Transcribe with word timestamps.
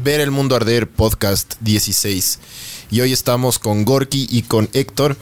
Ver 0.00 0.20
el 0.20 0.30
Mundo 0.30 0.56
Arder 0.56 0.88
Podcast 0.88 1.54
16. 1.60 2.38
Y 2.90 3.00
hoy 3.00 3.12
estamos 3.12 3.58
con 3.58 3.84
Gorky 3.84 4.26
y 4.30 4.42
con 4.42 4.68
Héctor. 4.72 5.16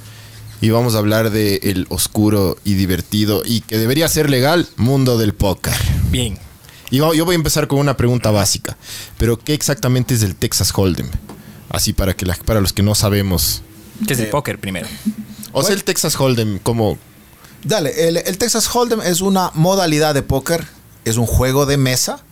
Y 0.61 0.71
vamos 0.71 0.95
a 0.95 0.99
hablar 0.99 1.31
de 1.31 1.57
el 1.63 1.87
oscuro 1.89 2.57
y 2.65 2.75
divertido 2.75 3.43
y 3.45 3.63
que 3.63 3.79
debería 3.79 4.09
ser 4.09 4.29
legal 4.31 4.69
mundo 4.77 5.19
del 5.19 5.35
póker. 5.35 5.75
Bien. 6.11 6.39
Y 6.91 6.97
yo 6.99 7.25
voy 7.25 7.33
a 7.33 7.37
empezar 7.37 7.67
con 7.67 7.79
una 7.79 7.97
pregunta 7.97 8.31
básica. 8.31 8.77
Pero 9.19 9.39
¿qué 9.39 9.55
exactamente 9.55 10.15
es 10.15 10.23
el 10.23 10.35
Texas 10.37 10.73
Hold'em? 10.75 11.09
Así 11.71 11.93
para 11.93 12.15
que 12.15 12.27
la- 12.27 12.35
para 12.37 12.61
los 12.61 12.73
que 12.73 12.83
no 12.83 12.95
sabemos. 12.95 13.63
¿Qué 14.07 14.13
es 14.15 14.19
el 14.19 14.29
póker 14.29 14.59
primero? 14.59 14.87
O 15.53 15.63
sea, 15.63 15.75
el 15.75 15.85
Texas 15.85 16.15
Hold'em 16.19 16.59
como 16.59 16.99
Dale, 17.65 18.09
el, 18.09 18.17
el 18.17 18.39
Texas 18.39 18.69
Hold'em 18.75 19.01
es 19.03 19.21
una 19.21 19.51
modalidad 19.55 20.15
de 20.15 20.23
póker, 20.23 20.67
es 21.05 21.17
un 21.19 21.27
juego 21.27 21.67
de 21.67 21.77
mesa 21.77 22.23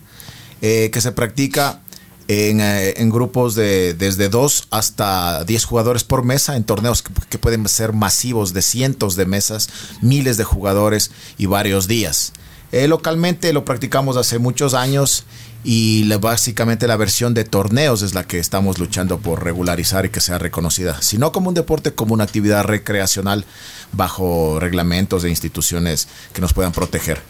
eh, 0.63 0.89
que 0.93 1.01
se 1.03 1.13
practica 1.13 1.83
en, 2.29 2.61
eh, 2.61 2.95
en 2.99 3.11
grupos 3.11 3.55
de 3.55 3.95
desde 3.95 4.29
2 4.29 4.69
hasta 4.71 5.45
10 5.45 5.65
jugadores 5.65 6.05
por 6.05 6.25
mesa, 6.25 6.57
en 6.57 6.65
torneos 6.65 7.03
que, 7.03 7.39
pueden 7.39 7.67
ser 7.69 7.93
masivos 7.95 8.53
de 8.53 8.63
cientos 8.63 9.17
de 9.17 9.27
mesas, 9.27 9.69
miles 10.03 10.37
de 10.37 10.45
jugadores 10.45 11.11
y 11.39 11.47
varios 11.47 11.89
días. 11.89 12.33
Eh, 12.71 12.87
localmente 12.87 13.53
lo 13.55 13.65
practicamos 13.65 14.19
hace 14.19 14.39
muchos 14.39 14.75
años 14.75 15.25
y 15.65 16.05
la- 16.05 16.19
básicamente 16.19 16.87
la 16.87 16.97
versión 16.97 17.33
de 17.33 17.45
torneos 17.45 18.03
es 18.03 18.13
la 18.13 18.25
que 18.25 18.39
estamos 18.39 18.79
luchando 18.79 19.19
por 19.19 19.43
regularizar 19.43 20.05
y 20.05 20.11
que 20.11 20.21
sea 20.21 20.37
reconocida, 20.39 21.01
si 21.01 21.17
no 21.17 21.33
como 21.33 21.49
un 21.49 21.55
deporte, 21.55 21.95
como 21.95 22.13
una 22.13 22.25
actividad 22.25 22.65
recreacional 22.65 23.47
bajo 23.93 24.61
reglamentos 24.61 25.23
de 25.23 25.31
instituciones 25.31 26.09
que 26.35 26.43
nos 26.43 26.53
puedan 26.53 26.73
proteger 26.73 27.23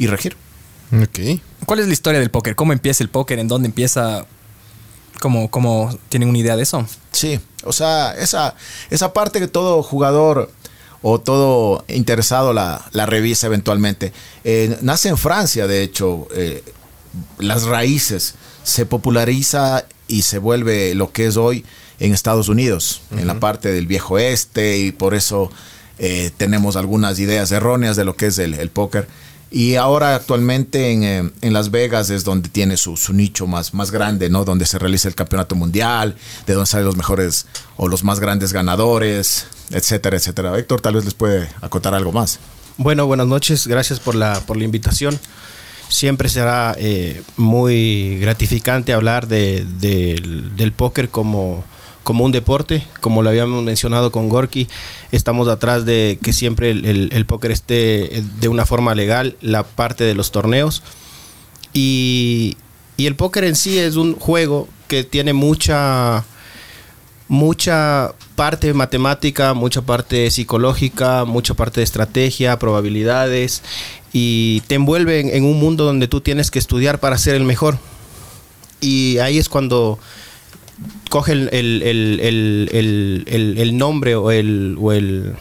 y 0.00 0.08
regir. 0.08 0.36
Ok. 0.92 1.40
¿Cuál 1.66 1.80
es 1.80 1.86
la 1.86 1.92
historia 1.92 2.20
del 2.20 2.30
póker? 2.30 2.56
¿Cómo 2.56 2.72
empieza 2.72 3.02
el 3.02 3.10
póker? 3.10 3.38
¿En 3.38 3.48
dónde 3.48 3.66
empieza? 3.66 4.26
¿Cómo, 5.20 5.50
cómo 5.50 5.96
tienen 6.08 6.28
una 6.28 6.38
idea 6.38 6.56
de 6.56 6.62
eso? 6.62 6.86
Sí, 7.12 7.40
o 7.64 7.72
sea, 7.72 8.14
esa, 8.14 8.54
esa 8.90 9.12
parte 9.12 9.38
que 9.38 9.48
todo 9.48 9.82
jugador 9.82 10.50
o 11.02 11.20
todo 11.20 11.84
interesado 11.88 12.52
la, 12.52 12.88
la 12.92 13.06
revisa 13.06 13.46
eventualmente. 13.46 14.12
Eh, 14.44 14.78
nace 14.82 15.08
en 15.08 15.18
Francia, 15.18 15.66
de 15.66 15.82
hecho, 15.82 16.26
eh, 16.34 16.62
las 17.38 17.64
raíces 17.64 18.34
se 18.62 18.86
populariza 18.86 19.84
y 20.08 20.22
se 20.22 20.38
vuelve 20.38 20.94
lo 20.94 21.12
que 21.12 21.26
es 21.26 21.36
hoy 21.36 21.64
en 21.98 22.12
Estados 22.12 22.48
Unidos, 22.48 23.02
en 23.10 23.26
la 23.26 23.38
parte 23.38 23.70
del 23.70 23.86
viejo 23.86 24.18
este, 24.18 24.78
y 24.78 24.92
por 24.92 25.14
eso 25.14 25.50
eh, 25.98 26.30
tenemos 26.36 26.76
algunas 26.76 27.18
ideas 27.18 27.52
erróneas 27.52 27.96
de 27.96 28.04
lo 28.04 28.16
que 28.16 28.26
es 28.26 28.38
el, 28.38 28.54
el 28.54 28.70
póker. 28.70 29.06
Y 29.52 29.74
ahora 29.74 30.14
actualmente 30.14 30.92
en, 30.92 31.02
eh, 31.02 31.30
en 31.40 31.52
Las 31.52 31.72
Vegas 31.72 32.08
es 32.10 32.22
donde 32.22 32.48
tiene 32.48 32.76
su, 32.76 32.96
su 32.96 33.12
nicho 33.12 33.48
más, 33.48 33.74
más 33.74 33.90
grande, 33.90 34.30
¿no? 34.30 34.44
Donde 34.44 34.64
se 34.64 34.78
realiza 34.78 35.08
el 35.08 35.16
campeonato 35.16 35.56
mundial, 35.56 36.14
de 36.46 36.54
donde 36.54 36.66
salen 36.68 36.86
los 36.86 36.96
mejores 36.96 37.46
o 37.76 37.88
los 37.88 38.04
más 38.04 38.20
grandes 38.20 38.52
ganadores, 38.52 39.46
etcétera, 39.70 40.16
etcétera. 40.16 40.56
Héctor 40.56 40.80
tal 40.80 40.94
vez 40.94 41.04
les 41.04 41.14
puede 41.14 41.48
acotar 41.62 41.94
algo 41.94 42.12
más. 42.12 42.38
Bueno, 42.76 43.06
buenas 43.06 43.26
noches, 43.26 43.66
gracias 43.66 43.98
por 43.98 44.14
la, 44.14 44.38
por 44.40 44.56
la 44.56 44.64
invitación. 44.64 45.18
Siempre 45.88 46.28
será 46.28 46.76
eh, 46.78 47.20
muy 47.36 48.18
gratificante 48.20 48.92
hablar 48.92 49.26
de- 49.26 49.66
del- 49.80 50.54
del 50.56 50.72
póker 50.72 51.08
como, 51.08 51.64
como 52.02 52.24
un 52.24 52.32
deporte, 52.32 52.82
como 53.00 53.22
lo 53.22 53.30
habíamos 53.30 53.62
mencionado 53.62 54.10
con 54.10 54.28
Gorky, 54.28 54.68
estamos 55.12 55.48
atrás 55.48 55.84
de 55.84 56.18
que 56.22 56.32
siempre 56.32 56.70
el, 56.70 57.10
el- 57.12 57.26
póker 57.26 57.50
esté 57.50 58.18
eh, 58.18 58.24
de 58.40 58.48
una 58.48 58.66
forma 58.66 58.94
legal, 58.94 59.36
la 59.40 59.62
parte 59.64 60.04
de 60.04 60.14
los 60.14 60.30
torneos. 60.32 60.82
Y, 61.72 62.56
y 62.96 63.06
el 63.06 63.14
póker 63.14 63.44
en 63.44 63.54
sí 63.56 63.78
es 63.78 63.96
un 63.96 64.14
juego 64.16 64.68
que 64.88 65.04
tiene 65.04 65.32
mucha 65.32 66.24
mucha 67.28 68.12
parte 68.34 68.74
matemática, 68.74 69.54
mucha 69.54 69.82
parte 69.82 70.30
psicológica, 70.32 71.24
mucha 71.24 71.54
parte 71.54 71.78
de 71.80 71.84
estrategia, 71.84 72.58
probabilidades 72.58 73.62
y 74.12 74.62
te 74.66 74.74
envuelve 74.74 75.20
en, 75.20 75.28
en 75.28 75.44
un 75.44 75.60
mundo 75.60 75.84
donde 75.84 76.08
tú 76.08 76.20
tienes 76.20 76.50
que 76.50 76.58
estudiar 76.58 76.98
para 76.98 77.18
ser 77.18 77.36
el 77.36 77.44
mejor. 77.44 77.78
Y 78.80 79.18
ahí 79.18 79.38
es 79.38 79.48
cuando 79.48 80.00
coge 81.10 81.32
el, 81.32 81.48
el- 81.52 81.82
el- 81.82 82.20
el- 82.22 82.70
el- 82.72 83.24
el- 83.28 83.58
el 83.58 83.76
nombre 83.78 84.14
o 84.16 84.30
el, 84.30 84.76
o 84.80 84.92
el 84.92 85.34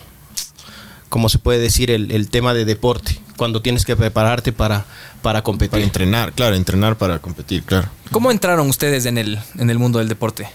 ¿cómo 1.10 1.30
se 1.30 1.40
puede 1.40 1.60
decir? 1.60 1.90
El, 1.92 2.12
el 2.12 2.30
tema 2.30 2.54
de 2.54 2.66
deporte, 2.66 3.20
cuando 3.38 3.62
tienes 3.62 3.86
que 3.86 3.96
prepararte 3.96 4.52
para, 4.52 4.86
para 5.22 5.42
competir. 5.44 5.72
para 5.72 5.84
entrenar, 5.84 6.34
claro, 6.34 6.56
entrenar 6.56 6.98
para 6.98 7.20
competir, 7.20 7.64
claro. 7.64 7.90
¿Cómo 8.12 8.32
entraron 8.32 8.68
ustedes 8.70 9.06
en 9.06 9.18
el, 9.18 9.40
en 9.58 9.70
el 9.70 9.80
mundo 9.80 10.00
del 10.00 10.08
deporte? 10.10 10.48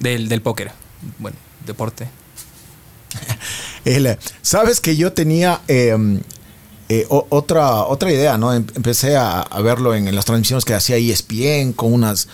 Del, 0.00 0.28
del 0.28 0.42
póker. 0.42 0.72
Bueno, 1.18 1.36
deporte. 1.66 2.08
El, 3.84 4.18
Sabes 4.42 4.80
que 4.80 4.96
yo 4.96 5.12
tenía 5.12 5.60
eh, 5.68 5.96
eh, 6.88 7.06
o- 7.08 7.26
otra, 7.30 7.82
otra 7.84 8.10
idea, 8.12 8.36
¿no? 8.36 8.52
Em- 8.52 8.66
Empecé 8.74 9.16
a, 9.16 9.40
a 9.40 9.60
verlo 9.62 9.94
en, 9.94 10.08
en 10.08 10.14
las 10.14 10.24
transmisiones 10.24 10.64
que 10.64 10.74
hacía 10.74 10.96
ESPN 10.96 11.72
con 11.72 11.92
unas 11.92 12.28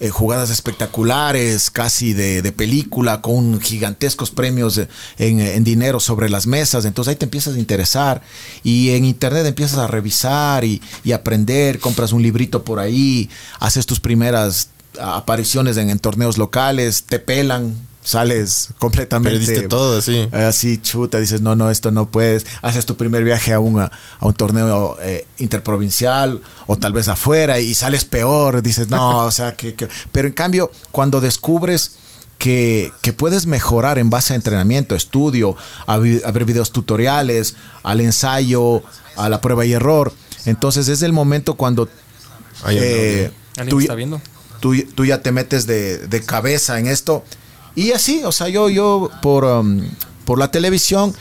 eh, 0.00 0.10
jugadas 0.10 0.50
espectaculares, 0.50 1.70
casi 1.70 2.12
de, 2.12 2.42
de 2.42 2.52
película, 2.52 3.20
con 3.22 3.60
gigantescos 3.60 4.30
premios 4.30 4.78
en, 5.18 5.40
en 5.40 5.64
dinero 5.64 6.00
sobre 6.00 6.28
las 6.28 6.46
mesas. 6.46 6.84
Entonces 6.84 7.12
ahí 7.12 7.16
te 7.16 7.24
empiezas 7.24 7.54
a 7.54 7.58
interesar 7.58 8.22
y 8.62 8.90
en 8.90 9.04
internet 9.04 9.46
empiezas 9.46 9.78
a 9.78 9.86
revisar 9.86 10.64
y, 10.64 10.82
y 11.04 11.12
aprender, 11.12 11.78
compras 11.78 12.12
un 12.12 12.22
librito 12.22 12.64
por 12.64 12.78
ahí, 12.78 13.30
haces 13.60 13.86
tus 13.86 14.00
primeras 14.00 14.68
apariciones 15.00 15.76
en, 15.76 15.90
en 15.90 15.98
torneos 15.98 16.38
locales, 16.38 17.04
te 17.04 17.18
pelan. 17.18 17.74
Sales 18.06 18.68
completamente 18.78 19.36
Perdiste 19.40 19.66
todo, 19.66 20.00
sí. 20.00 20.28
Así, 20.30 20.78
chuta, 20.78 21.18
dices, 21.18 21.40
no, 21.40 21.56
no, 21.56 21.72
esto 21.72 21.90
no 21.90 22.08
puedes. 22.08 22.46
Haces 22.62 22.86
tu 22.86 22.96
primer 22.96 23.24
viaje 23.24 23.52
a 23.52 23.58
un, 23.58 23.80
a 23.80 23.90
un 24.20 24.32
torneo 24.32 24.96
eh, 25.02 25.26
interprovincial 25.38 26.40
o 26.68 26.76
tal 26.76 26.92
vez 26.92 27.08
afuera 27.08 27.58
y 27.58 27.74
sales 27.74 28.04
peor. 28.04 28.62
Dices, 28.62 28.88
no, 28.90 29.24
o 29.26 29.30
sea, 29.32 29.56
que, 29.56 29.74
que- 29.74 29.88
Pero 30.12 30.28
en 30.28 30.34
cambio, 30.34 30.70
cuando 30.92 31.20
descubres 31.20 31.96
que, 32.38 32.92
que 33.02 33.12
puedes 33.12 33.46
mejorar 33.46 33.98
en 33.98 34.08
base 34.08 34.34
a 34.34 34.36
entrenamiento, 34.36 34.94
estudio, 34.94 35.56
a, 35.88 35.98
vi- 35.98 36.22
a 36.24 36.30
ver 36.30 36.44
videos 36.44 36.70
tutoriales, 36.70 37.56
al 37.82 38.00
ensayo, 38.00 38.84
a 39.16 39.28
la 39.28 39.40
prueba 39.40 39.66
y 39.66 39.72
error, 39.72 40.12
entonces 40.44 40.86
es 40.86 41.02
el 41.02 41.12
momento 41.12 41.54
cuando 41.54 41.88
Ahí 42.62 42.78
eh, 42.80 43.32
¿Alguien 43.56 43.68
tú, 43.70 43.80
está 43.80 43.94
viendo? 43.96 44.20
tú, 44.60 44.76
tú 44.94 45.04
ya 45.04 45.22
te 45.22 45.32
metes 45.32 45.66
de, 45.66 46.06
de 46.06 46.22
cabeza 46.22 46.78
en 46.78 46.86
esto. 46.86 47.24
Y 47.76 47.92
así, 47.92 48.22
o 48.24 48.32
sea, 48.32 48.48
yo, 48.48 48.68
yo 48.68 49.08
por, 49.22 49.44
um, 49.44 49.82
por 50.24 50.38
la 50.38 50.50
televisión, 50.50 51.14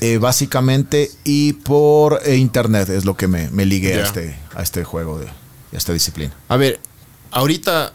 eh, 0.00 0.18
básicamente, 0.18 1.10
y 1.24 1.52
por 1.54 2.20
eh, 2.24 2.36
internet 2.36 2.88
es 2.88 3.04
lo 3.04 3.16
que 3.16 3.26
me, 3.28 3.50
me 3.50 3.66
ligué 3.66 3.94
a, 3.94 4.04
este, 4.04 4.38
a 4.54 4.62
este 4.62 4.84
juego, 4.84 5.18
de, 5.18 5.26
a 5.26 5.32
esta 5.76 5.92
disciplina. 5.92 6.32
A 6.48 6.56
ver, 6.56 6.80
ahorita, 7.32 7.92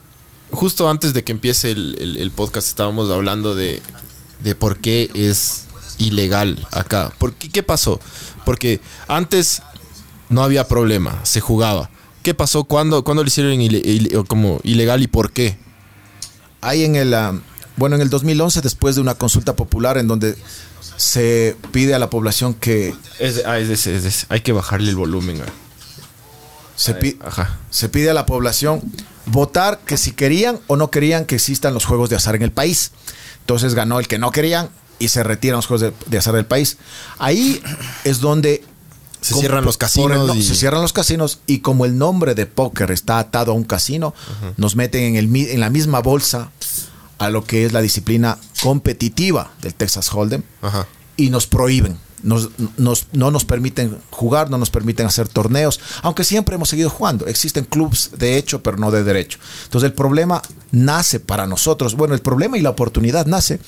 justo 0.51 0.89
antes 0.89 1.13
de 1.13 1.23
que 1.23 1.31
empiece 1.31 1.71
el, 1.71 1.95
el- 1.99 2.17
el 2.17 2.31
podcast, 2.31 2.67
estábamos 2.67 3.09
hablando 3.09 3.55
de, 3.55 3.81
de 4.43 4.55
por 4.55 4.77
qué 4.79 5.09
es 5.13 5.63
ilegal 5.97 6.67
acá. 6.71 7.13
¿Por 7.17 7.33
qué, 7.33 7.49
¿Qué 7.49 7.63
pasó? 7.63 7.99
Porque 8.45 8.81
antes 9.07 9.61
no 10.29 10.43
había 10.43 10.67
problema, 10.67 11.19
se 11.23 11.39
jugaba. 11.39 11.89
¿Qué 12.23 12.33
pasó? 12.33 12.65
¿Cuándo, 12.65 13.03
cuándo 13.05 13.23
lo 13.23 13.27
hicieron 13.27 13.53
ile- 13.61 14.25
como 14.27 14.59
ilegal 14.63 15.01
y 15.01 15.07
por 15.07 15.31
qué? 15.31 15.57
Ahí 16.61 16.83
en 16.83 16.95
el, 16.97 17.13
um, 17.13 17.39
bueno, 17.79 17.95
en 17.95 18.01
el 18.03 18.09
2011, 18.09 18.61
después 18.61 18.95
de 18.95 19.01
una 19.01 19.15
consulta 19.15 19.55
popular 19.55 19.97
en 19.97 20.07
donde 20.07 20.35
se 20.97 21.55
pide 21.71 21.93
a 21.95 21.99
la 21.99 22.09
población 22.09 22.53
que 22.53 22.93
Es, 23.19 23.43
ah, 23.45 23.57
es 23.57 23.69
ese, 23.69 23.95
es 23.95 24.05
ese. 24.05 24.25
Hay 24.29 24.41
que 24.41 24.51
bajarle 24.51 24.89
el 24.89 24.95
volumen. 24.95 25.41
ah. 25.41 25.49
se, 26.75 26.93
pi- 26.93 27.17
Ajá. 27.23 27.57
se 27.69 27.89
pide 27.89 28.09
a 28.09 28.13
la 28.13 28.25
población 28.25 28.81
votar 29.25 29.79
que 29.85 29.97
si 29.97 30.11
querían 30.11 30.59
o 30.67 30.75
no 30.75 30.89
querían 30.91 31.25
que 31.25 31.35
existan 31.35 31.73
los 31.73 31.85
juegos 31.85 32.09
de 32.09 32.15
azar 32.15 32.35
en 32.35 32.41
el 32.41 32.51
país. 32.51 32.91
Entonces 33.41 33.73
ganó 33.73 33.99
el 33.99 34.07
que 34.07 34.19
no 34.19 34.31
querían 34.31 34.69
y 34.99 35.07
se 35.09 35.23
retiran 35.23 35.57
los 35.57 35.67
juegos 35.67 35.81
de, 35.81 35.93
de 36.07 36.17
azar 36.17 36.35
del 36.35 36.45
país. 36.45 36.77
Ahí 37.17 37.61
es 38.03 38.19
donde 38.19 38.63
Se 39.21 39.31
como 39.33 39.41
cierran 39.41 39.65
los 39.65 39.77
casinos 39.77 40.27
no- 40.27 40.35
y- 40.35 40.43
Se 40.43 40.55
cierran 40.55 40.81
los 40.81 40.93
casinos 40.93 41.39
y 41.47 41.59
como 41.59 41.85
el 41.85 41.97
nombre 41.97 42.35
de 42.35 42.45
póker 42.45 42.91
está 42.91 43.19
atado 43.19 43.51
a 43.51 43.55
un 43.55 43.63
casino, 43.65 44.13
nos 44.57 44.75
meten 44.75 45.03
en, 45.03 45.15
el, 45.15 45.35
en 45.35 45.59
la 45.59 45.69
misma 45.69 45.99
bolsa 45.99 46.51
a 47.19 47.29
lo 47.29 47.43
que 47.43 47.65
es 47.65 47.73
la 47.73 47.81
disciplina 47.81 48.37
competitiva 48.63 49.51
del 49.61 49.73
Texas 49.73 50.11
Hold'em 50.13 50.41
Ajá. 50.61 50.87
y 51.17 51.29
nos 51.29 51.47
prohíben. 51.47 51.97
Nos, 52.21 52.49
nos- 52.77 53.07
no 53.13 53.31
nos 53.31 53.45
permiten 53.45 53.97
jugar, 54.09 54.49
no 54.49 54.57
nos 54.57 54.69
permiten 54.69 55.05
hacer 55.05 55.29
torneos, 55.29 55.79
aunque 56.01 56.25
siempre 56.25 56.55
hemos 56.55 56.67
seguido 56.67 56.89
jugando. 56.89 57.27
Existen 57.27 57.63
clubs 57.63 58.11
de 58.17 58.37
hecho, 58.37 58.61
pero 58.61 58.75
no 58.77 58.91
de 58.91 59.03
derecho. 59.05 59.39
Entonces 59.63 59.87
el 59.89 59.93
problema 59.93 60.41
nace 60.71 61.21
para 61.21 61.47
nosotros. 61.47 61.95
Bueno, 61.95 62.13
el 62.15 62.21
problema 62.21 62.57
y 62.57 62.61
la 62.61 62.71
oportunidad 62.71 63.25
nace 63.25 63.61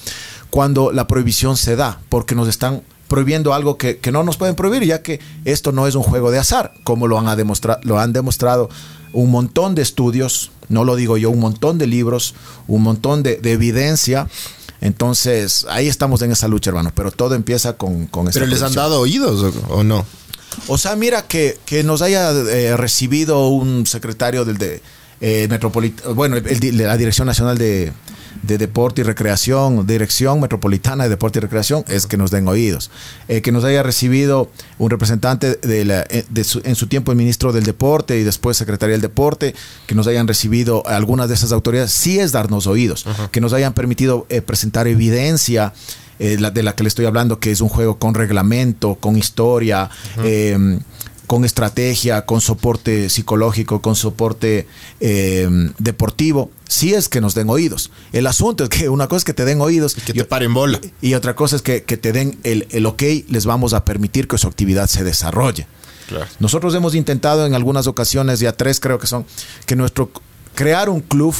cuando 0.50 0.92
la 0.92 1.07
prohibición 1.07 1.56
se 1.56 1.77
da, 1.77 2.01
porque 2.09 2.36
nos 2.36 2.50
están 2.50 2.83
prohibiendo 3.07 3.54
algo 3.54 3.77
que, 3.77 4.00
que 4.00 4.12
no 4.12 4.24
nos 4.24 4.36
pueden 4.38 4.56
prohibir, 4.56 4.83
ya 4.86 5.01
que 5.01 5.21
esto 5.45 5.71
no 5.71 5.88
es 5.88 5.95
un 5.95 6.04
juego 6.04 6.30
de 6.31 6.39
azar, 6.39 6.74
como 6.83 7.07
lo 7.07 7.18
han, 7.19 7.25
lo 7.83 8.00
han 8.00 8.13
demostrado 8.13 8.69
un 9.13 9.31
montón 9.31 9.75
de 9.75 9.81
estudios, 9.81 10.51
no 10.71 10.83
lo 10.85 10.95
digo 10.95 11.18
yo, 11.18 11.29
un 11.29 11.39
montón 11.39 11.77
de 11.77 11.85
libros, 11.88 12.33
un 12.68 12.81
montón 12.81 13.21
de, 13.23 13.35
de 13.38 13.51
evidencia. 13.51 14.27
Entonces, 14.79 15.65
ahí 15.69 15.88
estamos 15.88 16.21
en 16.23 16.31
esa 16.31 16.47
lucha, 16.47 16.71
hermano, 16.71 16.91
pero 16.95 17.12
todo 17.12 17.35
empieza 17.35 17.73
con, 17.73 18.07
con 18.07 18.27
esta 18.27 18.39
¿Pero 18.39 18.47
les 18.51 18.62
han 18.63 18.73
dado 18.73 19.00
oídos 19.01 19.53
o, 19.69 19.73
o 19.75 19.83
no? 19.83 20.06
O 20.68 20.77
sea, 20.77 20.95
mira 20.95 21.21
que, 21.27 21.57
que 21.65 21.83
nos 21.83 22.01
haya 22.01 22.31
eh, 22.31 22.75
recibido 22.75 23.47
un 23.50 23.85
secretario 23.85 24.44
del 24.44 24.57
de 24.57 24.81
eh, 25.21 25.47
metropolit- 25.50 26.13
bueno, 26.15 26.35
el- 26.38 26.77
la 26.77 26.97
Dirección 26.97 27.27
Nacional 27.27 27.57
de, 27.59 27.94
de 28.44 28.58
Deporte 28.58 29.02
y 29.02 29.04
Recreación, 29.04 29.86
Dirección 29.86 30.40
Metropolitana 30.40 31.04
de 31.04 31.10
Deporte 31.12 31.40
y 31.40 31.42
Recreación, 31.42 31.84
es 31.88 32.08
que 32.08 32.18
nos 32.18 32.32
den 32.32 32.48
oídos. 32.48 32.90
Eh, 33.28 33.42
que 33.42 33.52
nos 33.52 33.64
haya 33.64 33.84
recibido 33.84 34.50
un 34.80 34.90
representante 34.90 35.56
de 35.62 35.86
la- 35.86 36.02
eh, 36.10 36.26
de 36.30 36.44
su- 36.44 36.62
en 36.64 36.76
su 36.76 36.88
tiempo 36.88 37.12
el 37.12 37.18
ministro 37.18 37.54
del 37.54 37.64
Deporte 37.64 38.18
y 38.20 38.24
después 38.24 38.58
secretario 38.58 38.94
del 38.94 39.02
Deporte, 39.02 39.54
que 39.86 39.96
nos 39.96 40.08
hayan 40.08 40.28
recibido 40.28 40.86
algunas 40.88 41.30
de 41.30 41.36
esas 41.36 41.52
autoridades, 41.52 41.92
sí 41.92 42.20
es 42.20 42.32
darnos 42.32 42.68
oídos. 42.68 43.06
Que 43.32 43.42
nos 43.42 43.54
hayan 43.54 43.74
permitido 43.74 44.26
eh, 44.30 44.42
presentar 44.42 44.88
evidencia 44.88 45.74
eh, 46.24 46.38
la- 46.40 46.52
de 46.52 46.62
la 46.62 46.76
que 46.76 46.84
le 46.84 46.88
estoy 46.90 47.06
hablando, 47.08 47.40
que 47.40 47.50
es 47.50 47.62
un 47.62 47.70
juego 47.70 47.98
con 47.98 48.14
reglamento, 48.14 48.94
con 48.94 49.18
historia, 49.18 49.90
eh, 50.24 50.80
con 51.31 51.45
estrategia, 51.45 52.25
con 52.25 52.42
soporte 52.42 53.07
psicológico, 53.07 53.81
con 53.81 53.95
soporte 53.95 54.68
eh, 55.00 55.48
deportivo, 55.78 56.51
si 56.68 56.94
es 56.94 57.07
que 57.07 57.22
nos 57.22 57.36
den 57.36 57.50
oídos. 57.50 57.89
El 58.12 58.28
asunto 58.28 58.66
es 58.66 58.69
que 58.69 58.89
una 58.89 59.07
cosa 59.07 59.19
es 59.19 59.24
que 59.24 59.33
te 59.33 59.45
den 59.45 59.62
oídos 59.62 59.95
Que 59.95 60.12
te 60.12 60.25
paren 60.25 60.54
bola. 60.54 60.81
y 61.01 61.13
otra 61.13 61.33
cosa 61.33 61.56
es 61.56 61.62
que, 61.62 61.83
que 61.86 61.95
te 61.95 62.12
den 62.12 62.38
el, 62.44 62.68
el 62.72 62.86
ok, 62.86 63.01
les 63.30 63.45
vamos 63.45 63.72
a 63.72 63.86
permitir 63.86 64.28
que 64.28 64.38
su 64.38 64.45
actividad 64.45 64.88
se 64.89 65.06
desarrolle. 65.06 65.68
Claro. 66.10 66.25
Nosotros 66.42 66.75
hemos 66.75 66.95
intentado 66.95 67.45
en 67.45 67.56
algunas 67.56 67.88
ocasiones, 67.88 68.42
ya 68.42 68.51
tres 68.51 68.81
creo 68.81 69.00
que 69.00 69.07
son, 69.07 69.25
que 69.66 69.78
nuestro 69.78 70.12
crear 70.54 70.89
un 70.89 71.00
club 71.00 71.33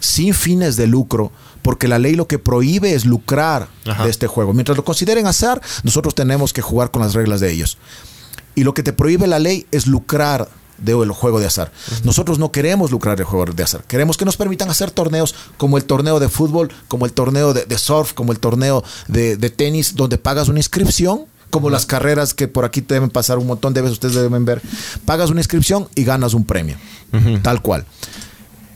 sin 0.00 0.32
fines 0.32 0.76
de 0.78 0.86
lucro, 0.86 1.32
porque 1.60 1.86
la 1.86 1.98
ley 1.98 2.14
lo 2.14 2.26
que 2.26 2.38
prohíbe 2.38 2.94
es 2.94 3.04
lucrar 3.04 3.68
Ajá. 3.84 4.04
de 4.04 4.10
este 4.10 4.26
juego. 4.26 4.54
Mientras 4.54 4.78
lo 4.78 4.86
consideren 4.86 5.26
azar, 5.26 5.60
nosotros 5.82 6.14
tenemos 6.14 6.54
que 6.54 6.62
jugar 6.62 6.90
con 6.90 7.02
las 7.02 7.12
reglas 7.12 7.40
de 7.40 7.52
ellos. 7.52 7.76
Y 8.58 8.64
lo 8.64 8.74
que 8.74 8.82
te 8.82 8.92
prohíbe 8.92 9.28
la 9.28 9.38
ley 9.38 9.66
es 9.70 9.86
lucrar 9.86 10.48
del 10.78 11.12
juego 11.12 11.38
de 11.38 11.46
azar. 11.46 11.70
Nosotros 12.02 12.40
no 12.40 12.50
queremos 12.50 12.90
lucrar 12.90 13.16
del 13.16 13.24
juego 13.24 13.52
de 13.52 13.62
azar. 13.62 13.84
Queremos 13.84 14.16
que 14.16 14.24
nos 14.24 14.36
permitan 14.36 14.68
hacer 14.68 14.90
torneos 14.90 15.32
como 15.58 15.78
el 15.78 15.84
torneo 15.84 16.18
de 16.18 16.28
fútbol, 16.28 16.72
como 16.88 17.06
el 17.06 17.12
torneo 17.12 17.54
de, 17.54 17.66
de 17.66 17.78
surf, 17.78 18.14
como 18.14 18.32
el 18.32 18.40
torneo 18.40 18.82
de, 19.06 19.36
de 19.36 19.50
tenis, 19.50 19.94
donde 19.94 20.18
pagas 20.18 20.48
una 20.48 20.58
inscripción, 20.58 21.26
como 21.50 21.70
las 21.70 21.86
carreras 21.86 22.34
que 22.34 22.48
por 22.48 22.64
aquí 22.64 22.80
deben 22.80 23.10
pasar 23.10 23.38
un 23.38 23.46
montón 23.46 23.74
de 23.74 23.80
veces, 23.80 23.92
ustedes 23.92 24.16
deben 24.16 24.44
ver. 24.44 24.60
Pagas 25.04 25.30
una 25.30 25.38
inscripción 25.38 25.88
y 25.94 26.02
ganas 26.02 26.34
un 26.34 26.44
premio. 26.44 26.76
Tal 27.42 27.62
cual. 27.62 27.86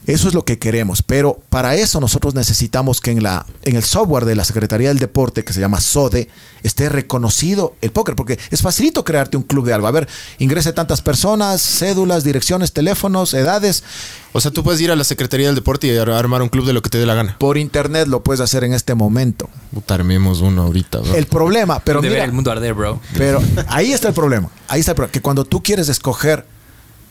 Eso 0.05 0.27
es 0.27 0.35
lo 0.35 0.45
que 0.45 0.59
queremos, 0.59 1.01
pero 1.03 1.41
para 1.49 1.77
eso 1.77 2.01
nosotros 2.01 2.35
necesitamos 2.35 3.01
que 3.01 3.13
en, 3.13 3.23
la, 3.23 3.47
en 3.63 3.77
el 3.77 3.85
software 3.85 4.25
de 4.25 4.35
la 4.35 4.45
Secretaría 4.45 4.89
del 4.89 4.99
Deporte, 4.99 5.45
que 5.45 5.53
se 5.53 5.61
llama 5.61 5.81
SODE, 5.81 6.29
esté 6.65 6.89
reconocido 6.89 7.77
el 7.83 7.93
póker, 7.93 8.17
porque 8.17 8.37
es 8.51 8.63
facilito 8.63 9.05
crearte 9.05 9.37
un 9.37 9.45
club 9.45 9.65
de 9.65 9.75
algo. 9.75 9.87
A 9.87 9.93
ver, 9.93 10.09
ingrese 10.39 10.73
tantas 10.73 11.03
personas, 11.03 11.63
cédulas, 11.63 12.25
direcciones, 12.25 12.73
teléfonos, 12.73 13.33
edades. 13.33 13.85
O 14.33 14.41
sea, 14.41 14.51
tú 14.51 14.65
puedes 14.65 14.81
ir 14.81 14.91
a 14.91 14.97
la 14.97 15.05
Secretaría 15.05 15.47
del 15.47 15.55
Deporte 15.55 15.87
y 15.87 15.97
ar- 15.97 16.11
armar 16.11 16.43
un 16.43 16.49
club 16.49 16.67
de 16.67 16.73
lo 16.73 16.83
que 16.83 16.91
te 16.91 16.99
dé 16.99 17.07
la 17.07 17.15
gana. 17.15 17.37
Por 17.39 17.57
internet 17.57 18.09
lo 18.09 18.25
puedes 18.25 18.41
hacer 18.41 18.65
en 18.65 18.75
este 18.75 18.97
momento. 18.97 19.49
Puta, 19.73 19.95
armemos 19.95 20.41
uno 20.41 20.63
ahorita, 20.63 20.99
bro. 20.99 21.15
El 21.15 21.27
problema, 21.27 21.79
pero 21.79 22.01
de 22.01 22.09
ver 22.09 22.17
mira, 22.17 22.25
el 22.25 22.33
mundo 22.33 22.51
arder, 22.51 22.75
bro. 22.75 23.01
pero 23.17 23.41
ahí 23.69 23.93
está 23.93 24.09
el 24.09 24.15
problema. 24.15 24.51
Ahí 24.67 24.81
está 24.81 24.93
el 24.93 24.97
problema. 24.97 25.13
Que 25.13 25.21
cuando 25.23 25.45
tú 25.45 25.63
quieres 25.63 25.89
escoger 25.89 26.45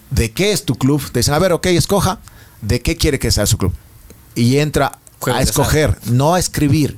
de 0.10 0.32
qué 0.32 0.52
es 0.52 0.66
tu 0.66 0.76
club, 0.76 1.02
te 1.12 1.20
dicen, 1.20 1.34
a 1.34 1.40
ver, 1.40 1.54
ok, 1.54 1.68
escoja, 1.68 2.20
de 2.62 2.82
qué 2.82 2.96
quiere 2.98 3.20
que 3.20 3.32
sea 3.32 3.46
su 3.46 3.58
club. 3.58 3.74
Y 4.36 4.58
entra 4.58 5.00
a 5.26 5.42
escoger, 5.42 5.98
no 6.06 6.34
a 6.36 6.40
escribir. 6.40 6.98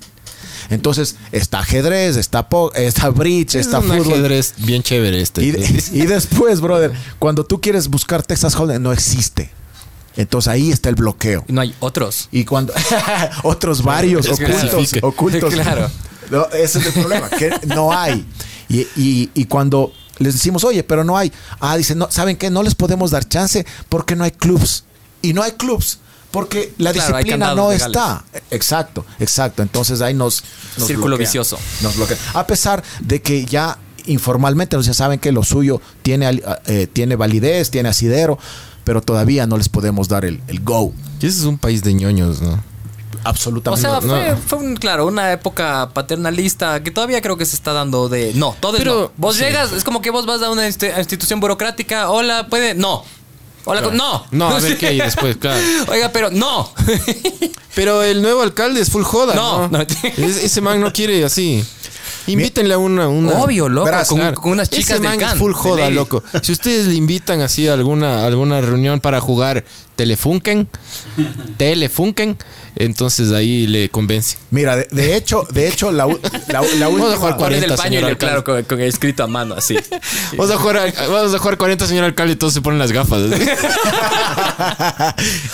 Entonces, 0.69 1.17
está 1.31 1.59
ajedrez, 1.59 2.15
está, 2.15 2.47
po- 2.47 2.73
está 2.73 3.09
bridge, 3.09 3.55
Es 3.55 3.65
está 3.67 3.79
un 3.79 3.85
fútbol. 3.87 4.13
ajedrez 4.13 4.53
bien 4.59 4.81
chévere 4.81 5.21
este. 5.21 5.43
Y, 5.43 5.51
de- 5.51 5.83
y 5.91 6.05
después, 6.05 6.61
brother, 6.61 6.93
cuando 7.19 7.45
tú 7.45 7.59
quieres 7.59 7.89
buscar 7.89 8.23
Texas 8.23 8.55
Hold'em, 8.55 8.81
no 8.81 8.93
existe. 8.93 9.51
Entonces 10.15 10.47
ahí 10.47 10.71
está 10.71 10.89
el 10.89 10.95
bloqueo. 10.95 11.43
No 11.47 11.59
hay 11.61 11.73
otros. 11.79 12.29
Y 12.31 12.45
cuando 12.45 12.71
otros 13.43 13.83
varios 13.83 14.25
Es 14.27 14.33
ocultos, 14.33 14.55
clasifique. 14.69 14.99
ocultos. 15.03 15.53
Claro. 15.53 15.89
No, 16.31 16.45
ese 16.53 16.79
es 16.79 16.85
el 16.85 16.93
problema, 16.93 17.29
que 17.29 17.51
no 17.67 17.91
hay. 17.91 18.25
Y, 18.69 18.81
y- 18.95 19.29
y 19.33 19.45
cuando 19.45 19.91
les 20.19 20.33
decimos, 20.33 20.63
oye, 20.63 20.83
pero 20.83 21.03
no 21.03 21.17
hay. 21.17 21.31
Ah, 21.59 21.75
dicen, 21.75 21.97
no, 21.97 22.09
¿saben 22.09 22.37
qué? 22.37 22.49
No 22.49 22.63
les 22.63 22.75
podemos 22.75 23.11
dar 23.11 23.27
chance 23.27 23.65
porque 23.89 24.15
no 24.15 24.23
hay 24.23 24.31
clubs. 24.31 24.85
Y 25.23 25.33
no 25.33 25.41
hay 25.41 25.53
clubs 25.53 25.97
porque 26.29 26.73
la 26.77 26.91
Claro, 26.93 27.15
disciplina 27.17 27.55
no 27.55 27.71
legales. 27.71 27.87
está. 27.87 28.23
Exacto, 28.51 29.05
exacto. 29.19 29.61
Entonces 29.63 30.01
ahí 30.01 30.13
nos. 30.13 30.43
nos 30.77 30.87
Círculo 30.87 31.17
vicioso. 31.17 31.57
Nos 31.81 31.95
bloquean. 31.95 32.19
A 32.35 32.45
pesar 32.45 32.83
de 32.99 33.21
que 33.21 33.45
ya 33.45 33.77
informalmente 34.05 34.75
nos 34.75 34.85
ya 34.85 34.93
saben 34.93 35.17
que 35.19 35.31
lo 35.31 35.43
suyo 35.43 35.81
tiene, 36.01 36.41
eh, 36.65 36.87
tiene 36.91 37.15
validez, 37.15 37.71
tiene 37.71 37.89
asidero, 37.89 38.37
pero 38.83 39.01
todavía 39.01 39.47
no 39.47 39.57
les 39.57 39.69
podemos 39.69 40.07
dar 40.09 40.25
el, 40.25 40.41
el 40.47 40.59
go. 40.61 40.93
Y 41.21 41.25
ese 41.27 41.39
es 41.39 41.45
un 41.45 41.57
país 41.57 41.83
de 41.83 41.93
ñoños, 41.93 42.41
¿no? 42.41 42.51
O 42.53 42.59
Absolutamente. 43.29 43.87
sea, 43.87 44.01
no. 44.01 44.07
fue, 44.09 44.35
fue 44.45 44.59
un, 44.59 44.75
claro, 44.75 45.05
una 45.07 45.31
época 45.31 45.91
paternalista 45.93 46.83
que 46.83 46.91
todavía 46.91 47.21
creo 47.21 47.37
que 47.37 47.45
se 47.45 47.55
está 47.55 47.71
dando 47.71 48.09
de 48.09 48.33
no, 48.33 48.53
todo 48.59 48.73
es 48.75 48.79
Pero- 48.83 49.01
no. 49.03 49.11
Vos 49.15 49.37
sí. 49.37 49.43
llegas, 49.43 49.71
es 49.71 49.85
como 49.85 50.01
que 50.01 50.09
vos 50.09 50.25
vas 50.25 50.41
a 50.41 50.49
una 50.49 50.67
institución 50.67 51.39
burocrática, 51.39 52.09
hola, 52.09 52.47
puede, 52.49 52.73
no. 52.75 53.05
Hola, 53.65 53.81
Claro. 53.81 53.95
no. 53.95 54.25
No, 54.31 54.49
a 54.49 54.59
ver 54.59 54.77
qué 54.77 54.87
hay 54.87 54.97
después, 54.99 55.37
claro. 55.37 55.61
Oiga, 55.87 56.11
pero 56.11 56.29
no. 56.31 56.71
Pero 57.75 58.03
el 58.03 58.21
nuevo 58.21 58.41
alcalde 58.41 58.81
es 58.81 58.89
full 58.91 59.03
joda, 59.03 59.33
No, 59.35 59.67
¿no? 59.69 59.77
no. 59.79 59.81
Es- 60.17 60.43
ese 60.43 60.61
man 60.61 60.79
no 60.81 60.91
quiere 60.91 61.23
así. 61.23 61.63
Invítenle 62.27 62.73
a 62.73 62.77
una, 62.77 63.07
una- 63.09 63.33
Obvio, 63.41 63.67
loco, 63.67 63.85
Verás, 63.85 64.07
con- 64.07 64.17
claro. 64.19 64.35
con 64.41 64.51
unas 64.53 64.69
chicas 64.69 64.91
Ese 64.91 64.93
del 65.07 65.17
man 65.19 65.21
es 65.21 65.35
full 65.37 65.51
joda, 65.53 65.89
loco. 65.89 66.23
Si 66.41 66.51
ustedes 66.53 66.87
le 66.87 66.95
invitan 66.95 67.41
así 67.41 67.67
a 67.67 67.73
alguna, 67.73 68.25
alguna 68.25 68.61
reunión 68.61 69.01
para 69.01 69.19
jugar 69.19 69.65
Telefunken, 69.97 70.69
Telefunken, 71.57 72.37
entonces 72.75 73.31
ahí 73.31 73.67
le 73.67 73.89
convence. 73.89 74.37
Mira, 74.51 74.75
de, 74.75 74.87
de 74.91 75.15
hecho, 75.15 75.47
de 75.51 75.67
hecho, 75.67 75.91
la, 75.91 76.05
la 76.07 76.61
Vamos 76.61 76.81
a 76.81 76.89
última. 76.89 77.15
jugar 77.17 77.37
Pones 77.37 77.63
el 77.63 77.69
40, 77.69 77.75
paño 77.77 77.99
y 77.99 78.03
le, 78.03 78.17
claro, 78.17 78.43
con, 78.43 78.63
con 78.63 78.79
el 78.81 78.87
escrito 78.87 79.23
a 79.23 79.27
mano, 79.27 79.55
así. 79.55 79.75
Vamos 80.37 80.51
a 80.51 80.57
jugar, 80.57 80.93
vamos 80.97 81.33
a 81.33 81.37
jugar 81.37 81.57
40, 81.57 81.87
señor 81.87 82.03
alcalde, 82.05 82.33
y 82.33 82.35
todos 82.35 82.53
se 82.53 82.61
ponen 82.61 82.79
las 82.79 82.91
gafas. 82.91 83.21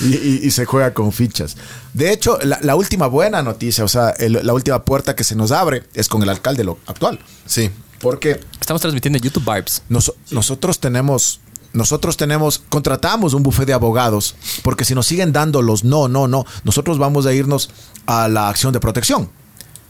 y, 0.02 0.16
y- 0.16 0.40
y 0.44 0.52
se 0.52 0.66
juega 0.66 0.94
con 0.94 1.12
fichas. 1.12 1.56
De 1.94 2.12
hecho, 2.12 2.38
la, 2.44 2.60
la 2.62 2.76
última 2.76 3.08
buena 3.08 3.42
noticia, 3.42 3.84
o 3.84 3.88
sea, 3.88 4.12
el- 4.12 4.40
la 4.44 4.54
última 4.54 4.84
puerta 4.86 5.16
que 5.16 5.24
se 5.24 5.36
nos 5.36 5.52
abre 5.52 5.84
es 5.94 6.08
con 6.08 6.24
el 6.24 6.30
alcalde 6.30 6.64
lo 6.64 6.78
actual. 6.88 7.20
sí. 7.46 7.70
Porque 8.00 8.40
Estamos 8.62 8.82
transmitiendo 8.82 9.20
YouTube 9.20 9.44
Vibes. 9.44 9.82
nos- 9.90 10.14
nosotros 10.32 10.80
tenemos. 10.80 11.42
Nosotros 11.74 12.18
tenemos, 12.18 12.60
contratamos 12.70 13.34
un 13.34 13.44
bufete 13.44 13.68
de 13.68 13.74
abogados, 13.74 14.36
porque 14.64 14.86
si 14.86 14.96
nos 14.96 15.06
siguen 15.08 15.32
dando 15.32 15.62
los 15.62 15.84
no, 15.84 16.08
no, 16.08 16.28
no, 16.28 16.46
nosotros 16.64 16.98
vamos 16.98 17.26
a 17.26 17.34
irnos 17.34 17.70
a 18.08 18.28
la 18.28 18.50
acción 18.50 18.74
de 18.74 18.80
protección. 18.80 19.30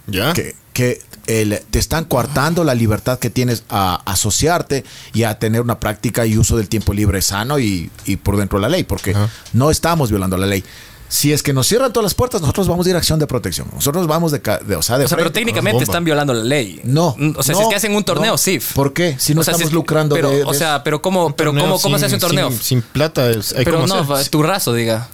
¿Ya? 0.07 0.33
que, 0.33 0.55
que 0.73 1.01
el- 1.27 1.61
te 1.69 1.77
están 1.77 2.03
coartando 2.05 2.63
la 2.63 2.73
libertad 2.73 3.19
que 3.19 3.29
tienes 3.29 3.63
a 3.69 4.01
asociarte 4.05 4.83
y 5.13 5.21
a 5.23 5.37
tener 5.37 5.61
una 5.61 5.79
práctica 5.79 6.25
y 6.25 6.35
uso 6.37 6.57
del 6.57 6.67
tiempo 6.67 6.93
libre 6.93 7.21
sano 7.21 7.59
y, 7.59 7.91
y 8.05 8.15
por 8.15 8.35
dentro 8.37 8.57
de 8.57 8.63
la 8.63 8.69
ley, 8.69 8.83
porque 8.83 9.15
no 9.53 9.69
estamos 9.69 10.09
violando 10.09 10.35
la 10.37 10.47
ley. 10.47 10.63
Si 11.11 11.33
es 11.33 11.41
que 11.41 11.53
nos 11.53 11.65
cierran 11.67 11.91
todas 11.91 12.03
las 12.03 12.13
puertas, 12.13 12.39
nosotros 12.39 12.67
vamos 12.67 12.85
a 12.85 12.89
ir 12.91 12.95
a 12.95 12.99
acción 12.99 13.17
de 13.17 13.25
protección. 13.25 13.67
Nosotros 13.73 14.05
vamos 14.05 14.31
de, 14.31 14.39
de- 14.65 14.75
o 14.75 14.81
sea, 14.83 14.99
de 14.99 15.05
O 15.05 15.07
sea, 15.07 15.17
pero 15.17 15.31
técnicamente 15.31 15.83
están 15.83 16.03
violando 16.05 16.33
la 16.35 16.43
ley. 16.43 16.79
No. 16.83 17.15
O 17.35 17.41
sea, 17.43 17.53
no, 17.53 17.59
si 17.59 17.63
es 17.63 17.67
que 17.69 17.75
hacen 17.75 17.95
un 17.95 18.03
torneo, 18.03 18.33
no. 18.33 18.37
sí. 18.37 18.59
¿Por 18.75 18.93
qué? 18.93 19.15
Si 19.17 19.33
no 19.33 19.41
O 19.41 19.43
sea, 19.43 19.53
estamos 19.53 19.61
si 19.61 19.67
es- 19.69 19.73
lucrando 19.73 20.15
pero, 20.15 20.29
de, 20.29 20.43
O 20.43 20.53
sea, 20.53 20.83
pero 20.83 21.01
¿cómo, 21.01 21.35
pero 21.35 21.51
cómo, 21.53 21.79
cómo 21.79 21.97
se 21.97 22.05
hace 22.05 22.15
un 22.15 22.21
torneo? 22.21 22.49
Sin, 22.51 22.59
sin 22.61 22.81
plata, 22.83 23.27
es- 23.31 23.53
hay 23.53 23.65
pero 23.65 23.87
no, 23.87 24.13
hacer. 24.13 24.29
tu 24.29 24.43
raso, 24.43 24.71
diga. 24.73 25.09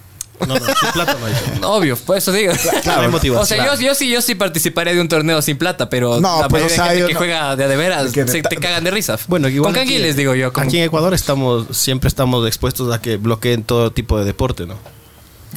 No, 0.46 0.48
no, 0.48 0.56
sin 0.66 0.90
plata 0.92 1.16
no 1.18 1.24
hay. 1.24 1.32
Obvio, 1.62 1.96
por 1.96 2.18
eso 2.18 2.30
digo. 2.30 2.52
Claro, 2.82 3.00
hay 3.00 3.08
motivación. 3.08 3.42
O 3.42 3.46
sea, 3.46 3.74
yo, 3.74 3.80
yo 3.80 3.94
sí, 3.94 4.10
yo 4.10 4.20
sí 4.20 4.34
participaría 4.34 4.92
de 4.92 5.00
un 5.00 5.08
torneo 5.08 5.40
sin 5.40 5.56
plata, 5.56 5.88
pero 5.88 6.20
No, 6.20 6.42
la 6.42 6.48
pues, 6.48 6.62
o 6.64 6.68
sea, 6.68 6.88
gente 6.88 7.06
que 7.06 7.12
no- 7.14 7.18
juega 7.20 7.56
de 7.56 7.68
de 7.68 7.76
veras 7.78 8.12
que 8.12 8.28
se 8.28 8.42
te 8.42 8.56
cagan 8.58 8.84
de 8.84 8.90
risa. 8.90 9.18
Bueno, 9.28 9.48
igual 9.48 9.72
con 9.72 9.80
aquí- 9.80 9.92
canguiles, 9.92 10.14
digo 10.14 10.34
yo. 10.34 10.52
con- 10.52 10.64
Aquí 10.64 10.76
en 10.76 10.84
Ecuador 10.84 11.14
estamos, 11.14 11.74
siempre 11.74 12.08
estamos 12.08 12.46
expuestos 12.46 12.94
a 12.94 13.00
que 13.00 13.16
bloqueen 13.16 13.64
todo 13.64 13.92
tipo 13.92 14.18
de 14.18 14.26
deporte, 14.26 14.66
¿no? 14.66 14.74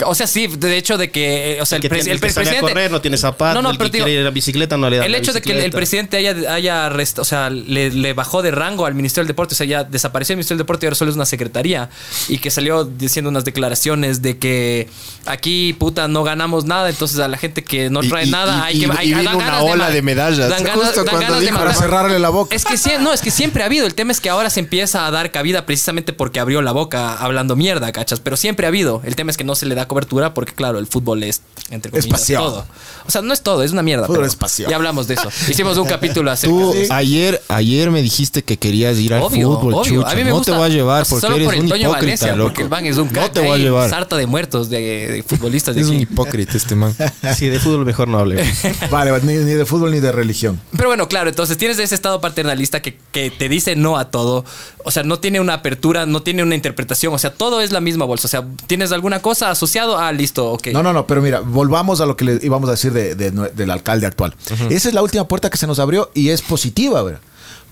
O 0.05 0.15
sea, 0.15 0.27
sí, 0.27 0.47
de 0.47 0.77
hecho 0.77 0.97
de 0.97 1.11
que, 1.11 1.53
eh, 1.57 1.61
o 1.61 1.65
sea, 1.65 1.77
el, 1.77 1.81
que 1.81 1.89
tiene- 1.89 2.11
el 2.11 2.19
que 2.19 2.27
presidente... 2.27 2.59
correr, 2.61 2.91
no 2.91 3.01
tiene 3.01 3.17
zapatos, 3.17 3.55
No, 3.55 3.61
no, 3.61 3.71
el 3.71 3.77
pero 3.77 3.89
que 3.89 3.97
digo, 3.97 4.05
quiere 4.05 4.19
ir 4.19 4.25
a 4.25 4.29
la 4.29 4.33
bicicleta 4.33 4.77
no 4.77 4.89
le 4.89 4.97
da 4.97 5.05
El 5.05 5.11
la 5.11 5.17
hecho 5.17 5.33
de 5.33 5.41
que 5.41 5.63
el, 5.65 5.71
presidente 5.71 6.17
haya, 6.17 6.53
haya 6.53 6.89
rest- 6.89 7.19
o 7.19 7.23
sea, 7.25 7.49
le, 7.49 7.91
le 7.91 8.13
bajó 8.13 8.41
de 8.41 8.51
rango 8.51 8.85
al 8.85 8.93
Ministerio 8.95 9.23
del 9.25 9.27
Deporte, 9.29 9.53
o 9.53 9.57
sea, 9.57 9.65
ya 9.65 9.83
desapareció 9.83 10.33
el 10.33 10.37
Ministerio 10.37 10.57
del 10.57 10.63
Deporte 10.65 10.85
y 10.85 10.87
ahora 10.87 10.95
solo 10.95 11.11
es 11.11 11.15
una 11.15 11.25
secretaría. 11.25 11.89
Y 12.27 12.37
que 12.39 12.51
salió 12.51 12.83
diciendo 12.85 13.29
unas 13.29 13.45
declaraciones 13.45 14.21
de 14.21 14.37
que 14.37 14.87
aquí, 15.25 15.73
puta, 15.73 16.07
no 16.07 16.23
ganamos 16.23 16.65
nada, 16.65 16.89
entonces 16.89 17.19
a 17.19 17.27
la 17.27 17.37
gente 17.37 17.63
que 17.63 17.89
no 17.89 18.01
trae 18.01 18.25
y- 18.25 18.31
nada 18.31 18.57
y- 18.57 18.61
hay 18.61 18.83
y- 18.83 18.85
que... 18.89 18.97
hay- 18.97 19.11
dan 19.25 19.35
una 19.35 19.45
ganas 19.45 19.63
ola 19.63 19.89
de 19.89 20.01
medallas. 20.01 20.49
Dan 20.49 20.63
ganas, 20.63 20.85
Justo 20.85 21.03
dan 21.03 21.15
cuando 21.15 21.33
ganas 21.33 21.41
de 21.41 21.49
Para 21.59 21.73
cerrarle 21.73 22.19
la 22.19 22.29
boca. 22.29 22.55
es 22.55 22.63
que 22.65 22.77
sí, 22.77 22.91
no, 22.99 23.13
es 23.13 23.21
que 23.21 23.31
siempre 23.31 23.63
ha 23.63 23.65
habido. 23.65 23.85
El 23.85 23.95
tema 23.95 24.11
es 24.11 24.21
que 24.21 24.29
ahora 24.29 24.49
se 24.49 24.59
empieza 24.59 25.05
a 25.05 25.11
dar 25.11 25.31
cabida 25.31 25.65
precisamente 25.65 26.13
porque 26.13 26.39
abrió 26.39 26.61
la 26.61 26.71
boca 26.71 27.15
hablando 27.15 27.55
mierda, 27.55 27.91
¿cachas? 27.91 28.19
Pero 28.19 28.37
siempre 28.37 28.65
ha 28.65 28.69
habido. 28.69 29.01
El 29.05 29.15
tema 29.15 29.31
es 29.31 29.37
que 29.37 29.43
no 29.43 29.55
se 29.55 29.65
le 29.65 29.75
da 29.75 29.87
cobertura 29.89 30.33
porque, 30.33 30.53
claro, 30.53 30.79
el 30.79 30.87
fútbol 30.87 31.23
es, 31.23 31.41
entre 31.69 31.91
comillas, 31.91 32.25
todo. 32.27 32.65
O 33.05 33.11
sea, 33.11 33.21
no 33.21 33.33
es 33.33 33.41
todo, 33.41 33.61
es 33.63 33.71
una 33.73 33.83
mierda. 33.83 34.05
Fútbol 34.05 34.19
pero 34.19 34.27
es 34.27 34.35
pasión. 34.37 34.69
Ya 34.69 34.77
hablamos 34.77 35.07
de 35.07 35.15
eso. 35.15 35.29
Hicimos 35.49 35.77
un 35.77 35.87
capítulo 35.89 36.31
acerca 36.31 36.55
Tú 36.55 36.73
ayer, 36.91 37.41
ayer 37.49 37.91
me 37.91 38.01
dijiste 38.01 38.43
que 38.43 38.57
querías 38.57 38.97
ir 38.99 39.13
al 39.13 39.23
Obvio, 39.23 39.55
fútbol, 39.57 39.73
obvio. 39.73 40.01
chucha. 40.03 40.11
A 40.11 40.15
mí 40.15 40.23
me 40.23 40.29
no 40.29 40.37
gusta. 40.37 40.51
te 40.53 40.57
voy 40.57 40.65
a 40.67 40.69
llevar 40.69 41.05
porque 41.05 41.21
solo 41.21 41.35
eres 41.35 41.45
por 41.47 41.55
el 41.55 41.61
un 41.63 41.69
Toño 41.69 41.81
hipócrita, 41.89 42.01
Valencia, 42.01 42.35
loco. 42.35 42.49
porque 42.49 42.61
el 42.63 42.69
man 42.69 42.85
es 42.85 42.97
un 42.97 43.11
No 43.11 43.31
te 43.31 43.39
voy 43.41 43.49
a 43.49 43.57
llevar. 43.57 43.89
sarta 43.89 44.15
de 44.15 44.25
muertos 44.27 44.69
de, 44.69 44.79
de 44.79 45.23
futbolistas 45.23 45.75
de 45.75 45.81
Es 45.81 45.87
un 45.87 45.99
hipócrita 45.99 46.55
este 46.55 46.75
man. 46.75 46.95
Sí, 47.35 47.47
de 47.49 47.59
fútbol 47.59 47.85
mejor 47.85 48.07
no 48.07 48.19
hable. 48.19 48.43
Vale, 48.91 49.11
ni, 49.23 49.33
ni 49.33 49.53
de 49.53 49.65
fútbol 49.65 49.91
ni 49.91 49.99
de 49.99 50.11
religión. 50.11 50.59
Pero 50.75 50.89
bueno, 50.89 51.07
claro, 51.07 51.29
entonces 51.29 51.57
tienes 51.57 51.79
ese 51.79 51.95
estado 51.95 52.21
paternalista 52.21 52.81
que, 52.81 52.97
que 53.11 53.31
te 53.31 53.49
dice 53.49 53.75
no 53.75 53.97
a 53.97 54.11
todo. 54.11 54.45
O 54.85 54.91
sea, 54.91 55.03
no 55.03 55.19
tiene 55.19 55.39
una 55.39 55.55
apertura, 55.55 56.05
no 56.05 56.21
tiene 56.21 56.43
una 56.43 56.55
interpretación. 56.55 57.13
O 57.13 57.17
sea, 57.17 57.33
todo 57.33 57.61
es 57.61 57.71
la 57.71 57.81
misma 57.81 58.05
bolsa. 58.05 58.27
O 58.27 58.29
sea, 58.29 58.45
tienes 58.67 58.91
alguna 58.91 59.21
cosa 59.21 59.49
ah, 59.81 60.11
listo, 60.11 60.51
ok. 60.51 60.67
No, 60.73 60.83
no, 60.83 60.93
no, 60.93 61.05
pero 61.07 61.21
mira, 61.21 61.39
volvamos 61.39 62.01
a 62.01 62.05
lo 62.05 62.15
que 62.17 62.25
le 62.25 62.39
íbamos 62.41 62.67
a 62.69 62.73
decir 62.73 62.91
de- 62.93 63.15
del 63.15 63.71
alcalde 63.71 64.05
actual. 64.07 64.35
Esa 64.69 64.87
es 64.89 64.93
la 64.93 65.01
última 65.01 65.27
puerta 65.27 65.49
que 65.49 65.57
se 65.57 65.67
nos 65.67 65.79
abrió 65.79 66.11
y 66.13 66.29
es 66.29 66.41
positiva, 66.41 67.01
¿verdad? 67.03 67.21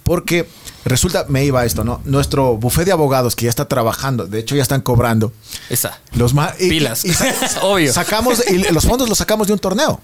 Porque 0.04 0.48
resulta, 0.86 1.26
me 1.28 1.44
iba 1.44 1.60
a 1.62 1.66
esto, 1.66 1.84
¿no? 1.84 2.00
Nuestro 2.06 2.56
bufé 2.56 2.86
de 2.86 2.94
abogados 2.94 3.36
que 3.36 3.44
ya 3.44 3.50
está 3.50 3.68
trabajando, 3.68 4.26
de 4.26 4.40
hecho 4.40 4.56
ya 4.56 4.62
están 4.62 4.80
cobrando. 4.82 5.34
Esa. 5.70 6.00
Los 6.14 6.34
y- 6.60 6.70
Pilas. 6.70 7.04
y 7.04 7.12
Obvio. 7.62 7.92
Sacamos, 7.92 8.42
y 8.50 8.58
los 8.72 8.86
fondos 8.86 9.10
los 9.10 9.18
sacamos 9.18 9.48
de 9.48 9.54
un 9.54 9.60
torneo. 9.60 10.00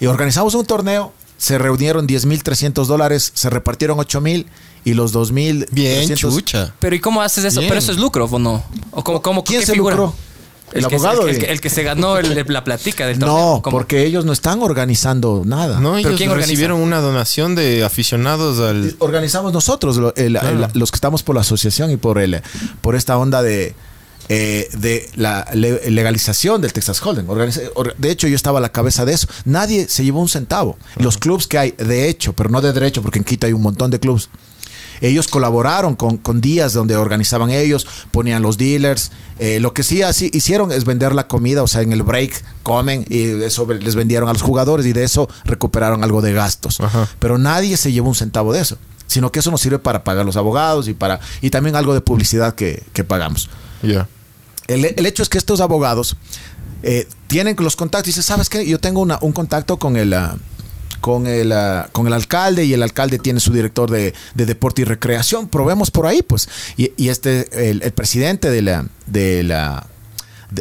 Y 0.00 0.06
organizamos 0.06 0.54
un 0.54 0.64
torneo, 0.64 1.12
se 1.36 1.58
reunieron 1.58 2.06
10.300 2.06 2.86
dólares, 2.86 3.30
se 3.34 3.50
repartieron 3.50 3.98
8.000 3.98 4.46
y 4.84 4.94
los 4.94 5.12
2.000. 5.12 5.66
Bien, 5.70 6.14
chucha. 6.14 6.72
Pero 6.78 6.96
¿y 6.96 7.00
cómo 7.00 7.20
haces 7.20 7.44
eso? 7.44 7.60
Bien. 7.60 7.68
¿Pero 7.68 7.78
eso 7.80 7.92
es 7.92 7.98
lucro 7.98 8.24
o 8.24 8.38
no? 8.38 8.64
¿O 8.92 9.04
cómo, 9.04 9.20
cómo, 9.20 9.44
¿Quién 9.44 9.60
qué 9.60 9.66
se 9.66 9.72
figura? 9.74 9.96
lucró? 9.96 10.14
El, 10.72 10.86
que- 10.86 10.94
abogado. 10.96 11.28
el, 11.28 11.38
que, 11.38 11.46
el 11.46 11.60
que 11.60 11.70
se 11.70 11.82
ganó 11.82 12.16
el- 12.18 12.44
la 12.48 12.64
platica 12.64 13.06
del 13.06 13.18
torneo. 13.18 13.36
no, 13.56 13.62
¿Cómo? 13.62 13.76
porque 13.76 14.04
ellos 14.04 14.24
no 14.24 14.32
están 14.32 14.62
organizando 14.62 15.42
nada. 15.44 15.80
No, 15.80 15.92
¿Pero 15.94 15.98
ellos 16.08 16.16
quién 16.16 16.30
organiza? 16.30 16.48
recibieron 16.50 16.80
una 16.80 17.00
donación 17.00 17.54
de 17.54 17.84
aficionados 17.84 18.58
al... 18.60 18.94
organizamos 19.00 19.52
nosotros, 19.52 19.96
lo- 19.96 20.14
el- 20.16 20.36
el- 20.36 20.66
los 20.74 20.90
que 20.90 20.96
estamos 20.96 21.22
por 21.22 21.34
la 21.34 21.40
asociación 21.42 21.90
y 21.90 21.96
por 21.96 22.18
el 22.18 22.40
por 22.80 22.94
esta 22.94 23.18
onda 23.18 23.42
de 23.42 23.74
eh, 24.32 24.68
de 24.74 25.10
la 25.16 25.44
le- 25.54 25.90
legalización 25.90 26.60
del 26.62 26.72
Texas 26.72 27.02
Hold'em. 27.04 27.26
De 27.98 28.10
hecho, 28.12 28.28
yo 28.28 28.36
estaba 28.36 28.58
a 28.58 28.62
la 28.62 28.70
cabeza 28.70 29.04
de 29.04 29.12
eso. 29.14 29.26
Nadie 29.44 29.88
se 29.88 30.04
llevó 30.04 30.20
un 30.20 30.28
centavo. 30.28 30.78
Los 30.98 31.18
clubs 31.18 31.48
que 31.48 31.58
hay, 31.58 31.70
de 31.72 32.08
hecho, 32.08 32.32
pero 32.32 32.48
no 32.48 32.60
de 32.60 32.72
derecho, 32.72 33.02
porque 33.02 33.18
en 33.18 33.24
Quito 33.24 33.48
hay 33.48 33.52
un 33.52 33.62
montón 33.62 33.90
de 33.90 33.98
clubs. 33.98 34.28
Ellos 35.00 35.28
colaboraron 35.28 35.96
con, 35.96 36.16
con 36.18 36.40
días 36.40 36.72
donde 36.72 36.96
organizaban 36.96 37.50
ellos, 37.50 37.86
ponían 38.10 38.42
los 38.42 38.58
dealers. 38.58 39.12
Eh, 39.38 39.58
lo 39.60 39.72
que 39.72 39.82
sí 39.82 40.02
así 40.02 40.30
hicieron 40.34 40.72
es 40.72 40.84
vender 40.84 41.14
la 41.14 41.26
comida, 41.26 41.62
o 41.62 41.66
sea, 41.66 41.80
en 41.82 41.92
el 41.92 42.02
break 42.02 42.42
comen 42.62 43.06
y 43.08 43.42
eso 43.42 43.66
les 43.72 43.94
vendieron 43.94 44.28
a 44.28 44.32
los 44.32 44.42
jugadores 44.42 44.84
y 44.86 44.92
de 44.92 45.04
eso 45.04 45.28
recuperaron 45.44 46.04
algo 46.04 46.20
de 46.22 46.32
gastos. 46.32 46.80
Ajá. 46.80 47.08
Pero 47.18 47.38
nadie 47.38 47.76
se 47.76 47.92
llevó 47.92 48.08
un 48.08 48.14
centavo 48.14 48.52
de 48.52 48.60
eso, 48.60 48.76
sino 49.06 49.32
que 49.32 49.38
eso 49.38 49.50
nos 49.50 49.60
sirve 49.60 49.78
para 49.78 50.04
pagar 50.04 50.26
los 50.26 50.36
abogados 50.36 50.86
y 50.88 50.92
para 50.94 51.20
y 51.40 51.50
también 51.50 51.76
algo 51.76 51.94
de 51.94 52.00
publicidad 52.02 52.54
que, 52.54 52.82
que 52.92 53.02
pagamos. 53.04 53.48
El, 54.66 54.84
el 54.84 55.06
hecho 55.06 55.22
es 55.22 55.28
que 55.28 55.38
estos 55.38 55.60
abogados 55.60 56.16
eh, 56.82 57.08
tienen 57.26 57.56
los 57.58 57.74
contactos 57.76 58.08
y 58.08 58.10
dicen, 58.10 58.22
¿sabes 58.22 58.48
qué? 58.48 58.66
Yo 58.66 58.78
tengo 58.78 59.00
una- 59.00 59.18
un 59.22 59.32
contacto 59.32 59.78
con 59.78 59.96
el, 59.96 60.12
ah, 60.14 60.36
con, 61.00 61.26
el, 61.26 61.52
ah, 61.52 61.88
con 61.92 62.06
el 62.06 62.12
alcalde 62.12 62.64
y 62.64 62.72
el 62.72 62.82
alcalde 62.82 63.18
tiene 63.18 63.40
su 63.40 63.52
director 63.52 63.90
de, 63.90 64.14
de 64.34 64.46
deporte 64.46 64.82
y 64.82 64.84
recreación. 64.84 65.48
Probemos 65.48 65.90
por 65.90 66.06
ahí, 66.06 66.22
pues. 66.22 66.48
Y, 66.76 67.08
este, 67.08 67.70
el, 67.70 67.82
el 67.82 67.92
presidente 67.92 68.50
de 68.50 68.62
la, 68.62 68.86
de 69.06 69.42
la, 69.42 69.86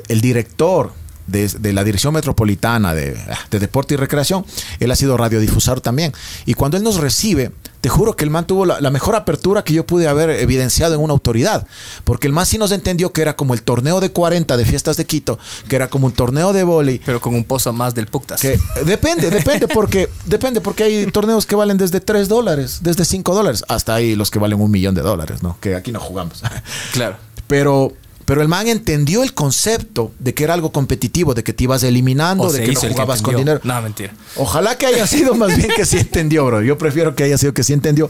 el 0.08 0.22
director 0.22 0.94
de, 1.30 1.48
de 1.48 1.74
la 1.74 1.84
Dirección 1.84 2.14
Metropolitana 2.14 2.94
de, 2.94 3.18
de 3.50 3.60
Deporte 3.60 3.94
y 3.94 3.98
Recreación, 3.98 4.46
él 4.80 4.92
ha 4.92 4.96
sido 4.96 5.18
radiodifusor 5.18 5.82
también. 5.82 6.14
Y 6.46 6.54
cuando 6.54 6.78
él 6.78 6.84
nos 6.84 6.98
recibe, 6.98 7.52
te 7.82 7.90
juro 7.90 8.16
que 8.16 8.26
el 8.26 8.30
man 8.30 8.46
tuvo 8.46 8.66
la, 8.66 8.82
la 8.82 8.90
mejor 8.90 9.16
apertura 9.16 9.64
que 9.64 9.74
yo 9.74 9.86
pude 9.86 10.08
haber 10.08 10.30
evidenciado 10.32 10.96
en 10.96 11.02
una 11.02 11.14
autoridad. 11.14 11.66
Porque 12.04 12.28
el 12.28 12.34
man 12.34 12.46
sí 12.46 12.58
nos 12.58 12.72
entendió 12.72 13.14
que 13.14 13.22
era 13.22 13.36
como 13.36 13.54
el 13.54 13.62
torneo 13.62 14.00
de 14.00 14.12
40 14.12 14.58
de 14.58 14.66
fiestas 14.66 14.98
de 14.98 15.06
Quito, 15.06 15.40
que 15.68 15.76
era 15.76 15.90
como 15.90 16.08
un 16.08 16.12
torneo 16.14 16.52
de 16.54 16.64
vóley. 16.64 17.02
Pero 17.06 17.22
con 17.22 17.36
un 17.36 17.44
pozo 17.44 17.72
más 17.72 17.96
del 17.96 18.08
Puctas. 18.08 18.42
Que 18.42 18.60
depende, 18.86 19.30
depende, 19.30 19.68
porque 19.68 20.10
depende, 20.26 20.62
porque 20.62 20.84
hay 20.84 21.06
torneos 21.08 21.46
que 21.46 21.56
valen 21.56 21.78
desde 21.78 22.02
3 22.02 22.28
dólares, 22.28 22.80
desde 22.82 23.06
5 23.06 23.34
dólares, 23.34 23.64
hasta 23.68 23.96
ahí 23.96 24.16
los 24.16 24.32
que 24.32 24.40
valen 24.40 24.60
un 24.60 24.72
millón 24.72 24.96
de 24.96 25.02
dólares, 25.02 25.42
¿no? 25.44 25.58
Que 25.62 25.76
aquí 25.76 25.92
no 25.92 26.00
jugamos. 26.00 26.44
Claro. 26.92 27.18
Pero, 27.48 27.94
pero 28.30 28.44
el 28.44 28.48
man 28.48 28.68
entendió 28.68 29.24
el 29.24 29.34
concepto 29.34 30.12
de 30.20 30.36
que 30.36 30.44
era 30.44 30.54
algo 30.54 30.72
competitivo, 30.72 31.34
de 31.34 31.44
que 31.44 31.52
te 31.52 31.64
ibas 31.64 31.82
eliminando, 31.82 32.44
O 32.44 32.52
de 32.52 32.64
que 32.64 32.74
no 32.74 32.80
que 32.80 32.90
jugabas 32.90 33.24
con 33.24 33.36
dinero. 33.36 33.60
No, 33.64 33.82
mentira. 33.82 34.14
Ojalá 34.36 34.78
que 34.78 34.86
haya 34.86 35.08
sido 35.08 35.34
más 35.34 35.58
bien 35.58 35.72
que 35.76 35.84
sí 35.84 35.98
entendió, 36.00 36.46
bro. 36.46 36.62
Yo 36.62 36.78
prefiero 36.78 37.16
que 37.16 37.24
haya 37.24 37.40
sido 37.40 37.56
que 37.56 37.64
sí 37.64 37.74
entendió. 37.74 38.08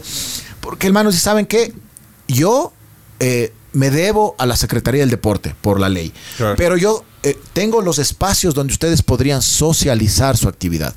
Porque, 0.60 0.86
hermanos, 0.88 1.14
¿y 1.14 1.18
saben 1.20 1.46
qué? 1.46 1.72
Yo 2.28 2.74
eh, 3.18 3.54
me 3.72 3.88
debo 3.88 4.34
a 4.36 4.44
la 4.44 4.56
Secretaría 4.56 5.00
del 5.00 5.08
Deporte 5.08 5.54
por 5.58 5.80
la 5.80 5.88
ley. 5.88 6.12
Claro. 6.36 6.54
Pero 6.54 6.76
yo 6.76 7.02
eh, 7.22 7.38
tengo 7.52 7.82
los 7.82 7.98
espacios 7.98 8.54
donde 8.54 8.72
ustedes 8.72 9.02
podrían 9.02 9.42
socializar 9.42 10.36
su 10.36 10.48
actividad. 10.48 10.94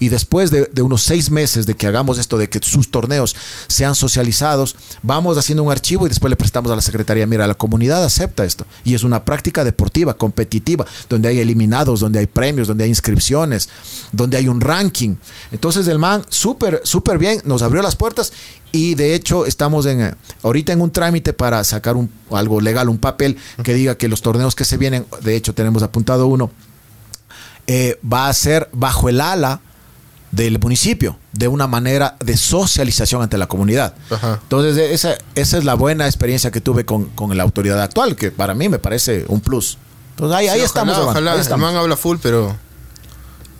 Y 0.00 0.08
después 0.10 0.50
de, 0.50 0.68
de 0.72 0.82
unos 0.82 1.02
seis 1.02 1.30
meses 1.30 1.64
de 1.66 1.74
que 1.74 1.86
hagamos 1.86 2.18
esto, 2.18 2.36
de 2.36 2.48
que 2.48 2.60
sus 2.62 2.90
torneos 2.90 3.34
sean 3.68 3.94
socializados, 3.94 4.76
vamos 5.02 5.38
haciendo 5.38 5.62
un 5.62 5.72
archivo 5.72 6.06
y 6.06 6.08
después 6.10 6.30
le 6.30 6.36
prestamos 6.36 6.70
a 6.70 6.76
la 6.76 6.82
Secretaría. 6.82 7.26
Mira, 7.26 7.46
la 7.46 7.54
comunidad 7.54 8.04
acepta 8.04 8.44
esto. 8.44 8.66
Y 8.84 8.94
es 8.94 9.02
una 9.02 9.24
práctica 9.24 9.64
deportiva, 9.64 10.14
competitiva, 10.14 10.86
donde 11.08 11.28
hay 11.28 11.40
eliminados, 11.40 12.00
donde 12.00 12.18
hay 12.18 12.26
premios, 12.26 12.68
donde 12.68 12.84
hay 12.84 12.90
inscripciones, 12.90 13.68
donde 14.12 14.36
hay 14.36 14.48
un 14.48 14.60
ranking. 14.60 15.16
Entonces 15.52 15.86
el 15.88 15.98
man, 15.98 16.24
súper, 16.28 16.82
súper 16.84 17.18
bien, 17.18 17.40
nos 17.44 17.62
abrió 17.62 17.82
las 17.82 17.96
puertas 17.96 18.32
y 18.72 18.94
de 18.94 19.14
hecho 19.14 19.46
estamos 19.46 19.86
en 19.86 20.16
ahorita 20.42 20.72
en 20.72 20.80
un 20.80 20.90
trámite 20.90 21.32
para 21.32 21.62
sacar 21.64 21.94
un, 21.96 22.10
algo 22.30 22.60
legal, 22.60 22.88
un 22.88 22.98
papel 22.98 23.36
que 23.62 23.74
diga 23.74 23.94
que 23.96 24.08
los 24.08 24.22
torneos 24.22 24.54
que 24.54 24.64
se 24.64 24.76
vienen, 24.78 25.06
de 25.22 25.36
hecho 25.36 25.54
tenemos 25.54 25.82
apuntado 25.82 26.26
uno, 26.26 26.50
eh, 27.66 27.98
va 28.10 28.28
a 28.28 28.32
ser 28.34 28.68
bajo 28.72 29.08
el 29.08 29.20
ala 29.20 29.60
del 30.30 30.58
municipio, 30.58 31.18
de 31.32 31.46
una 31.48 31.66
manera 31.66 32.16
de 32.24 32.36
socialización 32.38 33.20
ante 33.22 33.36
la 33.36 33.46
comunidad. 33.46 33.94
Ajá. 34.10 34.40
Entonces, 34.42 34.78
eh, 34.78 34.94
esa, 34.94 35.14
esa 35.34 35.58
es 35.58 35.64
la 35.64 35.74
buena 35.74 36.06
experiencia 36.06 36.50
que 36.50 36.62
tuve 36.62 36.86
con, 36.86 37.04
con 37.10 37.36
la 37.36 37.42
autoridad 37.42 37.80
actual, 37.82 38.16
que 38.16 38.30
para 38.30 38.54
mí 38.54 38.70
me 38.70 38.78
parece 38.78 39.26
un 39.28 39.40
plus. 39.42 39.76
Entonces, 40.12 40.36
ahí, 40.38 40.48
ahí 40.48 40.60
Sí, 40.60 40.64
estamos, 40.64 40.94
Ojalá, 40.96 41.10
ojalá. 41.10 41.30
ahí 41.32 41.36
El 41.36 41.42
estamos. 41.42 41.66
man 41.70 41.76
habla 41.76 41.96
full, 41.96 42.16
pero... 42.22 42.56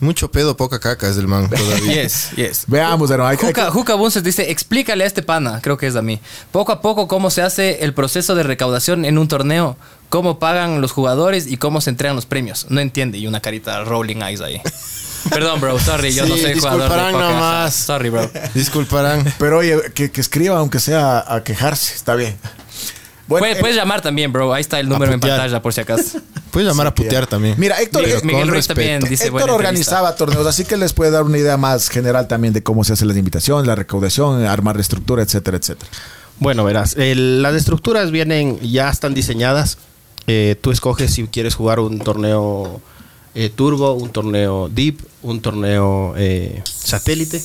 Mucho 0.02 0.32
pedo, 0.32 0.56
poca 0.56 0.80
caca 0.80 1.08
es 1.08 1.14
del 1.14 1.28
man 1.28 1.48
todavía. 1.48 1.92
Yes, 2.02 2.30
yes. 2.34 2.64
Veamos, 2.66 3.08
hermano. 3.10 3.30
hay 3.30 3.36
que- 3.36 3.46
hay 3.46 3.52
que- 3.52 3.60
Juca, 3.60 3.70
Juca 3.72 3.94
Bunces 3.94 4.24
dice, 4.24 4.50
explícale 4.50 5.04
a 5.04 5.06
este 5.06 5.22
pana, 5.22 5.60
creo 5.62 5.76
que 5.78 5.86
es 5.86 5.94
a 5.94 6.02
mí, 6.02 6.20
poco 6.50 6.72
a 6.72 6.80
poco 6.82 7.06
cómo 7.06 7.30
se 7.30 7.40
hace 7.40 7.84
el 7.84 7.94
proceso 7.94 8.34
de 8.34 8.42
recaudación 8.42 9.04
en 9.04 9.16
un 9.16 9.28
torneo, 9.28 9.76
cómo 10.08 10.40
pagan 10.40 10.80
los 10.80 10.90
jugadores 10.90 11.46
y 11.46 11.56
cómo 11.56 11.80
se 11.80 11.90
entregan 11.90 12.16
los 12.16 12.26
premios. 12.26 12.66
No 12.68 12.80
entiende, 12.80 13.18
y 13.18 13.28
una 13.28 13.40
carita 13.40 13.84
rolling 13.84 14.22
eyes 14.22 14.40
ahí. 14.40 14.60
Perdón, 15.30 15.60
bro, 15.60 15.78
sorry, 15.78 16.12
yo 16.12 16.26
no 16.26 16.34
Sí, 16.34 16.42
soy 16.42 16.58
jugador 16.58 16.90
de 16.90 17.12
nomás. 17.12 17.72
Sorry, 17.72 18.08
bro. 18.10 18.28
Disculparán. 18.54 19.24
Pero 19.38 19.58
oye, 19.58 19.80
que, 19.94 20.10
que 20.10 20.20
escriba 20.20 20.58
aunque 20.58 20.80
sea 20.80 21.24
a 21.32 21.44
quejarse, 21.44 21.94
está 21.94 22.16
bien. 22.16 22.36
Bueno, 23.28 23.42
Puedes, 23.44 23.56
eh, 23.56 23.60
puedes 23.60 23.76
llamar 23.76 24.00
también, 24.02 24.32
bro. 24.32 24.52
Ahí 24.52 24.60
está 24.60 24.80
el 24.80 24.88
número 24.88 25.12
en 25.12 25.20
putear. 25.20 25.38
pantalla, 25.38 25.62
por 25.62 25.72
si 25.72 25.80
acaso. 25.80 26.20
Puedes 26.50 26.68
llamar 26.68 26.88
a 26.88 26.94
putear 26.94 27.26
también. 27.26 27.54
Mira, 27.58 27.80
Héctor, 27.80 28.02
Miguel, 28.24 28.48
Ruiz 28.48 28.66
también 28.66 29.00
dice 29.00 29.24
Héctor 29.24 29.30
buena 29.32 29.54
organizaba 29.54 30.14
torneos, 30.16 30.46
así 30.46 30.64
que 30.66 30.76
les 30.76 30.92
puede 30.92 31.10
dar 31.10 31.22
una 31.22 31.38
idea 31.38 31.56
más 31.56 31.88
general 31.88 32.28
también 32.28 32.52
de 32.52 32.62
cómo 32.62 32.84
se 32.84 32.92
hacen 32.92 33.08
las 33.08 33.16
invitaciones, 33.16 33.66
la 33.66 33.74
recaudación, 33.74 34.44
armar 34.44 34.76
la 34.76 34.82
estructura, 34.82 35.22
etcétera, 35.22 35.56
etcétera. 35.56 35.90
Bueno, 36.40 36.64
verás, 36.64 36.94
el- 36.98 37.40
las 37.40 37.54
estructuras 37.54 38.10
vienen, 38.10 38.58
ya 38.60 38.90
están 38.90 39.14
diseñadas. 39.14 39.78
Eh, 40.26 40.56
tú 40.60 40.72
escoges 40.72 41.14
si 41.14 41.24
quieres 41.26 41.54
jugar 41.54 41.80
un 41.80 41.98
torneo 42.00 42.82
eh, 43.34 43.48
turbo, 43.48 43.94
un 43.94 44.10
torneo 44.10 44.68
deep, 44.68 44.98
un 45.22 45.40
torneo 45.40 46.12
eh, 46.18 46.62
satélite. 46.66 47.40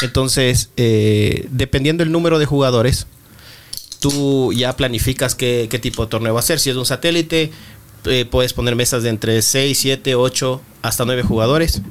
Entonces, 0.00 0.70
eh, 0.78 1.46
dependiendo 1.50 2.04
del 2.04 2.12
número 2.12 2.38
de 2.38 2.46
jugadores, 2.46 3.06
tú 4.00 4.52
ya 4.52 4.76
planificas 4.76 5.34
qué, 5.34 5.68
qué 5.70 5.78
tipo 5.78 6.04
de 6.04 6.10
torneo 6.10 6.34
va 6.34 6.40
a 6.40 6.42
ser. 6.42 6.58
Si 6.58 6.70
es 6.70 6.76
un 6.76 6.86
satélite, 6.86 7.52
eh, 8.06 8.24
puedes 8.24 8.52
poner 8.52 8.74
mesas 8.74 9.02
de 9.02 9.10
entre 9.10 9.40
6, 9.42 9.78
7, 9.78 10.14
8 10.14 10.60
hasta 10.82 11.04
9 11.04 11.22
jugadores. 11.22 11.82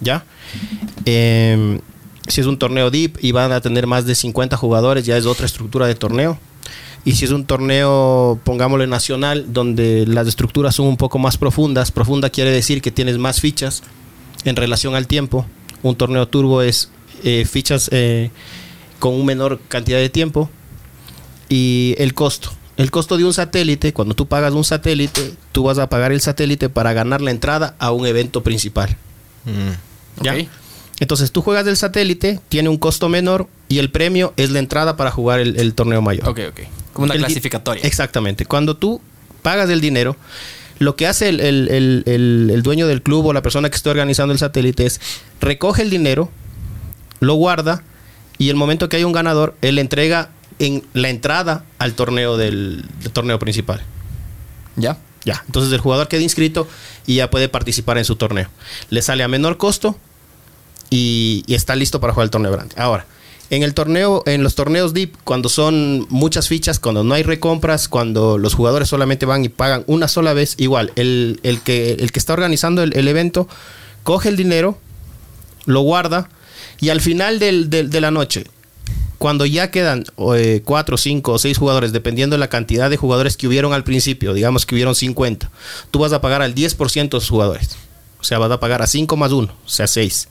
¿Ya? 0.00 0.24
Em, 1.04 1.80
si 2.28 2.40
es 2.40 2.46
un 2.46 2.58
torneo 2.58 2.90
deep 2.90 3.18
y 3.20 3.32
van 3.32 3.52
a 3.52 3.60
tener 3.60 3.86
más 3.86 4.06
de 4.06 4.14
50 4.14 4.56
jugadores, 4.56 5.04
ya 5.04 5.16
es 5.16 5.26
otra 5.26 5.46
estructura 5.46 5.86
de 5.86 5.94
torneo. 5.94 6.38
Y 7.04 7.12
si 7.12 7.24
es 7.24 7.30
un 7.30 7.46
torneo, 7.46 8.38
pongámosle 8.44 8.86
nacional, 8.86 9.52
donde 9.52 10.06
las 10.06 10.26
estructuras 10.28 10.74
son 10.74 10.86
un 10.86 10.98
poco 10.98 11.18
más 11.18 11.38
profundas, 11.38 11.90
profunda 11.90 12.28
quiere 12.28 12.50
decir 12.50 12.82
que 12.82 12.90
tienes 12.90 13.16
más 13.16 13.40
fichas 13.40 13.82
en 14.44 14.56
relación 14.56 14.94
al 14.94 15.06
tiempo. 15.06 15.46
Un 15.82 15.96
torneo 15.96 16.28
turbo 16.28 16.60
es 16.60 16.90
eh, 17.24 17.46
fichas 17.50 17.88
eh, 17.92 18.30
con 18.98 19.14
un 19.14 19.24
menor 19.24 19.60
cantidad 19.68 19.98
de 19.98 20.10
tiempo. 20.10 20.50
Y 21.50 21.94
el 21.98 22.14
costo. 22.14 22.50
El 22.78 22.90
costo 22.90 23.18
de 23.18 23.24
un 23.24 23.34
satélite, 23.34 23.92
cuando 23.92 24.14
tú 24.14 24.26
pagas 24.26 24.54
un 24.54 24.64
satélite, 24.64 25.34
tú 25.52 25.64
vas 25.64 25.76
a 25.78 25.90
pagar 25.90 26.12
el 26.12 26.22
satélite 26.22 26.70
para 26.70 26.94
ganar 26.94 27.20
la 27.20 27.30
entrada 27.30 27.74
a 27.78 27.90
un 27.92 28.06
evento 28.06 28.42
principal. 28.42 28.96
¿Ya? 30.22 30.32
Ok. 30.32 30.38
Entonces 31.00 31.30
tú 31.32 31.42
juegas 31.42 31.64
del 31.66 31.76
satélite, 31.76 32.40
tiene 32.48 32.68
un 32.68 32.76
costo 32.78 33.08
menor 33.08 33.48
y 33.68 33.78
el 33.78 33.90
premio 33.90 34.32
es 34.36 34.50
la 34.50 34.58
entrada 34.60 34.96
para 34.96 35.10
jugar 35.10 35.40
el, 35.40 35.58
el 35.58 35.74
torneo 35.74 36.00
mayor. 36.02 36.26
Ok, 36.28 36.40
ok. 36.50 36.60
Como 36.92 37.04
una 37.06 37.14
El 37.14 37.20
clasificatoria. 37.20 37.82
Exactamente. 37.84 38.44
Cuando 38.46 38.76
tú 38.76 39.00
pagas 39.42 39.68
el 39.70 39.80
dinero, 39.80 40.16
lo 40.78 40.96
que 40.96 41.06
hace 41.06 41.28
el, 41.30 41.40
el- 41.40 41.68
el- 41.70 42.02
el- 42.06 42.50
el 42.52 42.62
dueño 42.62 42.86
del 42.86 43.02
club 43.02 43.26
o 43.26 43.32
la 43.32 43.42
persona 43.42 43.68
que 43.70 43.76
está 43.76 43.90
organizando 43.90 44.32
el 44.32 44.38
satélite 44.38 44.86
es 44.86 45.00
recoge 45.40 45.82
el 45.82 45.90
dinero, 45.90 46.30
lo 47.20 47.34
guarda 47.34 47.82
y 48.38 48.48
el 48.50 48.56
momento 48.56 48.88
que 48.88 48.96
hay 48.96 49.04
un 49.04 49.12
ganador, 49.12 49.54
él 49.62 49.74
le 49.76 49.80
entrega 49.82 50.30
en 50.60 50.84
la 50.94 51.08
entrada 51.08 51.64
al 51.78 51.94
torneo 51.94 52.36
del, 52.36 52.84
del 53.02 53.10
torneo 53.10 53.38
principal. 53.40 53.82
¿Ya? 54.76 54.98
Ya, 55.24 55.42
entonces 55.46 55.72
el 55.72 55.80
jugador 55.80 56.06
queda 56.08 56.20
inscrito 56.22 56.68
y 57.06 57.16
ya 57.16 57.28
puede 57.28 57.48
participar 57.48 57.98
en 57.98 58.04
su 58.04 58.14
torneo. 58.16 58.48
Le 58.88 59.02
sale 59.02 59.22
a 59.24 59.28
menor 59.28 59.56
costo 59.58 59.96
y, 60.88 61.42
y 61.46 61.54
está 61.54 61.74
listo 61.76 62.00
para 62.00 62.12
jugar 62.12 62.24
el 62.24 62.30
torneo 62.30 62.52
grande. 62.52 62.74
Ahora, 62.78 63.04
en 63.50 63.62
el 63.62 63.74
torneo, 63.74 64.22
en 64.26 64.42
los 64.42 64.54
torneos 64.54 64.94
deep, 64.94 65.16
cuando 65.24 65.48
son 65.48 66.06
muchas 66.08 66.48
fichas, 66.48 66.78
cuando 66.78 67.02
no 67.04 67.14
hay 67.14 67.22
recompras, 67.24 67.88
cuando 67.88 68.38
los 68.38 68.54
jugadores 68.54 68.88
solamente 68.88 69.26
van 69.26 69.44
y 69.44 69.48
pagan 69.48 69.82
una 69.88 70.08
sola 70.08 70.32
vez, 70.34 70.54
igual, 70.56 70.92
el, 70.96 71.40
el 71.42 71.60
que, 71.60 71.94
el 71.94 72.12
que 72.12 72.18
está 72.18 72.32
organizando 72.32 72.82
el, 72.82 72.96
el 72.96 73.08
evento 73.08 73.48
coge 74.04 74.28
el 74.28 74.36
dinero, 74.36 74.78
lo 75.66 75.80
guarda 75.80 76.28
y 76.80 76.88
al 76.90 77.00
final 77.00 77.38
del- 77.40 77.68
del- 77.70 77.90
de 77.90 78.00
la 78.00 78.10
noche, 78.10 78.46
cuando 79.20 79.44
ya 79.44 79.70
quedan 79.70 80.04
eh, 80.34 80.62
cuatro, 80.64 80.96
cinco 80.96 81.32
o 81.32 81.38
seis 81.38 81.58
jugadores, 81.58 81.92
dependiendo 81.92 82.36
de 82.36 82.40
la 82.40 82.48
cantidad 82.48 82.88
de 82.88 82.96
jugadores 82.96 83.36
que 83.36 83.46
hubieron 83.46 83.74
al 83.74 83.84
principio, 83.84 84.32
digamos 84.32 84.64
que 84.64 84.74
hubieron 84.74 84.94
50, 84.94 85.50
tú 85.90 85.98
vas 85.98 86.14
a 86.14 86.22
pagar 86.22 86.40
al 86.40 86.54
10% 86.54 87.02
de 87.02 87.08
los 87.18 87.28
jugadores. 87.28 87.76
O 88.18 88.24
sea, 88.24 88.38
vas 88.38 88.50
a 88.50 88.58
pagar 88.60 88.80
a 88.80 88.86
5 88.86 89.18
más 89.18 89.30
1, 89.32 89.52
o 89.52 89.68
sea, 89.68 89.86
6. 89.86 90.28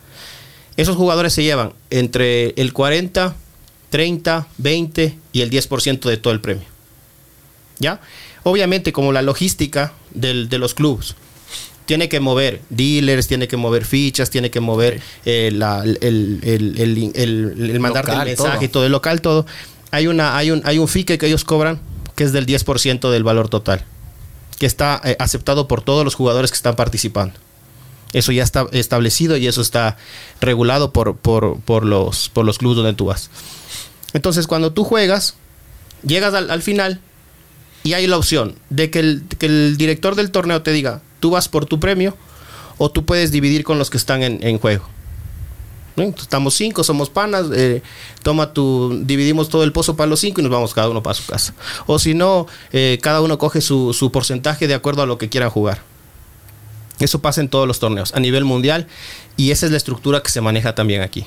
Esos 0.75 0.95
jugadores 0.95 1.33
se 1.33 1.43
llevan 1.43 1.73
entre 1.91 2.55
el 2.59 2.73
40, 2.73 3.35
30, 3.91 4.47
20 4.57 5.17
y 5.33 5.41
el 5.41 5.51
10% 5.51 6.09
de 6.09 6.17
todo 6.17 6.33
el 6.33 6.41
premio. 6.41 6.65
¿Ya? 7.77 8.01
Obviamente, 8.41 8.91
como 8.91 9.11
la 9.11 9.21
logística 9.21 9.93
del- 10.15 10.49
de 10.49 10.57
los 10.57 10.73
clubes 10.73 11.13
tiene 11.89 12.07
que 12.07 12.19
mover 12.19 12.61
dealers, 12.69 13.25
tiene 13.27 13.47
que 13.47 13.57
mover 13.57 13.83
fichas, 13.83 14.29
tiene 14.29 14.51
que 14.51 14.59
mover 14.59 15.01
eh, 15.25 15.49
la- 15.51 15.81
el, 15.83 15.97
el, 16.43 16.75
el, 16.77 17.11
el- 17.15 17.79
mandarte 17.79 18.11
Local, 18.11 18.27
el 18.27 18.37
mensaje, 18.37 18.67
todo. 18.67 18.71
todo 18.73 18.85
el 18.85 18.91
local, 18.91 19.21
todo. 19.21 19.47
Hay, 19.89 20.05
una, 20.05 20.37
hay, 20.37 20.51
un, 20.51 20.61
hay 20.65 20.77
un 20.77 20.87
fee 20.87 21.03
que 21.03 21.17
ellos 21.25 21.43
cobran 21.43 21.79
que 22.15 22.25
es 22.25 22.31
del 22.31 22.45
10% 22.45 23.09
del 23.09 23.23
valor 23.23 23.49
total, 23.49 23.83
que 24.59 24.67
está 24.67 25.01
eh, 25.03 25.15
aceptado 25.17 25.67
por 25.67 25.81
todos 25.81 26.05
los 26.05 26.13
jugadores 26.13 26.51
que 26.51 26.57
están 26.57 26.75
participando. 26.75 27.33
Eso 28.13 28.31
ya 28.31 28.43
está 28.43 28.67
establecido 28.71 29.35
y 29.37 29.47
eso 29.47 29.61
está 29.61 29.97
regulado 30.41 30.93
por, 30.93 31.15
por, 31.17 31.59
por 31.61 31.85
los, 31.85 32.29
por 32.29 32.45
los 32.45 32.59
clubes 32.59 32.75
donde 32.77 32.93
tú 32.93 33.05
vas. 33.05 33.31
Entonces, 34.13 34.45
cuando 34.45 34.73
tú 34.73 34.83
juegas, 34.83 35.33
llegas 36.05 36.35
al, 36.35 36.51
al 36.51 36.61
final 36.61 37.01
y 37.83 37.93
hay 37.93 38.05
la 38.05 38.17
opción 38.17 38.53
de 38.69 38.91
que 38.91 38.99
el, 38.99 39.23
que 39.39 39.47
el 39.47 39.75
director 39.77 40.13
del 40.13 40.29
torneo 40.29 40.61
te 40.61 40.71
diga, 40.71 41.01
tú 41.19 41.31
vas 41.31 41.47
por 41.47 41.65
tu 41.65 41.79
premio 41.79 42.15
o 42.77 42.89
tú 42.89 43.05
puedes 43.05 43.31
dividir 43.31 43.63
con 43.63 43.77
los 43.77 43.89
que 43.89 43.97
están 43.97 44.23
en, 44.23 44.39
en 44.41 44.57
juego. 44.59 44.85
Estamos 45.99 46.53
cinco, 46.53 46.83
somos 46.83 47.09
panas, 47.09 47.47
eh, 47.53 47.81
toma 48.23 48.53
tu, 48.53 49.01
dividimos 49.03 49.49
todo 49.49 49.63
el 49.63 49.73
pozo 49.73 49.95
para 49.95 50.09
los 50.09 50.19
cinco 50.19 50.39
y 50.39 50.43
nos 50.43 50.51
vamos 50.51 50.73
cada 50.73 50.89
uno 50.89 51.03
para 51.03 51.13
su 51.13 51.25
casa. 51.25 51.53
O 51.87 51.99
si 51.99 52.13
no, 52.13 52.47
eh, 52.71 52.99
cada 53.01 53.21
uno 53.21 53.37
coge 53.37 53.61
su, 53.61 53.93
su 53.93 54.11
porcentaje 54.11 54.67
de 54.67 54.73
acuerdo 54.73 55.01
a 55.01 55.05
lo 55.05 55.17
que 55.17 55.29
quiera 55.29 55.49
jugar. 55.49 55.81
Eso 56.99 57.19
pasa 57.19 57.41
en 57.41 57.49
todos 57.49 57.67
los 57.67 57.79
torneos 57.79 58.13
a 58.13 58.19
nivel 58.19 58.45
mundial 58.45 58.87
y 59.37 59.51
esa 59.51 59.65
es 59.65 59.71
la 59.71 59.77
estructura 59.77 60.21
que 60.21 60.29
se 60.29 60.41
maneja 60.41 60.75
también 60.75 61.01
aquí. 61.01 61.25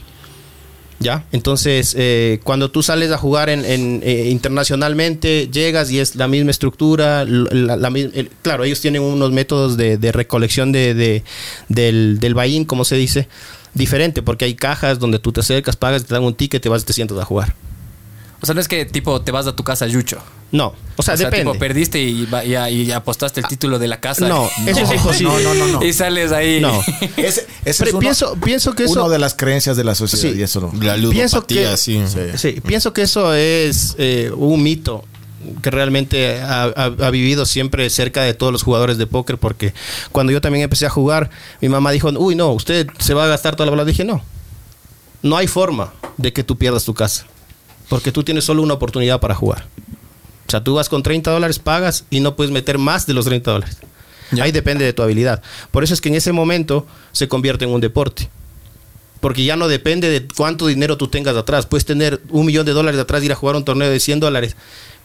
¿Ya? 1.00 1.24
Entonces, 1.33 1.94
eh, 1.98 2.38
cuando 2.44 2.70
tú 2.70 2.83
sales 2.83 3.11
a 3.11 3.18
jugar 3.18 3.48
en, 3.50 3.64
eh, 4.05 4.28
internacionalmente, 4.31 5.48
llegas 5.52 5.90
y 5.90 5.98
es 5.98 6.14
la 6.14 6.28
misma 6.28 6.50
estructura. 6.52 7.26
claro, 8.42 8.64
ellos 8.64 8.81
tienen 8.81 9.02
unos 9.02 9.33
métodos 9.33 9.76
de, 9.76 10.12
recolección 10.12 10.70
de, 10.70 10.94
de- 10.94 11.24
del, 11.68 12.18
del 12.20 12.35
como 12.66 12.85
se 12.85 12.96
dice, 12.96 13.28
diferente, 13.74 14.22
porque 14.22 14.44
hay 14.44 14.55
cajas 14.55 14.98
donde 14.98 15.18
tú 15.18 15.33
te 15.33 15.40
acercas, 15.40 15.76
pagas, 15.76 16.05
te 16.05 16.14
dan 16.14 16.22
un 16.22 16.35
ticket, 16.35 16.62
te 16.62 16.68
vas 16.68 16.83
y 16.83 16.85
te 16.87 16.92
sientas 16.92 17.18
a 17.18 17.24
jugar. 17.24 17.55
O 18.42 18.46
sea, 18.46 18.55
no 18.55 18.61
es 18.61 18.68
que 18.68 18.85
tipo 18.85 19.22
te 19.22 19.31
vas 19.33 19.46
a 19.46 19.55
tu 19.57 19.62
casa 19.64 19.87
yucho. 19.87 20.18
No, 20.50 20.74
o 20.96 21.02
sea, 21.02 21.14
o 21.14 21.16
sea, 21.16 21.26
depende. 21.31 21.50
tipo 21.52 21.59
perdiste 21.59 21.98
y, 22.02 22.26
va- 22.26 22.44
y, 22.44 22.83
y 22.83 22.90
apostaste 22.92 23.40
el 23.40 23.46
título 23.46 23.78
de 23.78 23.88
la 23.88 24.00
casa. 24.00 24.28
no, 24.28 24.50
eso 24.66 24.81
es 24.83 24.92
imposible. 24.92 25.33
No, 25.42 25.55
no, 25.55 25.55
no, 25.55 25.66
no. 25.81 25.85
Y 25.85 25.92
sales 25.94 26.31
ahí. 26.33 26.61
No. 26.61 26.78
Ese, 27.16 27.46
ese 27.64 27.83
Pre- 27.85 27.88
es 27.88 27.92
uno, 27.94 28.00
pienso, 28.00 28.37
pienso 28.44 28.74
que 28.74 28.85
eso... 28.85 28.92
uno 28.94 29.09
de 29.09 29.18
las 29.18 29.35
creencias 29.35 29.76
de 29.78 29.85
la 29.85 29.94
sociedad 29.94 30.35
Sí. 30.35 30.38
y 30.40 30.42
eso 30.42 30.61
no. 30.61 30.72
La 30.83 30.96
Pienso 31.11 31.46
que- 31.46 31.76
sí. 31.78 32.02
Sí. 32.07 32.20
Sí, 32.37 32.61
pienso 32.61 32.92
que 32.92 33.02
eso 33.02 33.33
es 33.35 33.94
eh, 33.98 34.31
un 34.37 34.62
mito 34.62 35.05
que 35.62 35.70
realmente 35.70 36.40
ha, 36.42 36.64
ha- 36.64 36.85
ha 37.07 37.11
vivido 37.11 37.46
siempre 37.46 37.88
cerca 37.90 38.22
de 38.22 38.35
todos 38.35 38.52
los 38.52 38.62
jugadores 38.62 38.98
de 38.98 39.07
póker 39.07 39.38
porque 39.38 39.72
cuando 40.12 40.33
yo 40.33 40.40
también 40.40 40.64
empecé 40.64 40.85
a 40.87 40.90
jugar, 40.90 41.31
mi 41.61 41.68
mamá 41.68 41.92
dijo, 41.92 42.11
uy, 42.18 42.35
no, 42.35 42.50
usted 42.50 42.88
se 42.98 43.14
va 43.14 43.24
a 43.24 43.28
gastar 43.28 43.57
toda 43.57 43.66
la 43.66 43.70
bola. 43.70 43.85
Dije, 43.85 44.05
no, 44.05 44.22
no 45.22 45.37
hay 45.37 45.46
forma 45.46 45.92
de 46.18 46.33
que 46.33 46.44
tú 46.44 46.59
pierdas 46.59 46.85
tu 46.85 46.92
casa 46.94 47.26
porque 47.92 48.11
tú 48.11 48.22
tienes 48.22 48.44
solo 48.44 48.62
una 48.62 48.72
oportunidad 48.72 49.20
para 49.20 49.35
jugar. 49.35 49.66
O 50.48 50.50
sea, 50.50 50.64
tú 50.64 50.72
vas 50.72 50.88
con 50.88 51.02
30 51.02 51.31
dólares, 51.31 51.59
pagas 51.59 52.07
y 52.09 52.20
no 52.20 52.37
puedes 52.37 52.50
meter 52.50 52.78
más 52.78 53.07
de 53.07 53.12
los 53.12 53.26
30 53.26 53.50
dólares. 53.50 53.76
Ahí 54.40 54.50
depende 54.50 54.83
de 54.83 54.94
tu 54.94 55.02
habilidad. 55.02 55.42
Por 55.70 55.85
eso 55.85 55.92
es 55.92 56.00
que 56.00 56.09
en 56.09 56.14
ese 56.14 56.33
momento 56.33 56.87
se 57.12 57.28
convierte 57.28 57.66
en 57.66 57.70
un 57.70 57.83
deporte. 57.83 58.31
Porque 59.20 59.44
ya 59.44 59.57
no 59.57 59.68
depende 59.68 60.09
de 60.09 60.26
cuánto 60.26 60.68
dinero 60.68 60.96
tú 60.96 61.09
tengas 61.09 61.37
atrás. 61.37 61.66
Puedes 61.66 61.85
tener 61.85 62.22
un 62.31 62.46
millón 62.46 62.64
de 62.64 62.72
dólares 62.72 62.98
atrás 62.98 63.22
y 63.22 63.26
ir 63.26 63.33
a 63.33 63.35
jugar 63.35 63.57
un 63.57 63.64
torneo 63.66 63.90
de 63.90 64.00
100 64.00 64.20
dólares. 64.20 64.57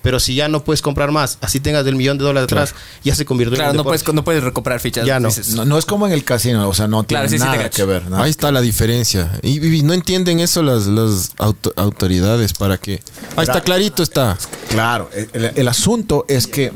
Pero 0.03 0.19
si 0.19 0.35
ya 0.35 0.47
no 0.47 0.63
puedes 0.63 0.81
comprar 0.81 1.11
más, 1.11 1.37
así 1.41 1.59
tengas 1.59 1.85
el 1.87 1.95
millón 1.95 2.17
de 2.17 2.23
dólares 2.23 2.45
atrás, 2.45 2.75
ya 3.03 3.13
se 3.15 3.25
convirtió 3.25 3.55
Claro, 3.55 3.71
en 3.71 3.73
un 3.73 3.77
no 3.77 3.83
deporte. 3.83 4.03
puedes, 4.03 4.15
no 4.15 4.23
puedes 4.23 4.43
recuperar 4.43 4.79
fichas. 4.79 5.05
Ya 5.05 5.19
no. 5.19 5.27
dices. 5.27 5.49
No, 5.55 5.65
no 5.65 5.77
es 5.77 5.85
como 5.85 6.05
en 6.07 6.13
el 6.13 6.23
casino, 6.23 6.69
o 6.69 6.73
sea, 6.73 6.87
no 6.87 7.03
tiene 7.03 7.27
Claro, 7.27 7.37
sí, 7.37 7.43
nada 7.43 7.69
que 7.69 7.83
ver. 7.83 8.09
nada 8.09 8.23
Ahí 8.23 8.29
está 8.29 8.51
la 8.51 8.61
diferencia. 8.61 9.31
Y, 9.41 9.65
y 9.65 9.83
no 9.83 9.93
entienden 9.93 10.39
eso 10.39 10.63
las, 10.63 10.85
las 10.87 11.31
auto- 11.39 11.73
autoridades 11.75 12.53
para 12.53 12.77
que... 12.77 13.01
Ahí 13.35 13.43
está, 13.43 13.61
clarito 13.61 14.03
está. 14.03 14.37
Claro, 14.69 15.09
el, 15.33 15.51
el 15.55 15.67
asunto 15.67 16.25
es 16.29 16.47
que 16.47 16.71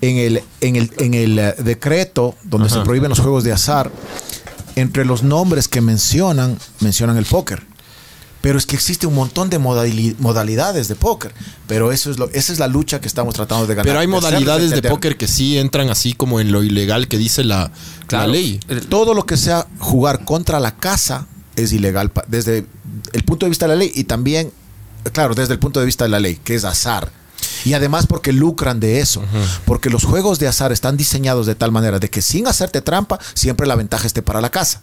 en 0.00 0.16
el, 0.16 0.42
en 0.62 0.76
el, 0.76 0.90
en 0.98 1.14
el 1.14 1.38
eh, 1.38 1.54
decreto 1.58 2.34
donde 2.44 2.70
se 2.70 2.80
prohíben 2.80 3.10
los 3.10 3.18
juegos 3.20 3.44
de 3.44 3.52
azar, 3.52 3.90
entre 4.76 5.04
los 5.04 5.22
nombres 5.22 5.68
que 5.68 5.80
mencionan, 5.80 6.56
mencionan 6.78 7.16
el 7.18 7.24
póker. 7.26 7.66
Pero 8.40 8.56
es 8.58 8.64
que 8.64 8.74
existe 8.74 9.06
un 9.06 9.14
montón 9.14 9.50
de 9.50 9.58
modali- 9.60 10.16
modalidades 10.18 10.88
de 10.88 10.94
póker. 10.94 11.32
Pero 11.66 11.92
eso 11.92 12.10
es 12.10 12.18
lo, 12.18 12.30
esa 12.30 12.52
es 12.52 12.58
la 12.58 12.68
lucha 12.68 13.00
que 13.00 13.06
estamos 13.06 13.34
tratando 13.34 13.66
de 13.66 13.74
ganar. 13.74 13.86
Pero 13.86 13.98
hay 14.00 14.06
de 14.06 14.10
modalidades 14.12 14.70
de 14.70 14.76
entender. 14.76 14.90
póker 14.92 15.16
que 15.18 15.28
sí 15.28 15.58
entran 15.58 15.90
así 15.90 16.14
como 16.14 16.40
en 16.40 16.50
lo 16.50 16.62
ilegal 16.62 17.06
que 17.08 17.18
dice 17.18 17.44
la, 17.44 17.70
Claro. 18.06 18.26
la 18.28 18.32
ley. 18.32 18.58
Todo 18.88 19.12
lo 19.14 19.26
que 19.26 19.36
sea 19.36 19.66
jugar 19.78 20.24
contra 20.24 20.58
la 20.58 20.74
casa 20.76 21.26
es 21.56 21.72
ilegal 21.72 22.10
desde 22.28 22.64
el 23.12 23.22
punto 23.24 23.44
de 23.44 23.50
vista 23.50 23.66
de 23.66 23.74
la 23.74 23.76
ley 23.76 23.92
y 23.94 24.04
también, 24.04 24.50
claro, 25.12 25.34
desde 25.34 25.52
el 25.52 25.58
punto 25.58 25.78
de 25.80 25.86
vista 25.86 26.04
de 26.04 26.10
la 26.10 26.20
ley, 26.20 26.36
que 26.42 26.54
es 26.54 26.64
azar. 26.64 27.10
Y 27.66 27.74
además 27.74 28.06
porque 28.06 28.32
lucran 28.32 28.80
de 28.80 29.00
eso. 29.00 29.22
Porque 29.66 29.90
los 29.90 30.04
juegos 30.04 30.38
de 30.38 30.48
azar 30.48 30.72
están 30.72 30.96
diseñados 30.96 31.44
de 31.46 31.54
tal 31.54 31.72
manera 31.72 31.98
de 31.98 32.08
que 32.08 32.22
sin 32.22 32.46
hacerte 32.46 32.80
trampa, 32.80 33.18
siempre 33.34 33.66
la 33.66 33.76
ventaja 33.76 34.06
esté 34.06 34.22
para 34.22 34.40
la 34.40 34.50
casa. 34.50 34.80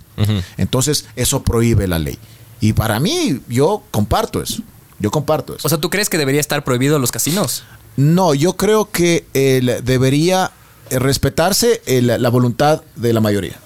Entonces, 0.57 1.05
eso 1.15 1.41
prohíbe 1.43 1.87
la 1.87 1.97
ley. 1.97 2.19
Y 2.59 2.73
para 2.73 2.99
mí, 2.99 3.41
yo 3.47 3.83
comparto 3.91 4.41
eso. 4.41 4.61
Yo 4.99 5.11
comparto 5.11 5.55
eso. 5.55 5.67
O 5.67 5.69
sea, 5.69 5.77
¿tú 5.77 5.89
crees 5.89 6.09
que 6.09 6.17
debería 6.17 6.41
estar 6.41 6.63
prohibido 6.63 6.97
los 6.99 7.11
casinos? 7.11 7.63
No, 7.97 8.33
yo 8.33 8.57
creo 8.57 8.89
que 8.91 9.25
el- 9.33 9.83
debería 9.83 10.51
eh, 10.89 10.99
respetarse 10.99 11.81
el- 11.85 12.07
la 12.07 12.29
voluntad 12.29 12.81
de 12.95 13.11
la 13.13 13.19
mayoría. 13.19 13.57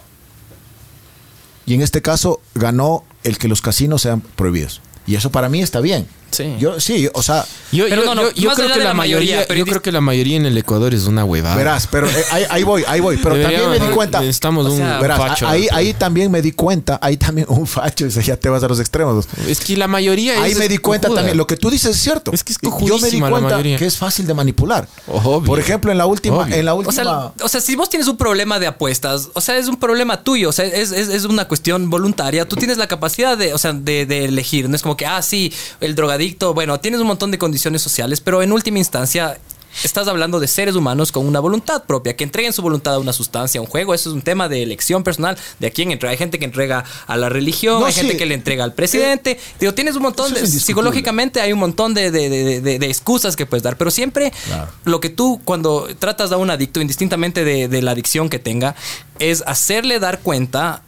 Y 1.65 1.73
en 1.75 1.81
este 1.81 2.01
caso 2.01 2.41
ganó 2.55 3.03
el 3.23 3.37
que 3.37 3.47
los 3.47 3.61
casinos 3.61 4.01
sean 4.01 4.21
prohibidos. 4.21 4.81
Y 5.07 5.15
eso 5.15 5.31
para 5.31 5.47
mí 5.47 5.61
está 5.61 5.79
bien. 5.79 6.07
Sí. 6.31 6.55
Yo, 6.59 6.79
sí, 6.79 7.09
o 7.13 7.21
sea, 7.21 7.45
Yo, 7.71 7.85
Pero 7.87 8.01
yo- 8.03 8.05
no, 8.05 8.15
no, 8.15 8.21
yo- 8.23 8.31
yo 8.35 8.49
más 8.49 8.57
creo 8.57 8.67
que 8.73 8.79
la 8.79 8.83
la 8.85 8.93
mayoría, 8.93 9.35
mayoría, 9.35 9.47
pero 9.47 9.57
yo 9.59 9.65
creo 9.65 9.81
que 9.81 9.91
la 9.93 10.01
mayoría 10.01 10.35
en 10.37 10.45
el 10.45 10.57
Ecuador 10.57 10.93
es 10.93 11.05
una 11.05 11.23
huevada. 11.23 11.55
verás, 11.55 11.87
pero 11.87 12.07
eh, 12.09 12.25
ahí, 12.31 12.43
ahí 12.49 12.63
voy, 12.63 12.83
ahí 12.87 12.99
voy. 12.99 13.17
Pero 13.17 13.41
también 13.41 13.69
me 13.69 13.79
di 13.79 13.87
cuenta. 13.93 14.19
Necesitamos 14.19 14.65
un 14.67 14.77
sea, 14.77 14.99
Verás, 14.99 15.17
facho. 15.17 15.47
ahí, 15.47 15.67
ahí 15.71 15.93
también 15.93 16.29
me 16.31 16.41
di 16.41 16.51
cuenta, 16.51 16.99
ahí 17.01 17.15
también 17.17 17.47
un 17.49 17.65
facho, 17.67 18.03
dice, 18.05 18.21
ya 18.23 18.35
te 18.37 18.49
vas 18.49 18.61
a 18.63 18.67
los 18.67 18.79
extremos. 18.79 19.25
Es 19.47 19.59
que 19.61 19.77
la 19.77 19.87
mayoría 19.87 20.41
Ahí 20.41 20.51
es 20.51 20.57
me 20.57 20.67
di 20.67 20.77
cuenta 20.79 21.07
cojuda. 21.07 21.21
también, 21.21 21.37
lo 21.37 21.47
que 21.47 21.55
tú 21.57 21.69
dices 21.69 21.95
es 21.95 22.01
cierto. 22.01 22.31
Es 22.33 22.43
que 22.43 22.53
es 22.53 22.59
Yo 22.61 22.97
me 22.99 23.09
di 23.09 23.19
cuenta 23.21 23.61
que 23.63 23.85
es 23.85 23.97
fácil 23.97 24.27
de 24.27 24.33
manipular. 24.33 24.87
Obvio. 25.07 25.43
Por 25.43 25.59
ejemplo, 25.59 25.91
en 25.91 25.97
la 25.97 26.05
última, 26.05 26.37
Obvio. 26.39 26.55
en 26.55 26.65
la 26.65 26.73
O 26.73 26.77
última. 26.77 26.91
sea, 27.03 27.31
o 27.41 27.47
sea, 27.49 27.61
si 27.61 27.75
vos 27.75 27.89
tienes 27.89 28.07
un 28.07 28.17
problema 28.17 28.59
de 28.59 28.67
apuestas, 28.67 29.29
o 29.33 29.39
sea, 29.41 29.57
es 29.57 29.67
un 29.67 29.77
problema 29.77 30.23
tuyo, 30.23 30.49
o 30.49 30.51
sea, 30.51 30.65
es, 30.65 30.91
es- 30.91 31.09
es 31.09 31.25
una 31.25 31.47
cuestión 31.47 31.89
voluntaria. 31.89 32.45
Tú 32.47 32.55
tienes 32.57 32.77
la 32.77 32.87
capacidad 32.87 33.37
de, 33.37 33.53
o 33.53 33.57
sea, 33.57 33.73
de, 33.73 34.05
de 34.05 34.25
elegir. 34.25 34.67
No 34.69 34.75
es 34.75 34.81
como 34.81 34.97
que, 34.97 35.05
ah, 35.05 35.21
sí, 35.21 35.53
el 35.79 35.95
drogadicto, 35.95 36.20
bueno, 36.53 36.79
tienes 36.79 36.99
un 37.01 37.07
montón 37.07 37.31
de 37.31 37.37
condiciones 37.37 37.81
sociales, 37.81 38.21
pero 38.21 38.41
en 38.41 38.51
última 38.51 38.77
instancia 38.79 39.37
estás 39.85 40.09
hablando 40.09 40.41
de 40.41 40.47
seres 40.49 40.75
humanos 40.75 41.13
con 41.13 41.25
una 41.25 41.39
voluntad 41.39 41.83
propia, 41.85 42.13
que 42.17 42.25
entreguen 42.25 42.51
su 42.51 42.61
voluntad 42.61 42.93
a 42.95 42.99
una 42.99 43.13
sustancia, 43.13 43.59
a 43.59 43.61
un 43.61 43.67
juego. 43.69 43.93
Eso 43.93 44.09
es 44.09 44.15
un 44.15 44.21
tema 44.21 44.49
de 44.49 44.61
elección 44.63 45.01
personal 45.03 45.37
de 45.59 45.67
a 45.67 45.71
quién 45.71 45.91
entrega. 45.91 46.11
Hay 46.11 46.17
gente 46.17 46.39
que 46.39 46.43
entrega 46.45 46.83
a 47.07 47.15
la 47.15 47.29
religión, 47.29 47.79
No, 47.79 47.85
hay 47.85 47.93
gente 47.93 48.17
que 48.17 48.25
le 48.25 48.33
entrega 48.35 48.65
al 48.65 48.73
presidente. 48.73 49.39
Digo, 49.61 49.73
tienes 49.73 49.95
un 49.95 50.01
montón 50.01 50.33
de... 50.33 50.45
Psicológicamente 50.45 51.39
hay 51.39 51.53
un 51.53 51.59
montón 51.59 51.93
de, 51.93 52.11
de- 52.11 52.59
de- 52.61 52.85
excusas 52.87 53.37
que 53.37 53.45
puedes 53.45 53.63
dar, 53.63 53.77
pero 53.77 53.91
siempre 53.91 54.33
Claro. 54.45 54.69
lo 54.83 54.99
que 54.99 55.09
tú 55.09 55.39
cuando 55.45 55.87
tratas 55.99 56.33
a 56.33 56.37
un 56.37 56.49
adicto, 56.49 56.81
indistintamente 56.81 57.45
de, 57.45 57.69
de 57.69 57.81
la 57.81 57.91
adicción 57.91 58.27
que 58.29 58.39
tenga, 58.39 58.75
es 59.19 59.41
hacerle 59.47 59.99
dar 59.99 60.19
cuenta 60.19 60.81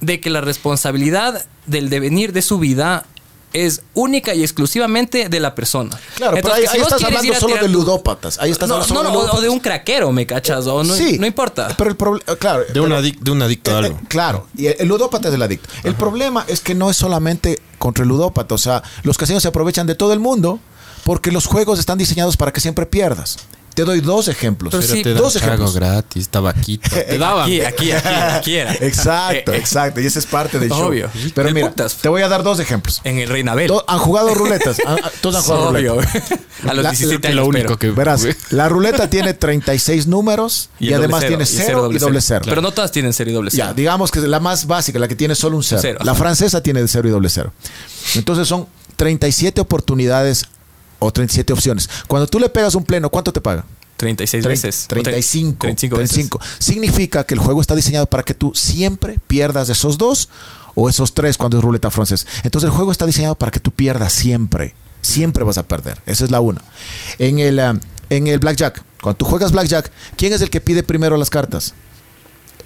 de 0.00 0.20
que 0.20 0.30
la 0.30 0.40
responsabilidad 0.40 1.44
del 1.66 1.90
devenir 1.90 2.32
de 2.32 2.40
su 2.40 2.58
vida 2.58 3.04
es 3.54 3.80
única 3.94 4.34
y 4.34 4.42
exclusivamente 4.42 5.28
de 5.30 5.40
la 5.40 5.54
persona. 5.54 5.98
Claro, 6.16 6.34
pero 6.34 6.52
ahí, 6.52 6.62
si 6.66 6.68
ahí 6.76 6.78
vos 6.82 6.88
estás 6.92 7.04
hablando 7.04 7.34
solo 7.34 7.46
tirar 7.46 7.62
de 7.62 7.68
ludópatas. 7.70 8.38
Ahí 8.40 8.50
estás 8.50 8.68
No, 8.68 8.74
hablando 8.74 8.94
no, 8.94 9.00
solo 9.02 9.12
no, 9.14 9.24
de 9.24 9.30
o- 9.30 9.34
o 9.36 9.40
de 9.40 9.48
un 9.48 9.60
craquero, 9.60 10.12
¿me 10.12 10.26
cachas? 10.26 10.66
O 10.66 10.82
no, 10.84 10.94
Sí, 10.94 11.18
no 11.18 11.26
importa. 11.26 11.68
Pero 11.78 11.88
el 11.90 11.96
problema, 11.96 12.36
claro. 12.36 12.64
De 12.72 12.80
un, 12.80 12.88
pero- 12.88 13.00
adic- 13.00 13.18
de 13.20 13.30
un 13.30 13.42
adicto 13.42 13.70
a 13.70 13.74
Eh, 13.74 13.76
algo. 13.86 13.98
eh, 13.98 14.00
claro, 14.08 14.46
y 14.56 14.66
el, 14.66 14.76
el 14.80 14.88
ludópata 14.88 15.28
es 15.28 15.34
el 15.34 15.42
adicto. 15.42 15.68
El 15.84 15.94
problema 15.94 16.44
es 16.48 16.60
que 16.60 16.74
no 16.74 16.90
es 16.90 16.96
solamente 16.96 17.60
contra 17.78 18.02
el 18.02 18.08
ludópata, 18.08 18.54
o 18.54 18.58
sea, 18.58 18.82
los 19.04 19.16
casinos 19.16 19.42
se 19.42 19.48
aprovechan 19.48 19.86
de 19.86 19.94
todo 19.94 20.12
el 20.12 20.18
mundo 20.20 20.58
porque 21.04 21.30
los 21.30 21.46
juegos 21.46 21.78
están 21.78 21.98
diseñados 21.98 22.36
para 22.36 22.52
que 22.52 22.60
siempre 22.60 22.86
pierdas. 22.86 23.36
Te 23.74 23.84
doy 23.84 24.00
dos 24.00 24.28
ejemplos. 24.28 24.70
Pero 24.72 24.82
sí, 24.86 25.02
te 25.02 25.14
dos 25.14 25.32
trago 25.32 25.46
ejemplos. 25.48 25.74
gratis, 25.74 26.28
tabaquito. 26.28 26.88
Te 26.94 27.18
daban. 27.18 27.42
Aquí, 27.44 27.60
aquí, 27.60 27.90
aquí, 27.92 28.08
aquí 28.08 28.54
era. 28.56 28.72
Exacto, 28.74 29.52
Eh, 29.52 29.56
eh, 29.56 29.58
exacto, 29.58 30.00
y 30.00 30.06
esa 30.06 30.20
es 30.20 30.26
parte 30.26 30.58
del 30.60 30.68
show. 30.68 30.88
Obvio. 30.88 31.10
Pero 31.34 31.50
mira, 31.52 31.68
putas. 31.70 31.96
te 31.96 32.08
voy 32.08 32.22
a 32.22 32.28
dar 32.28 32.42
dos 32.44 32.60
ejemplos. 32.60 33.00
En 33.04 33.18
el 33.18 33.28
Reinabel. 33.28 33.66
Do- 33.68 33.84
han 33.88 33.98
jugado 33.98 34.32
ruletas. 34.34 34.78
Han- 34.86 34.98
han- 35.04 35.10
todos 35.20 35.36
han 35.36 35.42
jugado 35.42 35.68
Obvio. 35.70 35.94
ruletas. 35.94 36.22
A 36.68 36.72
los 36.72 36.84
La- 36.84 36.90
17 36.90 37.28
lo 37.34 37.42
años. 37.42 37.48
único 37.48 37.66
pero. 37.66 37.78
que- 37.78 37.90
Verás, 37.90 38.26
la 38.50 38.68
ruleta 38.68 39.10
tiene 39.10 39.34
36 39.34 40.06
números 40.06 40.70
y, 40.78 40.92
además 40.92 41.26
tiene 41.26 41.44
cero, 41.44 41.64
cero 41.66 41.90
y 41.92 41.98
doble 41.98 42.20
cero. 42.20 42.42
Pero 42.44 42.62
no 42.62 42.70
todas 42.72 42.92
tienen 42.92 43.12
cero 43.12 43.30
y 43.30 43.32
doble 43.34 43.50
cero. 43.50 43.64
Ya, 43.68 43.74
digamos 43.74 44.10
que 44.10 44.20
la 44.20 44.38
más 44.40 44.66
básica, 44.66 44.98
la 44.98 45.08
que 45.08 45.16
tiene 45.16 45.34
solo 45.34 45.56
un 45.56 45.64
cero. 45.64 45.98
La 46.04 46.14
francesa 46.14 46.62
tiene 46.62 46.80
de 46.80 46.88
cero 46.88 47.08
y 47.08 47.10
doble 47.10 47.28
cero. 47.28 47.52
Entonces 48.14 48.46
son 48.48 48.66
37 48.96 49.60
oportunidades 49.60 50.44
o 51.04 51.12
37 51.12 51.52
opciones. 51.52 51.88
Cuando 52.08 52.26
tú 52.26 52.38
le 52.38 52.48
pegas 52.48 52.74
un 52.74 52.84
pleno, 52.84 53.10
¿cuánto 53.10 53.32
te 53.32 53.40
paga? 53.40 53.64
36 53.96 54.44
Tre- 54.44 54.48
veces. 54.48 54.86
35. 54.88 55.58
35 55.60 55.96
veces. 55.98 56.10
35. 56.14 56.40
Significa 56.58 57.24
que 57.24 57.34
el 57.34 57.40
juego 57.40 57.60
está 57.60 57.74
diseñado 57.74 58.06
para 58.06 58.22
que 58.22 58.34
tú 58.34 58.52
siempre 58.54 59.18
pierdas 59.26 59.68
esos 59.68 59.98
dos 59.98 60.28
o 60.74 60.88
esos 60.88 61.14
tres 61.14 61.36
cuando 61.36 61.58
es 61.58 61.64
ruleta 61.64 61.90
francés. 61.90 62.26
Entonces 62.42 62.68
el 62.68 62.74
juego 62.76 62.90
está 62.90 63.06
diseñado 63.06 63.36
para 63.36 63.52
que 63.52 63.60
tú 63.60 63.70
pierdas 63.70 64.12
siempre. 64.12 64.74
Siempre 65.00 65.44
vas 65.44 65.58
a 65.58 65.62
perder. 65.68 66.00
Esa 66.06 66.24
es 66.24 66.30
la 66.30 66.40
una. 66.40 66.62
En 67.18 67.38
el, 67.38 67.60
ah, 67.60 67.78
en 68.10 68.26
el 68.26 68.38
blackjack, 68.40 68.82
cuando 69.00 69.16
tú 69.18 69.24
juegas 69.26 69.52
blackjack, 69.52 69.92
¿quién 70.16 70.32
es 70.32 70.40
el 70.40 70.50
que 70.50 70.60
pide 70.60 70.82
primero 70.82 71.16
las 71.16 71.30
cartas? 71.30 71.74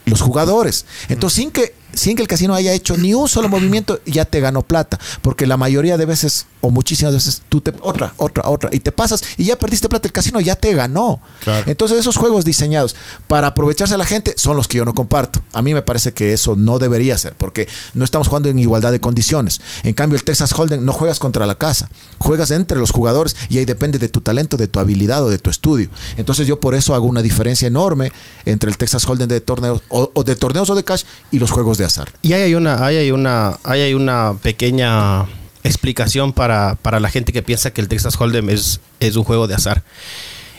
Los 0.07 0.21
jugadores. 0.23 0.87
Entonces, 1.11 1.37
sin 1.37 1.51
que, 1.51 1.75
sin 1.95 2.17
que 2.17 2.23
el 2.23 2.29
casino 2.29 2.55
haya 2.55 2.73
hecho 2.73 2.97
ni 2.97 3.15
un 3.15 3.29
solo 3.29 3.49
movimiento, 3.49 4.01
ya 4.07 4.25
te 4.25 4.41
ganó 4.41 4.63
plata. 4.63 4.99
Porque 5.23 5.47
la 5.47 5.57
mayoría 5.57 5.97
de 5.97 6.07
veces, 6.07 6.47
o 6.61 6.71
muchísimas 6.71 7.15
veces, 7.15 7.43
tú 7.49 7.61
te. 7.61 7.73
Otra, 7.81 8.13
otra, 8.17 8.49
otra. 8.49 8.71
Y 8.73 8.81
te 8.81 8.93
pasas 8.93 9.23
y 9.37 9.45
ya 9.45 9.59
perdiste 9.59 9.89
plata. 9.89 10.07
El 10.07 10.13
casino 10.13 10.41
ya 10.41 10.57
te 10.57 10.75
ganó. 10.75 11.21
Claro. 11.43 11.65
Entonces, 11.67 11.99
esos 11.99 12.17
juegos 12.17 12.45
diseñados 12.45 12.95
para 13.27 13.49
aprovecharse 13.49 13.95
a 13.95 13.99
la 13.99 14.05
gente 14.05 14.35
son 14.37 14.57
los 14.57 14.69
que 14.69 14.79
yo 14.79 14.85
no 14.85 14.95
comparto. 14.95 15.41
A 15.53 15.63
mí 15.63 15.75
me 15.75 15.83
parece 15.83 16.13
que 16.13 16.33
eso 16.33 16.57
no 16.57 16.79
debería 16.79 17.17
ser. 17.19 17.35
Porque 17.35 17.69
no 17.95 18.05
estamos 18.05 18.29
jugando 18.29 18.49
en 18.49 18.59
igualdad 18.59 18.93
de 18.93 19.01
condiciones. 19.01 19.61
En 19.83 19.95
cambio, 19.95 20.17
el 20.17 20.25
Texas 20.25 20.53
Hold'em 20.53 20.85
no 20.85 20.93
juegas 20.93 21.19
contra 21.19 21.47
la 21.47 21.55
casa. 21.55 21.89
Juegas 22.19 22.51
entre 22.51 22.79
los 22.79 22.91
jugadores 22.91 23.37
y 23.49 23.59
ahí 23.59 23.65
depende 23.65 23.99
de 23.99 24.09
tu 24.09 24.21
talento, 24.21 24.57
de 24.57 24.69
tu 24.69 24.79
habilidad 24.79 25.25
o 25.25 25.31
de 25.31 25.39
tu 25.39 25.51
estudio. 25.51 25.89
Entonces, 26.17 26.47
yo 26.47 26.61
por 26.61 26.75
eso 26.75 26.95
hago 26.95 27.07
una 27.07 27.23
diferencia 27.23 27.67
enorme 27.67 28.13
entre 28.45 28.71
el 28.71 28.77
Texas 28.77 29.09
Hold'em 29.09 29.29
de 29.29 29.41
torneos 29.41 29.83
o, 29.89 30.11
o 30.13 30.25
de 30.25 30.37
torneos 30.37 30.69
o 30.71 30.75
de 30.75 30.85
cash 30.85 31.05
y 31.31 31.39
los 31.39 31.51
juegos 31.51 31.78
de 31.79 31.85
azar. 31.87 32.13
Y 32.23 32.33
ahí 32.35 32.43
hay 32.43 32.55
una, 32.55 32.85
ahí 32.85 32.97
hay 32.97 33.11
una, 33.11 33.59
ahí 33.65 33.81
hay 33.81 33.95
una 33.95 34.35
pequeña 34.43 35.27
explicación 35.65 36.33
para, 36.33 36.77
para 36.77 37.01
la 37.01 37.11
gente 37.11 37.33
que 37.33 37.43
piensa 37.43 37.73
que 37.73 37.81
el 37.81 37.89
Texas 37.89 38.17
Hold'em 38.21 38.49
es, 38.51 38.81
es 39.01 39.17
un 39.17 39.25
juego 39.25 39.47
de 39.47 39.55
azar. 39.55 39.83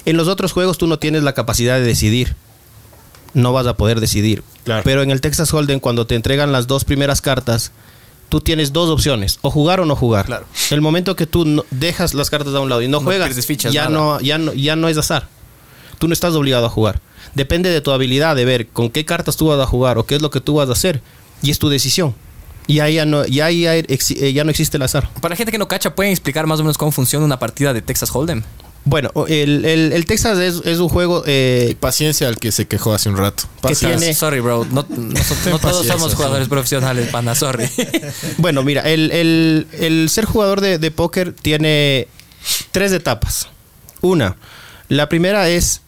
En 0.06 0.18
los 0.18 0.28
otros 0.28 0.52
juegos 0.54 0.78
tú 0.78 0.88
no 0.88 0.98
tienes 1.00 1.24
la 1.24 1.34
capacidad 1.34 1.76
de 1.76 1.82
decidir. 1.84 2.36
No 3.34 3.54
vas 3.54 3.68
a 3.68 3.76
poder 3.76 4.00
decidir. 4.00 4.44
Claro. 4.64 4.82
Pero 4.84 5.04
en 5.04 5.12
el 5.12 5.22
Texas 5.22 5.54
Hold'em, 5.54 5.80
cuando 5.80 6.08
te 6.08 6.16
entregan 6.16 6.52
las 6.52 6.66
dos 6.68 6.84
primeras 6.84 7.22
cartas, 7.22 7.72
tú 8.30 8.42
tienes 8.42 8.74
dos 8.74 8.90
opciones, 8.90 9.40
o 9.42 9.52
jugar 9.52 9.80
o 9.80 9.86
no 9.86 9.96
jugar. 9.96 10.26
Claro. 10.26 10.46
El 10.72 10.82
momento 10.82 11.16
que 11.16 11.26
tú 11.28 11.46
no- 11.46 11.66
dejas 11.72 12.14
las 12.14 12.30
cartas 12.30 12.54
a 12.56 12.60
un 12.60 12.70
lado 12.70 12.82
y 12.82 12.88
no, 12.88 13.00
No 13.00 13.04
juegas, 13.06 13.36
ya, 13.72 13.86
nada. 13.86 13.90
no, 13.90 14.20
ya, 14.20 14.38
no, 14.38 14.54
ya 14.54 14.76
no 14.76 14.88
es 14.88 14.98
azar. 14.98 15.28
Tú 16.00 16.08
no 16.08 16.14
estás 16.14 16.34
obligado 16.34 16.66
a 16.66 16.70
jugar. 16.70 17.02
Depende 17.36 17.70
de 17.70 17.82
tu 17.82 17.92
habilidad 17.92 18.36
de 18.36 18.46
ver 18.46 18.68
con 18.68 18.90
qué 18.90 19.06
cartas 19.06 19.38
tú 19.38 19.48
vas 19.48 19.60
a 19.60 19.66
jugar 19.66 19.98
o 19.98 20.06
qué 20.06 20.16
es 20.16 20.22
lo 20.22 20.30
que 20.30 20.42
tú 20.42 20.56
vas 20.56 20.70
a 20.70 20.74
hacer. 20.74 21.02
Y 21.42 21.52
es 21.52 21.60
tu 21.60 21.70
decisión. 21.70 22.14
Y 22.68 22.82
ahí 22.82 22.96
ya 22.96 23.06
no, 23.06 23.26
ya, 23.26 23.46
ahí 23.46 23.62
ya 23.62 23.76
exi- 23.78 24.22
eh, 24.22 24.32
ya 24.34 24.44
no 24.44 24.52
existe 24.52 24.78
el 24.78 24.84
azar. 24.84 25.10
Para 25.22 25.32
la 25.34 25.36
gente 25.38 25.52
que 25.52 25.58
no 25.58 25.68
cacha, 25.68 25.96
¿pueden 25.96 26.12
explicar 26.12 26.46
más 26.46 26.60
o 26.60 26.64
menos 26.64 26.78
cómo 26.78 26.92
funciona 26.92 27.26
una 27.26 27.40
partida 27.40 27.74
de 27.74 27.82
Texas 27.82 28.12
Hold'em? 28.14 28.44
Bueno, 28.86 29.12
el, 29.28 29.66
el- 29.66 29.92
el 29.92 30.06
Texas 30.06 30.38
es, 30.40 30.62
es 30.66 30.80
un 30.80 30.88
juego 30.88 31.24
eh, 31.26 31.76
Paciencia 31.80 32.28
al 32.28 32.38
que 32.38 32.52
se 32.52 32.68
quejó 32.68 32.94
hace 32.94 33.10
un 33.10 33.18
rato. 33.18 33.44
que 33.56 33.62
Paciencia. 33.70 33.98
tiene... 33.98 34.14
Sorry, 34.14 34.40
bro. 34.40 34.66
No, 34.72 34.86
no- 34.88 35.14
no 35.50 35.60
todos 35.60 35.86
somos 35.86 36.12
sí. 36.12 36.16
jugadores 36.16 36.48
profesionales, 36.48 37.10
pana. 37.10 37.34
Sorry. 37.36 37.68
Bueno, 38.38 38.64
mira, 38.64 38.82
el, 38.84 39.12
el- 39.12 39.68
el 39.80 40.10
ser 40.10 40.26
jugador 40.26 40.62
de, 40.62 40.78
de 40.78 40.92
póker 40.92 41.34
tiene 41.34 42.08
tres 42.72 42.92
etapas. 42.92 43.48
Una, 44.02 44.38
la 44.90 45.10
primera 45.10 45.50
es 45.50 45.82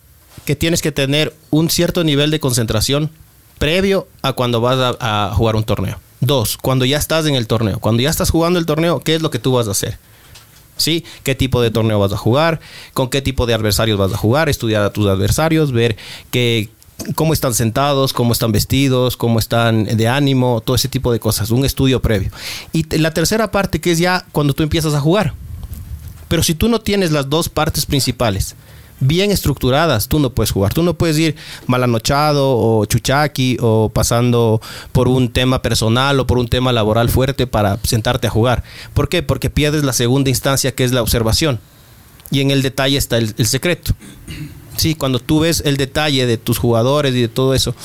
que 0.45 0.56
tienes 0.56 0.82
que 0.82 0.91
tener 0.91 1.36
un 1.49 1.69
cierto 1.69 2.04
nivel 2.04 2.32
de 2.32 2.39
concentración 2.39 3.12
previo 3.60 4.08
a 4.21 4.34
cuando 4.34 4.60
vas 4.60 4.95
a, 4.99 5.34
jugar 5.36 5.56
un 5.56 5.63
torneo. 5.63 5.99
Dos, 6.19 6.58
cuando 6.58 6.86
ya 6.86 6.97
estás 6.97 7.25
en 7.25 7.36
el 7.36 7.47
torneo. 7.47 7.80
Cuando 7.80 8.01
ya 8.01 8.10
estás 8.10 8.30
jugando 8.30 8.60
el 8.60 8.65
torneo, 8.65 8.99
¿qué 8.99 9.15
es 9.15 9.21
lo 9.21 9.30
que 9.30 9.39
tú 9.39 9.54
vas 9.54 9.67
a 9.67 9.71
hacer? 9.71 9.97
¿Sí? 10.77 11.06
¿Qué 11.23 11.36
tipo 11.36 11.62
de 11.62 11.69
torneo 11.69 11.99
vas 11.99 12.12
a 12.12 12.17
jugar? 12.17 12.60
¿Con 12.93 13.10
qué 13.10 13.21
tipo 13.21 13.45
de 13.45 13.54
adversarios 13.54 13.99
vas 13.99 14.13
a 14.13 14.17
jugar? 14.17 14.49
Estudiar 14.49 14.84
a 14.84 14.91
tus 14.91 15.08
adversarios, 15.08 15.71
ver 15.71 15.95
qué, 16.32 16.69
cómo 17.13 17.34
están 17.34 17.54
sentados, 17.54 18.13
cómo 18.13 18.34
están 18.34 18.51
vestidos, 18.51 19.15
cómo 19.15 19.38
están 19.38 19.86
de 19.86 20.08
ánimo, 20.08 20.62
todo 20.62 20.75
ese 20.75 20.88
tipo 20.88 21.12
de 21.12 21.19
cosas. 21.19 21.51
Un 21.51 21.65
estudio 21.65 22.01
previo. 22.01 22.32
Y 22.73 22.97
la 22.97 23.13
tercera 23.13 23.51
parte 23.51 23.80
que 23.80 23.91
es 23.91 23.99
ya 23.99 24.25
cuando 24.32 24.54
tú 24.54 24.63
empiezas 24.63 24.93
a 24.93 24.99
jugar. 25.01 25.34
Pero 26.27 26.41
si 26.41 26.56
tú 26.56 26.67
no 26.67 26.80
tienes 26.82 27.12
las 27.12 27.30
dos 27.30 27.49
partes 27.49 27.86
principales 27.86 28.56
bien 29.01 29.31
estructuradas, 29.31 30.07
tú 30.07 30.19
no 30.19 30.29
puedes 30.29 30.51
jugar. 30.51 30.73
Tú 30.73 30.83
no 30.83 30.93
puedes 30.93 31.17
ir 31.19 31.35
malanochado 31.67 32.57
o 32.57 32.85
chuchaqui 32.85 33.57
o 33.59 33.89
pasando 33.93 34.61
por 34.93 35.09
un 35.09 35.29
tema 35.29 35.61
personal 35.61 36.19
o 36.19 36.27
por 36.27 36.37
un 36.37 36.47
tema 36.47 36.71
laboral 36.71 37.09
fuerte 37.09 37.47
para 37.47 37.77
sentarte 37.83 38.27
a 38.27 38.29
jugar. 38.29 38.63
¿Por 38.93 39.09
qué? 39.09 39.23
Porque 39.23 39.49
pierdes 39.49 39.83
la 39.83 39.93
segunda 39.93 40.29
instancia 40.29 40.73
que 40.73 40.85
es 40.85 40.93
la 40.93 41.01
observación. 41.01 41.59
Y 42.29 42.39
en 42.39 42.51
el 42.51 42.61
detalle 42.61 42.97
está 42.97 43.17
el, 43.17 43.33
el 43.37 43.45
secreto. 43.45 43.93
Sí, 44.77 44.95
cuando 44.95 45.19
tú 45.19 45.41
ves 45.41 45.61
el 45.65 45.75
detalle 45.75 46.25
de 46.25 46.37
tus 46.37 46.57
jugadores 46.57 47.13
y 47.13 47.21
de 47.21 47.27
todo 47.27 47.53
eso, 47.53 47.75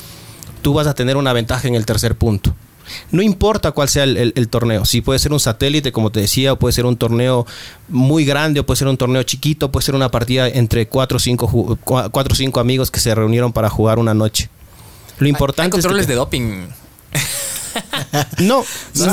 tú 0.61 0.73
vas 0.73 0.87
a 0.87 0.93
tener 0.93 1.17
una 1.17 1.33
ventaja 1.33 1.67
en 1.67 1.75
el 1.75 1.85
tercer 1.85 2.15
punto. 2.15 2.55
No 3.11 3.21
importa 3.21 3.71
cuál 3.71 3.89
sea 3.89 4.03
el, 4.03 4.17
el- 4.17 4.33
el 4.35 4.47
torneo, 4.49 4.85
si 4.85 5.01
puede 5.01 5.19
ser 5.19 5.33
un 5.33 5.39
satélite, 5.39 5.91
como 5.91 6.11
te 6.11 6.19
decía, 6.21 6.53
o 6.53 6.59
puede 6.59 6.73
ser 6.73 6.85
un 6.85 6.97
torneo 6.97 7.45
muy 7.89 8.25
grande, 8.25 8.59
o 8.59 8.65
puede 8.65 8.77
ser 8.77 8.87
un 8.87 8.97
torneo 8.97 9.23
chiquito, 9.23 9.71
puede 9.71 9.85
ser 9.85 9.95
una 9.95 10.09
partida 10.11 10.47
entre 10.47 10.87
cuatro 10.87 11.17
o 11.17 11.19
cinco, 11.19 11.77
cuatro 11.83 12.35
cinco 12.35 12.59
amigos 12.59 12.91
que 12.91 12.99
se 12.99 13.13
reunieron 13.15 13.51
para 13.53 13.69
jugar 13.69 13.99
una 13.99 14.13
noche. 14.13 14.49
Lo 15.19 15.25
Hay 15.25 15.29
importante 15.31 15.77
es 15.77 15.81
que 15.83 15.87
controles 15.87 16.07
de 16.07 16.15
doping. 16.15 16.67
No, 18.39 18.63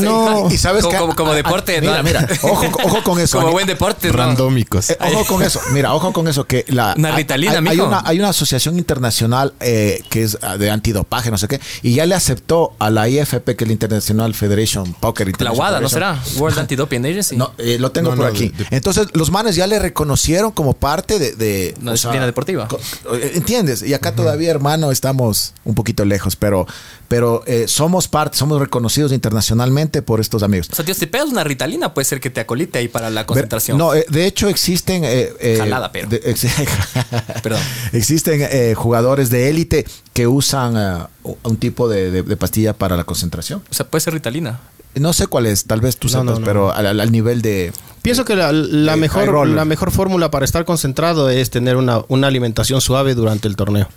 no. 0.01 0.51
Y 0.51 0.57
sabes 0.59 0.83
Como- 0.83 0.93
que 0.93 0.99
como- 1.01 1.15
como 1.17 1.35
deporte, 1.35 1.81
Mira, 1.81 1.99
¿no? 1.99 2.03
mira, 2.03 2.27
ojo, 2.43 2.67
ojo 2.85 3.03
con 3.03 3.21
eso. 3.21 3.37
Como 3.39 3.49
Ani- 3.49 3.53
buen 3.55 3.67
deporte, 3.67 4.09
¿no? 4.09 4.15
Randómicos. 4.15 4.91
Eh, 4.91 4.99
ojo 5.01 5.25
con 5.27 5.43
eso, 5.43 5.61
mira, 5.73 5.95
ojo 5.95 6.13
con 6.13 6.29
eso, 6.29 6.45
que 6.45 6.65
la, 6.69 6.95
Una 6.97 7.11
hay- 7.11 7.17
Ritalina, 7.17 7.63
hay, 7.71 7.81
una, 7.81 8.03
hay 8.05 8.19
una 8.19 8.29
asociación 8.31 8.79
internacional 8.79 9.55
eh, 9.61 10.03
que 10.11 10.23
es 10.23 10.39
de 10.59 10.71
antidopaje, 10.71 11.31
no 11.31 11.39
sé 11.39 11.49
qué, 11.49 11.61
y 11.83 11.95
ya 11.95 12.07
le 12.07 12.15
aceptó 12.15 12.75
a 12.79 12.91
la 12.91 13.09
IFP, 13.09 13.57
que 13.57 13.65
es 13.65 13.69
la 13.69 13.73
International 13.73 14.35
Federation 14.35 14.93
Poker 14.95 15.27
La 15.27 15.31
International 15.31 15.59
WADA, 15.73 15.81
¿no 15.81 15.89
será? 15.89 16.23
World 16.37 16.59
Anti-Doping 16.59 17.05
Agency. 17.07 17.37
No, 17.37 17.53
eh, 17.59 17.79
lo 17.79 17.91
tengo 17.93 18.11
No, 18.11 18.17
por 18.17 18.27
no, 18.27 18.31
aquí. 18.31 18.49
de- 18.49 18.65
de- 18.65 18.77
Entonces, 18.77 19.09
los 19.13 19.31
manes 19.31 19.57
ya 19.57 19.67
le 19.67 19.79
reconocieron 19.79 20.51
como 20.53 20.75
parte 20.75 21.19
de. 21.19 21.33
de 21.37 21.75
Una 21.81 21.93
disciplina 21.93 22.27
deportiva. 22.27 22.69
eh, 23.15 23.33
¿Entiendes? 23.35 23.83
Y 23.83 23.95
acá 23.95 24.15
todavía, 24.15 24.51
hermano, 24.51 24.91
estamos 24.91 25.55
un 25.65 25.75
poquito 25.75 26.05
lejos, 26.05 26.37
pero, 26.37 26.67
pero 27.09 27.43
eh, 27.47 27.65
somos 27.69 28.09
parte, 28.09 28.37
somos 28.37 28.54
reconocidos 28.61 29.13
internacionalmente 29.13 30.03
por 30.03 30.21
estos 30.21 30.43
amigos. 30.43 30.69
O 30.73 30.75
sea, 30.77 30.85
tío, 30.85 30.95
si 30.95 31.07
pegas 31.07 31.29
una 31.29 31.45
ritalina, 31.45 31.95
puede 31.95 32.05
ser 32.05 32.21
que 32.21 32.31
te 32.31 32.41
acolite 32.41 32.79
ahí 32.79 32.89
para 32.89 33.11
la 33.11 33.27
concentración. 33.27 33.79
No, 33.79 33.95
eh, 33.95 34.05
de 34.09 34.27
hecho 34.27 34.49
existen... 34.49 35.05
eh, 35.05 35.31
eh, 35.41 35.57
Jalada, 35.59 35.91
pero. 35.93 36.09
de- 36.09 36.21
ex- 36.25 36.47
Perdón. 37.43 37.61
Existen 37.93 38.41
eh, 38.51 38.75
jugadores 38.77 39.31
de 39.31 39.49
élite 39.51 39.87
que 40.13 40.27
usan 40.27 41.07
un 41.43 41.57
tipo 41.57 41.89
de, 41.89 42.11
de- 42.11 42.23
de 42.23 42.37
pastilla 42.37 42.73
para 42.73 42.97
la 42.97 43.05
concentración. 43.05 43.63
O 43.71 43.75
sea, 43.75 43.87
puede 43.87 44.01
ser 44.03 44.15
ritalina. 44.15 44.61
No 44.95 45.13
sé 45.13 45.27
cuál 45.27 45.47
es, 45.47 45.65
tal 45.65 45.81
vez 45.81 45.97
tú 45.97 46.09
sepas, 46.09 46.25
no, 46.25 46.39
no. 46.39 46.45
pero 46.45 46.73
al, 46.73 47.11
nivel 47.11 47.43
de... 47.43 47.73
Pienso 48.03 48.25
que 48.25 48.37
la, 48.37 48.53
la 48.53 48.95
mejor, 48.97 49.49
la 49.49 49.65
mejor 49.65 49.91
fórmula 49.91 50.31
para 50.31 50.45
estar 50.45 50.65
concentrado 50.65 51.31
es 51.31 51.51
tener 51.51 51.77
una, 51.77 52.03
una 52.09 52.29
alimentación 52.29 52.81
suave 52.81 53.15
durante 53.17 53.49
el 53.49 53.57
torneo. 53.57 53.89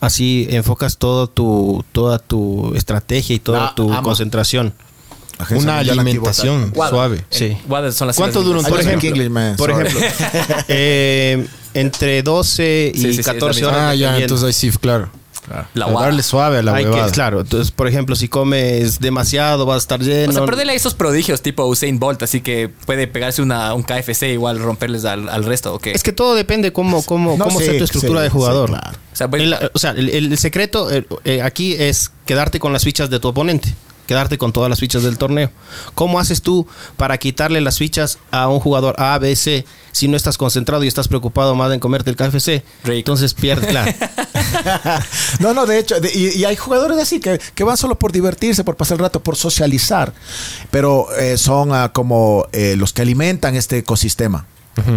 Así 0.00 0.46
enfocas 0.50 0.98
todo 0.98 1.26
tu, 1.28 1.84
toda 1.92 2.18
tu 2.18 2.74
estrategia 2.74 3.36
y 3.36 3.38
toda 3.38 3.60
La 3.60 3.74
tu 3.74 3.90
amo. 3.92 4.02
concentración. 4.02 4.74
Agencia 5.38 5.64
Una 5.70 5.78
alimentación 5.80 6.72
suave. 6.74 7.24
Sí. 7.30 7.56
WADA 7.68 7.92
son 7.92 8.06
las 8.08 8.16
¿Cuánto 8.16 8.40
siglas 8.42 8.46
dura 8.46 8.58
un 8.60 8.64
en 8.66 8.70
Por 8.72 8.80
ejemplo, 8.80 9.08
English, 9.08 9.30
man, 9.30 9.56
Por 9.56 9.70
ejemplo, 9.70 10.00
eh, 10.68 11.46
entre 11.74 12.22
12 12.22 12.92
y 12.94 12.98
Sí, 12.98 13.02
sí, 13.08 13.12
sí, 13.14 13.20
es 13.20 13.26
la 13.26 13.32
14 13.34 13.60
misma. 13.60 13.68
horas. 13.68 13.90
Ah, 13.90 13.94
ya, 13.94 14.18
entonces 14.18 14.46
ahí 14.46 14.52
sí, 14.54 14.70
claro. 14.78 15.10
La 15.74 15.90
darle 15.90 16.22
suave 16.22 16.58
a 16.58 16.62
la 16.62 16.74
Hay 16.74 16.84
que- 16.84 17.10
claro, 17.12 17.40
entonces, 17.40 17.70
por 17.70 17.86
ejemplo, 17.88 18.16
si 18.16 18.28
comes 18.28 18.98
demasiado, 19.00 19.64
vas 19.66 19.76
a 19.76 19.78
estar 19.78 20.00
lleno. 20.00 20.30
O 20.30 20.32
sea, 20.32 20.44
perderle 20.44 20.72
a 20.72 20.76
esos 20.76 20.94
prodigios 20.94 21.40
tipo 21.42 21.64
Usain 21.66 21.98
Bolt, 21.98 22.22
así 22.22 22.40
que 22.40 22.68
puede 22.68 23.06
pegarse 23.06 23.42
una, 23.42 23.72
un 23.74 23.82
KFC 23.82 24.32
igual 24.32 24.58
romperles 24.58 25.04
al, 25.04 25.28
al 25.28 25.44
resto, 25.44 25.74
¿o 25.74 25.78
qué? 25.78 25.92
Es 25.92 26.02
que 26.02 26.12
todo 26.12 26.34
depende 26.34 26.72
cómo, 26.72 27.02
cómo, 27.04 27.36
No, 27.36 27.44
cómo 27.44 27.60
sí, 27.60 27.66
sea 27.66 27.78
tu 27.78 27.84
estructura 27.84 28.20
sí, 28.20 28.24
de 28.24 28.30
jugador. 28.30 28.68
sí, 28.70 28.74
claro. 28.76 28.98
O 29.12 29.16
sea, 29.16 29.30
pues- 29.30 29.42
El- 29.42 29.54
o 29.72 29.78
sea, 29.78 29.90
el, 29.92 30.10
el 30.10 30.38
secreto 30.38 30.90
eh, 30.90 31.06
eh, 31.24 31.42
aquí 31.42 31.74
es 31.74 32.10
quedarte 32.26 32.58
con 32.58 32.72
las 32.72 32.84
fichas 32.84 33.08
de 33.10 33.20
tu 33.20 33.28
oponente. 33.28 33.74
Quedarte 34.06 34.38
con 34.38 34.52
todas 34.52 34.70
las 34.70 34.78
fichas 34.80 35.02
del 35.02 35.18
torneo. 35.18 35.50
¿Cómo 35.94 36.18
haces 36.20 36.42
tú 36.42 36.66
para 36.96 37.18
quitarle 37.18 37.60
las 37.60 37.78
fichas 37.78 38.18
a 38.30 38.48
un 38.48 38.60
jugador 38.60 38.94
A, 38.98 39.18
B, 39.18 39.34
C 39.36 39.64
si 39.92 40.08
no 40.08 40.16
estás 40.16 40.36
concentrado 40.38 40.84
y 40.84 40.88
estás 40.88 41.08
preocupado 41.08 41.54
más 41.54 41.72
en 41.72 41.80
comerte 41.80 42.10
el 42.10 42.16
KFC? 42.16 42.62
Rico. 42.84 42.98
Entonces 42.98 43.34
pierdes, 43.34 43.66
claro. 43.68 43.92
no, 45.40 45.54
no, 45.54 45.66
de 45.66 45.78
hecho, 45.78 46.00
de- 46.00 46.12
y, 46.14 46.38
y 46.38 46.44
hay 46.44 46.56
jugadores 46.56 46.98
así 46.98 47.20
que, 47.20 47.40
que 47.54 47.64
van 47.64 47.76
solo 47.76 47.98
por 47.98 48.12
divertirse, 48.12 48.64
por 48.64 48.76
pasar 48.76 48.96
el 48.96 49.02
rato, 49.02 49.20
por 49.22 49.36
socializar, 49.36 50.12
pero 50.70 51.06
eh, 51.18 51.36
son 51.38 51.72
ah, 51.72 51.90
como 51.92 52.46
eh, 52.52 52.74
los 52.76 52.92
que 52.92 53.02
alimentan 53.02 53.56
este 53.56 53.78
ecosistema. 53.78 54.46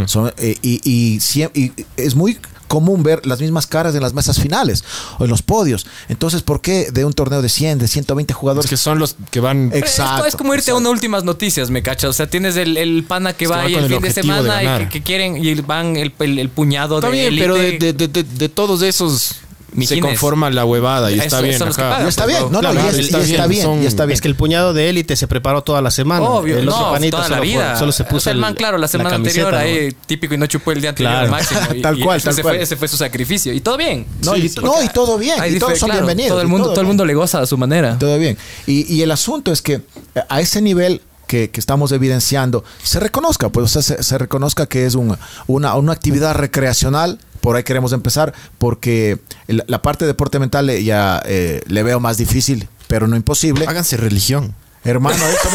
Son, 0.08 0.34
eh, 0.38 0.58
y, 0.62 0.82
y 0.84 1.22
y 1.54 1.72
es 1.96 2.14
muy 2.16 2.38
común 2.70 3.04
ver 3.04 3.26
las 3.26 3.42
mismas 3.42 3.68
caras 3.68 3.94
en 3.96 4.02
las 4.02 4.14
mesas 4.14 4.40
finales 4.40 4.86
o 5.18 5.26
en 5.26 5.30
los 5.30 5.42
podios. 5.42 5.86
Entonces, 6.08 6.42
¿por 6.42 6.62
qué 6.62 6.90
de 6.92 7.04
un 7.04 7.12
torneo 7.12 7.42
de 7.42 7.50
100, 7.50 7.80
de 7.80 7.88
120 7.90 8.32
Es 8.32 8.38
jugadores? 8.38 8.70
que 8.70 8.78
son 8.78 8.98
los 9.00 9.18
que 9.32 9.42
van. 9.42 9.72
Exacto. 9.74 10.26
Es, 10.26 10.30
es 10.34 10.38
como 10.38 10.54
irte 10.54 10.72
a 10.72 10.76
una 10.76 10.90
últimas 10.90 11.26
noticias, 11.26 11.70
me 11.70 11.84
cacha. 11.84 12.08
O 12.08 12.14
sea, 12.14 12.30
tienes 12.30 12.56
el, 12.56 12.78
el 12.78 13.04
pana 13.04 13.34
que 13.34 13.44
Es 13.44 13.52
que 13.52 13.58
va 13.58 13.64
con 13.64 13.72
el 13.74 13.84
el 13.86 13.90
fin 13.92 14.02
de 14.02 14.14
semana 14.14 14.64
y 14.64 14.78
que, 14.86 14.90
que 14.90 15.04
quieren 15.04 15.36
y 15.44 15.54
van 15.56 15.98
el, 15.98 16.14
el- 16.20 16.40
el 16.40 16.50
puñado 16.50 16.96
Está 17.00 17.08
de 17.08 17.14
bien, 17.14 17.28
élite. 17.28 17.42
pero 17.44 17.56
de, 17.56 17.72
de- 17.80 17.94
de- 17.94 18.08
de- 18.08 18.24
de 18.24 18.50
todos 18.50 18.82
esos 18.84 19.32
se 19.72 19.78
Mijines. 19.78 20.04
conforma 20.04 20.50
la 20.50 20.66
huevada 20.66 21.12
y 21.12 21.16
Eso- 21.16 21.24
está 21.24 21.42
bien. 21.42 21.62
ajá. 21.62 21.76
pagan. 21.76 22.06
Y 22.06 22.10
está 22.10 22.26
bien, 22.26 22.40
no, 22.52 22.62
no, 22.62 22.74
y, 22.74 22.78
es- 22.78 22.98
y 22.98 23.02
está 23.02 23.20
está, 23.20 23.46
bien, 23.46 23.50
bien, 23.50 23.64
son- 23.64 23.84
y 23.84 23.86
está 23.86 24.06
bien. 24.06 24.14
Es 24.16 24.22
que 24.22 24.28
el 24.28 24.36
puñado 24.36 24.74
de 24.74 24.90
élite 24.90 25.16
se 25.16 25.28
preparó 25.28 25.62
toda 25.64 25.82
la 25.82 25.92
semana. 25.92 26.22
Obvio, 26.28 26.58
el 26.58 26.68
otro 26.68 26.80
no, 26.88 26.92
panita 26.92 27.18
toda 27.18 27.30
la 27.30 27.36
solo, 27.36 27.38
fue- 27.40 27.48
vida. 27.48 27.76
solo 27.78 27.92
se 27.92 28.04
O 28.04 28.06
sea, 28.06 28.10
puso 28.12 28.30
el 28.32 28.38
man, 28.38 28.54
claro, 28.56 28.78
la 28.78 28.88
semana 28.88 29.12
camiseta, 29.12 29.48
anterior 29.48 29.54
¿no? 29.54 29.80
ahí 29.86 29.92
típico 30.06 30.34
y 30.34 30.38
no 30.38 30.46
chupó 30.48 30.72
el 30.72 30.82
día 30.82 30.90
anterior 30.90 31.12
Claro. 31.14 31.26
al 31.26 31.32
máximo. 31.32 31.60
Y, 31.76 31.82
Tal 31.82 32.00
y 32.00 32.04
cual, 32.04 32.18
ese 32.18 32.26
tal 32.26 32.34
fue- 32.36 32.44
cual. 32.44 32.56
Ese 32.58 32.76
fue 32.78 32.88
su 32.88 32.98
sacrificio. 32.98 33.54
Y 33.54 33.62
todo 33.62 33.78
bien. 33.78 34.06
No, 34.24 34.36
y, 34.36 34.50
Sí, 34.50 34.56
no, 34.62 34.82
y 34.84 34.90
todo 34.90 35.18
bien, 35.18 35.36
y 35.48 35.60
todos 35.60 35.78
son 35.78 35.90
claro, 35.90 36.06
bienvenidos. 36.06 36.30
Todo 36.32 36.42
el 36.42 36.48
y 36.48 36.50
mundo, 36.50 36.66
todo 36.70 36.74
el 36.76 36.80
bien. 36.82 36.88
mundo 36.88 37.06
le 37.06 37.14
goza 37.14 37.40
a 37.42 37.46
su 37.46 37.58
manera. 37.58 37.98
Todo 38.00 38.18
bien. 38.18 38.38
Y, 38.66 38.92
y 38.94 39.02
el 39.04 39.12
asunto 39.12 39.52
es 39.52 39.62
que 39.62 39.74
eh, 39.74 39.82
a 40.30 40.42
ese 40.42 40.62
nivel 40.62 41.02
que, 41.28 41.52
que 41.52 41.60
estamos 41.60 41.92
evidenciando, 41.92 42.64
se 42.82 43.00
reconozca, 43.00 43.50
pues, 43.50 43.66
o 43.66 43.68
sea, 43.68 43.82
se, 43.84 44.02
se 44.02 44.18
reconozca 44.18 44.66
que 44.66 44.88
es 44.88 44.96
un- 44.96 45.16
una, 45.46 45.76
una 45.76 45.94
actividad 45.94 46.34
recreacional. 46.34 47.20
Por 47.42 47.56
ahí 47.56 47.64
queremos 47.64 47.94
empezar, 47.94 48.34
porque 48.58 49.20
la, 49.48 49.64
la 49.68 49.82
parte 49.82 50.06
de 50.06 50.10
deporte 50.10 50.40
mental 50.40 50.70
eh, 50.70 50.84
ya 50.84 51.22
eh, 51.26 51.62
le 51.68 51.84
veo 51.84 52.00
más 52.00 52.18
difícil, 52.18 52.68
pero 52.88 53.08
no 53.08 53.16
imposible. 53.16 53.66
Háganse 53.68 53.98
religión. 53.98 54.54
Hermano, 54.84 55.18
eso 55.28 55.50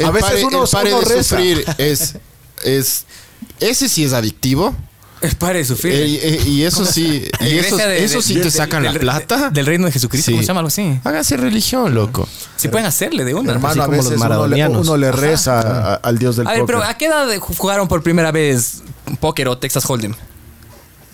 no- 0.00 0.06
a 0.06 0.10
veces 0.10 0.30
pare- 0.30 0.44
uno, 0.44 0.64
el 0.64 0.68
pare 0.70 0.94
uno 0.94 1.00
de 1.00 1.14
reza. 1.16 1.36
sufrir 1.36 1.64
es, 1.78 2.14
es. 2.64 3.04
Ese 3.60 3.88
sí 3.88 4.04
es 4.04 4.12
adictivo. 4.12 4.74
Es 5.20 5.34
pare 5.34 5.58
de 5.58 5.64
sufrir. 5.64 5.92
Eh, 5.94 6.20
eh, 6.22 6.42
y 6.46 6.62
eso 6.62 6.84
sí. 6.84 7.28
Y 7.40 7.58
eso, 7.58 7.76
de- 7.76 8.04
eso 8.04 8.18
de- 8.18 8.22
sí 8.22 8.34
te 8.40 8.50
sacan 8.52 8.84
del- 8.84 8.92
la 8.94 9.00
plata. 9.00 9.50
Del 9.50 9.66
reino 9.66 9.86
de 9.86 9.92
Jesucristo, 9.92 10.26
Sí. 10.26 10.32
¿cómo 10.32 10.42
se 10.42 10.46
llama 10.46 10.60
algo 10.60 10.68
así? 10.68 11.00
Háganse 11.02 11.36
religión, 11.36 11.92
loco. 11.94 12.28
Si 12.56 12.68
pueden 12.68 12.86
hacerle 12.86 13.24
de 13.24 13.34
una. 13.34 13.52
Hermano, 13.52 13.70
Así 13.72 13.80
a 13.80 13.84
como 13.86 13.96
los 13.96 14.04
veces 14.04 14.16
uno 14.16 14.24
le, 14.24 14.28
maradonianos. 14.28 14.86
uno 14.86 14.96
le 14.96 15.10
reza 15.10 15.60
a- 15.60 15.94
al 15.96 16.18
dios 16.18 16.36
del 16.36 16.46
A 16.46 16.52
ver, 16.52 16.62
pero 16.66 16.78
póker. 16.78 16.90
¿a 16.94 16.98
qué 16.98 17.06
edad 17.06 17.26
jugaron 17.40 17.88
por 17.88 18.02
primera 18.04 18.30
vez 18.30 18.82
póker 19.18 19.48
o 19.48 19.58
Texas 19.58 19.84
Hold'em? 19.90 20.14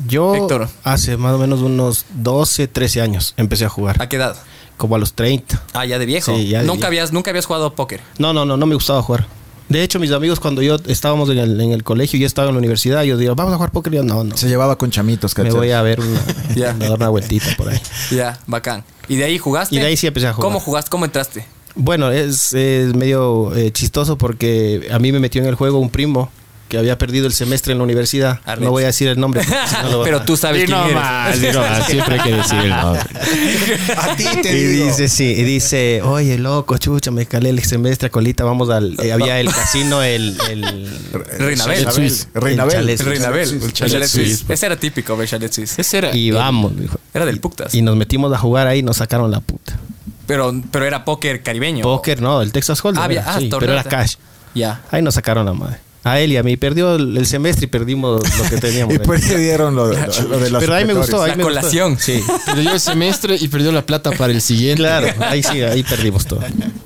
Yo 0.07 0.35
Héctor. 0.35 0.68
hace 0.83 1.16
más 1.16 1.35
o 1.35 1.38
menos 1.38 1.61
unos 1.61 2.04
12, 2.14 2.66
13 2.68 3.00
años 3.02 3.35
empecé 3.37 3.64
a 3.64 3.68
jugar. 3.68 4.00
¿A 4.02 4.09
qué 4.09 4.16
edad? 4.16 4.37
Como 4.76 4.96
a 4.96 4.98
los 4.98 5.14
30. 5.14 5.62
Ah, 5.72 5.85
ya 5.87 5.98
de 5.98 6.07
viejo. 6.07 6.35
Sí, 6.37 6.48
ya 6.48 6.61
de 6.61 6.66
nunca, 6.66 6.76
viejo. 6.76 6.87
habías, 6.88 7.12
nunca 7.12 7.30
habías 7.30 7.46
jugado 7.46 7.74
póker. 7.74 8.00
No, 8.18 8.33
no, 8.33 8.44
no, 8.44 8.57
no 8.57 8.66
me 8.66 8.74
gustaba 8.74 9.02
jugar. 9.02 9.26
De 9.68 9.83
hecho, 9.83 9.98
mis 9.98 10.11
amigos 10.11 10.40
cuando 10.40 10.61
yo 10.62 10.76
estábamos 10.88 11.30
en 11.30 11.38
el, 11.38 11.59
en 11.61 11.72
el 11.72 11.83
colegio 11.85 12.16
y 12.18 12.20
yo 12.20 12.26
estaba 12.26 12.48
en 12.48 12.54
la 12.54 12.59
universidad, 12.59 13.02
yo 13.04 13.16
digo, 13.16 13.35
vamos 13.35 13.52
a 13.54 13.57
jugar 13.57 13.70
póker. 13.72 13.94
Y 13.94 13.96
yo, 13.96 14.02
no, 14.02 14.22
no. 14.24 14.37
Se 14.37 14.46
llevaba 14.48 14.76
con 14.76 14.90
chamitos, 14.90 15.35
Me 15.38 15.44
¿cachai? 15.44 15.59
voy 15.59 15.70
a 15.70 15.80
ver 15.80 16.00
una, 16.00 16.20
Ya. 16.54 16.70
a 16.70 16.74
dar 16.74 16.92
una 16.98 17.09
vueltita 17.09 17.46
por 17.57 17.68
ahí. 17.70 17.80
Ya, 18.11 18.38
bacán. 18.46 18.85
¿Y 19.09 19.16
de 19.16 19.24
ahí 19.24 19.38
jugaste? 19.38 19.74
Y 19.74 19.78
de 19.78 19.87
ahí 19.87 19.96
sí 19.96 20.07
empecé 20.07 20.26
a 20.26 20.33
jugar. 20.35 20.44
¿Cómo 20.48 20.61
jugaste? 20.61 20.90
¿Cómo 20.90 21.04
entraste? 21.04 21.46
Bueno, 21.76 22.11
es, 22.11 22.52
es 22.52 22.94
medio 22.94 23.54
eh, 23.57 23.72
chistoso 23.72 24.18
porque 24.18 24.88
a 24.92 24.98
mí 24.98 25.12
me 25.12 25.18
metió 25.18 25.40
en 25.42 25.48
el 25.48 25.54
juego 25.54 25.78
un 25.78 25.88
primo 25.90 26.30
que 26.68 26.79
había 26.79 26.96
perdido 26.98 27.27
el 27.27 27.33
semestre 27.33 27.72
en 27.72 27.79
la 27.79 27.85
universidad. 27.85 28.40
Arnett. 28.44 28.64
No 28.64 28.70
voy 28.70 28.85
a 28.85 28.87
decir 28.87 29.09
el 29.09 29.18
nombre. 29.20 29.42
porque 29.44 29.57
si 29.68 29.90
no 29.90 30.03
Pero 30.05 30.22
tú 30.22 30.37
sabes 30.37 30.62
Y 30.62 30.66
quién 30.66 30.79
no 30.79 30.85
eres. 30.85 30.94
más, 30.96 31.37
y 31.37 31.46
no 31.53 31.61
más, 31.61 31.87
siempre 31.87 32.14
hay 32.14 32.20
que 32.20 32.37
decir 32.37 32.59
el 32.59 32.70
nombre. 32.70 33.03
A 33.96 34.16
ti 34.16 34.24
te 34.42 34.53
Y 34.59 34.64
digo. 34.64 34.87
dice, 34.87 35.09
sí, 35.09 35.24
y 35.37 35.42
dice, 35.44 36.03
oye, 36.03 36.38
loco, 36.38 36.79
chucha, 36.79 37.11
me 37.11 37.27
calé 37.27 37.50
el 37.50 37.62
semestre, 37.62 38.11
colita, 38.11 38.44
vamos 38.44 38.70
al... 38.70 38.96
eh, 39.03 39.12
había 39.12 39.38
el 39.40 39.53
casino, 39.53 40.03
el... 40.03 40.37
el 40.50 40.88
Reinabel. 41.38 41.87
Reinabel. 42.35 42.90
El 42.90 43.72
chalet. 43.72 44.03
Ese 44.05 44.66
era 44.66 44.77
típico, 44.77 45.20
el 45.20 45.29
Chalet 45.29 45.53
Suisse. 45.53 45.79
Ese 45.79 45.98
era. 45.98 46.14
Y 46.16 46.31
vamos, 46.31 46.77
dijo. 46.79 46.98
Era 47.12 47.24
del 47.27 47.40
Puctas. 47.40 47.74
Y 47.74 47.83
nos 47.83 47.96
metimos 47.96 48.33
a 48.33 48.38
jugar 48.38 48.66
ahí 48.66 48.79
y 48.81 48.83
nos 48.83 48.96
sacaron 48.98 49.31
la 49.31 49.40
puta. 49.40 49.79
Pero, 50.27 50.55
pero 50.70 50.87
era 50.87 51.05
póker 51.05 51.42
caribeño. 51.42 51.83
Póker, 51.83 52.20
no, 52.22 52.40
el 52.40 52.50
Texas 52.53 52.83
Hold'em. 52.85 53.03
Ah, 53.03 53.09
era, 53.11 53.24
ah, 53.27 53.38
sí, 53.38 53.50
pero 53.59 53.72
era 53.72 53.85
cash. 53.85 54.14
Ya. 54.55 54.81
Ahí 54.90 55.03
nos 55.03 55.14
sacaron 55.14 55.44
la 55.44 55.53
madre. 55.53 55.79
A 56.04 56.20
él 56.20 56.32
y 56.32 56.36
a 56.36 56.42
mí. 56.42 56.56
Perdió 56.56 56.94
el, 56.96 57.26
semestre 57.26 57.64
y 57.64 57.68
perdimos 57.68 58.22
lo 58.38 58.44
que 58.50 58.56
teníamos. 58.60 58.94
Y 58.94 58.98
pues 58.98 59.26
le 59.28 59.38
dieron 59.38 59.74
lo, 59.74 59.86
lo- 59.86 59.94
lo 60.28 60.38
de 60.38 60.50
los 60.50 60.60
Pero 60.62 60.74
ahí 60.74 60.84
me 60.84 60.92
gustó. 60.94 61.22
Ahí 61.22 61.30
La 61.30 61.36
me 61.36 61.44
gustó. 61.44 61.58
colación. 61.60 61.98
Sí. 61.98 62.22
Perdió 62.46 62.72
el 62.72 62.80
semestre 62.80 63.36
y 63.40 63.48
perdió 63.48 63.72
la 63.72 63.84
plata 63.86 64.10
para 64.12 64.32
el 64.32 64.40
siguiente. 64.40 64.82
Claro, 64.82 65.08
ahí 65.20 65.42
sí, 65.42 65.62
ahí 65.62 65.82
perdimos 65.82 66.26
todo. 66.26 66.40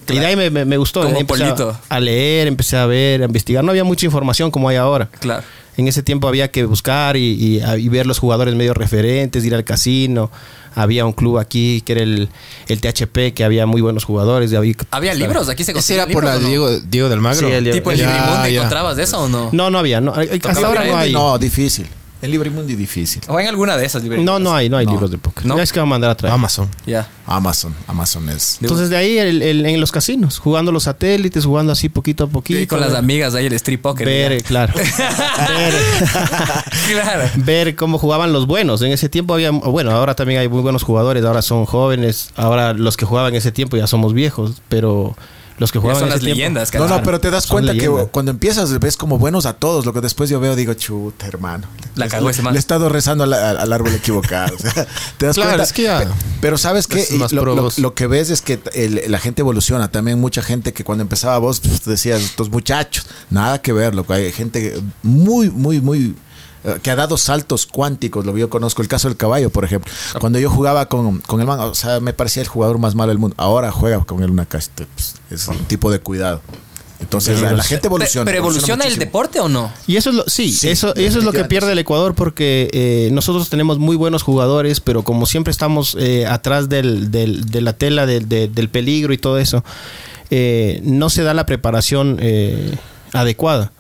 Y 0.08 0.18
de 0.18 0.24
ahí 0.26 0.36
me, 0.36 0.50
me- 0.50 0.64
me 0.64 0.76
gustó. 0.76 1.02
Como 1.02 1.18
empecé. 1.20 1.52
A, 1.88 2.00
leer, 2.00 2.46
empecé 2.48 2.76
a 2.76 2.86
ver, 2.86 3.22
a 3.22 3.24
investigar. 3.26 3.62
No 3.64 3.70
había 3.70 3.84
mucha 3.84 4.06
información 4.06 4.50
como 4.50 4.68
hay 4.68 4.76
ahora. 4.76 5.08
Claro. 5.20 5.42
En 5.78 5.86
ese 5.88 6.02
tiempo 6.02 6.26
había 6.28 6.50
que 6.50 6.64
buscar 6.64 7.16
y, 7.16 7.62
y- 7.78 7.88
ver 7.88 8.04
los 8.06 8.18
jugadores 8.18 8.54
medio 8.56 8.74
referentes, 8.74 9.44
ir 9.44 9.54
al 9.54 9.62
casino. 9.64 10.28
Había 10.74 11.04
un 11.06 11.12
club 11.12 11.38
aquí 11.38 11.82
que 11.82 11.92
era 11.92 12.02
el, 12.02 12.28
el 12.66 12.80
THP, 12.80 13.32
que 13.32 13.44
había 13.44 13.64
muy 13.64 13.80
buenos 13.80 14.04
jugadores. 14.04 14.50
y 14.52 14.56
había- 14.56 14.74
¿Había 14.90 15.14
libros? 15.14 15.48
Aquí 15.48 15.62
se 15.62 15.70
Ese 15.70 15.74
conseguían 15.74 16.08
era 16.10 16.12
por 16.14 16.24
la. 16.24 16.38
Diego, 16.38 16.68
Diego 16.80 17.08
del 17.08 17.20
Magro. 17.20 17.46
Sí, 17.48 17.52
el 17.54 17.62
Diego- 17.64 17.78
Tipo 17.78 17.92
el 17.92 17.98
Ya. 17.98 18.46
¿encontrabas 18.48 18.96
de 18.96 19.04
eso 19.04 19.20
o 19.22 19.28
no? 19.28 19.50
No, 19.52 19.70
no 19.70 19.78
había. 19.78 20.00
No, 20.00 20.12
hasta 20.14 20.66
ahora 20.66 20.84
no 20.84 20.96
hay. 20.96 21.12
No, 21.12 21.38
difícil. 21.38 21.86
En 22.20 22.30
Librimundi 22.32 22.74
difícil. 22.74 23.22
O 23.28 23.38
en 23.38 23.46
alguna 23.46 23.76
de 23.76 23.86
esas 23.86 24.02
librerías. 24.02 24.26
No, 24.26 24.38
no 24.40 24.52
hay, 24.54 24.68
no 24.68 24.76
hay 24.76 24.86
No. 24.86 24.92
libros 24.92 25.10
de 25.10 25.18
póker. 25.18 25.46
¿No? 25.46 25.58
Es 25.60 25.72
que 25.72 25.78
va 25.78 25.84
a 25.84 25.86
mandar 25.86 26.10
a 26.10 26.16
traer. 26.16 26.34
Amazon. 26.34 26.68
Ya. 26.84 27.08
Amazon, 27.26 27.74
Amazon 27.86 28.28
es. 28.28 28.58
Entonces 28.60 28.90
de 28.90 28.96
ahí 28.96 29.18
el- 29.18 29.40
el- 29.42 29.64
en 29.66 29.80
los 29.80 29.92
casinos, 29.92 30.38
jugando 30.38 30.72
los 30.72 30.82
satélites, 30.84 31.44
jugando 31.44 31.72
así 31.72 31.88
poquito 31.88 32.24
a 32.24 32.26
poquito. 32.26 32.58
Y 32.58 32.66
con 32.66 32.80
las 32.80 32.94
amigas 32.94 33.34
ahí 33.34 33.46
el 33.46 33.52
street 33.52 33.80
poker. 33.80 34.06
Ver, 34.06 34.38
ya. 34.42 34.46
claro. 34.48 34.74
ver, 35.48 35.74
claro. 36.90 37.30
ver 37.36 37.76
cómo 37.76 37.98
jugaban 37.98 38.32
los 38.32 38.46
buenos. 38.46 38.82
En 38.82 38.92
ese 38.92 39.08
tiempo 39.08 39.34
había, 39.34 39.50
bueno, 39.50 39.90
ahora 39.92 40.14
también 40.14 40.40
hay 40.40 40.48
muy 40.48 40.60
buenos 40.62 40.82
jugadores, 40.82 41.24
ahora 41.24 41.42
son 41.42 41.66
jóvenes, 41.66 42.30
ahora 42.36 42.72
los 42.74 42.96
que 42.96 43.04
jugaban 43.06 43.32
en 43.32 43.38
ese 43.38 43.52
tiempo 43.52 43.76
ya 43.76 43.86
somos 43.86 44.12
viejos, 44.12 44.60
pero 44.68 45.16
los 45.58 45.72
que 45.72 45.78
Ya 45.78 45.82
jugaban 45.82 46.00
son 46.00 46.08
en 46.08 46.12
las 46.14 46.20
tiempo- 46.20 46.36
leyendas. 46.36 46.74
No, 46.74 46.88
no, 46.88 47.02
pero 47.02 47.20
te 47.20 47.30
das 47.30 47.44
Son 47.44 47.54
cuenta 47.56 47.72
que 47.74 47.88
cuando 48.10 48.30
empiezas 48.30 48.78
ves 48.78 48.96
como 48.96 49.18
buenos 49.18 49.44
a 49.46 49.54
todos. 49.54 49.84
Lo 49.86 49.92
que 49.92 50.00
después 50.00 50.30
yo 50.30 50.40
veo, 50.40 50.56
digo, 50.56 50.74
chuta, 50.74 51.26
hermano. 51.26 51.66
La 51.94 52.06
Le- 52.06 52.10
cagó 52.10 52.30
ese 52.30 52.42
man. 52.42 52.52
Le 52.52 52.58
he 52.58 52.60
estado 52.60 52.88
rezando 52.88 53.24
al, 53.24 53.32
al- 53.32 53.58
al 53.58 53.72
árbol 53.72 53.94
equivocado. 53.94 54.54
O 54.56 54.58
sea, 54.58 54.86
te 55.18 55.26
das 55.26 55.34
Claro, 55.36 55.50
cuenta. 55.50 55.64
es 55.64 55.72
que 55.72 55.82
ya- 55.82 55.98
Pe- 56.00 56.08
Pero 56.40 56.58
sabes 56.58 56.86
que 56.86 57.04
lo, 57.78 57.94
que 57.94 58.06
ves 58.06 58.30
es 58.30 58.40
que 58.42 58.60
el- 58.74 59.02
la 59.08 59.18
gente 59.18 59.42
evoluciona. 59.42 59.90
También 59.90 60.20
mucha 60.20 60.42
gente 60.42 60.72
que 60.72 60.84
cuando 60.84 61.02
empezaba 61.02 61.38
vos 61.38 61.60
pues, 61.60 61.84
decías, 61.84 62.20
estos 62.22 62.50
muchachos, 62.50 63.06
nada 63.30 63.60
que 63.60 63.72
ver. 63.72 63.94
Lo 63.94 64.06
que 64.06 64.12
hay 64.14 64.32
gente 64.32 64.80
muy, 65.02 65.50
muy, 65.50 65.80
muy 65.80 66.14
que 66.82 66.90
ha 66.90 66.96
dado 66.96 67.16
saltos 67.16 67.66
cuánticos, 67.66 68.24
lo 68.26 68.34
que 68.34 68.40
yo 68.40 68.50
conozco, 68.50 68.82
el 68.82 68.88
caso 68.88 69.08
del 69.08 69.16
caballo, 69.16 69.50
por 69.50 69.64
ejemplo. 69.64 69.92
Cuando 70.20 70.38
yo 70.38 70.50
jugaba 70.50 70.86
con, 70.86 71.18
con 71.20 71.40
el 71.40 71.46
man, 71.46 71.60
o 71.60 71.74
sea, 71.74 72.00
me 72.00 72.12
parecía 72.12 72.42
el 72.42 72.48
jugador 72.48 72.78
más 72.78 72.94
malo 72.94 73.08
del 73.10 73.18
mundo. 73.18 73.34
Ahora 73.38 73.70
juega 73.70 73.98
con 74.04 74.22
él 74.22 74.30
una 74.30 74.46
caja, 74.46 74.66
pues, 74.94 75.14
es 75.30 75.48
un 75.48 75.58
tipo 75.64 75.90
de 75.90 75.98
cuidado. 76.00 76.40
Entonces, 77.00 77.40
la, 77.40 77.52
la 77.52 77.62
gente 77.62 77.86
evoluciona. 77.86 78.24
pero 78.24 78.38
evoluciona 78.38 78.84
el 78.84 78.96
deporte 78.98 79.38
o 79.38 79.48
no? 79.48 79.72
Y 79.86 79.94
eso 79.96 80.10
es 80.10 80.16
lo, 80.16 80.24
sí, 80.26 80.50
Sí, 80.52 80.68
eso, 80.68 80.92
eso 80.96 81.18
es 81.18 81.24
lo 81.24 81.30
que 81.30 81.44
pierde 81.44 81.70
el 81.70 81.78
Ecuador 81.78 82.12
porque 82.16 82.68
eh, 82.72 83.10
nosotros 83.12 83.48
tenemos 83.48 83.78
muy 83.78 83.94
buenos 83.94 84.24
jugadores, 84.24 84.80
pero 84.80 85.04
como 85.04 85.24
siempre 85.26 85.52
estamos 85.52 85.96
eh, 86.00 86.26
atrás 86.26 86.68
del, 86.68 87.12
del- 87.12 87.44
de 87.46 87.60
la 87.60 87.72
tela 87.74 88.04
del, 88.04 88.28
de- 88.28 88.48
del 88.48 88.68
peligro 88.68 89.12
y 89.12 89.18
todo 89.18 89.38
eso, 89.38 89.62
eh, 90.30 90.80
no 90.82 91.08
se 91.08 91.22
da 91.22 91.34
la 91.34 91.46
preparación 91.46 92.18
eh, 92.20 92.74
adecuada. 93.12 93.70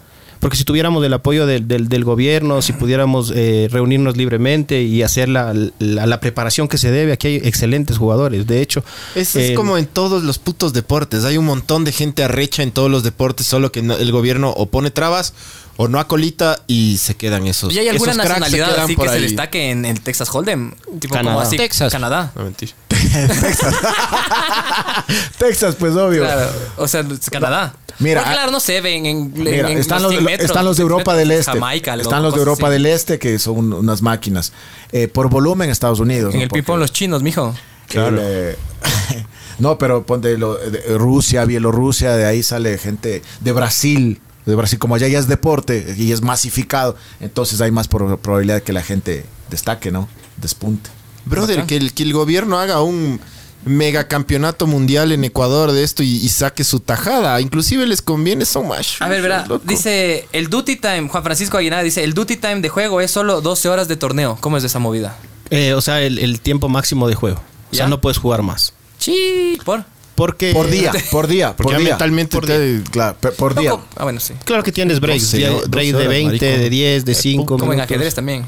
Porque 0.40 0.56
si 0.56 0.64
tuviéramos 0.64 1.04
el 1.04 1.12
apoyo 1.12 1.46
del, 1.46 1.66
del- 1.66 1.88
del 1.88 2.04
gobierno, 2.04 2.62
si 2.62 2.72
pudiéramos 2.72 3.32
eh, 3.34 3.68
reunirnos 3.72 4.16
libremente 4.16 4.82
y 4.82 5.02
hacer 5.02 5.28
la, 5.28 5.52
la- 5.78 6.06
la 6.06 6.20
preparación 6.20 6.68
que 6.68 6.78
se 6.78 6.90
debe, 6.90 7.12
aquí 7.12 7.26
hay 7.28 7.36
excelentes 7.36 7.98
jugadores. 7.98 8.46
De 8.46 8.62
hecho, 8.62 8.84
Es, 9.14 9.34
es 9.34 9.50
eh, 9.50 9.54
como 9.54 9.76
en 9.78 9.86
todos 9.86 10.22
los 10.22 10.38
putos 10.38 10.72
deportes. 10.72 11.24
Hay 11.24 11.36
un 11.38 11.44
montón 11.46 11.84
de 11.84 11.92
gente 11.92 12.22
arrecha 12.22 12.62
en 12.62 12.70
todos 12.70 12.90
los 12.90 13.02
deportes, 13.02 13.46
solo 13.46 13.72
que 13.72 13.82
no- 13.82 13.96
el 13.96 14.12
gobierno 14.12 14.50
o 14.50 14.66
pone 14.66 14.90
trabas 14.90 15.34
o 15.80 15.86
no 15.86 16.00
acolita 16.00 16.60
y 16.66 16.96
se 16.98 17.14
quedan 17.16 17.46
esos. 17.46 17.72
¿Y 17.72 17.78
hay 17.78 17.88
alguna 17.88 18.12
se 18.12 18.18
nacionalidad 18.18 18.78
así 18.80 18.96
por 18.96 19.04
que 19.06 19.10
se 19.10 19.16
ahí. 19.18 19.22
destaque 19.22 19.70
en 19.70 19.84
el 19.84 20.00
Texas 20.00 20.28
Hold'em? 20.34 20.72
Tipo 21.00 21.14
Canadá. 21.14 21.34
como 21.36 21.40
así. 21.40 21.56
Texas. 21.56 21.92
Canadá. 21.92 22.32
No, 22.34 22.42
mentira. 22.44 22.72
Texas, 25.38 25.76
pues 25.78 25.94
obvio. 25.94 26.22
Claro. 26.22 26.50
O 26.76 26.88
sea, 26.88 27.04
Canadá. 27.30 27.74
Mira, 27.98 28.20
Porque, 28.20 28.34
claro, 28.34 28.52
no 28.52 28.60
se 28.60 28.80
ven 28.80 29.06
en, 29.06 29.32
Mira, 29.34 29.70
en 29.70 29.78
están 29.78 30.02
los, 30.02 30.12
100 30.12 30.24
metros, 30.24 30.50
están 30.50 30.64
los 30.64 30.76
de 30.76 30.82
100 30.82 30.90
Europa 30.90 31.12
metros, 31.12 31.28
del 31.28 31.38
Este. 31.38 31.52
Jamaica, 31.52 31.94
están 31.96 32.22
los 32.22 32.32
de 32.34 32.38
Europa 32.38 32.66
así. 32.68 32.72
del 32.74 32.86
Este, 32.86 33.18
que 33.18 33.38
son 33.40 33.72
unas 33.72 34.02
máquinas. 34.02 34.52
Eh, 34.92 35.08
por 35.08 35.28
volumen, 35.28 35.68
Estados 35.70 35.98
Unidos. 35.98 36.32
En 36.32 36.40
¿no? 36.40 36.44
el 36.44 36.50
ping-pong 36.50 36.78
los 36.78 36.92
chinos, 36.92 37.22
mijo. 37.22 37.54
Claro. 37.88 38.20
no, 39.58 39.78
pero 39.78 40.04
ponte 40.06 40.38
lo- 40.38 40.54
de 40.56 40.96
Rusia, 40.96 41.44
Bielorrusia, 41.44 42.12
de 42.16 42.24
ahí 42.26 42.42
sale 42.42 42.78
gente 42.78 43.22
de 43.40 43.52
Brasil. 43.52 44.20
De 44.46 44.54
Brasil, 44.54 44.78
como 44.78 44.94
allá 44.94 45.08
ya 45.08 45.18
es 45.18 45.26
deporte 45.26 45.94
y 45.98 46.12
es 46.12 46.22
masificado, 46.22 46.96
entonces 47.20 47.60
hay 47.60 47.70
más 47.70 47.86
pro- 47.88 48.16
probabilidad 48.18 48.56
de 48.56 48.62
que 48.62 48.72
la 48.72 48.82
gente 48.82 49.26
destaque, 49.50 49.90
¿no? 49.90 50.08
Despunte. 50.38 50.88
Brother, 51.28 51.64
que 51.64 51.76
el, 51.76 51.92
que 51.92 52.02
el 52.02 52.12
gobierno 52.12 52.58
haga 52.58 52.82
un 52.82 53.20
megacampeonato 53.64 54.66
mundial 54.66 55.12
en 55.12 55.24
Ecuador 55.24 55.72
de 55.72 55.82
esto 55.84 56.02
y, 56.02 56.08
y 56.16 56.28
saque 56.28 56.64
su 56.64 56.80
tajada. 56.80 57.40
Inclusive 57.40 57.86
les 57.86 58.02
conviene, 58.02 58.44
son 58.44 58.68
más. 58.68 58.96
A 59.00 59.08
ver, 59.08 59.20
verá, 59.22 59.46
dice 59.64 60.26
el 60.32 60.48
duty 60.48 60.76
time, 60.76 61.08
Juan 61.08 61.22
Francisco 61.22 61.56
Aguinaga 61.58 61.82
dice, 61.82 62.04
el 62.04 62.14
duty 62.14 62.36
time 62.36 62.60
de 62.60 62.68
juego 62.68 63.00
es 63.00 63.10
solo 63.10 63.40
12 63.40 63.68
horas 63.68 63.88
de 63.88 63.96
torneo. 63.96 64.36
¿Cómo 64.40 64.56
es 64.56 64.64
esa 64.64 64.78
movida? 64.78 65.16
eh, 65.50 65.72
o 65.74 65.80
sea, 65.80 66.02
el, 66.02 66.18
el 66.18 66.40
tiempo 66.40 66.68
máximo 66.68 67.08
de 67.08 67.14
juego. 67.14 67.40
O 67.70 67.74
sea, 67.74 67.86
¿Ya? 67.86 67.88
no 67.88 68.00
puedes 68.00 68.18
jugar 68.18 68.42
más. 68.42 68.72
Sí, 68.98 69.58
por. 69.64 69.84
Porque 70.14 70.52
Por 70.52 70.68
día, 70.68 70.92
por 71.12 71.26
día, 71.28 71.48
Porque 71.56 71.62
por 71.64 71.72
ya 71.74 71.78
día. 71.78 71.88
mentalmente 71.90 72.36
por 72.36 72.44
te- 72.46 72.58
día. 72.78 72.84
Claro, 72.90 73.16
pe- 73.20 73.30
por 73.30 73.54
día. 73.54 73.70
Loco. 73.70 73.84
Ah, 73.96 74.02
bueno, 74.04 74.18
sí. 74.20 74.34
Claro 74.44 74.62
que 74.64 74.72
tienes 74.72 74.98
breaks. 75.00 75.26
sé, 75.28 75.36
día- 75.38 75.48
do- 75.50 75.54
doce 75.58 75.68
break 75.68 75.86
de 75.88 75.94
horas, 75.94 76.08
20, 76.08 76.26
marico. 76.26 76.44
de 76.64 76.70
10, 76.70 77.04
de 77.04 77.14
5 77.14 77.56
Como 77.58 77.72
en 77.72 77.80
ajedrez 77.80 78.14
también. 78.16 78.44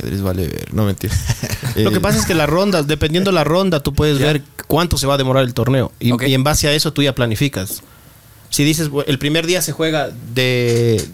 Ajedrez 0.00 0.22
vale 0.22 0.48
ver, 0.48 0.72
no 0.74 0.84
mentira. 0.84 1.14
Lo 1.76 1.90
que 1.92 2.00
pasa 2.00 2.18
es 2.18 2.26
que 2.26 2.34
la 2.34 2.46
ronda, 2.46 2.82
dependiendo 2.82 3.30
la 3.32 3.44
ronda, 3.44 3.80
tú 3.80 3.94
puedes 3.94 4.18
ver 4.18 4.42
cuánto 4.66 4.98
se 4.98 5.06
va 5.06 5.14
a 5.14 5.18
demorar 5.18 5.44
el 5.44 5.54
torneo. 5.54 5.92
Y, 6.00 6.10
en 6.32 6.44
base 6.44 6.68
a 6.68 6.72
eso 6.72 6.92
tú 6.92 7.02
ya 7.02 7.14
planificas. 7.14 7.82
Si 8.50 8.64
dices, 8.64 8.90
el 9.06 9.18
primer 9.18 9.46
día 9.46 9.62
se 9.62 9.72
juega 9.72 10.10
de 10.34 11.06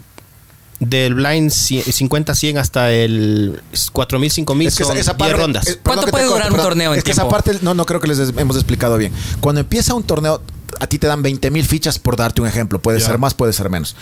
del 0.79 1.15
blind 1.15 1.49
cie- 1.49 1.83
50-100 1.83 2.59
hasta 2.59 2.91
el 2.91 3.61
4000, 3.93 4.29
5000, 4.31 4.67
Es 4.67 4.75
que 4.75 4.83
esa- 4.83 4.91
son 4.91 4.97
esa 4.99 5.13
10 5.13 5.17
parte- 5.17 5.33
rondas. 5.41 5.65
perdón 5.65 5.79
¿Cuánto 5.83 6.07
puede 6.11 6.25
durar 6.25 6.47
un 6.47 6.51
perdón. 6.51 6.65
torneo 6.69 6.93
en 6.93 6.99
Es 6.99 7.03
que 7.03 7.11
esa 7.11 7.27
parte, 7.27 7.57
no, 7.63 7.73
no 7.73 7.83
creo 7.85 7.99
que 7.99 8.07
les 8.07 8.19
hemos 8.19 8.55
explicado 8.55 8.95
bien. 8.97 9.11
Cuando 9.39 9.61
empieza 9.61 9.95
un 9.95 10.03
torneo, 10.03 10.39
a 10.79 10.87
ti 10.87 10.97
te 10.99 11.07
dan 11.07 11.21
20 11.21 11.51
mil 11.51 11.65
fichas 11.65 11.99
por 11.99 12.15
darte 12.15 12.41
un 12.41 12.47
ejemplo. 12.47 12.79
Puede 12.79 12.99
ser 12.99 13.17
más, 13.17 13.33
puede 13.33 13.53
ser 13.53 13.69
menos. 13.69 13.95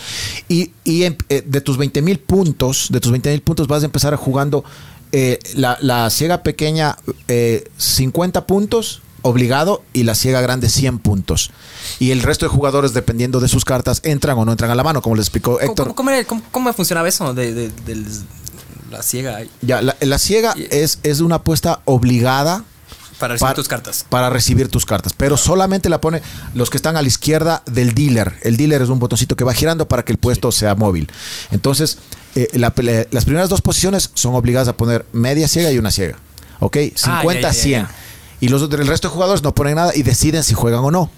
Y, 0.49 0.71
y 0.83 1.03
eh, 1.03 1.17
de 1.45 1.61
tus 1.61 1.77
20 1.77 2.01
mil 2.01 2.19
puntos, 2.19 2.87
de 2.91 2.99
tus 2.99 3.11
20 3.11 3.29
mil 3.31 3.41
puntos 3.41 3.67
vas 3.67 3.83
a 3.83 3.85
empezar 3.85 4.15
jugando 4.15 4.63
eh, 5.11 5.39
la, 5.55 5.77
la 5.81 6.09
ciega 6.09 6.43
pequeña 6.43 6.97
eh, 7.27 7.69
50 7.77 8.45
puntos 8.47 9.01
obligado 9.21 9.83
y 9.93 10.03
la 10.03 10.13
ciega 10.13 10.39
grande 10.41 10.69
100 10.69 10.99
puntos. 10.99 11.49
Y 11.99 12.11
el 12.11 12.21
resto 12.21 12.45
de 12.45 12.49
jugadores, 12.49 12.93
dependiendo 12.93 13.39
de 13.39 13.47
sus 13.47 13.65
cartas, 13.65 14.01
entran 14.03 14.37
o 14.37 14.45
no 14.45 14.51
entran 14.51 14.69
a 14.69 14.75
la 14.75 14.83
mano, 14.83 15.01
como 15.01 15.15
les 15.15 15.25
explicó 15.25 15.59
Héctor. 15.59 15.85
¿Cómo, 15.87 15.95
cómo, 15.95 16.09
era- 16.11 16.23
cómo- 16.25 16.43
cómo 16.51 16.71
funcionaba 16.73 17.07
eso 17.07 17.33
de, 17.33 17.53
de- 17.53 17.71
la 18.91 19.01
ciega? 19.01 19.39
Ya, 19.61 19.81
la, 19.81 19.95
la 19.99 20.19
ciega 20.19 20.53
Y- 20.55 20.67
es, 20.69 20.99
es 21.03 21.21
una 21.21 21.35
apuesta 21.35 21.81
obligada 21.85 22.63
para 23.19 23.33
recibir 23.33 23.47
para- 23.47 23.55
tus 23.55 23.67
cartas? 23.67 24.05
Para 24.09 24.29
recibir 24.29 24.67
tus 24.69 24.85
cartas. 24.85 25.13
Pero 25.15 25.37
solamente 25.37 25.89
la 25.89 26.01
pone 26.01 26.21
los 26.53 26.69
que 26.69 26.77
están 26.77 26.97
a 26.97 27.01
la 27.01 27.07
izquierda 27.07 27.63
del 27.65 27.93
dealer. 27.93 28.33
El 28.43 28.57
dealer 28.57 28.81
es 28.81 28.89
un 28.89 28.99
botoncito 28.99 29.35
que 29.35 29.43
va 29.43 29.53
girando 29.53 29.87
para 29.87 30.03
que 30.03 30.11
el 30.11 30.17
puesto 30.17 30.51
sea 30.51 30.75
móvil. 30.75 31.09
Entonces, 31.51 31.97
eh, 32.35 32.47
la 32.53 32.73
las 33.11 33.25
primeras 33.25 33.49
dos 33.49 33.61
posiciones 33.61 34.11
son 34.13 34.35
obligadas 34.35 34.67
a 34.67 34.77
poner 34.77 35.05
media 35.13 35.47
ciega 35.47 35.71
y 35.71 35.77
una 35.77 35.91
ciega. 35.91 36.17
¿Ok? 36.59 36.77
50 36.95 37.49
Ah, 37.49 37.53
ya, 38.41 38.47
ya, 38.47 38.47
ya, 38.47 38.47
100. 38.47 38.47
ya. 38.47 38.47
Y 38.47 38.47
los, 38.49 38.61
el 38.63 38.87
resto 38.87 39.07
de 39.07 39.13
jugadores 39.13 39.43
no 39.43 39.53
ponen 39.53 39.75
nada 39.75 39.91
y 39.95 40.03
deciden 40.03 40.43
si 40.43 40.53
juegan 40.53 40.83
o 40.83 40.91
no. 40.91 41.09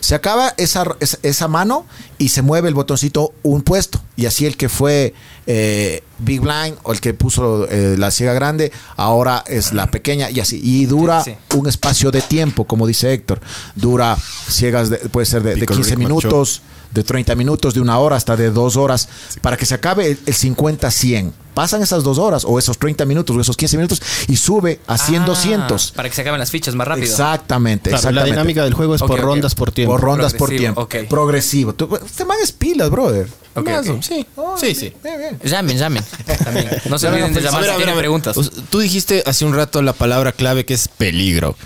Se 0.00 0.14
acaba 0.14 0.54
esa, 0.56 0.84
esa, 1.22 1.46
mano 1.46 1.84
y 2.16 2.30
se 2.30 2.40
mueve 2.40 2.68
el 2.68 2.74
botoncito 2.74 3.34
un 3.42 3.60
puesto. 3.62 4.00
Y 4.16 4.26
así 4.26 4.46
el 4.46 4.56
que 4.56 4.68
fue 4.70 5.14
eh, 5.46 6.02
Big 6.18 6.40
Blind 6.40 6.76
o 6.84 6.92
el 6.92 7.00
que 7.00 7.12
puso 7.12 7.68
eh, 7.68 7.96
la 7.98 8.10
ciega 8.10 8.32
grande, 8.32 8.72
ahora 8.96 9.44
es 9.46 9.74
la 9.74 9.88
pequeña 9.90 10.30
y 10.30 10.40
así. 10.40 10.58
Y 10.64 10.86
dura 10.86 11.22
Sí, 11.22 11.34
un 11.54 11.68
espacio 11.68 12.10
de 12.10 12.22
tiempo, 12.22 12.64
como 12.66 12.86
dice 12.86 13.12
Héctor. 13.12 13.40
Dura 13.74 14.16
ciegas, 14.48 14.88
de- 14.88 14.96
puede 15.10 15.26
ser 15.26 15.42
de, 15.42 15.50
de 15.50 15.60
Pickle 15.60 15.76
15 15.76 15.90
Rick 15.90 15.98
minutos, 15.98 16.62
de 16.90 17.04
30 17.04 17.34
minutos, 17.36 17.74
de 17.74 17.80
una 17.80 17.98
hora 17.98 18.16
hasta 18.16 18.36
de 18.36 18.50
dos 18.50 18.76
horas, 18.76 19.08
para 19.42 19.56
que 19.56 19.66
se 19.66 19.74
acabe 19.74 20.06
el, 20.10 20.18
el 20.26 20.34
50-100. 20.34 21.32
Pasan 21.54 21.82
esas 21.82 22.04
dos 22.04 22.18
horas 22.18 22.44
o 22.46 22.58
esos 22.58 22.78
30 22.78 23.04
minutos 23.04 23.36
o 23.36 23.40
esos 23.40 23.56
15 23.56 23.76
minutos 23.76 24.00
y 24.28 24.36
sube 24.36 24.80
a 24.86 24.96
100, 24.96 25.22
Ah, 25.22 25.26
200. 25.26 25.90
Para 25.92 26.08
que 26.08 26.14
se 26.14 26.20
acaben 26.22 26.38
las 26.38 26.50
fichas 26.50 26.74
más 26.74 26.86
rápido. 26.86 27.06
Exactamente, 27.06 27.90
Claro, 27.90 28.10
la 28.12 28.24
dinámica 28.24 28.64
del 28.64 28.74
juego 28.74 28.94
es 28.94 29.02
por 29.02 29.20
rondas 29.20 29.54
por 29.54 29.72
tiempo. 29.72 29.92
Por 29.94 30.00
rondas 30.00 30.32
por 30.34 30.48
Progresivo, 30.48 30.86
tiempo. 30.86 31.06
ok. 31.06 31.08
Progresivo. 31.10 31.72
Tú- 31.74 31.98
Este 32.04 32.24
man 32.24 32.38
es 32.42 32.52
pilas, 32.52 32.88
brother. 32.90 33.28
Ok, 33.54 33.68
Más 33.68 33.84
Sí, 34.00 34.24
Oh, 34.36 34.56
sí, 34.56 34.74
sí. 34.76 34.92
Bien, 35.02 35.18
bien. 35.18 35.38
Llamen, 35.44 35.76
llamen. 35.76 36.04
También. 36.44 36.68
No 36.88 36.98
se 36.98 37.08
olviden 37.08 37.34
de 37.34 37.40
A 37.40 37.42
llamar 37.42 37.60
ver, 37.62 37.68
si 37.70 37.74
a 37.74 37.76
ver, 37.76 37.76
tienen 37.78 37.92
a 37.92 37.96
ver. 37.96 38.02
preguntas. 38.02 38.36
Tú 38.70 38.78
dijiste 38.78 39.24
hace 39.26 39.44
un 39.44 39.52
rato 39.54 39.82
la 39.82 39.92
palabra 39.92 40.30
clave 40.32 40.64
que 40.64 40.74
es 40.74 40.86
peligro. 40.88 41.56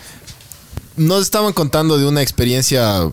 Nos 0.96 1.22
estaban 1.22 1.52
contando 1.52 1.98
de 1.98 2.06
una 2.06 2.22
experiencia 2.22 3.10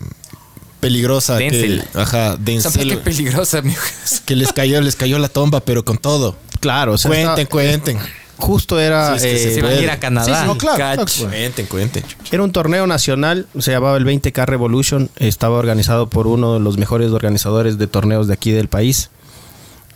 peligrosa 0.82 1.38
Denzel. 1.38 1.84
que, 1.94 2.00
ajá, 2.00 2.36
Denzel, 2.38 2.89
qué 2.89 2.98
peligrosa, 2.98 3.60
amigo. 3.60 3.80
que 4.26 4.36
les 4.36 4.52
cayó, 4.52 4.82
les 4.82 4.96
cayó 4.98 5.17
la 5.20 5.30
tomba, 5.30 5.62
pero 5.62 5.86
con 5.86 5.98
todo. 5.98 6.36
Claro, 6.60 6.94
o 6.94 6.98
sea, 6.98 7.10
cuenten, 7.10 7.46
cuenten. 7.48 7.98
justo 8.38 8.80
era, 8.80 9.17
Sí, 9.17 9.28
es 9.28 9.34
que 9.34 9.39
se- 9.39 9.50
eh, 9.52 9.54
Se 9.56 9.62
van 9.62 9.72
a 9.74 9.76
ir 9.82 9.89
a 9.89 10.00
Canadá. 10.00 10.26
Sí, 10.26 10.34
sí, 10.41 10.48
no, 10.48 10.58
claro. 10.58 11.06
Cuenten, 11.30 11.65
cuenten. 11.67 12.04
era 12.32 12.44
un 12.44 12.52
torneo 12.52 12.86
nacional, 12.88 13.48
se 13.60 13.72
llamaba 13.72 13.96
el 13.98 14.04
20K 14.06 14.46
Revolution, 14.46 15.10
estaba 15.17 15.58
organizado 15.58 16.10
por 16.10 16.28
uno 16.28 16.56
de 16.56 16.60
los 16.60 16.78
mejores 16.78 17.12
organizadores 17.12 17.78
de 17.78 17.88
torneos 17.88 18.28
de 18.28 18.34
aquí 18.34 18.52
del 18.52 18.67
país 18.67 19.10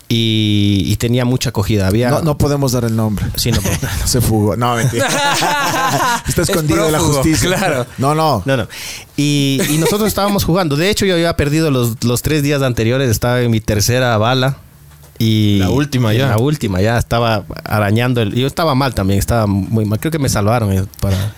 y, 0.07 0.83
y 0.85 0.95
tenía 0.97 1.25
mucha 1.25 1.49
acogida. 1.49 1.87
Había, 1.87 2.09
No, 2.09 2.21
no 2.21 2.37
podemos 2.37 2.71
dar 2.73 2.83
el 2.85 2.95
nombre. 2.95 3.25
Sí, 3.35 3.51
no 3.51 3.59
puedo. 3.61 3.77
Se 4.05 4.21
fugó. 4.21 4.55
No, 4.55 4.75
mentira. 4.75 5.07
Está 6.27 6.41
Es 6.43 6.49
escondido 6.49 6.85
de 6.85 6.91
la 6.91 6.99
justicia. 6.99 7.47
claro. 7.55 7.85
No, 7.97 8.13
no. 8.15 8.43
No, 8.45 8.57
no. 8.57 8.67
Y, 9.17 9.59
y 9.69 9.77
nosotros 9.77 10.07
estábamos 10.07 10.43
jugando. 10.43 10.75
De 10.75 10.89
hecho, 10.89 11.05
yo 11.05 11.13
había 11.15 11.35
perdido 11.35 11.71
los, 11.71 12.03
los 12.03 12.21
tres 12.21 12.43
días 12.43 12.61
anteriores. 12.61 13.09
Estaba 13.09 13.41
en 13.41 13.49
mi 13.51 13.59
tercera 13.61 14.17
bala. 14.17 14.57
Y 15.17 15.59
La 15.59 15.69
última 15.69 16.13
ya. 16.13 16.27
La 16.27 16.37
última 16.37 16.81
ya 16.81 16.97
estaba 16.97 17.45
arañando. 17.63 18.21
El, 18.21 18.33
yo 18.35 18.47
estaba 18.47 18.75
mal 18.75 18.93
también, 18.93 19.17
estaba 19.17 19.47
muy 19.47 19.85
mal. 19.85 19.99
Creo 19.99 20.12
que 20.12 20.19
me 20.19 20.27
salvaron 20.29 20.73
eh, 20.73 20.83
para. 20.99 21.33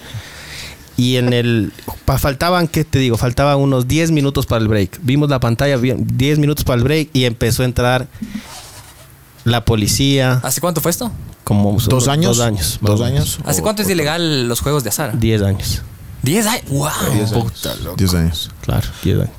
Y 1.00 1.18
en 1.18 1.32
el. 1.32 1.72
pa- 2.06 2.18
faltaban, 2.18 2.68
¿qué 2.68 2.84
te 2.84 2.98
digo? 2.98 3.18
Faltaban 3.18 3.60
unos 3.60 3.88
10 3.88 4.10
minutos 4.10 4.48
para 4.48 4.64
el 4.64 4.68
break. 4.68 5.00
Vimos 5.04 5.30
la 5.30 5.40
pantalla, 5.40 5.78
bien, 5.78 6.08
10 6.12 6.40
minutos 6.40 6.66
para 6.66 6.80
el 6.80 6.84
break 6.84 7.10
y 7.14 7.26
empezó 7.26 7.62
a 7.62 7.66
entrar 7.66 8.08
la 9.48 9.64
policía. 9.66 10.40
¿Hace 10.44 10.62
cuánto 10.62 10.82
fue 10.82 10.92
esto? 10.92 11.12
Como 11.44 11.78
¿Dos 11.80 12.08
años? 12.08 12.38
Dos 12.38 12.46
años. 12.46 12.78
¿Dos 12.82 13.02
años? 13.02 13.40
¿Hace 13.46 13.62
O- 13.62 13.64
cuánto 13.64 13.82
es 13.82 13.90
ilegal 13.90 14.48
los 14.48 14.60
juegos 14.62 14.84
de 14.84 14.90
azar? 14.90 15.18
10 15.18 15.42
años. 15.42 15.82
10 16.24 16.46
años. 16.46 16.64
¡Wow! 16.70 17.44
Puta, 17.44 17.76
loco. 17.76 17.96
10 17.98 18.14
años. 18.16 18.52
Claro, 18.62 18.88
10 19.04 19.20
años. 19.20 19.30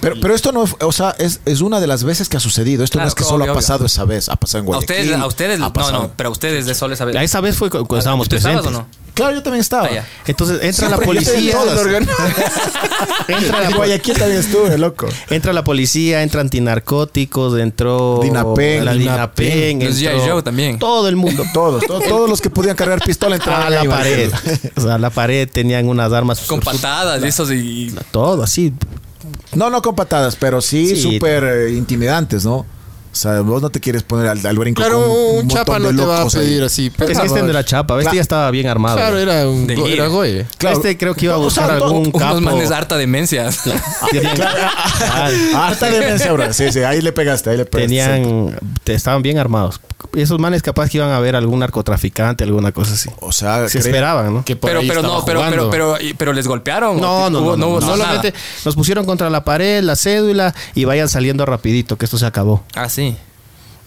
Pero, 0.00 0.16
pero 0.20 0.34
esto 0.34 0.52
no, 0.52 0.64
o 0.80 0.92
sea, 0.92 1.14
es, 1.18 1.40
es 1.44 1.60
una 1.60 1.80
de 1.80 1.86
las 1.86 2.04
veces 2.04 2.28
que 2.28 2.36
ha 2.36 2.40
sucedido. 2.40 2.84
Esto 2.84 2.94
Claro, 2.94 3.06
no 3.06 3.08
es 3.08 3.14
que 3.14 3.22
obvio, 3.24 3.30
solo 3.30 3.44
obvio. 3.44 3.52
ha 3.52 3.56
pasado 3.56 3.86
esa 3.86 4.04
vez, 4.04 4.28
ha 4.28 4.36
pasado 4.36 4.60
en 4.60 4.64
A 4.64 4.66
Guayaquil. 4.76 4.96
ustedes, 4.96 5.20
a 5.20 5.26
ustedes, 5.26 5.56
ha 5.56 5.64
no, 5.64 5.72
pasado- 5.72 6.02
no, 6.02 6.10
pero 6.16 6.28
a 6.28 6.32
ustedes 6.32 6.66
de 6.66 6.74
solo 6.74 6.94
esa 6.94 7.04
vez. 7.04 7.16
Esa 7.16 7.40
vez 7.40 7.56
fue 7.56 7.68
cu- 7.68 7.78
cuando 7.78 7.98
estábamos 7.98 8.28
¿Tú 8.28 8.36
estabas 8.36 8.62
presentes. 8.62 8.78
o 8.80 8.82
no? 8.84 9.08
Claro, 9.14 9.34
yo 9.34 9.42
también 9.42 9.60
estaba. 9.62 9.86
Ah, 9.88 9.92
ya. 9.92 10.06
Entonces 10.28 10.62
entra 10.62 10.88
la 10.88 10.96
Siempre 10.98 11.14
yo 11.14 11.20
estoy 11.32 11.48
en 11.48 11.56
policía. 11.56 11.74
todas. 11.74 11.86
entra, 13.28 13.64
En 13.64 13.70
la, 13.70 13.76
Guayaquil 13.76 14.16
también 14.16 14.40
estuve, 14.40 14.78
loco. 14.78 15.08
entra 15.30 15.52
la 15.52 15.64
policía, 15.64 16.22
entra 16.22 16.40
antinarcóticos, 16.40 17.58
entró 17.58 18.20
Dinapen, 18.22 18.84
la 18.84 18.92
Dinapen, 18.92 19.78
Dinapen, 19.78 19.88
los 19.88 19.98
entró 20.00 20.18
G.I. 20.24 20.30
Joe 20.30 20.42
también. 20.44 20.78
Todo 20.78 21.08
el 21.08 21.16
mundo. 21.16 21.44
Todos, 21.52 21.84
todos, 21.86 22.04
todos 22.04 22.30
los 22.30 22.40
que 22.40 22.50
podían 22.50 22.76
cargar 22.76 23.00
pistola 23.02 23.34
entraban 23.36 23.66
a 23.66 23.70
la 23.70 23.80
ahí, 23.80 23.88
pared. 23.88 24.30
O 24.76 24.80
sea, 24.80 24.94
a 24.94 24.98
la 24.98 25.10
pared 25.10 25.48
tenían 25.50 25.88
unas 25.88 26.12
armas. 26.12 26.40
Con 26.42 26.60
patadas 26.60 27.20
y 27.22 27.26
esos 27.26 27.50
y... 27.50 27.92
Todo 28.12 28.44
así. 28.44 28.72
No, 29.54 29.70
no 29.70 29.82
con 29.82 29.94
patadas, 29.94 30.36
pero 30.36 30.60
sí 30.60 30.96
súper 30.96 31.44
eh, 31.44 31.72
intimidantes, 31.72 32.44
¿no? 32.44 32.66
O 33.18 33.20
sea, 33.20 33.40
vos 33.40 33.60
no 33.60 33.68
te 33.70 33.80
quieres 33.80 34.04
poner 34.04 34.28
al, 34.28 34.46
al 34.46 34.56
brinco 34.60 34.80
Claro, 34.80 35.00
con 35.02 35.10
un, 35.38 35.48
chapa 35.48 35.80
no 35.80 35.88
te 35.88 36.04
va 36.04 36.18
a 36.18 36.22
ahí. 36.22 36.28
pedir 36.30 36.62
así. 36.62 36.86
Es 36.86 36.92
pero- 36.96 37.06
que 37.20 37.26
este 37.26 37.42
de 37.42 37.52
la 37.52 37.64
chapa. 37.64 37.94
Este 37.94 38.02
Claro. 38.04 38.14
ya 38.14 38.20
estaba 38.22 38.48
bien 38.52 38.68
armado. 38.68 38.96
Claro, 38.96 39.18
era 39.18 39.48
un 39.48 39.68
era. 39.68 40.46
Claro. 40.56 40.76
Este 40.76 40.96
creo 40.96 41.16
que 41.16 41.24
iba 41.24 41.34
a 41.34 41.38
O 41.38 41.50
sea, 41.50 41.64
buscar 41.64 41.78
todo- 41.80 41.88
algún 41.88 42.06
Unos 42.14 42.22
capo. 42.22 42.40
manes 42.40 42.70
harta 42.70 42.96
demencia. 42.96 43.48
Harta 45.54 45.90
demencia, 45.90 46.32
bro. 46.32 46.52
Sí, 46.52 46.72
sí, 46.72 46.80
ahí 46.80 47.00
le 47.00 47.12
pegaste, 47.12 47.50
ahí 47.50 47.56
le 47.56 47.64
pegaste. 47.64 47.88
tenían 47.88 48.56
te- 48.84 48.94
estaban 48.94 49.22
bien 49.22 49.38
armados. 49.38 49.80
Esos 50.14 50.38
manes 50.38 50.62
capaz 50.62 50.88
que 50.90 50.98
iban 50.98 51.10
a 51.10 51.18
ver 51.20 51.36
algún 51.36 51.60
narcotraficante, 51.60 52.44
alguna 52.44 52.72
cosa 52.72 52.94
así. 52.94 53.10
O 53.20 53.32
sea, 53.32 53.68
Se 53.68 53.78
esperaban, 53.80 54.32
¿no? 54.32 54.44
Que 54.44 54.56
por 54.56 54.70
Pero, 54.70 54.80
ahí 54.80 54.88
pero 54.88 55.02
no, 55.02 55.24
pero, 55.24 55.42
pero, 55.50 55.70
pero, 55.70 55.96
pero 56.16 56.32
les 56.32 56.46
golpearon. 56.46 57.00
No, 57.00 57.28
no, 57.30 57.40
no, 57.40 57.56
no, 57.56 57.74
no, 57.74 57.80
solamente 57.80 58.30
nada. 58.32 58.42
nos 58.64 58.74
pusieron 58.76 59.04
contra 59.04 59.28
la 59.28 59.44
pared, 59.44 59.82
la 59.82 59.96
cédula 59.96 60.54
y 60.74 60.84
vayan 60.84 61.08
saliendo 61.08 61.44
rapidito, 61.46 61.96
que 61.96 62.04
esto 62.04 62.16
se 62.18 62.26
acabó. 62.26 62.62
Ah, 62.74 62.88
sí. 62.88 63.07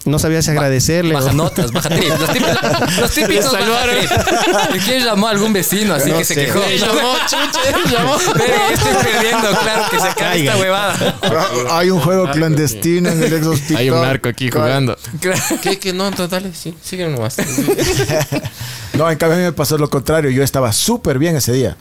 No 0.06 0.18
sabía 0.20 0.41
si 0.41 0.49
agradecerle. 0.52 1.14
Baja 1.14 1.28
o- 1.30 1.34
notas, 1.34 1.72
baja 1.72 1.89
trip. 1.89 2.10
Los 2.10 2.30
típicos, 2.32 2.99
los 2.99 3.12
típicos. 3.12 4.76
¿Y 4.76 4.80
quién 4.80 5.04
llamó 5.06 5.28
a 5.28 5.32
algún 5.32 5.54
vecino 5.54 5.93
así 5.93 6.10
No 6.10 6.18
que 6.18 6.26
se 6.26 6.34
sé. 6.34 6.45
quejó? 6.45 6.60
Eh, 6.64 6.78
llamó, 6.80 7.14
chuche, 7.28 7.91
llamó. 7.91 8.18
Verga, 8.18 8.68
estoy 8.74 8.93
perdiendo, 9.12 9.49
claro, 9.60 9.84
que 9.91 9.97
se 9.99 10.04
cae 10.08 10.16
Caiga. 10.16 10.52
esta 10.54 10.62
huevada. 10.64 11.20
Ah, 11.70 11.78
Hay 11.80 11.89
un 11.91 11.99
juego 11.99 12.30
clandestino 12.32 13.10
en 13.10 13.22
el 13.24 13.32
Exos 13.34 13.60
Hay 13.76 13.89
un 13.89 13.97
TikTok. 13.97 14.02
narco 14.06 14.30
aquí 14.30 14.49
jugando. 14.49 14.97
¿Qué? 15.62 15.78
¿Qué? 15.80 15.93
No, 15.93 16.10
no, 16.12 16.28
dale, 16.28 16.52
sí, 16.54 16.74
sigue 16.84 17.08
nomás. 17.08 17.38
No, 18.93 19.10
en 19.10 19.18
cambio 19.18 19.36
a 19.36 19.39
mí 19.39 19.45
me 19.45 19.54
pasó 19.54 19.78
lo 19.78 19.89
contrario. 19.89 20.30
Yo 20.32 20.43
estaba 20.43 20.74
súper 20.74 21.18
bien 21.18 21.36
ese 21.38 21.54
día. 21.54 21.78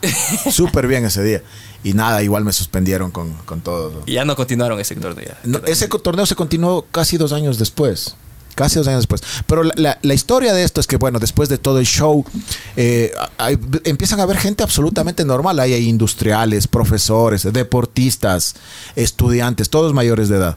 Súper 0.51 0.87
bien 0.87 1.05
ese 1.05 1.23
día. 1.25 1.43
Y 1.83 1.95
nada, 1.95 2.23
igual 2.23 2.45
me 2.45 2.53
suspendieron 2.53 3.11
con, 3.11 3.33
con 3.47 3.61
todo. 3.63 4.03
Y 4.07 4.13
ya 4.15 4.25
no 4.25 4.37
continuaron 4.37 4.79
ese 4.81 4.95
torneo. 4.97 5.35
No, 5.45 5.59
ese 5.67 5.89
torneo 5.89 6.27
se 6.27 6.35
continuó 6.35 6.85
casi 6.91 7.17
dos 7.17 7.33
años 7.33 7.59
después. 7.59 8.15
Casi 8.55 8.77
dos 8.79 8.89
años 8.89 9.01
después. 9.03 9.23
Pero 9.47 9.63
la, 9.63 9.73
la- 9.77 9.99
la 10.03 10.13
historia 10.13 10.53
de 10.53 10.65
esto 10.65 10.81
es 10.81 10.87
que, 10.87 10.97
bueno, 10.97 11.19
después 11.19 11.49
de 11.49 11.57
todo 11.57 11.79
el 11.79 11.87
show, 11.87 12.25
eh, 12.77 13.13
hay- 13.39 13.59
empiezan 13.85 14.21
a 14.21 14.25
haber 14.25 14.37
gente 14.37 14.63
absolutamente 14.63 15.25
normal. 15.25 15.59
Ahí 15.61 15.73
hay 15.73 15.89
industriales, 15.89 16.67
profesores, 16.67 17.45
deportistas, 17.51 18.57
estudiantes, 18.97 19.71
todos 19.71 19.95
mayores 19.95 20.29
de 20.29 20.37
edad. 20.37 20.57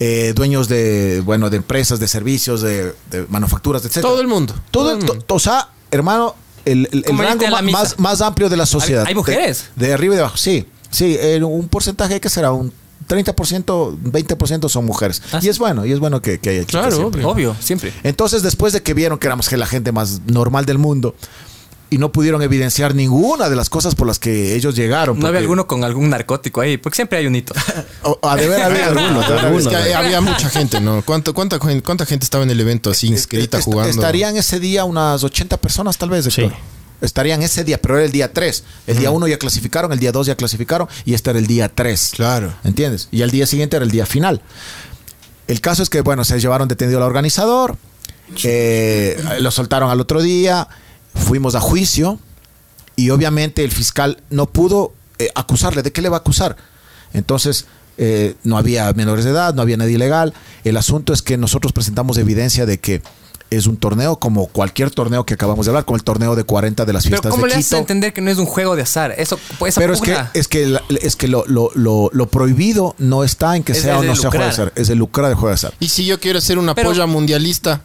Eh, 0.00 0.32
dueños 0.34 0.68
de, 0.68 1.22
bueno, 1.24 1.48
de 1.48 1.56
empresas, 1.56 1.98
de 2.00 2.08
servicios, 2.08 2.60
de, 2.60 2.92
de 3.10 3.26
manufacturas, 3.28 3.84
etc. 3.84 4.00
Todo 4.02 4.20
el 4.20 4.26
mundo. 4.28 4.54
Todo 4.70 4.92
el- 4.92 4.98
to- 5.04 5.34
o 5.34 5.38
sea, 5.38 5.70
hermano, 5.90 6.34
el, 6.72 7.04
rango 7.16 7.46
más, 7.70 7.98
más 7.98 8.20
amplio 8.20 8.48
de 8.48 8.56
la 8.56 8.66
sociedad. 8.66 9.04
hay 9.06 9.14
mujeres? 9.14 9.70
De, 9.76 9.88
de 9.88 9.94
arriba 9.94 10.14
y 10.14 10.16
de 10.16 10.22
abajo, 10.22 10.36
sí. 10.36 10.66
Sí, 10.90 11.18
un 11.42 11.68
porcentaje 11.68 12.20
que 12.20 12.30
será 12.30 12.52
un 12.52 12.72
30%, 13.08 13.98
20% 14.02 14.68
son 14.68 14.84
mujeres. 14.84 15.22
Ah, 15.32 15.40
y 15.42 15.48
es 15.48 15.58
bueno, 15.58 15.86
y 15.86 15.92
es 15.92 15.98
bueno 15.98 16.20
que, 16.20 16.38
que 16.38 16.50
haya 16.50 16.60
chicas 16.60 16.82
Claro, 16.82 16.96
siempre. 16.96 17.24
Obvio, 17.24 17.56
siempre. 17.58 17.92
Entonces, 18.02 18.42
después 18.42 18.72
de 18.72 18.82
que 18.82 18.94
vieron 18.94 19.18
que 19.18 19.26
éramos 19.26 19.50
la 19.50 19.66
gente 19.66 19.92
más 19.92 20.20
normal 20.26 20.66
del 20.66 20.78
mundo 20.78 21.14
y 21.90 21.98
no 21.98 22.12
pudieron 22.12 22.42
evidenciar 22.42 22.94
ninguna 22.94 23.48
de 23.48 23.56
las 23.56 23.70
cosas 23.70 23.94
por 23.94 24.06
las 24.06 24.18
que 24.18 24.54
ellos 24.54 24.74
llegaron. 24.76 25.18
No 25.18 25.26
había 25.26 25.40
alguno 25.40 25.66
con 25.66 25.84
algún 25.84 26.10
narcótico 26.10 26.60
ahí, 26.60 26.76
porque 26.76 26.96
siempre 26.96 27.18
hay 27.18 27.26
un 27.26 27.34
hito. 27.36 27.54
O- 28.02 28.18
a 28.22 28.36
de 28.36 28.48
ver, 28.48 28.62
había 28.62 28.86
algunos. 28.88 29.24
Es 29.24 29.30
algunos, 29.30 29.68
que 29.68 29.76
güey. 29.76 29.92
había 29.92 30.20
mucha 30.20 30.48
gente, 30.50 30.80
¿no? 30.80 31.02
¿Cuánto, 31.02 31.32
cuánta, 31.34 31.58
¿Cuánta 31.58 32.04
gente 32.06 32.24
estaba 32.24 32.44
en 32.44 32.50
el 32.50 32.60
evento 32.60 32.90
así 32.90 33.06
inscrita 33.08 33.60
jugando? 33.62 33.90
Estarían 33.90 34.36
ese 34.36 34.60
día 34.60 34.84
unas 34.84 35.24
80 35.24 35.56
personas, 35.58 35.96
tal 35.96 36.10
vez. 36.10 36.24
Sí. 36.26 36.42
Héctor. 36.42 36.58
Estarían 37.00 37.42
ese 37.42 37.62
día, 37.62 37.80
pero 37.80 37.96
era 37.96 38.04
el 38.04 38.10
día 38.12 38.32
3. 38.32 38.64
El 38.88 38.98
día 38.98 39.10
1 39.12 39.28
ya 39.28 39.38
clasificaron, 39.38 39.92
el 39.92 40.00
día 40.00 40.10
2 40.10 40.26
ya 40.26 40.34
clasificaron 40.34 40.88
y 41.04 41.14
este 41.14 41.30
era 41.30 41.38
el 41.38 41.46
día 41.46 41.68
3. 41.68 42.12
Claro. 42.16 42.52
¿Entiendes? 42.64 43.06
Y 43.12 43.22
el 43.22 43.30
día 43.30 43.46
siguiente 43.46 43.76
era 43.76 43.84
el 43.84 43.90
día 43.92 44.04
final. 44.04 44.42
El 45.46 45.60
caso 45.60 45.82
es 45.84 45.90
que, 45.90 46.00
bueno, 46.00 46.24
se 46.24 46.40
llevaron 46.40 46.66
detenido 46.66 46.98
al 46.98 47.04
organizador, 47.04 47.76
eh, 48.44 49.16
lo 49.40 49.50
soltaron 49.50 49.90
al 49.90 50.00
otro 50.00 50.20
día, 50.22 50.68
fuimos 51.18 51.54
a 51.54 51.60
juicio 51.60 52.18
y 52.96 53.10
obviamente 53.10 53.64
el 53.64 53.70
fiscal 53.70 54.22
no 54.30 54.46
pudo 54.46 54.92
eh, 55.18 55.28
acusarle. 55.34 55.82
¿De 55.82 55.92
qué 55.92 56.02
le 56.02 56.08
va 56.08 56.16
a 56.16 56.20
acusar? 56.20 56.56
Entonces, 57.12 57.66
eh, 57.96 58.34
no 58.44 58.56
había 58.58 58.92
menores 58.92 59.24
de 59.24 59.30
edad, 59.32 59.54
no 59.54 59.62
había 59.62 59.76
nadie 59.76 59.92
ilegal. 59.94 60.34
El 60.64 60.76
asunto 60.76 61.12
es 61.12 61.22
que 61.22 61.36
nosotros 61.36 61.72
presentamos 61.72 62.18
evidencia 62.18 62.66
de 62.66 62.78
que 62.78 63.02
es 63.50 63.66
un 63.66 63.78
torneo 63.78 64.18
como 64.18 64.46
cualquier 64.48 64.90
torneo 64.90 65.24
que 65.24 65.32
acabamos 65.32 65.64
de 65.64 65.70
hablar, 65.70 65.86
como 65.86 65.96
el 65.96 66.02
torneo 66.04 66.36
de 66.36 66.44
40 66.44 66.84
de 66.84 66.92
las 66.92 67.04
Pero 67.04 67.12
fiestas 67.16 67.30
¿cómo 67.30 67.44
de 67.44 67.48
le 67.48 67.54
haces 67.54 67.66
Quito. 67.68 67.76
a 67.76 67.80
entender 67.80 68.12
que 68.12 68.20
no 68.20 68.30
es 68.30 68.36
un 68.36 68.44
juego 68.44 68.76
de 68.76 68.82
azar? 68.82 69.14
Eso, 69.16 69.38
pues, 69.58 69.74
Pero 69.74 69.94
es 69.94 70.02
que, 70.02 70.14
es 70.34 70.48
que, 70.48 70.66
la- 70.66 70.82
es 71.00 71.16
que 71.16 71.28
lo, 71.28 71.46
lo, 71.46 71.70
lo, 71.74 72.10
lo 72.12 72.28
prohibido 72.28 72.94
no 72.98 73.24
está 73.24 73.56
en 73.56 73.64
que 73.64 73.72
Es- 73.72 73.80
sea 73.80 73.98
o 74.00 74.02
no 74.04 74.14
sea 74.16 74.28
juego 74.30 74.44
de 74.44 74.50
azar, 74.50 74.72
es 74.76 74.90
el 74.90 74.98
lucrar 74.98 75.28
de 75.30 75.34
juego 75.34 75.48
de 75.48 75.54
azar. 75.54 75.72
Y 75.80 75.88
si 75.88 76.04
yo 76.04 76.20
quiero 76.20 76.38
hacer 76.40 76.58
una 76.58 76.74
Pero- 76.74 76.90
polla 76.90 77.06
mundialista 77.06 77.80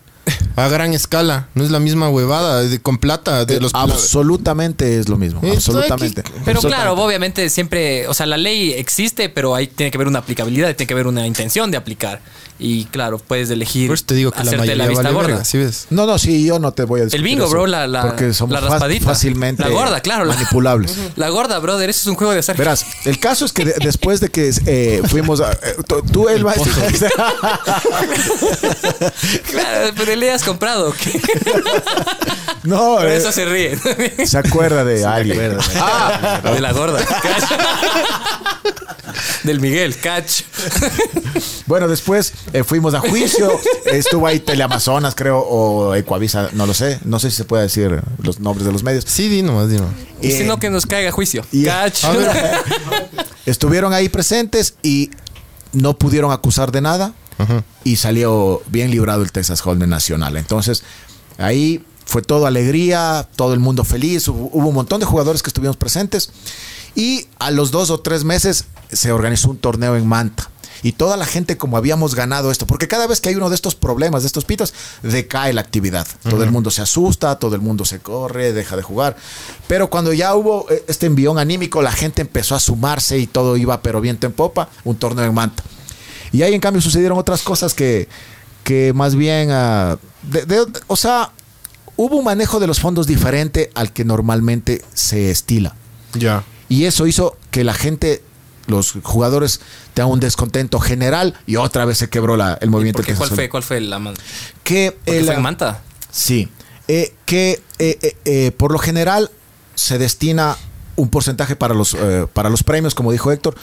a 0.56 0.68
gran 0.70 0.94
escala, 0.94 1.48
no 1.56 1.64
es 1.64 1.72
la 1.72 1.80
misma 1.80 2.10
huevada 2.10 2.62
de, 2.62 2.80
con 2.80 2.98
plata 2.98 3.44
de 3.46 3.56
Eh, 3.56 3.60
los 3.60 3.74
absolutamente 3.74 5.00
es 5.00 5.10
lo 5.10 5.18
mismo, 5.18 5.42
absolutamente. 5.44 6.22
aquí- 6.22 6.32
Pero 6.46 6.60
Absolutamente. 6.60 6.68
claro, 6.70 6.94
obviamente 7.04 7.50
siempre, 7.50 8.08
o 8.08 8.14
sea, 8.14 8.26
la 8.26 8.38
ley 8.38 8.74
existe, 8.74 9.30
pero 9.30 9.56
ahí 9.56 9.68
tiene 9.68 9.92
que 9.92 9.98
haber 9.98 10.08
una 10.08 10.20
aplicabilidad, 10.20 10.76
tiene 10.76 10.88
que 10.88 10.94
haber 10.94 11.08
una 11.08 11.26
intención 11.28 11.72
de 11.72 11.78
aplicar. 11.78 12.22
Y 12.60 12.86
claro, 12.86 13.18
puedes 13.18 13.50
elegir 13.50 13.88
Por 13.88 13.96
eso 13.96 14.06
te 14.06 14.14
digo 14.14 14.32
que 14.32 14.38
la 14.38 14.42
hacerte 14.44 14.58
mayoría 14.60 14.84
la 14.84 14.88
vista 14.90 15.04
vale 15.04 15.14
gorda. 15.16 15.28
verga, 15.28 15.44
¿sí 15.44 15.58
ves? 15.58 15.88
No, 15.90 16.06
no, 16.06 16.18
sí, 16.20 16.46
yo 16.46 16.60
no 16.60 16.72
te 16.72 16.84
voy 16.84 17.00
a 17.00 17.04
El 17.04 17.10
discutir 17.10 17.26
bingo, 17.26 17.46
eso, 17.46 17.52
bro, 17.52 17.66
la, 17.68 17.88
la, 17.88 18.04
porque 18.04 18.32
somos 18.34 18.54
la 18.54 18.62
raspadita. 18.62 19.06
fácilmente 19.06 19.64
La 19.64 19.70
gorda, 19.70 20.00
claro. 20.02 20.24
la- 20.24 20.36
manipulables. 20.36 20.96
La 21.16 21.30
gorda, 21.30 21.58
brother, 21.60 21.90
eso 21.90 22.02
es 22.02 22.08
un 22.08 22.16
juego 22.16 22.32
de 22.32 22.40
azar. 22.40 22.56
Verás, 22.56 22.86
el 23.06 23.20
caso 23.20 23.44
es 23.46 23.52
que 23.54 23.66
de- 23.66 23.74
después 23.84 24.20
de 24.22 24.30
que 24.30 24.54
eh, 24.68 25.02
fuimos 25.08 25.42
a... 25.42 25.52
eh, 25.52 25.58
tú- 25.88 26.04
tú, 26.04 26.30
el 26.30 26.44
maestro... 26.46 26.72
Claro, 29.50 29.94
pero 29.98 30.12
le 30.16 30.32
has 30.32 30.44
comprado. 30.44 30.94
¿qué? 30.94 31.22
no, 32.64 32.96
Por 32.98 33.08
eh, 33.08 33.18
eso 33.18 33.32
se 33.32 33.46
ríe. 33.46 33.78
se 34.26 34.38
acuerda 34.38 34.84
de 34.84 35.06
alguien. 35.06 35.58
Ah, 35.80 36.42
de 36.54 36.60
la 36.62 36.72
gorda. 36.72 37.00
Del 39.44 39.60
Miguel, 39.60 39.98
catch. 39.98 40.42
Bueno, 41.66 41.88
después 41.88 42.34
eh, 42.54 42.64
fuimos 42.64 42.94
a 42.94 43.00
juicio. 43.00 43.60
Estuvo 43.86 44.26
ahí 44.26 44.40
Teleamazonas, 44.40 45.16
creo, 45.16 45.40
o 45.40 45.94
Ecuavisa, 45.96 46.50
no 46.54 46.66
lo 46.66 46.74
sé. 46.74 47.00
No 47.04 47.20
sé 47.20 47.30
si 47.30 47.38
se 47.38 47.46
puede 47.46 47.64
decir 47.64 48.02
los 48.22 48.40
nombres 48.40 48.66
de 48.66 48.72
los 48.72 48.84
medios. 48.84 49.04
Sí, 49.08 49.28
di 49.30 49.42
nomás, 49.42 49.70
di 49.70 49.78
nomás. 49.78 49.94
Y 50.22 50.32
si 50.32 50.44
Eh, 50.44 50.46
no, 50.46 50.58
que 50.60 50.70
nos 50.70 50.86
caiga 50.86 51.10
a 51.10 51.12
juicio. 51.12 51.46
y- 51.52 51.66
Catch. 51.66 52.06
Estuvieron 53.46 53.94
ahí 53.94 54.08
presentes 54.10 54.76
y 54.82 55.12
no 55.74 55.98
pudieron 55.98 56.32
acusar 56.32 56.72
de 56.72 56.82
nada. 56.82 57.14
Y 57.84 57.98
salió 57.98 58.62
bien 58.68 58.92
librado 58.92 59.24
el 59.24 59.32
Texas 59.32 59.66
Hold'em 59.66 59.90
Nacional. 59.90 60.38
Entonces, 60.38 60.84
ahí 61.38 61.84
fue 62.06 62.22
todo 62.22 62.46
alegría, 62.46 63.28
todo 63.36 63.54
el 63.54 63.60
mundo 63.60 63.84
feliz. 63.84 64.28
Hubo, 64.28 64.50
hubo 64.52 64.70
un 64.70 64.76
montón 64.76 65.00
de 65.00 65.06
jugadores 65.06 65.42
que 65.42 65.50
estuvimos 65.50 65.78
presentes. 65.78 66.32
Y 66.96 67.28
a 67.40 67.52
los 67.52 67.72
dos 67.72 67.90
o 67.90 68.00
tres 68.00 68.24
meses 68.24 68.66
se 68.92 69.12
organizó 69.12 69.50
un 69.50 69.58
torneo 69.58 69.96
en 69.96 70.08
Manta. 70.08 70.50
Y 70.84 70.92
toda 70.92 71.16
la 71.16 71.26
gente, 71.26 71.58
como 71.58 71.78
habíamos 71.78 72.14
ganado 72.14 72.52
esto, 72.52 72.68
porque 72.68 72.90
cada 72.90 73.08
vez 73.08 73.22
que 73.22 73.30
hay 73.30 73.36
uno 73.36 73.50
de 73.50 73.56
estos 73.56 73.74
problemas, 73.74 74.24
de 74.24 74.28
estos 74.28 74.44
pitos, 74.44 74.74
decae 75.02 75.54
la 75.54 75.62
actividad. 75.62 76.06
Todo 76.30 76.44
el 76.44 76.52
mundo 76.52 76.72
se 76.72 76.82
asusta, 76.82 77.40
todo 77.40 77.56
el 77.56 77.62
mundo 77.62 77.86
se 77.86 78.00
corre, 78.00 78.52
deja 78.52 78.76
de 78.76 78.84
jugar. 78.84 79.16
Pero 79.68 79.90
cuando 79.90 80.12
ya 80.12 80.36
hubo 80.36 80.70
eh, 80.70 80.84
este 80.90 81.06
envión 81.06 81.40
anímico, 81.40 81.82
la 81.82 81.94
gente 81.94 82.22
empezó 82.22 82.54
a 82.56 82.60
sumarse 82.60 83.18
y 83.18 83.28
todo 83.28 83.56
iba 83.56 83.82
pero 83.82 84.02
viento 84.02 84.28
en 84.28 84.34
popa, 84.34 84.70
un 84.84 84.98
torneo 84.98 85.24
en 85.24 85.34
Manta. 85.34 85.64
Y 86.34 86.42
ahí 86.42 86.54
en 86.54 86.60
cambio 86.60 86.82
sucedieron 86.82 87.18
otras 87.18 87.42
cosas 87.44 87.74
que, 87.74 88.10
que 88.66 88.92
más 88.94 89.16
bien, 89.16 89.48
de- 89.50 90.46
de- 90.46 90.66
o 90.88 90.96
sea, 90.98 91.32
hubo 91.96 92.18
un 92.18 92.26
manejo 92.26 92.60
de 92.60 92.68
los 92.68 92.80
fondos 92.82 93.08
diferente 93.08 93.70
al 93.76 93.94
que 93.94 94.04
normalmente 94.04 94.82
se 94.94 95.32
estila. 95.32 95.76
Ya. 96.16 96.44
Y 96.70 96.86
eso 96.86 97.08
hizo 97.08 97.38
que 97.52 97.64
la 97.64 97.74
gente, 97.74 98.24
los 98.68 98.94
jugadores, 99.04 99.60
tengan 99.94 100.12
un 100.12 100.20
descontento 100.20 100.80
general 100.80 101.36
y 101.46 101.56
otra 101.58 101.86
vez 101.86 102.00
se 102.00 102.10
quebró 102.10 102.36
la- 102.36 102.58
el 102.62 102.70
movimiento. 102.70 102.98
¿Por 102.98 103.06
qué? 103.06 103.12
que 103.12 103.16
se 103.16 103.18
¿Cuál 103.20 103.30
sol- 103.30 103.36
fue, 103.36 103.50
¿Cuál 103.50 103.64
fue 103.64 103.80
la 103.82 104.02
Que 104.64 104.98
el- 105.06 105.26
fue 105.26 105.36
en 105.36 105.42
Manta? 105.42 105.82
Sí. 106.12 106.50
Eh, 106.88 107.14
que 107.26 107.62
eh, 107.80 107.98
eh, 108.02 108.16
eh, 108.26 108.52
por 108.58 108.72
lo 108.72 108.80
general 108.80 109.30
se 109.76 109.98
destina 109.98 110.58
un 110.96 111.10
porcentaje 111.10 111.56
para 111.56 111.74
los, 111.74 111.94
eh, 111.94 112.28
para 112.34 112.50
los 112.50 112.64
premios, 112.64 112.94
como 112.94 113.12
dijo 113.12 113.32
Héctor, 113.32 113.56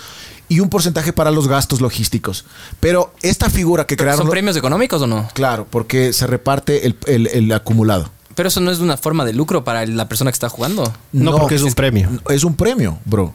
y 0.51 0.61
un 0.61 0.69
porcentaje 0.69 1.15
para 1.15 1.31
los 1.31 1.49
gastos 1.49 1.81
logísticos. 1.81 2.45
Pero 2.81 3.15
esta 3.23 3.49
figura 3.49 3.87
que 3.87 3.97
crearon. 3.97 4.19
¿Son 4.19 4.29
premios 4.31 4.57
económicos 4.57 5.01
o 5.01 5.07
no? 5.07 5.27
Claro, 5.33 5.67
porque 5.71 6.13
se 6.13 6.27
reparte 6.27 6.87
el, 6.87 6.97
el- 7.07 7.29
el 7.29 7.51
acumulado. 7.53 8.11
Pero 8.35 8.49
eso 8.49 8.61
no 8.61 8.71
es 8.71 8.81
una 8.81 8.97
forma 8.97 9.25
de 9.25 9.33
lucro 9.33 9.65
para 9.65 9.87
la 9.87 10.09
persona 10.09 10.31
que 10.31 10.35
está 10.35 10.49
jugando. 10.49 10.93
No, 11.13 11.37
porque 11.39 11.55
es 11.55 11.63
un 11.63 11.73
premio. 11.73 12.11
Es 12.29 12.45
un 12.45 12.55
premio, 12.55 12.99
bro. 13.07 13.33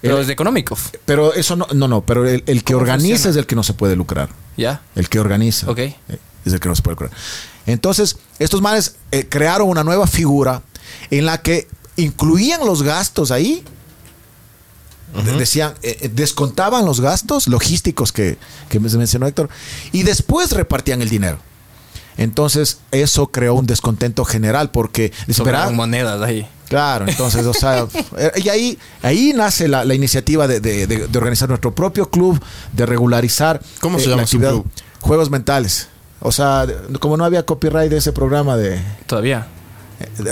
Pero 0.00 0.16
El- 0.16 0.24
es 0.24 0.28
económico. 0.30 0.76
pero 1.04 1.34
eso 1.34 1.56
no, 1.56 1.66
no, 1.74 1.86
no, 1.86 2.00
pero 2.00 2.26
el, 2.26 2.42
el 2.46 2.64
que 2.64 2.72
¿Cómo 2.72 2.82
organiza 2.82 3.06
funciona? 3.16 3.30
es 3.32 3.36
el 3.36 3.46
que 3.46 3.54
no 3.54 3.62
se 3.62 3.74
puede 3.74 3.94
lucrar. 3.96 4.30
¿Ya? 4.56 4.80
El 4.96 5.08
que 5.10 5.20
organiza. 5.20 5.70
Ok. 5.70 5.78
eh, 5.78 5.94
Es 6.46 6.52
el 6.54 6.58
que 6.60 6.68
no 6.70 6.74
se 6.74 6.80
puede 6.82 6.94
lucrar. 6.94 7.10
Entonces, 7.66 8.16
estos 8.38 8.62
manes 8.62 8.96
eh, 9.12 9.26
crearon 9.28 9.68
una 9.68 9.84
nueva 9.84 10.06
figura 10.06 10.62
en 11.10 11.26
la 11.26 11.42
que 11.42 11.68
incluían 11.96 12.64
los 12.64 12.82
gastos 12.82 13.30
ahí. 13.30 13.62
De- 15.24 15.32
Decían, 15.32 15.74
eh, 15.82 15.98
eh, 16.02 16.08
descontaban 16.12 16.84
los 16.84 17.00
gastos 17.00 17.48
logísticos 17.48 18.12
que, 18.12 18.38
que 18.68 18.78
me 18.80 18.88
mencionó 18.90 19.26
Héctor 19.26 19.48
y 19.92 20.02
después 20.04 20.52
repartían 20.52 21.02
el 21.02 21.08
dinero. 21.08 21.38
Entonces, 22.16 22.78
eso 22.90 23.28
creó 23.28 23.54
un 23.54 23.66
descontento 23.66 24.24
general 24.24 24.70
porque 24.70 25.12
dice, 25.26 25.42
"Verá, 25.42 25.58
Sobraron 25.60 25.76
monedas 25.76 26.20
ahí. 26.22 26.46
Claro, 26.68 27.06
entonces, 27.08 27.44
o 27.46 27.54
sea, 27.54 27.86
eh, 28.18 28.30
y 28.36 28.48
ahí, 28.48 28.78
ahí 29.02 29.32
nace 29.34 29.66
la, 29.68 29.84
la 29.84 29.94
iniciativa 29.94 30.46
de, 30.46 30.60
de- 30.60 30.86
de- 30.86 31.06
de 31.08 31.18
organizar 31.18 31.48
nuestro 31.48 31.74
propio 31.74 32.08
club, 32.10 32.40
de 32.72 32.86
regularizar 32.86 33.60
¿Cómo 33.80 33.98
se 33.98 34.04
eh, 34.04 34.08
la 34.08 34.16
llama 34.16 34.26
su 34.26 34.38
club? 34.38 34.66
Juegos 35.00 35.30
mentales. 35.30 35.88
O 36.20 36.30
sea, 36.30 36.66
como 37.00 37.16
no 37.16 37.24
había 37.24 37.44
copyright 37.46 37.90
de 37.90 37.96
ese 37.96 38.12
programa 38.12 38.56
de... 38.56 38.78
Todavía. 39.06 39.46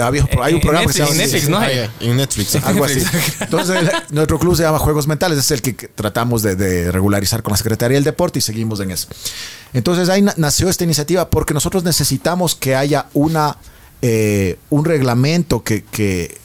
Había- 0.00 0.28
hay 0.42 0.54
un 0.54 0.60
En 0.60 0.60
programa 0.60 0.86
que 0.86 0.92
se 0.92 0.98
llama... 1.00 1.10
en 1.12 1.18
Netflix, 1.18 1.48
¿no? 1.48 1.58
Ah, 1.58 1.68
En 2.00 2.16
Netflix. 2.16 2.54
Algo 2.56 2.84
así. 2.84 3.02
Entonces, 3.40 3.78
nuestro 4.10 4.38
club 4.38 4.56
se 4.56 4.62
llama 4.62 4.78
Juegos 4.78 5.06
Mentales, 5.06 5.38
es 5.38 5.50
el 5.50 5.62
que 5.62 5.72
tratamos 5.72 6.42
de, 6.42 6.56
de 6.56 6.90
regularizar 6.92 7.42
con 7.42 7.52
la 7.52 7.56
Secretaría 7.56 7.96
del 7.96 8.04
Deporte 8.04 8.38
y 8.38 8.42
seguimos 8.42 8.80
en 8.80 8.90
eso. 8.90 9.08
Entonces, 9.72 10.08
ahí 10.08 10.22
na- 10.22 10.34
nació 10.36 10.68
esta 10.68 10.84
iniciativa 10.84 11.28
porque 11.30 11.54
nosotros 11.54 11.84
necesitamos 11.84 12.54
que 12.54 12.74
haya 12.76 13.06
una, 13.14 13.56
eh, 14.02 14.58
un 14.70 14.84
reglamento 14.84 15.62
que, 15.62 15.84
que, 15.84 16.38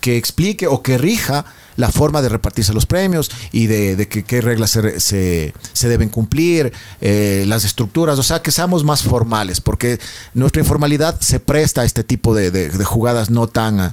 que 0.00 0.16
explique 0.16 0.66
o 0.66 0.82
que 0.82 0.98
rija 0.98 1.44
la 1.76 1.90
forma 1.90 2.20
de 2.22 2.28
repartirse 2.28 2.72
los 2.72 2.86
premios 2.86 3.30
y 3.52 3.66
de, 3.66 3.96
de 3.96 4.08
que- 4.08 4.24
qué 4.24 4.40
reglas 4.40 4.70
se, 4.70 5.00
se- 5.00 5.54
se 5.72 5.88
deben 5.88 6.08
cumplir, 6.08 6.72
eh, 7.00 7.44
las 7.46 7.64
estructuras, 7.64 8.18
o 8.18 8.22
sea, 8.22 8.42
que 8.42 8.50
seamos 8.50 8.84
más 8.84 9.02
formales, 9.02 9.60
porque 9.60 9.98
nuestra 10.34 10.60
informalidad 10.60 11.18
se 11.20 11.40
presta 11.40 11.80
a 11.80 11.84
este 11.84 12.04
tipo 12.04 12.34
de, 12.34 12.50
de- 12.50 12.68
de 12.68 12.84
jugadas 12.84 13.30
no 13.30 13.46
tan, 13.48 13.90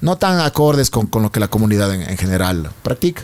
no 0.00 0.16
tan 0.16 0.40
acordes 0.40 0.90
con, 0.90 1.06
con 1.06 1.22
lo 1.22 1.32
que 1.32 1.40
la 1.40 1.48
comunidad 1.48 1.92
en, 1.94 2.02
en 2.02 2.16
general 2.16 2.70
practica. 2.82 3.22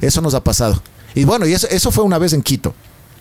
Eso 0.00 0.20
nos 0.20 0.34
ha 0.34 0.44
pasado. 0.44 0.82
Y 1.14 1.24
bueno, 1.24 1.46
y 1.46 1.52
eso, 1.54 1.66
eso 1.70 1.90
fue 1.90 2.04
una 2.04 2.18
vez 2.18 2.32
en 2.32 2.42
Quito. 2.42 2.74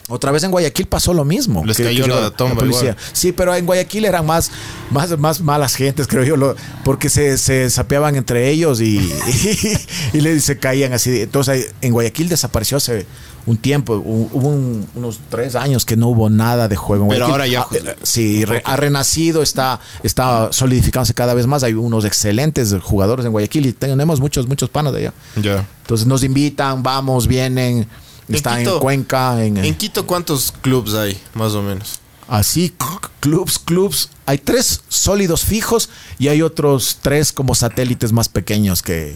Otra 0.10 0.32
vez 0.32 0.42
en 0.44 0.52
Guayaquil 0.52 0.86
pasó 0.88 1.14
lo 1.14 1.26
mismo. 1.26 1.66
Les 1.66 1.78
cayó 1.78 2.08
la 2.08 2.32
tomba 2.32 2.66
igual. 2.66 2.96
Sí, 3.12 3.34
pero 3.34 3.54
en 3.54 3.66
Guayaquil 3.66 4.06
eran 4.06 4.26
más, 4.26 4.52
más, 4.90 5.18
más 5.20 5.42
malas 5.42 5.76
gentes, 5.76 6.08
creo 6.10 6.24
yo, 6.24 6.38
lo- 6.38 6.56
porque 6.86 7.10
se, 7.10 7.38
se 7.38 7.70
sapeaban 7.70 8.16
entre 8.16 8.50
ellos 8.50 8.80
y, 8.80 9.00
y, 10.14 10.22
le- 10.22 10.40
se 10.40 10.58
caían 10.60 10.94
así. 10.94 11.22
Entonces 11.22 11.74
en 11.82 11.92
Guayaquil 11.94 12.30
desapareció 12.30 12.78
hace 12.78 13.06
un 13.46 13.58
tiempo, 13.58 13.96
hu- 13.98 14.30
hubo 14.32 14.48
un- 14.50 14.88
unos 14.96 15.20
tres 15.30 15.56
años 15.56 15.86
que 15.86 15.96
no 15.98 16.08
hubo 16.10 16.30
nada 16.30 16.68
de 16.68 16.76
juego 16.76 17.04
en 17.06 17.10
Pero 17.10 17.28
Guayaquil. 17.28 17.56
ahora 17.58 17.74
ya- 17.82 17.90
Ah, 17.90 17.92
eh, 17.92 17.96
sí, 18.04 18.46
re- 18.46 18.62
ha 18.66 18.76
renacido, 18.78 19.42
está, 19.42 19.80
está 20.04 20.50
solidificándose 20.54 21.14
cada 21.14 21.34
vez 21.34 21.48
más. 21.48 21.64
Hay 21.64 21.74
unos 21.74 22.06
excelentes 22.06 22.74
jugadores 22.82 23.26
en 23.26 23.32
Guayaquil 23.34 23.66
y 23.66 23.74
tenemos 23.74 24.20
muchos, 24.22 24.48
muchos 24.48 24.70
panos 24.70 24.94
de 24.94 25.00
allá. 25.00 25.14
Ya. 25.42 25.66
Entonces 25.82 26.08
nos 26.08 26.24
invitan, 26.24 26.84
vamos, 26.84 27.28
vienen, 27.28 27.88
están 28.36 28.60
en 28.60 28.66
Quito- 28.66 28.80
Cuenca, 28.80 29.44
en, 29.44 29.58
¿En 29.58 29.76
Quito 29.76 30.06
cuántos 30.06 30.52
clubs 30.62 30.94
hay, 30.94 31.20
más 31.34 31.54
o 31.54 31.62
menos? 31.62 32.00
Así, 32.28 32.74
clubs, 33.22 33.58
clubs. 33.60 34.10
Hay 34.26 34.38
tres 34.38 34.82
sólidos 34.90 35.44
fijos 35.46 35.90
y 36.20 36.28
hay 36.28 36.42
otros 36.42 36.98
tres 37.02 37.32
como 37.32 37.56
satélites 37.56 38.12
más 38.12 38.28
pequeños 38.28 38.82
que, 38.82 39.16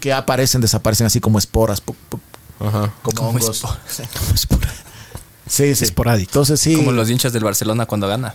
que 0.00 0.12
aparecen, 0.12 0.60
desaparecen 0.60 1.06
así 1.06 1.18
como 1.20 1.38
esporas. 1.38 1.82
pu- 1.84 1.94
pu- 2.10 2.20
Ajá. 2.66 2.92
como 3.02 3.16
Como 3.16 3.28
hongos. 3.30 3.60
Como 4.18 4.34
esporas. 4.34 4.74
Sí, 5.48 5.74
sí. 5.76 5.84
Esporádico. 5.84 6.28
Entonces 6.30 6.60
sí. 6.60 6.74
Como 6.76 6.92
los 6.92 7.08
hinchas 7.08 7.32
del 7.32 7.44
Barcelona 7.44 7.86
cuando 7.86 8.08
gana. 8.08 8.34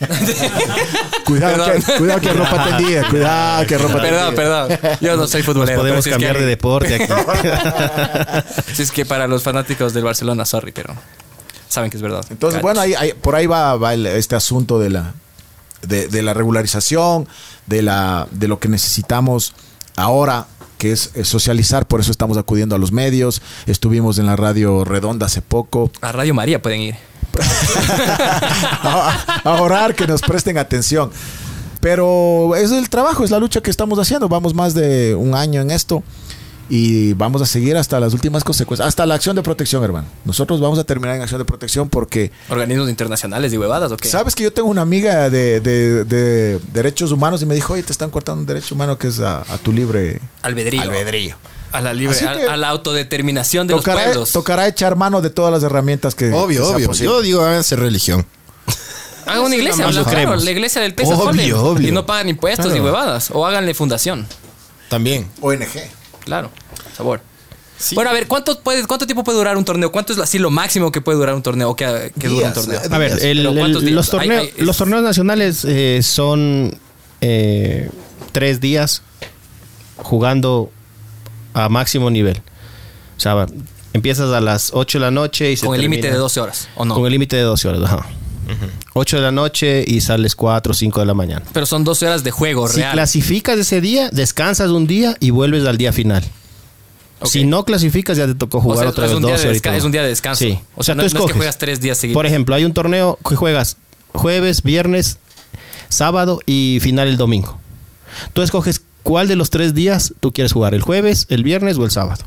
Cuidado 1.24 1.64
Perdón. 1.64 1.82
que, 1.82 1.92
cuidado 1.98 2.20
que 2.20 2.32
ropa 2.32 2.64
tendida. 2.64 3.08
Cuidado 3.08 3.66
que 3.66 3.78
ropa 3.78 4.00
Perdón, 4.00 4.34
tendida. 4.34 4.68
perdón. 4.68 4.96
Yo 5.00 5.16
no 5.16 5.26
soy 5.26 5.42
futbolero. 5.42 5.78
Podemos 5.80 6.02
pero 6.02 6.02
si 6.02 6.08
es 6.10 6.16
que 6.16 6.24
cambiar 6.26 6.38
de 6.38 6.46
deporte 6.46 6.94
aquí. 6.94 7.12
Si 8.74 8.82
es 8.82 8.90
que 8.92 9.04
para 9.04 9.26
los 9.26 9.42
fanáticos 9.42 9.92
del 9.92 10.04
Barcelona, 10.04 10.44
sorry, 10.44 10.72
pero 10.72 10.94
saben 11.68 11.90
que 11.90 11.96
es 11.96 12.02
verdad. 12.02 12.24
Entonces, 12.30 12.62
bueno, 12.62 12.80
ahí, 12.80 12.94
ahí- 12.94 13.12
por 13.12 13.34
ahí 13.34 13.46
va, 13.46 13.76
va 13.76 13.94
el- 13.94 14.06
este 14.06 14.36
asunto 14.36 14.78
de 14.78 14.90
la, 14.90 15.12
de, 15.82 16.08
de 16.08 16.22
la 16.22 16.34
regularización, 16.34 17.28
de, 17.66 17.82
la, 17.82 18.26
de 18.30 18.48
lo 18.48 18.58
que 18.58 18.68
necesitamos 18.68 19.54
ahora, 19.96 20.46
que 20.78 20.92
es, 20.92 21.10
socializar, 21.24 21.86
por 21.86 22.00
eso 22.00 22.10
estamos 22.10 22.38
acudiendo 22.38 22.74
a 22.74 22.78
los 22.78 22.90
medios. 22.92 23.42
Estuvimos 23.66 24.18
en 24.18 24.26
la 24.26 24.36
radio 24.36 24.84
redonda 24.84 25.26
hace 25.26 25.42
poco. 25.42 25.90
A 26.00 26.10
Radio 26.12 26.32
María 26.34 26.62
pueden 26.62 26.80
ir. 26.80 26.94
a, 28.82 29.40
a 29.44 29.62
orar, 29.62 29.94
que 29.94 30.06
nos 30.06 30.20
presten 30.22 30.58
atención. 30.58 31.10
Pero 31.80 32.54
es 32.56 32.70
el 32.72 32.88
trabajo, 32.90 33.24
es 33.24 33.30
la 33.30 33.38
lucha 33.38 33.60
que 33.62 33.70
estamos 33.70 33.98
haciendo. 33.98 34.28
Vamos 34.28 34.52
más 34.54 34.74
de 34.74 35.14
un 35.14 35.34
año 35.34 35.62
en 35.62 35.70
esto 35.70 36.02
y 36.68 37.14
vamos 37.14 37.40
a 37.42 37.46
seguir 37.46 37.76
hasta 37.76 37.98
las 37.98 38.12
últimas 38.12 38.44
consecuencias, 38.44 38.86
hasta 38.86 39.04
la 39.06 39.14
acción 39.14 39.34
de 39.34 39.42
protección, 39.42 39.82
hermano. 39.82 40.06
Nosotros 40.26 40.60
vamos 40.60 40.78
a 40.78 40.84
terminar 40.84 41.16
en 41.16 41.22
acción 41.22 41.38
de 41.40 41.44
protección 41.46 41.88
porque 41.88 42.30
Organismos 42.50 42.88
internacionales 42.90 43.52
y 43.54 43.58
huevadas, 43.58 43.90
¿o 43.92 43.96
qué? 43.96 44.08
sabes 44.08 44.34
que 44.34 44.44
yo 44.44 44.52
tengo 44.52 44.68
una 44.68 44.82
amiga 44.82 45.30
de, 45.30 45.60
de- 45.60 46.04
de 46.04 46.60
derechos 46.72 47.10
humanos 47.12 47.40
y 47.42 47.46
me 47.46 47.54
dijo, 47.54 47.72
oye, 47.72 47.82
te 47.82 47.92
están 47.92 48.10
cortando 48.10 48.40
un 48.42 48.46
derecho 48.46 48.74
humano 48.74 48.98
que 48.98 49.08
es 49.08 49.18
a, 49.20 49.38
a 49.40 49.58
tu 49.58 49.72
libre 49.72 50.20
Albedrío. 50.42 50.82
albedrío. 50.82 51.36
A 51.72 51.80
la 51.80 51.92
libre, 51.94 52.18
a, 52.20 52.56
la 52.56 52.68
autodeterminación 52.68 53.66
de 53.66 53.74
los 53.74 53.84
Tocará, 53.84 54.04
pueblos. 54.06 54.32
tocará 54.32 54.66
echar 54.66 54.96
mano 54.96 55.20
de 55.20 55.30
todas 55.30 55.52
las 55.52 55.62
herramientas 55.62 56.14
que 56.16 56.32
Obvio, 56.32 56.62
que 56.66 56.74
obvio. 56.74 56.86
posible. 56.88 57.12
Yo 57.12 57.20
digo, 57.22 57.42
háganse 57.42 57.76
religión. 57.76 58.26
Hagan 59.26 59.44
una 59.44 59.54
iglesia, 59.54 59.88
lo 59.90 60.04
claro, 60.04 60.34
la 60.36 60.50
iglesia 60.50 60.80
del 60.82 60.94
peso 60.94 61.10
Obvio, 61.16 61.62
obvio. 61.62 61.88
y 61.88 61.92
no 61.92 62.04
pagan 62.06 62.28
impuestos 62.28 62.66
Claro. 62.66 62.80
y 62.80 62.84
huevadas. 62.84 63.30
O 63.32 63.46
háganle 63.46 63.74
fundación. 63.74 64.26
También. 64.88 65.28
ONG. 65.40 65.68
Claro, 66.24 66.50
sabor. 66.96 67.20
Sí. 67.78 67.94
Bueno, 67.94 68.10
a 68.10 68.12
ver, 68.14 68.26
¿cuánto, 68.26 68.60
puede, 68.60 68.84
¿cuánto 68.86 69.06
tiempo 69.06 69.22
puede 69.22 69.38
durar 69.38 69.56
un 69.56 69.64
torneo? 69.64 69.92
¿Cuánto 69.92 70.12
es 70.12 70.18
así 70.18 70.38
lo 70.38 70.50
máximo 70.50 70.90
que 70.90 71.00
puede 71.00 71.16
durar 71.18 71.34
un 71.34 71.42
torneo? 71.42 71.70
¿O 71.70 71.76
que, 71.76 72.12
que 72.18 72.28
dura 72.28 72.48
un 72.48 72.52
Días, 72.52 72.54
torneo? 72.54 72.80
eh, 72.82 72.88
A 72.90 72.98
ver, 72.98 73.12
el- 73.24 73.46
el- 73.46 73.58
¿cuántos 73.58 73.82
días? 73.82 73.94
los, 73.94 74.10
torneos, 74.10 74.40
Hay- 74.42 74.52
hay- 74.58 74.64
los 74.64 74.76
torneos 74.76 75.02
nacionales 75.02 75.64
eh, 75.64 76.00
son 76.02 76.76
eh, 77.20 77.88
tres 78.32 78.60
días 78.60 79.02
jugando 79.96 80.70
a 81.54 81.68
máximo 81.68 82.10
nivel. 82.10 82.40
O 83.16 83.20
sea, 83.20 83.46
empiezas 83.92 84.32
a 84.32 84.40
las 84.40 84.70
8 84.72 84.98
de 84.98 85.04
la 85.04 85.10
noche 85.10 85.52
y 85.52 85.56
se 85.56 85.66
Con 85.66 85.74
el 85.74 85.82
límite 85.82 86.10
de 86.10 86.16
12 86.16 86.40
horas, 86.40 86.68
¿o 86.74 86.84
no? 86.84 86.94
Con 86.94 87.06
el 87.06 87.12
límite 87.12 87.36
de 87.36 87.42
12 87.42 87.68
horas, 87.68 87.82
ajá. 87.84 88.06
8 88.94 89.16
de 89.16 89.22
la 89.22 89.30
noche 89.30 89.84
y 89.86 90.00
sales 90.00 90.34
4 90.34 90.72
o 90.72 90.74
5 90.74 91.00
de 91.00 91.06
la 91.06 91.14
mañana. 91.14 91.44
Pero 91.52 91.66
son 91.66 91.84
12 91.84 92.06
horas 92.06 92.24
de 92.24 92.30
juego 92.32 92.66
Si 92.66 92.78
real. 92.78 92.92
clasificas 92.92 93.58
ese 93.58 93.80
día, 93.80 94.10
descansas 94.10 94.70
un 94.70 94.86
día 94.86 95.16
y 95.20 95.30
vuelves 95.30 95.66
al 95.66 95.78
día 95.78 95.92
final. 95.92 96.24
Si 97.22 97.44
no 97.44 97.64
clasificas, 97.64 98.16
ya 98.16 98.26
te 98.26 98.34
tocó 98.34 98.58
O 98.58 98.60
jugar 98.62 98.78
sea, 98.78 98.88
otra 98.88 99.04
es 99.04 99.10
vez 99.10 99.16
un, 99.18 99.22
día 99.22 99.32
12 99.32 99.48
de 99.48 99.76
es 99.76 99.84
un 99.84 99.92
día 99.92 100.02
descanso. 100.02 100.44
Sí. 100.44 100.58
O 100.74 100.82
sea, 100.82 100.94
no, 100.94 101.04
tú 101.04 101.14
no 101.14 101.20
es 101.20 101.26
que 101.26 101.34
juegas 101.34 101.58
tres 101.58 101.80
días 101.80 101.98
seguidos. 101.98 102.16
Por 102.16 102.26
ejemplo, 102.26 102.54
hay 102.54 102.64
un 102.64 102.72
torneo 102.72 103.18
que 103.28 103.36
juegas 103.36 103.76
jueves, 104.12 104.62
viernes, 104.62 105.18
sábado 105.90 106.40
y 106.46 106.78
final 106.80 107.08
el 107.08 107.18
domingo. 107.18 107.58
Tú 108.32 108.42
escoges 108.42 108.82
cuál 109.02 109.28
de 109.28 109.36
los 109.36 109.50
tres 109.50 109.74
días 109.74 110.14
tú 110.20 110.32
quieres 110.32 110.52
jugar, 110.52 110.74
el 110.74 110.82
jueves, 110.82 111.26
el 111.28 111.42
viernes 111.42 111.78
o 111.78 111.84
el 111.84 111.90
sábado. 111.90 112.24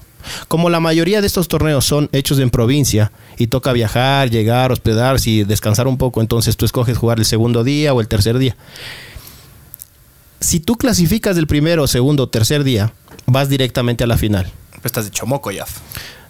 Como 0.48 0.70
la 0.70 0.80
mayoría 0.80 1.22
de 1.22 1.28
estos 1.28 1.48
torneos 1.48 1.86
son 1.86 2.10
hechos 2.12 2.40
en 2.40 2.50
provincia 2.50 3.12
y 3.38 3.48
toca 3.48 3.74
viajar, 3.74 4.30
llegar, 4.30 4.72
hospedarse 4.72 5.30
y 5.30 5.44
descansar 5.44 5.88
un 5.88 5.98
poco, 5.98 6.22
entonces 6.22 6.56
tú 6.58 6.66
escoges 6.66 6.98
jugar 6.98 7.20
el 7.20 7.26
segundo 7.26 7.64
día 7.64 7.94
o 7.94 8.02
el 8.02 8.08
tercer 8.08 8.38
día. 8.38 8.56
Si 10.40 10.60
tú 10.60 10.76
clasificas 10.76 11.36
del 11.36 11.48
primero, 11.48 11.88
segundo 11.88 12.24
o 12.24 12.30
tercer 12.30 12.64
día, 12.64 12.94
vas 13.26 13.50
directamente 13.50 14.04
a 14.04 14.08
la 14.08 14.18
final. 14.18 14.52
Pero 14.72 14.82
estás 14.86 15.06
de 15.06 15.12
chomoco 15.12 15.52
ya. 15.52 15.66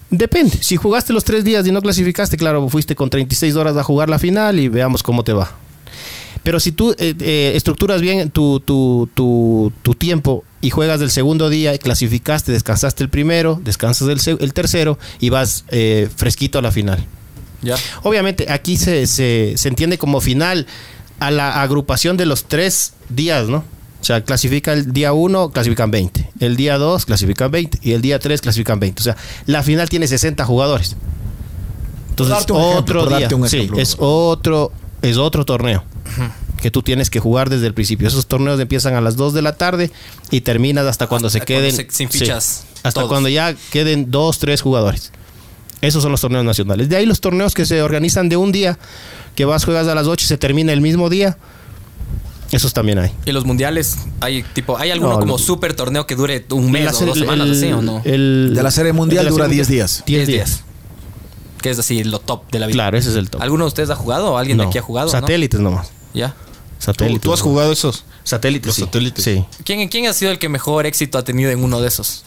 Depende. 0.10 0.58
Si 0.62 0.76
jugaste 0.76 1.14
los 1.14 1.24
tres 1.24 1.44
días 1.44 1.66
y 1.66 1.72
no 1.72 1.82
clasificaste, 1.82 2.38
claro, 2.38 2.70
fuiste 2.70 2.96
con 2.96 3.10
36 3.10 3.56
horas 3.56 3.76
a 3.78 3.84
jugar 3.84 4.10
la 4.10 4.20
final 4.20 4.60
y 4.60 4.68
veamos 4.68 5.02
cómo 5.02 5.24
te 5.24 5.34
va. 5.34 5.52
Pero 6.44 6.60
si 6.60 6.74
tú 6.74 6.92
eh, 7.00 7.16
eh, 7.20 7.54
estructuras 7.56 8.02
bien 8.02 8.30
tu, 8.30 8.60
tu, 8.60 9.10
tu, 9.14 9.72
tu 9.82 9.96
tiempo 9.96 10.44
y 10.62 10.70
juegas 10.70 11.00
del 11.00 11.10
segundo 11.10 11.50
día 11.50 11.74
y 11.74 11.80
clasificaste, 11.80 12.52
descansaste 12.52 13.02
el 13.02 13.10
primero, 13.10 13.62
descansas 13.64 14.10
el, 14.28 14.54
tercero 14.54 15.00
y 15.22 15.30
vas 15.30 15.64
eh, 15.70 16.10
fresquito 16.14 16.60
a 16.60 16.62
la 16.62 16.72
final. 16.72 17.06
Ya. 17.62 17.76
Obviamente 18.04 18.48
aquí 18.52 18.76
se, 18.76 19.08
se, 19.08 19.54
se 19.56 19.70
entiende 19.70 19.98
como 19.98 20.20
final 20.20 20.68
a 21.20 21.32
la 21.32 21.62
agrupación 21.62 22.18
de 22.18 22.26
los 22.26 22.44
tres 22.44 22.94
días, 23.08 23.48
¿no? 23.48 23.64
O 24.02 24.06
sea, 24.06 24.22
clasifica 24.22 24.74
el 24.74 24.92
día 24.92 25.14
1, 25.14 25.52
clasifican 25.52 25.90
20. 25.90 26.30
El 26.42 26.58
día 26.58 26.78
2, 26.78 27.06
clasifican 27.06 27.52
20. 27.52 27.80
Y 27.84 27.94
el 27.94 28.02
día 28.02 28.20
3, 28.20 28.42
clasifican 28.42 28.78
20. 28.82 29.00
O 29.00 29.04
sea, 29.04 29.16
la 29.46 29.64
final 29.64 29.88
tiene 29.88 30.08
60 30.08 30.44
jugadores. 30.44 30.98
Entonces, 32.10 32.36
darte 32.36 32.52
un 32.52 32.60
ejemplo, 32.60 33.02
otro 33.02 33.06
día. 33.08 33.20
darte 33.22 33.36
un 33.36 33.48
sí, 33.48 33.70
es 33.78 33.96
otro, 33.98 34.74
es 35.02 35.16
otro 35.16 35.46
torneo 35.46 35.86
que 36.62 36.72
tú 36.72 36.82
tienes 36.82 37.10
que 37.10 37.20
jugar 37.20 37.50
desde 37.50 37.68
el 37.68 37.74
principio. 37.74 38.08
Esos 38.08 38.28
torneos 38.28 38.60
empiezan 38.60 38.96
a 38.96 39.02
las 39.02 39.16
2 39.16 39.34
de 39.34 39.42
la 39.42 39.56
tarde 39.58 39.92
y 40.32 40.42
terminas 40.42 40.86
hasta 40.86 41.08
cuando 41.08 41.28
Hasta 41.28 41.40
se 41.40 41.46
cuando 41.46 41.68
queden. 41.70 41.76
se- 41.76 41.88
sin 41.96 42.10
sí, 42.12 42.20
fichas 42.20 42.64
hasta 42.78 42.92
todos. 43.02 43.10
cuando 43.10 43.30
ya 43.30 43.56
queden 43.72 44.12
2, 44.12 44.40
3 44.40 44.62
jugadores. 44.62 45.12
Esos 45.82 46.02
son 46.02 46.12
los 46.14 46.22
torneos 46.22 46.46
nacionales. 46.46 46.88
De 46.88 46.96
ahí 46.96 47.06
los 47.06 47.20
torneos 47.20 47.54
que 47.54 47.66
se 47.66 47.82
organizan 47.82 48.30
de 48.30 48.38
un 48.38 48.52
día, 48.54 48.78
que 49.36 49.44
vas, 49.46 49.66
juegas 49.66 49.88
a 49.88 49.96
las 49.96 50.08
8 50.08 50.24
y 50.24 50.28
se 50.28 50.38
termina 50.38 50.72
el 50.72 50.80
mismo 50.80 51.10
día. 51.10 51.38
Esos 52.52 52.72
también 52.72 53.00
hay. 53.00 53.12
Y 53.26 53.32
los 53.32 53.46
mundiales, 53.46 53.98
hay 54.22 54.44
tipo, 54.44 54.78
¿hay 54.78 54.92
alguno 54.92 55.14
No, 55.14 55.20
como 55.20 55.38
super 55.40 55.74
torneo 55.74 56.06
que 56.06 56.16
dure 56.16 56.46
un 56.52 56.72
mes 56.72 56.86
La 56.86 56.92
o 56.92 57.06
dos 57.08 57.18
semanas 57.18 57.48
el- 57.48 57.54
así 57.54 57.72
o 57.74 57.82
no? 57.82 58.02
el- 58.06 58.52
De 58.56 58.62
la 58.64 58.70
serie 58.72 58.94
mundial 58.94 59.26
la 59.26 59.32
dura 59.32 59.46
serie 59.46 59.56
10 59.56 59.68
mundial. 59.68 59.88
días. 59.88 60.04
10 60.06 60.28
10 60.28 60.28
días. 60.28 60.64
Que 61.64 61.70
es 61.70 61.80
así 61.80 62.04
lo 62.04 62.20
top 62.20 62.52
de 62.52 62.60
la 62.60 62.68
vida. 62.68 62.76
Claro, 62.76 62.98
ese 62.98 63.10
es 63.10 63.16
el 63.16 63.30
top. 63.30 63.42
¿Alguno 63.42 63.64
de 63.64 63.70
ustedes 63.70 63.90
ha 63.90 63.96
jugado 63.96 64.34
o 64.34 64.38
alguien 64.38 64.58
de 64.58 64.66
No, 64.66 64.70
aquí 64.70 64.78
ha 64.78 64.82
jugado? 64.82 65.08
no? 65.08 65.12
Satélites 65.12 65.60
nomás. 65.62 65.92
Ya. 66.14 66.30
¿Tú, 66.30 66.36
Satélites. 66.80 67.22
tú 67.22 67.34
has 67.34 67.40
jugado 67.42 67.72
esos? 67.72 68.04
Satélites. 68.26 68.68
Los 68.68 68.76
sí. 68.76 68.82
satélites. 68.84 69.24
Sí. 69.24 69.46
¿Quién, 69.64 69.88
¿Quién 69.88 70.08
ha 70.08 70.14
sido 70.14 70.32
el 70.32 70.40
que 70.40 70.50
mejor 70.50 70.86
éxito 70.86 71.18
ha 71.18 71.24
tenido 71.24 71.50
en 71.52 71.64
uno 71.64 71.80
de 71.80 71.88
esos? 71.88 72.26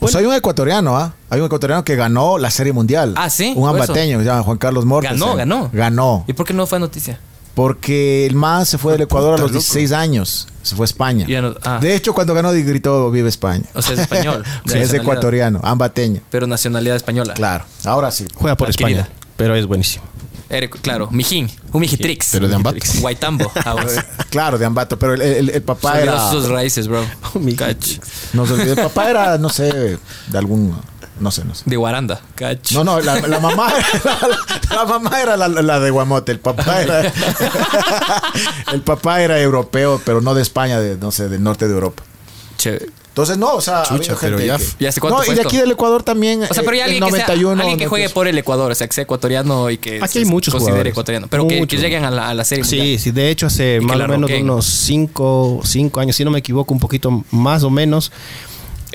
Pues 0.00 0.14
hay 0.16 0.26
un 0.26 0.34
ecuatoriano, 0.34 0.96
¿ah? 0.96 1.14
Hay 1.30 1.38
un 1.40 1.46
ecuatoriano 1.46 1.84
que 1.84 1.94
ganó 1.94 2.36
la 2.36 2.50
serie 2.50 2.72
mundial. 2.72 3.14
Ah, 3.16 3.30
¿sí? 3.30 3.52
Un 3.56 3.68
ambateño, 3.68 4.18
se 4.18 4.24
llama 4.24 4.42
Juan 4.42 4.58
Carlos 4.58 4.84
Mortes. 4.84 5.12
Ganó, 5.12 5.36
ganó. 5.36 5.70
Ganó. 5.72 6.24
¿Y 6.26 6.32
por 6.32 6.46
qué 6.46 6.52
no 6.52 6.66
fue 6.66 6.80
noticia? 6.80 7.20
Porque 7.54 8.26
el 8.26 8.34
man 8.34 8.66
se 8.66 8.78
fue 8.78 8.92
del 8.92 9.02
Ecuador 9.02 9.34
a 9.34 9.38
los 9.38 9.52
loco. 9.52 9.60
16 9.60 9.92
años. 9.92 10.48
Se 10.62 10.74
fue 10.74 10.84
a 10.84 10.86
España. 10.86 11.26
No- 11.40 11.54
ah. 11.62 11.78
De 11.80 11.94
hecho, 11.94 12.12
cuando 12.14 12.34
ganó, 12.34 12.50
gritó 12.52 13.10
Vive 13.10 13.28
España. 13.28 13.64
O 13.74 13.82
sea, 13.82 13.94
es 13.94 14.00
español. 14.00 14.42
Sí, 14.66 14.78
es 14.78 14.92
ecuatoriano, 14.92 15.60
ambateño. 15.62 16.20
Pero 16.30 16.46
nacionalidad 16.46 16.96
española. 16.96 17.34
Claro. 17.34 17.64
Ahora 17.84 18.10
sí. 18.10 18.26
Juega 18.34 18.56
por 18.56 18.68
Adquirida. 18.68 19.02
España. 19.02 19.16
Pero 19.36 19.54
es 19.54 19.66
buenísimo. 19.66 20.04
Ere- 20.50 20.68
claro, 20.70 21.08
Mijín. 21.10 21.50
Un 21.72 21.80
Mijitrix. 21.80 22.28
Pero 22.32 22.48
de 22.48 22.54
Ambato. 22.54 22.78
Guaitambo. 23.00 23.50
Claro, 24.30 24.58
de 24.58 24.64
Ambato. 24.66 24.98
Pero 24.98 25.14
el, 25.14 25.22
el- 25.22 25.50
el 25.50 25.62
papá 25.62 25.92
olvidó 25.92 26.12
era. 26.14 26.30
sus 26.30 26.48
raíces, 26.48 26.88
bro. 26.88 27.04
Mi- 27.40 27.54
Cach. 27.54 27.98
No 28.32 28.46
se 28.46 28.54
olvide, 28.54 28.70
el 28.72 28.76
papá 28.76 29.10
era, 29.10 29.38
no 29.38 29.48
sé, 29.48 29.98
de 30.28 30.38
algún. 30.38 30.76
No 31.20 31.30
sé, 31.30 31.44
no 31.44 31.54
sé. 31.54 31.62
De 31.66 31.76
Guaranda. 31.76 32.20
No, 32.72 32.82
no, 32.84 33.00
la, 33.00 33.20
la 33.20 33.38
mamá, 33.40 33.72
la, 34.04 34.76
la 34.76 34.84
mamá 34.84 35.20
era 35.22 35.36
la, 35.36 35.48
la 35.48 35.78
de 35.80 35.90
Guamote, 35.90 36.32
el 36.32 36.40
papá 36.40 36.82
era, 36.82 37.00
el 38.72 38.80
papá 38.82 39.22
era 39.22 39.38
europeo, 39.40 40.00
pero 40.04 40.20
no 40.20 40.34
de 40.34 40.42
España, 40.42 40.80
de, 40.80 40.96
no 40.96 41.10
sé, 41.12 41.28
del 41.28 41.42
norte 41.42 41.68
de 41.68 41.74
Europa. 41.74 42.02
Chévere. 42.56 42.86
Entonces, 43.08 43.38
no, 43.38 43.54
o 43.54 43.60
sea, 43.60 43.84
Chucha, 43.84 44.16
pero 44.20 44.38
gente 44.38 44.46
ya- 44.48 44.58
que- 44.58 44.64
¿Y 44.80 44.86
hace 44.86 45.00
cuánto 45.00 45.18
No, 45.20 45.24
fue 45.24 45.34
y 45.34 45.36
de 45.36 45.42
esto? 45.42 45.48
aquí 45.48 45.56
del 45.58 45.70
Ecuador 45.70 46.02
también. 46.02 46.42
O 46.42 46.46
sea, 46.52 46.64
pero 46.64 46.72
hay 46.72 46.78
eh, 46.80 46.82
alguien, 46.82 47.04
que, 47.04 47.10
sea- 47.12 47.26
91, 47.28 47.60
alguien 47.62 47.78
que 47.78 47.86
juegue 47.86 48.08
por 48.08 48.26
el 48.26 48.36
Ecuador, 48.36 48.72
o 48.72 48.74
sea, 48.74 48.88
que 48.88 48.92
sea 48.92 49.02
ecuatoriano 49.04 49.70
y 49.70 49.78
que 49.78 50.00
Aquí 50.02 50.14
se 50.14 50.18
hay 50.20 50.24
muchos 50.24 50.52
considere 50.52 50.72
jugadores. 50.72 50.90
ecuatoriano. 50.94 51.28
Pero 51.30 51.46
que, 51.46 51.54
que 51.54 51.60
Muchos. 51.60 51.80
lleguen 51.80 52.04
a 52.04 52.10
la, 52.10 52.30
a 52.30 52.34
la 52.34 52.44
serie 52.44 52.64
Sí, 52.64 52.76
mundial. 52.76 52.98
sí, 52.98 53.10
de 53.12 53.30
hecho 53.30 53.46
hace 53.46 53.80
más 53.80 54.00
o 54.00 54.08
menos 54.08 54.28
unos 54.32 54.66
5 54.66 55.60
cinco 55.62 56.00
años, 56.00 56.16
si 56.16 56.24
no 56.24 56.32
me 56.32 56.40
equivoco, 56.40 56.74
un 56.74 56.80
poquito 56.80 57.22
más 57.30 57.62
o 57.62 57.70
menos, 57.70 58.10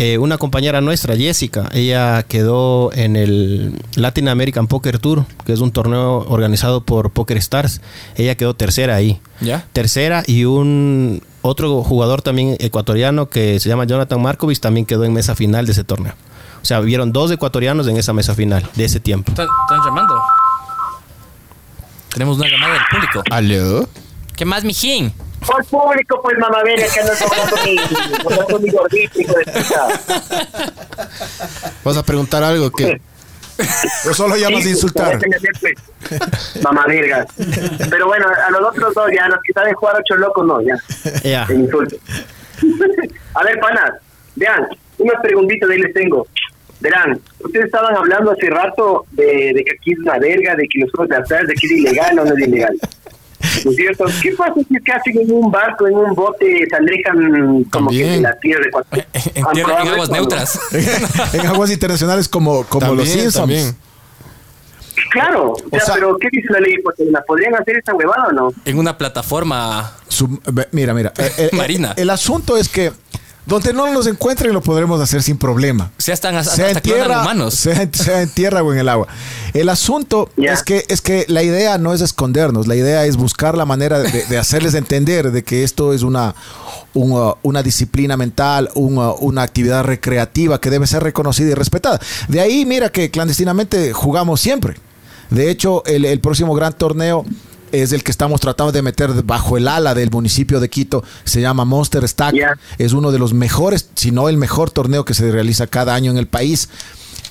eh, 0.02 0.18
una 0.18 0.38
compañera 0.38 0.80
nuestra, 0.80 1.18
Jessica, 1.18 1.68
ella 1.74 2.24
quedó 2.24 2.90
en 2.94 3.18
el 3.18 3.74
Latin 3.96 4.30
American 4.30 4.68
Poker 4.68 4.98
Tour, 4.98 5.26
que 5.46 5.52
es 5.52 5.60
un 5.60 5.72
torneo 5.72 6.20
organizado 6.30 6.86
por 6.86 7.12
Poker 7.12 7.36
Stars. 7.36 7.82
Ella 8.16 8.36
quedó 8.36 8.54
tercera 8.54 8.96
ahí. 8.96 9.20
¿Ya? 9.42 9.68
Tercera 9.74 10.24
y 10.26 10.46
un 10.46 11.22
otro 11.42 11.84
jugador 11.84 12.22
también 12.22 12.56
ecuatoriano 12.62 13.28
que 13.28 13.60
se 13.60 13.68
llama 13.68 13.84
Jonathan 13.84 14.22
Markovic 14.22 14.62
también 14.62 14.86
quedó 14.86 15.04
en 15.04 15.12
mesa 15.12 15.36
final 15.36 15.66
de 15.66 15.74
ese 15.74 15.84
torneo. 15.84 16.14
O 16.62 16.66
sea, 16.66 16.80
vieron 16.80 17.12
dos 17.12 17.30
ecuatorianos 17.32 17.86
en 17.90 17.98
esa 17.98 18.14
mesa 18.14 18.34
final 18.36 18.70
de 18.76 18.86
ese 18.86 19.02
tiempo. 19.02 19.34
¿Están, 19.34 19.50
están 19.70 19.86
llamando? 19.86 20.16
Tenemos 22.14 22.38
una 22.38 22.48
llamada 22.48 22.74
del 22.76 22.84
público. 22.90 23.22
¿Aló? 23.30 23.90
¿Qué 24.38 24.46
más, 24.46 24.64
mijín? 24.64 25.12
Por 25.46 25.66
público, 25.66 26.22
pues 26.22 26.38
mamá 26.38 26.64
verga, 26.64 26.86
que 26.94 27.00
andas 27.00 27.22
hablando 27.22 27.56
mi, 27.66 27.78
hablando 28.26 28.60
mi 28.60 28.70
gordito, 28.70 29.22
hijo 29.22 29.34
de 29.34 29.46
puta. 29.46 29.88
¿Vas 31.84 31.98
a 31.98 32.04
preguntar 32.04 32.44
algo 32.44 32.70
que 32.72 33.00
O 34.10 34.14
solo 34.14 34.36
llamas 34.36 34.62
a 34.62 34.64
Sí, 34.64 34.70
insultar. 34.70 35.16
hacer, 35.16 35.52
pues. 35.60 35.74
Mamá 36.64 36.86
verga. 36.88 37.26
Pero 37.90 38.08
bueno, 38.08 38.26
a 38.28 38.52
los 38.52 38.62
otros 38.70 38.94
dos 38.94 39.12
ya, 39.16 39.28
los 39.28 39.40
que 39.44 39.54
saben 39.54 39.74
jugar 39.76 39.98
ocho 40.00 40.16
locos, 40.16 40.46
no, 40.46 40.62
ya. 40.62 40.76
Ya. 41.24 41.48
Insulto. 41.54 41.96
a 43.34 43.44
ver, 43.44 43.60
panas, 43.60 43.92
vean, 44.36 44.68
unas 44.98 45.22
preguntitas 45.22 45.70
de 45.70 45.76
ahí 45.76 45.82
les 45.82 45.94
tengo. 45.94 46.28
Verán, 46.82 47.20
ustedes 47.40 47.66
estaban 47.66 47.94
hablando 47.96 48.32
hace 48.32 48.50
rato 48.50 49.06
de, 49.12 49.52
de 49.54 49.64
que 49.66 49.76
aquí 49.78 49.92
es 49.92 50.00
una 50.00 50.18
verga, 50.18 50.56
de 50.56 50.66
que 50.68 50.80
los 50.80 50.92
juegos 50.92 51.10
de 51.10 51.18
azar, 51.18 51.46
de 51.46 51.54
que 51.54 51.66
es 51.68 51.72
ilegal 51.74 52.20
o 52.20 52.24
no 52.26 52.34
es 52.34 52.48
ilegal. 52.48 52.78
¿No 53.66 53.72
es 53.72 53.76
cierto? 53.78 54.06
¿Qué 54.22 54.32
pasa 54.34 54.54
si 54.56 54.76
es 54.76 54.84
que 54.84 54.92
hacen 54.92 55.20
en 55.20 55.32
un 55.32 55.52
barco, 55.52 55.88
en 55.88 55.96
un 55.96 56.14
bote, 56.16 56.68
se 56.70 56.76
alejan 56.76 57.64
como 57.66 57.90
que 57.90 58.04
de 58.04 58.22
la 58.22 58.38
tierra 58.40 58.64
cuatro? 58.72 59.02
En, 59.36 59.46
tierra, 59.54 59.82
en 59.82 59.88
aguas 59.90 60.10
neutras. 60.10 60.60
en 61.34 61.46
aguas 61.48 61.72
internacionales 61.72 62.28
como, 62.30 62.64
como 62.66 62.94
los 62.96 63.08
Simpsons. 63.08 63.36
también. 63.36 63.76
Claro, 65.12 65.54
o 65.54 65.70
sea, 65.72 65.80
sea- 65.80 65.94
pero 65.96 66.18
¿qué 66.18 66.28
dice 66.32 66.48
la 66.52 66.60
ley? 66.60 66.76
Pues, 66.84 66.96
¿la 67.10 67.22
podrían 67.24 67.56
hacer 67.56 67.78
esa 67.78 67.94
huevada 67.96 68.28
o 68.28 68.32
no? 68.32 68.54
en 68.66 68.78
una 68.78 68.98
plataforma. 68.98 69.94
Su- 70.08 70.40
ve- 70.52 70.68
mira, 70.72 70.94
mira. 70.94 71.14
eh, 71.18 71.32
eh, 71.38 71.50
Marina. 71.56 71.94
El, 71.96 72.10
asunto 72.10 72.58
es 72.58 72.68
que 72.70 72.92
donde 73.50 73.74
no 73.74 73.92
nos 73.92 74.08
encuentren 74.08 74.54
lo 74.54 74.62
podremos 74.62 75.02
hacer 75.02 75.22
sin 75.22 75.38
problema. 75.38 75.92
Sea, 75.98 76.14
están 76.14 76.36
hasta, 76.36 76.56
sea 76.56 76.70
en 76.72 76.80
tierra, 76.80 77.22
humanos. 77.22 77.56
sea, 77.56 77.82
en- 77.82 77.94
sea 77.94 78.22
en 78.22 78.30
tierra 78.30 78.64
o 78.64 78.72
en 78.72 78.80
el 78.80 78.88
agua. 78.88 79.08
El 79.54 79.68
asunto 79.68 80.30
es 80.38 80.64
que 80.64 80.86
es 80.88 81.02
que 81.02 81.26
la 81.28 81.44
idea 81.44 81.78
no 81.78 81.94
es 81.94 82.00
escondernos, 82.02 82.68
la 82.68 82.76
idea 82.76 83.06
es 83.06 83.18
buscar 83.18 83.58
la 83.58 83.66
manera 83.66 84.00
de, 84.00 84.26
de 84.26 84.38
hacerles 84.38 84.74
entender 84.76 85.32
de 85.32 85.44
que 85.44 85.64
esto 85.64 85.92
es 85.94 86.04
una 86.04 86.36
una, 86.94 87.34
una 87.44 87.62
disciplina 87.64 88.18
mental, 88.18 88.70
una, 88.76 89.12
una 89.12 89.42
actividad 89.44 89.84
recreativa 89.84 90.60
que 90.62 90.70
debe 90.70 90.88
ser 90.88 91.04
reconocida 91.04 91.50
y 91.52 91.54
respetada. 91.54 92.00
De 92.28 92.40
ahí, 92.42 92.66
mira 92.66 92.90
que 92.90 93.12
clandestinamente 93.12 93.94
jugamos 93.94 94.42
siempre. 94.42 94.76
De 95.30 95.52
hecho, 95.52 95.84
el, 95.86 96.06
el 96.06 96.20
próximo 96.20 96.56
gran 96.56 96.74
torneo 96.74 97.26
es 97.72 97.94
el 97.94 98.04
que 98.04 98.12
estamos 98.12 98.42
tratando 98.42 98.72
de 98.72 98.82
meter 98.82 99.12
bajo 99.24 99.58
el 99.58 99.68
ala 99.68 99.94
del 99.94 100.12
municipio 100.12 100.60
de 100.60 100.70
Quito. 100.70 101.04
Se 101.24 101.42
llama 101.42 101.66
Monster 101.66 102.08
Stack. 102.08 102.36
Es 102.78 102.94
uno 102.94 103.12
de 103.12 103.20
los 103.20 103.34
mejores, 103.34 103.90
si 103.96 104.12
no 104.12 104.30
el 104.30 104.38
mejor 104.38 104.72
torneo 104.72 105.06
que 105.06 105.14
se 105.14 105.32
realiza 105.32 105.68
cada 105.68 105.96
año 105.96 106.12
en 106.12 106.18
el 106.18 106.28
país. 106.28 106.70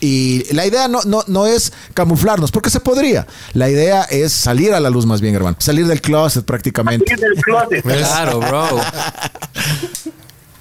Y 0.01 0.45
la 0.55 0.65
idea 0.65 0.87
no, 0.87 1.01
no, 1.05 1.25
no 1.27 1.47
es 1.47 1.73
camuflarnos, 1.95 2.53
porque 2.53 2.71
se 2.71 2.81
podría. 2.81 3.27
La 3.53 3.69
idea 3.69 4.03
es 4.05 4.33
salir 4.33 4.73
a 4.73 4.81
la 4.81 4.91
luz 4.91 5.07
más 5.07 5.21
bien, 5.21 5.35
hermano. 5.35 5.57
Salir 5.59 5.87
del 5.87 6.01
closet 6.01 6.45
prácticamente. 6.45 7.17
Salir 7.17 7.35
del 7.35 7.43
closet. 7.43 7.85
Claro, 7.99 8.41
bro. 8.41 8.69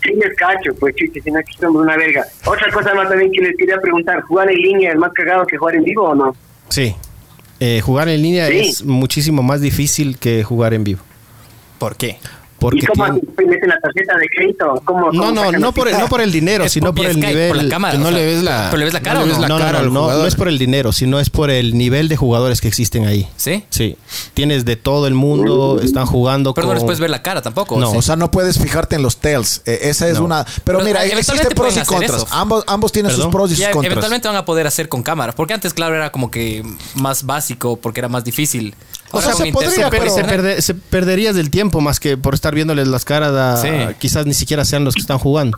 Sí, 0.03 0.13
les 0.13 0.35
cacho, 0.37 0.73
pues 0.79 0.95
chiste, 0.95 1.21
si 1.21 1.31
no 1.31 1.39
aquí 1.39 1.53
somos 1.59 1.83
una 1.83 1.97
verga. 1.97 2.25
Otra 2.45 2.71
cosa 2.71 2.93
más 2.93 3.09
también 3.09 3.31
que 3.31 3.41
les 3.41 3.55
quería 3.57 3.77
preguntar, 3.79 4.21
¿jugar 4.21 4.49
en 4.49 4.57
línea 4.57 4.91
es 4.91 4.97
más 4.97 5.11
cagado 5.13 5.45
que 5.45 5.57
jugar 5.57 5.75
en 5.75 5.83
vivo 5.83 6.03
o 6.03 6.15
no? 6.15 6.35
Sí. 6.69 6.95
Eh, 7.59 7.81
jugar 7.81 8.07
en 8.09 8.21
línea 8.21 8.47
Sí. 8.47 8.57
es 8.59 8.83
muchísimo 8.83 9.41
más 9.43 9.61
difícil 9.61 10.17
que 10.17 10.43
jugar 10.43 10.73
en 10.73 10.83
vivo. 10.83 11.01
¿Por 11.79 11.95
qué? 11.95 12.19
Porque 12.59 12.79
¿Y 12.79 12.85
cómo 12.87 13.05
tiene- 13.05 13.21
meten 13.51 13.69
la 13.69 13.79
tarjeta 13.79 14.17
de 14.17 14.27
crédito? 14.29 14.81
¿Cómo, 14.83 15.11
No, 15.11 15.19
cómo 15.27 15.31
no, 15.31 15.51
no 15.51 15.71
por, 15.73 15.87
el, 15.87 15.97
no 15.97 16.07
por 16.07 16.21
el 16.21 16.31
dinero, 16.31 16.63
Es 16.65 16.71
sino 16.71 16.93
por, 16.93 17.05
el 17.05 17.11
Skype, 17.13 17.27
nivel. 17.27 17.47
por 17.49 17.63
la 17.63 17.69
cámara. 17.69 17.91
que 17.93 17.97
no 17.99 18.05
o 18.05 18.09
sea, 18.09 18.17
le 18.17 18.25
ves 18.25 18.43
la- 18.43 18.67
Pero 18.71 18.77
le 18.77 18.83
ves 18.85 18.93
la 18.93 18.99
no 18.99 19.03
cara 19.05 19.19
le 19.19 19.23
o 19.23 19.27
ves 19.27 19.35
no? 19.35 19.41
la 19.41 19.47
No, 19.47 19.59
no, 19.59 19.65
cara 19.65 19.81
no, 19.83 19.89
no, 19.91 20.11
no 20.11 20.25
es 20.25 20.35
por 20.35 20.47
el 20.47 20.57
dinero, 20.57 20.91
sino 20.91 21.19
es 21.19 21.29
por 21.29 21.51
el 21.51 21.77
nivel 21.77 22.07
de 22.09 22.17
jugadores 22.17 22.59
que 22.59 22.67
existen 22.67 23.05
ahí. 23.05 23.27
¿Sí? 23.37 23.63
Sí. 23.69 23.95
Tienes 24.33 24.65
de 24.65 24.75
todo 24.75 25.05
el 25.07 25.13
mundo, 25.13 25.79
están 25.83 26.07
jugando 26.07 26.53
Pero 26.55 26.67
no 26.67 26.73
les 26.73 26.83
puedes 26.83 26.99
ver 26.99 27.11
la 27.11 27.21
cara 27.21 27.41
tampoco. 27.43 27.79
No. 27.79 27.91
¿sí? 27.91 27.97
O 27.97 28.01
sea, 28.01 28.15
no 28.15 28.31
puedes 28.31 28.57
fijarte 28.59 28.95
en 28.95 29.03
los 29.03 29.17
tails. 29.17 29.61
Eh, 29.65 29.79
esa 29.83 30.07
es 30.07 30.17
No. 30.19 30.25
una. 30.25 30.43
Pero, 30.63 30.79
Pero, 30.79 30.83
mira, 30.83 31.05
eh, 31.05 31.09
existen 31.15 31.49
pros 31.55 31.77
y 31.77 31.81
contras. 31.81 32.23
eso. 32.23 32.27
Ambos, 32.31 32.63
ambos 32.67 32.91
tienen 32.91 33.11
sus 33.11 33.27
pros 33.27 33.51
y 33.51 33.55
sus 33.55 33.65
contras. 33.67 33.85
eventualmente 33.91 34.27
van 34.27 34.37
a 34.37 34.45
poder 34.45 34.65
hacer 34.65 34.89
con 34.89 35.03
cámara. 35.03 35.33
Porque 35.33 35.53
antes, 35.53 35.73
claro, 35.75 35.95
era 35.95 36.11
como 36.11 36.31
que 36.31 36.63
más 36.95 37.23
básico, 37.25 37.77
porque 37.77 37.99
era 37.99 38.09
más 38.09 38.23
difícil. 38.23 38.73
O 39.11 39.21
sea, 39.21 39.33
se 39.33 39.51
podría, 39.51 39.89
Pero 39.89 40.09
se, 40.13 40.23
perde- 40.23 40.61
se 40.61 40.73
perderías 40.73 41.35
del 41.35 41.49
tiempo 41.49 41.79
más 41.81 41.99
que 41.99 42.17
por 42.17 42.33
estar 42.33 42.53
viéndoles 42.53 42.87
las 42.87 43.05
caras 43.05 43.31
a 43.33 43.61
Sí. 43.61 43.69
quizás 43.99 44.25
ni 44.25 44.33
siquiera 44.33 44.65
sean 44.65 44.83
los 44.83 44.93
que 44.95 45.01
están 45.01 45.17
jugando. 45.19 45.57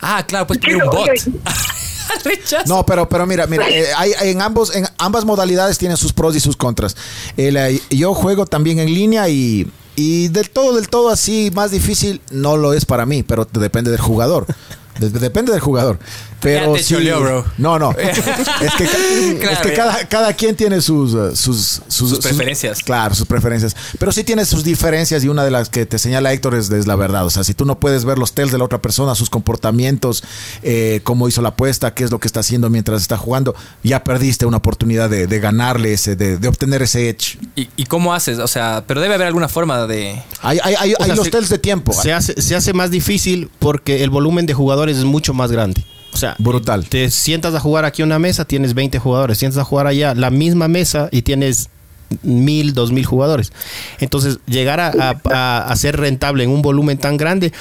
Ah, 0.00 0.24
claro, 0.26 0.46
¿Qué 0.46 0.58
poner 0.58 0.76
un 0.76 0.90
bot. 0.90 1.08
No, 2.66 2.84
pero, 2.86 3.08
pero 3.08 3.26
mira, 3.26 3.46
mira, 3.46 3.68
eh, 3.68 3.86
hay, 3.96 4.12
hay 4.18 4.30
en 4.30 4.42
ambos, 4.42 4.74
en 4.74 4.86
ambas 4.98 5.24
modalidades 5.24 5.78
tienen 5.78 5.96
sus 5.96 6.12
pros 6.12 6.36
y 6.36 6.40
sus 6.40 6.56
contras. 6.56 6.96
El, 7.36 7.56
eh, 7.56 7.80
yo 7.90 8.14
juego 8.14 8.46
también 8.46 8.78
en 8.78 8.92
línea 8.92 9.28
y, 9.28 9.70
y 9.96 10.28
del 10.28 10.50
todo, 10.50 10.74
del 10.76 10.88
todo 10.88 11.08
así, 11.10 11.50
más 11.54 11.70
difícil 11.70 12.20
no 12.30 12.56
lo 12.56 12.72
es 12.74 12.84
para 12.84 13.06
mí, 13.06 13.22
pero 13.22 13.46
depende 13.52 13.90
del 13.90 14.00
jugador. 14.00 14.46
De- 14.98 15.10
depende 15.10 15.52
del 15.52 15.60
jugador. 15.60 15.98
Pero 16.44 16.72
Ya 16.76 16.78
te 16.78 16.84
sí- 16.84 16.94
bro. 16.94 17.44
No, 17.58 17.78
no. 17.78 17.90
es 17.98 18.74
que, 18.76 18.84
ca- 18.84 18.90
Claro, 19.40 19.52
es 19.52 19.58
que 19.60 19.68
ya. 19.70 19.74
cada, 19.74 20.08
cada 20.08 20.32
quien 20.34 20.54
tiene 20.54 20.80
sus, 20.80 21.12
uh, 21.14 21.34
sus, 21.34 21.80
sus, 21.88 22.18
preferencias. 22.20 22.80
Claro, 22.82 23.14
sus 23.14 23.26
preferencias. 23.26 23.74
Pero 23.98 24.12
sí 24.12 24.22
tiene 24.24 24.44
sus 24.44 24.62
diferencias 24.62 25.24
y 25.24 25.28
una 25.28 25.44
de 25.44 25.50
las 25.50 25.68
que 25.70 25.86
te 25.86 25.98
señala 25.98 26.32
Héctor 26.32 26.54
es, 26.54 26.70
es 26.70 26.86
la 26.86 26.96
verdad. 26.96 27.26
O 27.26 27.30
sea, 27.30 27.42
si 27.44 27.54
tú 27.54 27.64
no 27.64 27.80
puedes 27.80 28.04
ver 28.04 28.18
los 28.18 28.32
tells 28.34 28.52
de 28.52 28.58
la 28.58 28.64
otra 28.64 28.80
persona, 28.80 29.14
sus 29.14 29.30
comportamientos, 29.30 30.22
eh, 30.62 31.00
cómo 31.02 31.28
hizo 31.28 31.42
la 31.42 31.50
apuesta, 31.50 31.94
qué 31.94 32.04
es 32.04 32.10
lo 32.10 32.20
que 32.20 32.28
está 32.28 32.40
haciendo 32.40 32.70
mientras 32.70 33.02
está 33.02 33.16
jugando, 33.16 33.54
ya 33.82 34.04
perdiste 34.04 34.46
una 34.46 34.58
oportunidad 34.58 35.08
de, 35.10 35.26
de 35.26 35.40
ganarle 35.40 35.92
ese, 35.94 36.14
de, 36.16 36.36
de 36.38 36.48
obtener 36.48 36.82
ese 36.82 37.08
edge. 37.08 37.38
¿Y, 37.56 37.68
y 37.76 37.84
cómo 37.86 38.12
haces? 38.14 38.38
O 38.38 38.46
sea, 38.48 38.84
pero 38.86 39.00
debe 39.00 39.14
haber 39.14 39.26
alguna 39.28 39.48
forma 39.48 39.86
de. 39.86 40.22
Hay, 40.42 40.58
hay, 40.62 40.74
hay, 40.78 40.94
hay 40.98 41.06
sea, 41.06 41.14
los 41.16 41.24
se- 41.24 41.30
tells 41.30 41.48
de 41.48 41.58
tiempo. 41.58 41.92
Se 41.92 42.12
hace, 42.12 42.40
se 42.40 42.54
hace 42.54 42.72
más 42.72 42.90
difícil 42.90 43.50
porque 43.58 44.02
el 44.04 44.10
volumen 44.10 44.46
de 44.46 44.54
jugadores 44.54 44.98
es 44.98 45.04
mucho 45.04 45.32
más 45.34 45.50
grande. 45.50 45.84
O 46.14 46.16
sea, 46.16 46.36
Brutal. 46.38 46.88
Te 46.88 47.10
sientas 47.10 47.54
a 47.54 47.60
jugar 47.60 47.84
aquí 47.84 48.02
una 48.02 48.18
mesa, 48.18 48.44
tienes 48.44 48.72
20 48.74 48.98
jugadores. 48.98 49.36
Sientas 49.38 49.58
a 49.58 49.64
jugar 49.64 49.86
allá 49.88 50.14
la 50.14 50.30
misma 50.30 50.68
mesa 50.68 51.08
y 51.10 51.22
tienes 51.22 51.68
mil, 52.22 52.72
dos 52.72 52.92
mil 52.92 53.04
jugadores. 53.04 53.52
Entonces, 53.98 54.38
llegar 54.46 54.78
a, 54.80 54.88
a- 54.88 55.20
a- 55.32 55.64
a 55.66 55.76
ser 55.76 55.96
rentable 55.98 56.44
en 56.44 56.50
un 56.50 56.62
volumen 56.62 56.98
tan 56.98 57.16
grande, 57.16 57.52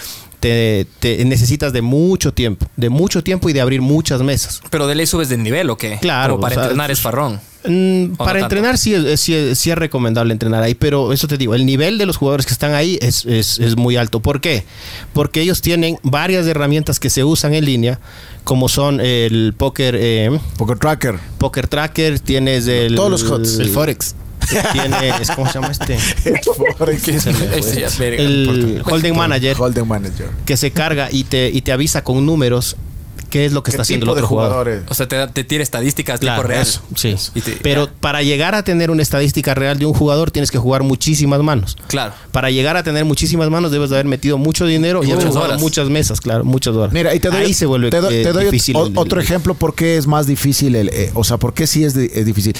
te, 0.43 0.85
te 0.99 1.23
necesitas 1.23 1.71
de 1.71 1.81
mucho 1.81 2.33
tiempo. 2.33 2.65
De 2.75 2.89
mucho 2.89 3.23
tiempo 3.23 3.49
y 3.49 3.53
de 3.53 3.61
abrir 3.61 3.81
muchas 3.81 4.21
mesas. 4.21 4.61
Pero 4.69 4.87
de 4.87 4.95
ley 4.95 5.05
subes 5.05 5.29
de 5.29 5.37
nivel 5.37 5.69
o 5.69 5.77
qué? 5.77 5.99
Claro, 6.01 6.33
Como 6.33 6.41
para 6.41 6.51
o 6.51 6.55
sea, 6.55 6.63
entrenar 6.65 6.91
es 6.91 6.99
farrón. 6.99 7.39
Mm, 7.65 8.09
no 8.09 8.15
para 8.17 8.41
entrenar 8.41 8.77
sí 8.77 8.93
es, 8.93 9.21
sí, 9.21 9.33
es, 9.33 9.57
sí 9.57 9.71
es 9.71 9.77
recomendable 9.77 10.33
entrenar 10.33 10.61
ahí, 10.61 10.75
pero 10.75 11.13
eso 11.13 11.29
te 11.29 11.37
digo, 11.37 11.55
el 11.55 11.65
nivel 11.65 11.97
de 11.97 12.05
los 12.05 12.17
jugadores 12.17 12.45
que 12.45 12.51
están 12.51 12.73
ahí 12.73 12.99
es, 13.01 13.25
es- 13.25 13.57
es 13.57 13.77
muy 13.77 13.95
alto. 13.95 14.19
¿Por 14.19 14.41
qué? 14.41 14.65
Porque 15.13 15.39
ellos 15.39 15.61
tienen 15.61 15.97
varias 16.03 16.45
herramientas 16.45 16.99
que 16.99 17.09
se 17.09 17.23
usan 17.23 17.53
en 17.53 17.63
línea, 17.63 18.01
como 18.43 18.67
son 18.67 18.99
el 18.99 19.53
poker, 19.57 19.95
eh, 19.97 20.37
Poker 20.57 20.77
Tracker. 20.77 21.15
poker 21.37 21.69
tracker, 21.69 22.19
tienes 22.19 22.67
el... 22.67 22.95
Todos 22.95 23.09
los 23.11 23.23
HOTS. 23.23 23.59
El 23.59 23.69
Forex. 23.69 24.13
Tienes, 24.71 25.31
¿cómo 25.31 25.47
se 25.47 25.53
llama 25.55 25.71
este? 25.71 25.95
Es. 25.95 26.15
El 27.99 28.81
Holding 28.85 29.15
Manager, 29.15 29.55
Holding 29.59 29.87
Manager. 29.87 30.29
que 30.45 30.57
se 30.57 30.71
carga 30.71 31.09
y 31.11 31.23
te, 31.23 31.49
y 31.49 31.61
te 31.61 31.71
avisa 31.71 32.03
con 32.03 32.25
números 32.25 32.75
qué 33.29 33.45
es 33.45 33.51
lo 33.51 33.63
que 33.63 33.71
¿Qué 33.71 33.77
está 33.77 33.81
haciendo 33.81 34.05
el 34.05 34.09
otro 34.11 34.27
jugador. 34.27 34.83
O 34.89 34.93
sea, 34.93 35.07
te, 35.07 35.25
te 35.27 35.43
tira 35.43 35.63
estadísticas 35.63 36.19
Claro, 36.19 36.43
tipo 36.43 36.49
real. 36.49 36.61
eso, 36.61 36.83
sí. 36.95 37.15
Y 37.33 37.41
te- 37.41 37.53
Pero 37.63 37.87
ya. 37.87 37.93
para 37.99 38.21
llegar 38.21 38.53
a 38.53 38.63
tener 38.63 38.91
una 38.91 39.01
estadística 39.01 39.55
real 39.55 39.79
de 39.79 39.87
un 39.87 39.93
jugador 39.95 40.29
tienes 40.29 40.51
que 40.51 40.59
jugar 40.59 40.83
muchísimas 40.83 41.41
manos. 41.41 41.75
Claro. 41.87 42.13
Para 42.31 42.51
llegar 42.51 42.77
a 42.77 42.83
tener 42.83 43.05
muchísimas 43.05 43.49
manos 43.49 43.71
debes 43.71 43.89
de 43.89 43.95
haber 43.95 44.05
metido 44.05 44.37
mucho 44.37 44.67
dinero 44.67 44.99
y 45.03 45.07
Muchas 45.07 45.15
haber 45.17 45.27
jugado 45.29 45.47
horas. 45.47 45.61
muchas 45.61 45.89
mesas, 45.89 46.21
claro, 46.21 46.43
muchas 46.43 46.75
horas. 46.75 46.93
Mira, 46.93 47.15
y 47.15 47.19
te 47.19 47.29
doy, 47.29 47.45
Ahí 47.45 47.53
se 47.55 47.65
vuelve 47.65 47.89
te 47.89 48.01
doy- 48.01 48.13
eh, 48.17 48.23
te 48.23 48.33
doy 48.33 48.45
difícil. 48.45 48.75
o- 48.75 48.85
el- 48.85 48.95
otro 48.99 49.19
el- 49.19 49.25
ejemplo 49.25 49.55
por 49.55 49.73
qué 49.73 49.97
es 49.97 50.05
más 50.05 50.27
difícil, 50.27 50.75
el, 50.75 50.89
eh, 50.89 51.09
o 51.15 51.23
sea, 51.23 51.37
por 51.37 51.55
qué 51.55 51.65
sí 51.65 51.83
es, 51.83 51.95
es 51.95 52.25
difícil. 52.27 52.53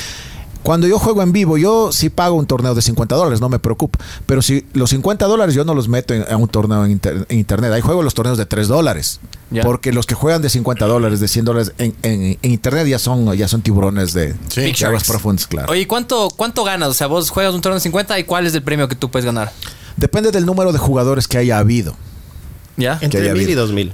Cuando 0.64 0.88
yo 0.88 0.98
juego 0.98 1.22
en 1.22 1.34
vivo, 1.34 1.58
yo 1.58 1.92
sí 1.92 2.10
pago 2.10 2.36
un 2.36 2.46
torneo 2.46 2.74
de 2.74 2.82
50 2.82 3.16
dólares, 3.16 3.42
no 3.42 3.50
me 3.50 3.60
preocupo. 3.60 4.00
Pero 4.26 4.42
si 4.42 4.66
los 4.74 4.90
50 4.92 5.26
dólares 5.26 5.54
yo 5.54 5.66
no 5.66 5.76
los 5.76 5.90
meto 5.90 6.14
en, 6.14 6.26
a 6.32 6.38
un 6.38 6.48
torneo 6.48 6.86
en, 6.86 6.92
inter, 6.92 7.26
en, 7.30 7.38
internet. 7.38 7.72
Ahí 7.74 7.82
juego 7.82 8.02
los 8.02 8.14
torneos 8.14 8.38
de 8.38 8.46
3 8.46 8.68
dólares. 8.70 9.20
Porque 9.62 9.92
los 9.92 10.08
que 10.08 10.16
juegan 10.16 10.42
de 10.42 10.50
50 10.50 10.86
dólares, 10.88 11.20
de 11.20 11.28
100 11.28 11.46
dólares 11.46 11.74
en, 11.78 11.94
en, 12.02 12.38
internet 12.42 12.88
ya 12.88 12.98
son, 12.98 13.36
ya 13.36 13.48
son 13.48 13.62
tiburones 13.62 14.14
de, 14.14 14.34
sí. 14.48 14.72
de 14.72 14.86
aguas 14.86 15.04
profundas, 15.04 15.46
claro. 15.46 15.72
Oye, 15.72 15.88
¿cuánto, 15.88 16.30
¿cuánto 16.36 16.64
ganas? 16.64 16.90
O 16.90 16.94
sea, 16.94 17.08
vos 17.08 17.30
juegas 17.30 17.54
un 17.54 17.62
torneo 17.62 17.76
de 17.76 17.82
50 17.82 18.18
y 18.18 18.24
cuál 18.24 18.48
es 18.48 18.56
el 18.56 18.64
premio 18.64 18.88
que 18.88 18.96
tú 18.96 19.12
puedes 19.12 19.26
ganar? 19.26 19.52
Depende 19.98 20.32
del 20.32 20.46
número 20.46 20.72
de 20.72 20.80
jugadores 20.80 21.28
que 21.28 21.38
haya 21.38 21.60
habido. 21.60 21.96
¿Ya? 22.78 22.98
Entre 23.02 23.32
1000 23.32 23.50
y 23.50 23.54
2000. 23.54 23.94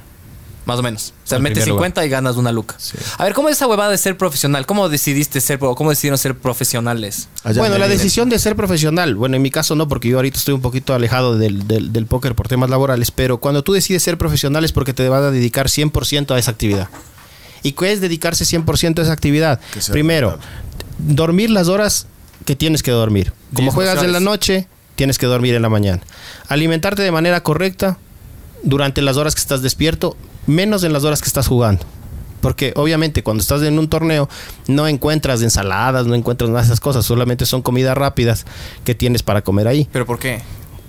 Más 0.70 0.80
o 0.80 0.84
menos. 0.84 1.14
O 1.26 1.28
sea, 1.28 1.40
metes 1.40 1.64
primer 1.64 1.78
50 1.78 2.06
y 2.06 2.10
ganas 2.10 2.36
una 2.36 2.52
luca. 2.52 2.78
A 3.18 3.24
ver, 3.24 3.34
¿cómo 3.34 3.50
es 3.50 3.56
esa 3.56 3.66
huevada 3.66 3.90
de 3.90 3.98
ser 3.98 4.16
profesional? 4.18 4.68
¿Cómo 4.68 4.88
decidiste 4.88 5.42
ser, 5.42 5.58
cómo 5.58 5.90
decidieron 5.90 6.20
ser 6.20 6.38
profesionales? 6.38 7.28
Allá 7.44 7.60
bueno, 7.60 7.76
en 7.76 7.82
la 7.82 7.88
decisión 7.88 8.30
de 8.30 8.38
ser 8.38 8.56
profesional, 8.56 9.16
bueno, 9.16 9.36
en 9.36 9.42
mi 9.42 9.50
caso 9.50 9.76
no, 9.76 9.88
porque 9.88 10.10
yo 10.10 10.18
ahorita 10.18 10.38
estoy 10.38 10.54
un 10.54 10.62
poquito 10.62 10.94
alejado 10.94 11.40
del, 11.40 11.68
del, 11.68 11.92
del 11.92 12.06
póker 12.06 12.36
por 12.36 12.48
temas 12.48 12.70
laborales, 12.70 13.10
pero 13.10 13.40
cuando 13.40 13.64
tú 13.64 13.74
decides 13.74 14.04
ser 14.04 14.20
profesional 14.20 14.64
es 14.64 14.72
porque 14.72 14.94
te 14.94 15.10
vas 15.10 15.24
a 15.24 15.32
dedicar 15.32 15.70
100% 15.70 16.36
a 16.36 16.38
esa 16.38 16.52
actividad. 16.52 16.88
¿Y 17.64 17.72
qué 17.72 17.92
es 17.92 18.00
dedicarse 18.00 18.46
100% 18.46 19.00
a 19.00 19.02
esa 19.02 19.12
actividad? 19.12 19.60
Primero, 19.92 20.38
dormir 21.00 21.50
las 21.50 21.68
horas 21.68 22.06
que 22.46 22.56
tienes 22.56 22.84
que 22.84 22.92
dormir. 22.92 23.34
Como 23.54 23.72
juegas 23.72 24.04
en 24.04 24.12
la 24.12 24.20
noche, 24.20 24.68
tienes 24.96 25.18
que 25.18 25.26
dormir 25.26 25.56
en 25.56 25.62
la 25.62 25.70
mañana. 25.70 26.02
Alimentarte 26.48 27.02
de 27.02 27.12
manera 27.12 27.42
correcta 27.42 27.98
durante 28.64 29.02
las 29.02 29.18
horas 29.18 29.36
que 29.36 29.42
estás 29.42 29.62
despierto, 29.62 30.18
menos 30.50 30.84
en 30.84 30.92
las 30.94 31.04
horas 31.04 31.22
que 31.22 31.28
estás 31.28 31.48
jugando. 31.48 31.84
Porque 32.42 32.72
obviamente 32.78 33.22
cuando 33.22 33.42
estás 33.42 33.62
en 33.64 33.78
un 33.78 33.90
torneo 33.90 34.30
no 34.68 34.88
encuentras 34.88 35.42
ensaladas, 35.42 36.08
no 36.08 36.16
encuentras 36.16 36.50
nada 36.50 36.62
de 36.62 36.68
esas 36.68 36.80
cosas, 36.80 37.06
solamente 37.06 37.46
son 37.46 37.62
comidas 37.62 37.98
rápidas 37.98 38.46
que 38.86 38.96
tienes 38.96 39.24
para 39.24 39.42
comer 39.42 39.68
ahí. 39.68 39.90
¿Pero 39.92 40.06
por 40.06 40.20
qué? 40.20 40.42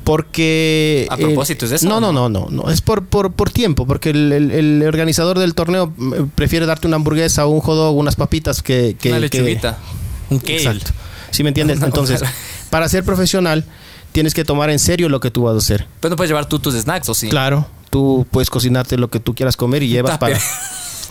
Porque... 0.04 1.06
¿A 1.10 1.16
propósito 1.16 1.66
es 1.66 1.72
eso 1.72 1.88
No, 1.88 2.00
no, 2.00 2.12
no? 2.12 2.28
no, 2.28 2.46
no. 2.50 2.70
Es 2.70 2.80
por, 2.80 3.04
por, 3.06 3.32
por 3.32 3.50
tiempo, 3.50 3.86
porque 3.86 4.10
el, 4.10 4.32
el- 4.32 4.50
el 4.50 4.82
organizador 4.86 5.38
del 5.38 5.54
torneo 5.54 5.92
mm, 5.96 6.28
prefiere 6.34 6.66
darte 6.66 6.86
una 6.86 6.96
hamburguesa 6.96 7.46
un 7.46 7.60
hot 7.60 7.76
dog, 7.76 7.96
unas 7.96 8.16
papitas 8.16 8.62
que... 8.62 8.96
que 9.00 9.08
una 9.08 9.16
que- 9.18 9.38
lechuguita. 9.38 9.78
Un 10.30 10.38
kale. 10.38 10.56
Exacto. 10.56 10.90
¿Sí 11.30 11.42
me 11.42 11.48
entiendes? 11.50 11.78
No, 11.80 11.86
Entonces, 11.86 12.22
para 12.70 12.88
ser 12.88 13.04
profesional, 13.04 13.64
tienes 14.12 14.34
que 14.34 14.44
tomar 14.44 14.70
en 14.70 14.78
serio 14.78 15.08
lo 15.08 15.20
que 15.20 15.30
tú 15.30 15.42
vas 15.42 15.54
a 15.54 15.58
hacer. 15.58 15.86
Pero 16.00 16.10
no 16.10 16.16
puedes 16.16 16.30
llevar 16.30 16.46
tú 16.46 16.58
tus 16.60 16.74
snacks, 16.74 17.08
¿o 17.08 17.14
sí? 17.14 17.28
Claro, 17.28 17.66
tú 17.90 18.26
puedes 18.30 18.50
cocinarte 18.50 18.96
lo 18.96 19.08
que 19.08 19.20
tú 19.20 19.34
quieras 19.34 19.56
comer 19.56 19.82
y 19.82 19.88
llevas 19.88 20.18
para. 20.18 20.38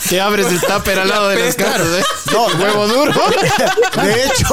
Te 0.08 0.22
abres 0.22 0.48
el 0.48 0.62
tupper 0.62 0.98
al 0.98 1.10
lado 1.10 1.28
de 1.28 1.40
las 1.40 1.56
cartas, 1.56 1.88
¿eh? 1.88 2.04
No, 2.32 2.46
huevo 2.64 2.88
duro. 2.88 3.12
De 4.02 4.24
hecho, 4.24 4.46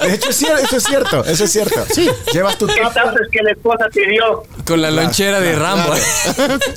de 0.00 0.14
hecho, 0.14 0.30
eso 0.30 0.76
es 0.76 0.84
cierto, 0.84 1.24
eso 1.24 1.44
es 1.44 1.52
cierto. 1.52 1.84
Sí. 1.92 2.08
Llevas 2.32 2.56
tu 2.56 2.66
¿Qué 2.66 2.74
tupper. 2.74 3.22
es 3.22 3.30
que 3.30 3.42
la 3.42 3.50
esposa 3.50 3.84
te 3.92 4.06
dio? 4.08 4.44
Con 4.64 4.80
la 4.80 4.90
lonchera 4.90 5.40
de 5.40 5.56
Rambo. 5.56 5.92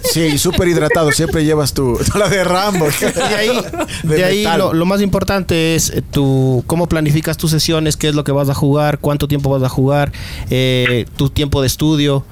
Sí, 0.03 0.37
súper 0.37 0.67
hidratado. 0.67 1.11
Siempre 1.11 1.45
llevas 1.45 1.73
tu, 1.73 1.97
la 2.15 2.27
de 2.27 2.43
Rambo. 2.43 2.87
De 2.99 3.35
ahí, 3.35 3.61
De 4.03 4.15
de 4.17 4.23
ahí 4.25 4.45
lo 4.73 4.85
más 4.85 5.01
importante 5.01 5.75
es 5.75 5.89
eh, 5.91 6.01
tu, 6.01 6.63
cómo 6.67 6.89
planificas 6.89 7.37
tus 7.37 7.51
sesiones, 7.51 7.95
qué 7.95 8.09
es 8.09 8.15
lo 8.15 8.23
que 8.23 8.31
vas 8.31 8.49
a 8.49 8.53
jugar, 8.53 8.99
cuánto 8.99 9.27
tiempo 9.27 9.49
vas 9.49 9.63
a 9.63 9.69
jugar, 9.69 10.11
eh, 10.49 11.05
tu 11.15 11.29
tiempo 11.29 11.61
de 11.61 11.67
estudio. 11.67 12.25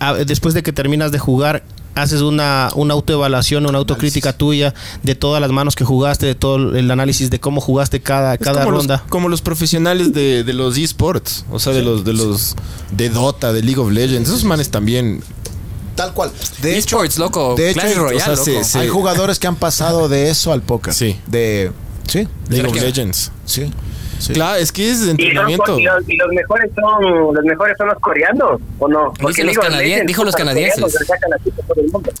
Ah, 0.00 0.14
después 0.14 0.54
de 0.54 0.62
que 0.62 0.72
terminas 0.72 1.10
de 1.10 1.18
jugar, 1.18 1.62
haces 1.98 2.20
una, 2.22 2.70
una 2.74 2.94
autoevaluación, 2.94 3.66
una 3.66 3.78
autocrítica 3.78 4.32
tuya 4.32 4.74
de 5.02 5.14
todas 5.14 5.40
las 5.40 5.50
manos 5.50 5.74
que 5.76 5.84
jugaste, 5.84 6.26
de 6.26 6.34
todo 6.34 6.76
el 6.76 6.90
análisis 6.90 7.30
de 7.30 7.40
cómo 7.40 7.60
jugaste 7.60 8.00
cada, 8.00 8.34
Es 8.34 8.40
cada 8.40 8.64
como 8.64 8.78
ronda. 8.78 8.96
Los, 9.02 9.10
como 9.10 9.28
los 9.28 9.42
profesionales 9.42 10.12
de, 10.12 10.44
de 10.44 10.52
los 10.52 10.76
esports, 10.78 11.44
o 11.50 11.58
sea, 11.58 11.72
de 11.72 11.82
los 11.82 12.04
de 12.04 12.12
los 12.14 12.54
de 12.92 13.08
Dota, 13.10 13.52
de 13.52 13.62
League 13.62 13.80
of 13.80 13.90
Legends, 13.90 14.28
esos 14.28 14.44
manes 14.44 14.70
también. 14.70 15.22
Tal 15.94 16.12
cual. 16.14 16.30
De 16.62 16.78
hecho, 16.78 17.02
Esports, 17.02 17.18
loco. 17.18 17.54
de 17.56 17.70
hecho, 17.70 17.80
Clash 17.80 17.96
o 17.96 18.02
Royale, 18.04 18.20
sea, 18.20 18.28
loco. 18.34 18.44
se- 18.44 18.64
se- 18.64 18.78
hay 18.78 18.88
jugadores 18.88 19.38
que 19.40 19.48
han 19.48 19.56
pasado 19.56 20.08
de 20.08 20.30
eso 20.30 20.52
al 20.52 20.62
póker. 20.62 20.94
Sí. 20.94 21.18
De. 21.26 21.72
Sí. 22.06 22.28
League 22.48 22.68
of 22.68 22.74
Legends. 22.80 23.32
Sí. 23.44 23.70
Sí. 24.18 24.32
Claro, 24.32 24.56
es 24.58 24.72
que 24.72 24.90
es 24.90 24.98
¿Y, 24.98 25.00
son, 25.02 25.10
entrenamiento. 25.10 25.78
y, 25.78 25.84
los, 25.84 26.08
y 26.08 26.16
los 26.16 26.28
mejores 26.32 26.70
son 26.74 27.34
los 27.34 27.44
mejores 27.44 27.76
son 27.78 27.88
los 27.88 27.98
coreanos 28.00 28.60
o 28.78 28.88
no 28.88 29.12
Dice 29.28 29.44
los 29.44 29.52
digo, 29.52 29.62
canadien- 29.62 29.88
Legends, 29.90 30.06
dijo 30.06 30.24
los 30.24 30.34
canadienses. 30.36 30.84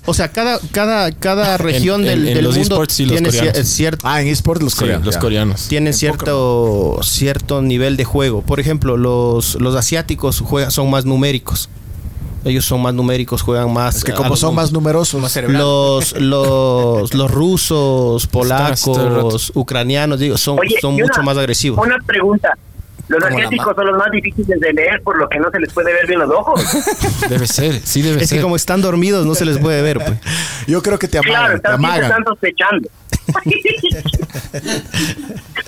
O 0.06 0.14
sea, 0.14 0.28
cada, 0.28 0.58
cada, 0.72 1.12
cada 1.12 1.56
región 1.58 2.00
en- 2.02 2.06
del, 2.06 2.28
en 2.28 2.34
del 2.34 2.44
los 2.44 2.56
mundo 2.56 2.74
esports 2.74 2.94
sí, 2.94 3.04
los 3.04 3.14
tiene 3.14 3.64
cierto, 3.64 4.06
Ah, 4.08 4.20
en 4.22 4.28
eSports 4.28 4.62
los 4.62 4.72
Sí, 4.72 4.80
coreanos. 4.80 5.06
los 5.06 5.14
ya. 5.16 5.20
coreanos. 5.20 5.68
tienen 5.68 5.92
cierto, 5.92 6.98
cierto 7.02 7.62
nivel 7.62 7.96
de 7.96 8.04
juego. 8.04 8.42
Por 8.42 8.60
ejemplo, 8.60 8.96
los, 8.96 9.56
los 9.60 9.74
asiáticos 9.74 10.40
juegan, 10.40 10.70
son 10.70 10.90
más 10.90 11.04
numéricos. 11.04 11.68
Ellos 12.44 12.64
son 12.64 12.80
más 12.82 12.94
numéricos, 12.94 13.42
juegan 13.42 13.72
más. 13.72 13.96
Es 13.96 14.04
que 14.04 14.12
como 14.12 14.36
son 14.36 14.54
más 14.54 14.70
numerosos. 14.72 15.20
Más 15.20 15.32
cerebral. 15.32 15.58
los, 15.60 16.18
los, 16.20 17.12
los 17.14 17.30
rusos, 17.30 18.26
polacos, 18.28 19.50
ucranianos, 19.54 20.20
digo, 20.20 20.36
son, 20.38 20.58
Oye, 20.58 20.76
son 20.80 20.94
mucho 20.94 21.06
una- 21.16 21.22
más 21.24 21.36
agresivos. 21.38 21.84
Una 21.84 21.98
pregunta. 22.06 22.56
Los 23.08 23.24
asiáticos 23.24 23.74
son 23.74 23.86
los 23.86 23.96
más 23.96 24.10
difíciles 24.10 24.60
de 24.60 24.70
leer 24.72 25.00
por 25.02 25.16
lo 25.18 25.26
que 25.30 25.38
no 25.38 25.50
se 25.50 25.58
les 25.60 25.72
puede 25.72 25.92
ver 25.94 26.06
bien 26.06 26.20
los 26.20 26.30
ojos. 26.30 26.60
Debe 27.30 27.46
ser, 27.46 27.80
sí 27.82 28.02
debe 28.02 28.22
Es 28.22 28.28
ser. 28.28 28.38
que 28.38 28.42
como 28.42 28.54
están 28.54 28.82
dormidos 28.82 29.24
no 29.24 29.34
se 29.34 29.46
les 29.46 29.56
puede 29.58 29.80
ver. 29.80 29.96
Pues. 29.98 30.12
Yo 30.66 30.82
creo 30.82 30.98
que 30.98 31.08
te 31.08 31.18
claro, 31.20 31.58
amagan. 31.58 31.62
te 31.62 31.66
están, 31.68 31.80
siempre 31.80 32.06
amagan. 32.06 32.10
están 32.10 32.24
sospechando. 32.26 32.88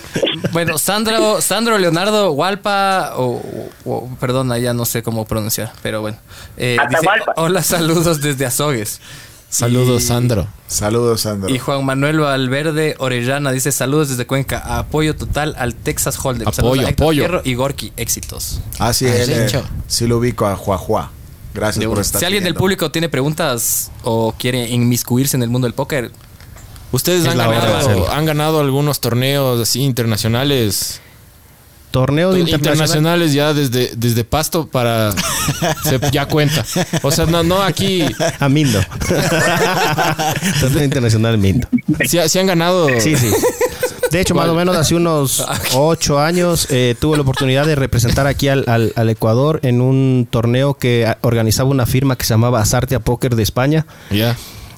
Bueno, 0.51 0.77
Sandro, 0.77 1.41
Sandro 1.41 1.77
Leonardo 1.77 2.31
Walpa, 2.31 3.13
o, 3.15 3.41
o- 3.85 4.09
perdona, 4.19 4.57
ya 4.57 4.73
no 4.73 4.85
sé 4.85 5.03
cómo 5.03 5.25
pronunciar, 5.25 5.71
pero 5.81 6.01
bueno. 6.01 6.17
Eh, 6.57 6.77
dice, 6.89 7.07
hola, 7.37 7.63
saludos 7.63 8.21
desde 8.21 8.45
Azogues. 8.45 8.99
Saludos, 9.49 10.03
Y- 10.03 10.05
Sandro. 10.07 10.47
Saludos, 10.67 11.21
Sandro. 11.21 11.49
Y 11.53 11.59
Juan 11.59 11.83
Manuel 11.85 12.19
Valverde 12.21 12.95
Orellana 12.99 13.51
dice 13.51 13.73
saludos 13.73 14.07
desde 14.09 14.25
Cuenca. 14.25 14.59
Apoyo 14.77 15.15
total 15.15 15.55
al 15.59 15.75
Texas 15.75 16.17
Hold'em. 16.23 16.47
Apoyo, 16.47 16.87
apoyo. 16.87 17.21
Fierro 17.23 17.41
y 17.43 17.53
Gorky, 17.55 17.91
éxitos. 17.97 18.61
Ah, 18.79 18.93
sí, 18.93 19.07
Ah, 19.07 19.15
él, 19.15 19.29
eh, 19.29 19.61
sí 19.87 20.07
lo 20.07 20.19
ubico 20.19 20.45
a 20.47 20.55
Juajua. 20.55 21.11
Gracias 21.53 21.85
por 21.85 21.99
estar 21.99 22.19
Si 22.19 22.25
alguien 22.25 22.45
del 22.45 22.55
público 22.55 22.91
tiene 22.91 23.09
preguntas 23.09 23.91
o 24.03 24.33
quiere 24.37 24.69
inmiscuirse 24.69 25.35
en 25.35 25.43
el 25.43 25.49
mundo 25.49 25.65
del 25.65 25.73
póker, 25.73 26.11
Ustedes 26.91 27.21
Es 27.23 27.27
han 27.29 27.37
ganado, 27.37 28.11
han 28.11 28.25
ganado 28.25 28.59
algunos 28.59 28.99
torneos 28.99 29.59
así 29.61 29.81
internacionales. 29.81 30.99
Torneos 31.91 32.37
internacionales. 32.37 32.89
internacionales 32.89 33.33
ya 33.33 33.53
desde, 33.53 33.91
desde 33.97 34.23
Pasto 34.23 34.65
para 34.67 35.11
se- 35.83 35.99
ya 36.11 36.25
cuenta. 36.25 36.65
O 37.01 37.11
sea, 37.11 37.25
no, 37.25 37.43
no 37.43 37.61
aquí 37.61 38.05
A 38.39 38.47
Mindo. 38.47 38.79
Torneo 40.59 40.83
internacional 40.83 41.37
Mindo. 41.37 41.67
sí, 42.07 42.17
sí 42.27 42.39
han 42.39 42.47
ganado. 42.47 42.87
Sí, 42.99 43.15
sí. 43.15 43.29
De 44.11 44.19
hecho, 44.19 44.35
más 44.35 44.47
o 44.49 44.55
menos 44.55 44.75
hace 44.75 44.95
unos 44.95 45.45
ocho 45.73 46.19
años 46.19 46.67
eh, 46.69 46.95
tuve 46.99 47.15
la 47.17 47.23
oportunidad 47.23 47.65
de 47.65 47.75
representar 47.75 48.27
aquí 48.27 48.47
al, 48.49 48.65
al- 48.67 48.91
al 48.95 49.09
Ecuador 49.09 49.59
en 49.63 49.81
un 49.81 50.27
torneo 50.29 50.73
que 50.73 51.13
organizaba 51.21 51.69
una 51.69 51.85
firma 51.85 52.17
que 52.17 52.25
se 52.25 52.33
llamaba 52.33 52.59
Azartea 52.61 52.99
Poker 52.99 53.35
de 53.35 53.43
España. 53.43 53.85
Ya. 54.09 54.35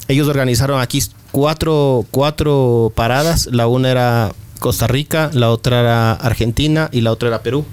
Ellos 0.07 0.28
organizaron 0.28 0.82
aquí 0.82 1.01
cuatro, 1.34 2.05
cuatro 2.11 2.93
paradas. 2.95 3.49
La 3.51 3.67
una 3.67 3.89
era 3.91 4.31
Costa 4.59 4.88
Rica, 4.88 5.29
la 5.34 5.49
otra 5.51 5.81
era 5.81 6.13
Argentina 6.13 6.88
y 6.93 7.01
la 7.01 7.11
otra 7.11 7.27
era 7.27 7.43
Perú. 7.43 7.65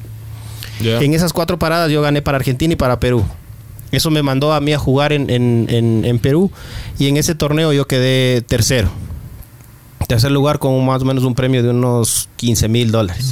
En 1.05 1.15
esas 1.15 1.33
cuatro 1.33 1.59
paradas 1.59 1.91
yo 1.93 2.03
gané 2.03 2.23
para 2.23 2.37
Argentina 2.39 2.73
y 2.73 2.77
para 2.77 2.99
Perú. 2.99 3.23
Eso 3.93 4.11
me 4.11 4.23
mandó 4.23 4.53
a 4.53 4.61
mí 4.61 4.73
a 4.73 4.79
jugar 4.79 5.13
en, 5.13 5.31
en- 5.31 5.67
en- 5.69 6.05
en 6.05 6.19
Perú 6.19 6.51
y 6.99 7.07
en 7.09 7.17
ese 7.17 7.35
torneo 7.37 7.73
yo 7.73 7.87
quedé 7.87 8.41
tercero. 8.43 8.89
Tercer 10.09 10.33
lugar 10.33 10.59
con 10.59 10.85
más 10.85 11.03
o 11.03 11.05
menos 11.05 11.23
un 11.25 11.35
premio 11.35 11.63
de 11.63 11.69
unos 11.71 12.29
15 12.37 12.69
mil 12.69 12.91
dólares. 12.91 13.31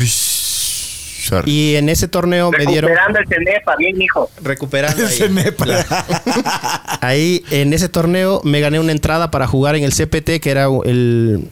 Y 1.46 1.74
en 1.76 1.88
ese 1.88 2.08
torneo 2.08 2.50
me 2.50 2.66
dieron... 2.66 2.90
Recuperando 2.90 3.18
el 3.20 3.26
Cenepa, 3.28 3.76
bien, 3.76 4.00
hijo. 4.02 4.30
Recuperando 4.42 5.02
ahí. 5.06 5.14
Ese 5.14 5.28
nepa. 5.28 5.64
Ahí 7.00 7.44
en 7.50 7.72
ese 7.72 7.88
torneo 7.88 8.40
me 8.44 8.60
gané 8.60 8.80
una 8.80 8.92
entrada 8.92 9.30
para 9.30 9.46
jugar 9.46 9.76
en 9.76 9.84
el 9.84 9.92
CPT, 9.92 10.40
que 10.40 10.50
era 10.50 10.66
el, 10.84 11.48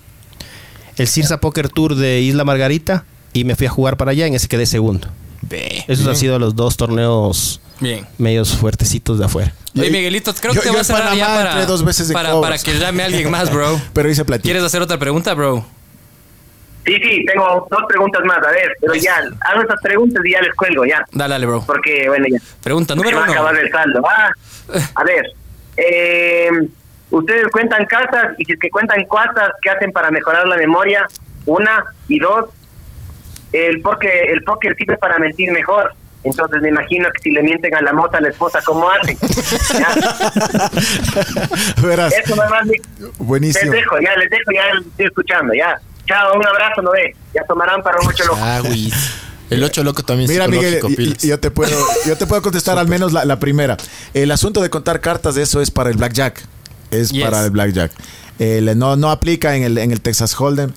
el 0.96 1.08
Cirsa 1.08 1.40
Poker 1.40 1.68
Tour 1.68 1.94
de 1.94 2.20
Isla 2.20 2.44
Margarita, 2.44 3.04
y 3.32 3.44
me 3.44 3.54
fui 3.56 3.66
a 3.66 3.70
jugar 3.70 3.96
para 3.96 4.10
allá, 4.12 4.26
en 4.26 4.34
ese 4.34 4.48
quedé 4.48 4.66
segundo. 4.66 5.08
Esos 5.86 6.06
han 6.06 6.16
sido 6.16 6.38
los 6.38 6.56
dos 6.56 6.76
torneos 6.76 7.60
bien. 7.80 8.06
medios 8.18 8.54
fuertecitos 8.56 9.18
de 9.18 9.26
afuera. 9.26 9.54
Oye, 9.78 9.90
Miguelito, 9.90 10.34
creo 10.34 10.54
yo- 10.54 10.60
que 10.60 10.66
te 10.66 10.70
voy 10.72 10.80
a 10.80 10.84
cerrar 10.84 11.14
ya 11.16 11.26
para, 11.26 11.50
entré 11.52 11.66
dos 11.66 11.84
veces 11.84 12.08
de 12.08 12.14
para, 12.14 12.58
que 12.58 12.78
llame 12.78 13.02
alguien 13.04 13.30
más, 13.30 13.52
bro. 13.52 13.80
Pero 13.92 14.10
hice 14.10 14.24
platino. 14.24 14.42
¿Quieres 14.44 14.64
hacer 14.64 14.82
otra 14.82 14.98
pregunta, 14.98 15.34
bro? 15.34 15.64
Sí, 16.86 16.94
sí, 17.02 17.24
tengo 17.26 17.66
dos 17.70 17.80
preguntas 17.88 18.22
más. 18.24 18.38
A 18.38 18.50
ver, 18.52 18.70
pero 18.80 18.94
ya, 18.94 19.16
hago 19.40 19.62
esas 19.62 19.80
preguntas 19.82 20.24
y 20.24 20.30
ya 20.32 20.40
les 20.40 20.54
cuelgo, 20.54 20.84
ya. 20.86 21.04
Dale, 21.12 21.34
dale, 21.34 21.46
bro. 21.46 21.64
Porque, 21.66 22.08
bueno, 22.08 22.26
ya. 22.30 22.38
Pregunta 22.62 22.94
Se 22.94 22.96
número 22.98 23.16
va 23.18 23.22
a 23.22 23.24
uno. 23.24 23.32
acabar 23.32 23.56
el 23.58 23.70
saldo. 23.70 24.02
Ah, 24.08 24.30
a 24.94 25.04
ver, 25.04 25.24
eh, 25.76 26.48
ustedes 27.10 27.48
cuentan 27.50 27.84
casas 27.86 28.34
y 28.38 28.44
si 28.44 28.52
es 28.52 28.58
que 28.60 28.70
cuentan 28.70 29.04
casas, 29.04 29.50
¿qué 29.62 29.70
hacen 29.70 29.90
para 29.92 30.10
mejorar 30.12 30.46
la 30.46 30.56
memoria? 30.56 31.06
Una 31.46 31.84
y 32.08 32.18
dos, 32.20 32.46
el 33.52 33.80
póker, 33.82 34.30
el 34.30 34.42
póker 34.44 34.76
sirve 34.76 34.96
para 34.98 35.18
mentir 35.18 35.50
mejor. 35.52 35.92
Entonces 36.24 36.60
me 36.60 36.70
imagino 36.70 37.08
que 37.12 37.22
si 37.22 37.30
le 37.30 37.42
mienten 37.42 37.72
a 37.76 37.80
la 37.82 37.92
mota 37.92 38.18
a 38.18 38.20
la 38.20 38.28
esposa, 38.30 38.60
¿cómo 38.64 38.88
hacen? 38.90 39.16
Ya. 39.78 39.88
Verás, 41.82 42.12
Eso 42.18 42.34
nada 42.36 42.50
más. 42.50 42.66
mi- 42.66 42.78
buenísimo. 43.18 43.72
Les 43.72 43.80
dejo, 43.82 44.00
ya 44.00 44.16
les 44.16 44.30
dejo, 44.30 44.50
ya 44.52 44.74
les 44.74 44.86
estoy 44.86 45.06
escuchando, 45.06 45.54
ya. 45.54 45.78
Chao, 46.06 46.36
un 46.36 46.46
abrazo, 46.46 46.82
no 46.82 46.90
ve. 46.92 47.14
Ya 47.34 47.42
tomarán 47.44 47.82
para 47.82 47.98
un 48.00 48.06
ocho 48.08 48.24
loco. 48.24 48.38
Ah, 48.40 48.60
güey. 48.64 48.92
El 49.48 49.62
8 49.62 49.84
loco 49.84 50.02
también 50.02 50.28
Mira, 50.28 50.48
Miguel, 50.48 50.80
y- 50.98 51.02
y- 51.24 51.28
yo 51.28 51.38
te 51.38 51.52
puedo, 51.52 51.70
yo 52.04 52.16
te 52.16 52.26
puedo 52.26 52.42
contestar 52.42 52.78
al 52.80 52.88
menos 52.88 53.12
la, 53.12 53.24
la 53.24 53.38
primera. 53.38 53.76
El 54.12 54.32
asunto 54.32 54.60
de 54.60 54.70
contar 54.70 55.00
cartas 55.00 55.36
de 55.36 55.42
eso 55.42 55.60
es 55.60 55.70
para 55.70 55.88
el 55.90 55.96
blackjack. 55.96 56.42
Es 56.90 57.10
Yes. 57.10 57.22
para 57.24 57.44
el 57.44 57.50
blackjack. 57.50 57.92
El- 58.40 58.76
no, 58.76 58.96
no 58.96 59.08
aplica 59.10 59.54
en 59.54 59.62
el, 59.62 59.78
en 59.78 59.92
el 59.92 60.00
Texas 60.00 60.34
Hold'em 60.38 60.72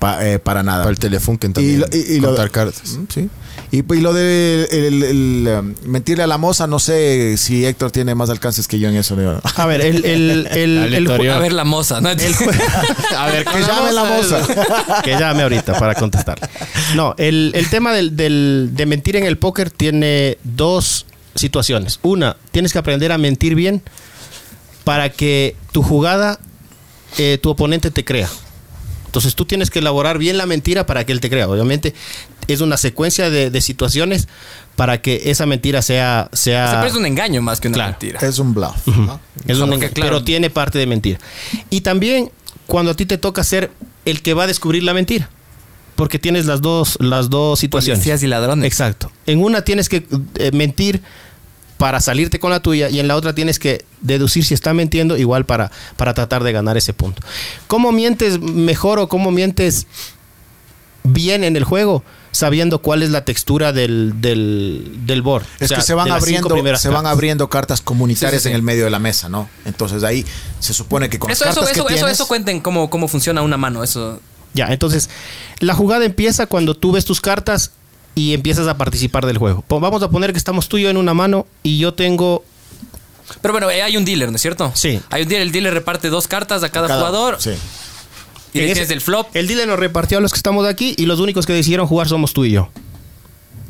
pa- 0.00 0.26
eh, 0.26 0.40
para 0.40 0.64
nada. 0.64 0.78
Para 0.82 0.90
el 0.90 0.98
Telefunken 0.98 1.50
Y 1.52 1.54
también. 1.54 1.80
lo- 1.80 1.86
y- 1.92 2.16
y 2.16 2.20
lo- 2.20 2.34
cartas. 2.50 2.82
Mm, 2.98 3.04
Sí. 3.08 3.28
Y, 3.72 3.78
y 3.94 4.00
lo 4.00 4.12
de 4.12 4.66
el, 4.72 5.02
el, 5.04 5.48
um, 5.60 5.74
mentirle 5.84 6.24
a 6.24 6.26
la 6.26 6.38
moza, 6.38 6.66
no 6.66 6.80
sé 6.80 7.36
si 7.36 7.64
Héctor 7.64 7.92
tiene 7.92 8.16
más 8.16 8.28
alcances 8.28 8.66
que 8.66 8.80
yo 8.80 8.88
en 8.88 8.96
eso. 8.96 9.14
¿no? 9.14 9.40
A 9.54 9.66
ver, 9.66 9.80
el, 9.82 10.04
el, 10.04 10.46
el, 10.50 10.56
el 10.56 10.78
Aleatorio. 10.94 11.34
A 11.34 11.38
ver 11.38 11.52
la 11.52 11.62
moza, 11.62 12.00
¿no? 12.00 12.08
A 13.16 13.26
ver, 13.26 13.44
Que 13.52 13.60
llame 13.60 13.92
la 13.92 14.04
moza. 14.04 15.02
que 15.04 15.12
llame 15.12 15.42
ahorita 15.44 15.78
para 15.78 15.94
contestar. 15.94 16.40
No, 16.96 17.14
el, 17.16 17.52
el 17.54 17.70
tema 17.70 17.92
del, 17.92 18.16
del- 18.16 18.70
de 18.72 18.86
mentir 18.86 19.14
en 19.16 19.24
el 19.24 19.38
póker 19.38 19.70
tiene 19.70 20.38
dos 20.42 21.06
situaciones. 21.36 22.00
Una, 22.02 22.36
tienes 22.50 22.72
que 22.72 22.78
aprender 22.80 23.12
a 23.12 23.18
mentir 23.18 23.54
bien 23.54 23.82
para 24.82 25.10
que 25.10 25.54
tu 25.70 25.82
jugada, 25.84 26.40
eh, 27.18 27.38
tu 27.40 27.50
oponente 27.50 27.92
te 27.92 28.04
crea. 28.04 28.28
Entonces 29.10 29.34
tú 29.34 29.44
tienes 29.44 29.70
que 29.70 29.80
elaborar 29.80 30.18
bien 30.18 30.38
la 30.38 30.46
mentira 30.46 30.86
para 30.86 31.04
que 31.04 31.10
él 31.10 31.18
te 31.18 31.28
crea. 31.28 31.48
Obviamente 31.48 31.94
es 32.46 32.60
una 32.60 32.76
secuencia 32.76 33.28
de, 33.28 33.50
de 33.50 33.60
situaciones 33.60 34.28
para 34.76 35.02
que 35.02 35.22
esa 35.32 35.46
mentira 35.46 35.82
sea... 35.82 36.28
sea 36.32 36.86
es 36.86 36.94
un 36.94 37.06
engaño 37.06 37.42
más 37.42 37.60
que 37.60 37.66
una 37.66 37.74
Claro. 37.74 37.90
mentira. 37.90 38.20
Es 38.20 38.38
un 38.38 38.54
bluff. 38.54 38.86
¿no? 38.86 39.20
es 39.48 39.58
un 39.58 39.72
engaño, 39.72 39.92
claro. 39.92 40.10
pero 40.12 40.24
tiene 40.24 40.48
parte 40.48 40.78
de 40.78 40.86
mentira. 40.86 41.18
Y 41.70 41.80
también 41.80 42.30
cuando 42.68 42.92
a 42.92 42.94
ti 42.94 43.04
te 43.04 43.18
toca 43.18 43.42
ser 43.42 43.72
el 44.04 44.22
que 44.22 44.32
va 44.32 44.44
a 44.44 44.46
descubrir 44.46 44.84
la 44.84 44.94
mentira. 44.94 45.28
Porque 45.96 46.20
tienes 46.20 46.46
las 46.46 46.60
dos, 46.62 46.96
las 47.00 47.30
dos 47.30 47.58
situaciones. 47.58 47.98
Policías 47.98 48.22
y 48.22 48.28
ladrones. 48.28 48.64
Exacto. 48.64 49.10
En 49.26 49.42
una 49.42 49.62
tienes 49.62 49.88
que 49.88 50.06
eh, 50.36 50.50
mentir 50.52 51.02
para 51.80 51.98
salirte 52.00 52.38
con 52.38 52.50
la 52.50 52.60
tuya 52.60 52.90
y 52.90 53.00
en 53.00 53.08
la 53.08 53.16
otra 53.16 53.34
tienes 53.34 53.58
que 53.58 53.86
deducir 54.02 54.44
si 54.44 54.52
está 54.52 54.74
mintiendo 54.74 55.16
igual 55.16 55.46
para, 55.46 55.70
para 55.96 56.12
tratar 56.12 56.44
de 56.44 56.52
ganar 56.52 56.76
ese 56.76 56.92
punto. 56.92 57.22
¿Cómo 57.68 57.90
mientes 57.90 58.38
mejor 58.38 58.98
o 58.98 59.08
cómo 59.08 59.30
mientes 59.30 59.86
bien 61.04 61.42
en 61.42 61.56
el 61.56 61.64
juego? 61.64 62.04
Sabiendo 62.32 62.82
cuál 62.82 63.02
es 63.02 63.08
la 63.08 63.24
textura 63.24 63.72
del, 63.72 64.20
del, 64.20 64.98
del 65.06 65.22
board. 65.22 65.44
Es 65.58 65.62
O 65.64 65.68
sea, 65.68 65.76
que 65.78 65.82
se 65.82 65.94
van 65.94 66.12
abriendo, 66.12 66.50
se 66.76 66.88
van 66.90 66.96
cartas. 66.98 67.12
abriendo 67.12 67.48
cartas 67.48 67.80
comunitarias 67.80 68.42
Sí, 68.42 68.48
sí, 68.48 68.50
sí. 68.50 68.50
en 68.50 68.56
el 68.56 68.62
medio 68.62 68.84
de 68.84 68.90
la 68.90 68.98
mesa, 68.98 69.30
¿no? 69.30 69.48
Entonces 69.64 70.04
ahí 70.04 70.26
se 70.58 70.74
supone 70.74 71.08
que 71.08 71.18
con 71.18 71.30
Eso, 71.30 71.46
las 71.46 71.52
eso, 71.54 71.60
cartas 71.62 71.76
eso, 71.78 71.86
que 71.86 71.94
eso, 71.94 72.04
tienes, 72.04 72.14
eso 72.20 72.28
cuenten 72.28 72.60
cómo, 72.60 72.90
cómo 72.90 73.08
funciona 73.08 73.40
una 73.40 73.56
mano. 73.56 73.82
Eso. 73.82 74.20
Ya, 74.52 74.66
entonces, 74.66 75.08
la 75.60 75.72
jugada 75.74 76.04
empieza 76.04 76.44
cuando 76.44 76.74
tú 76.76 76.92
ves 76.92 77.06
tus 77.06 77.22
cartas 77.22 77.70
y 78.14 78.34
empiezas 78.34 78.66
a 78.68 78.76
participar 78.76 79.26
del 79.26 79.38
juego. 79.38 79.62
Po- 79.66 79.80
Vamos 79.80 80.02
a 80.02 80.10
poner 80.10 80.32
que 80.32 80.38
estamos 80.38 80.68
tú 80.68 80.78
y 80.78 80.82
yo 80.82 80.90
en 80.90 80.96
una 80.96 81.14
mano 81.14 81.46
y 81.62 81.78
yo 81.78 81.94
tengo... 81.94 82.44
Pero 83.40 83.52
bueno, 83.52 83.70
eh, 83.70 83.82
hay 83.82 83.96
un 83.96 84.04
dealer, 84.04 84.30
¿no 84.30 84.36
es 84.36 84.42
cierto? 84.42 84.72
Sí. 84.74 85.00
Hay 85.10 85.22
un 85.22 85.28
dealer, 85.28 85.46
el 85.46 85.52
dealer 85.52 85.72
reparte 85.74 86.08
dos 86.10 86.26
cartas 86.28 86.62
a 86.64 86.68
cada, 86.70 86.88
cada- 86.88 86.98
jugador 87.00 87.36
Sí. 87.40 87.50
y 88.52 88.58
ese- 88.60 88.72
tienes 88.74 88.90
el 88.90 89.00
flop. 89.00 89.28
El 89.34 89.46
dealer 89.46 89.68
nos 89.68 89.78
repartió 89.78 90.18
a 90.18 90.20
los 90.20 90.32
que 90.32 90.36
estamos 90.36 90.66
aquí 90.66 90.94
y 90.98 91.06
los 91.06 91.20
únicos 91.20 91.46
que 91.46 91.52
decidieron 91.52 91.86
jugar 91.86 92.08
somos 92.08 92.32
tú 92.32 92.44
y 92.44 92.50
yo. 92.52 92.68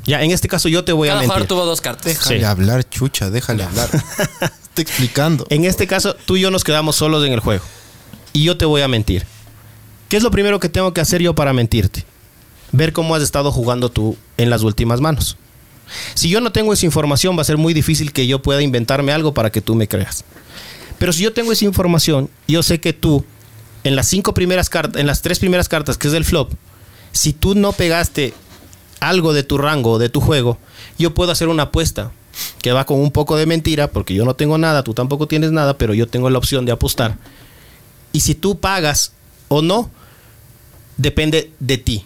Ya, 0.06 0.22
en 0.22 0.30
este 0.30 0.48
caso 0.48 0.68
yo 0.70 0.82
te 0.82 0.92
voy 0.92 1.08
Cada 1.08 1.20
a 1.20 1.22
jugador 1.24 1.40
mentir. 1.42 1.48
tuvo 1.56 1.66
dos 1.66 1.80
cartas. 1.82 2.06
Déjale 2.06 2.38
Sí. 2.38 2.44
hablar, 2.44 2.88
chucha, 2.88 3.28
déjale 3.30 3.64
hablar. 3.64 3.88
Estoy 4.70 4.82
explicando. 4.82 5.46
En 5.50 5.66
este 5.66 5.86
caso 5.86 6.16
tú 6.24 6.36
y 6.36 6.40
yo 6.40 6.50
nos 6.50 6.64
quedamos 6.64 6.96
solos 6.96 7.24
en 7.26 7.32
el 7.34 7.40
juego. 7.40 7.62
Y 8.32 8.44
yo 8.44 8.56
te 8.56 8.64
voy 8.64 8.80
a 8.80 8.88
mentir. 8.88 9.26
¿Qué 10.08 10.16
es 10.16 10.22
lo 10.22 10.30
primero 10.30 10.58
que 10.58 10.68
tengo 10.70 10.94
que 10.94 11.00
hacer 11.02 11.20
yo 11.20 11.34
para 11.34 11.52
mentirte? 11.52 12.04
Ver 12.72 12.92
cómo 12.92 13.14
has 13.14 13.22
estado 13.22 13.52
jugando 13.52 13.90
tú 13.90 14.16
en 14.36 14.50
las 14.50 14.62
últimas 14.62 15.00
manos. 15.00 15.36
Si 16.14 16.28
yo 16.28 16.40
no 16.40 16.52
tengo 16.52 16.72
esa 16.72 16.86
información, 16.86 17.36
va 17.36 17.42
a 17.42 17.44
ser 17.44 17.56
muy 17.56 17.74
difícil 17.74 18.12
que 18.12 18.26
yo 18.26 18.42
pueda 18.42 18.62
inventarme 18.62 19.12
algo 19.12 19.34
para 19.34 19.50
que 19.50 19.60
tú 19.60 19.74
me 19.74 19.88
creas. 19.88 20.24
Pero 20.98 21.12
si 21.12 21.22
yo 21.22 21.32
tengo 21.32 21.52
esa 21.52 21.64
información, 21.64 22.30
yo 22.46 22.62
sé 22.62 22.80
que 22.80 22.92
tú, 22.92 23.24
en 23.84 23.96
las 23.96 24.06
cinco 24.06 24.34
primeras 24.34 24.68
cartas, 24.68 25.00
en 25.00 25.06
las 25.06 25.22
tres 25.22 25.38
primeras 25.38 25.68
cartas, 25.68 25.98
que 25.98 26.08
es 26.08 26.14
el 26.14 26.24
flop, 26.24 26.52
si 27.12 27.32
tú 27.32 27.54
no 27.54 27.72
pegaste 27.72 28.34
algo 29.00 29.32
de 29.32 29.42
tu 29.42 29.58
rango 29.58 29.98
de 29.98 30.10
tu 30.10 30.20
juego, 30.20 30.58
yo 30.98 31.14
puedo 31.14 31.32
hacer 31.32 31.48
una 31.48 31.64
apuesta 31.64 32.12
que 32.62 32.72
va 32.72 32.86
con 32.86 33.00
un 33.00 33.10
poco 33.10 33.36
de 33.36 33.46
mentira, 33.46 33.88
porque 33.88 34.14
yo 34.14 34.24
no 34.24 34.34
tengo 34.34 34.58
nada, 34.58 34.84
tú 34.84 34.94
tampoco 34.94 35.26
tienes 35.26 35.52
nada, 35.52 35.76
pero 35.76 35.94
yo 35.94 36.06
tengo 36.06 36.30
la 36.30 36.38
opción 36.38 36.66
de 36.66 36.72
apostar. 36.72 37.16
Y 38.12 38.20
si 38.20 38.34
tú 38.34 38.58
pagas 38.58 39.12
o 39.48 39.62
no, 39.62 39.90
depende 40.96 41.50
de 41.58 41.78
ti. 41.78 42.04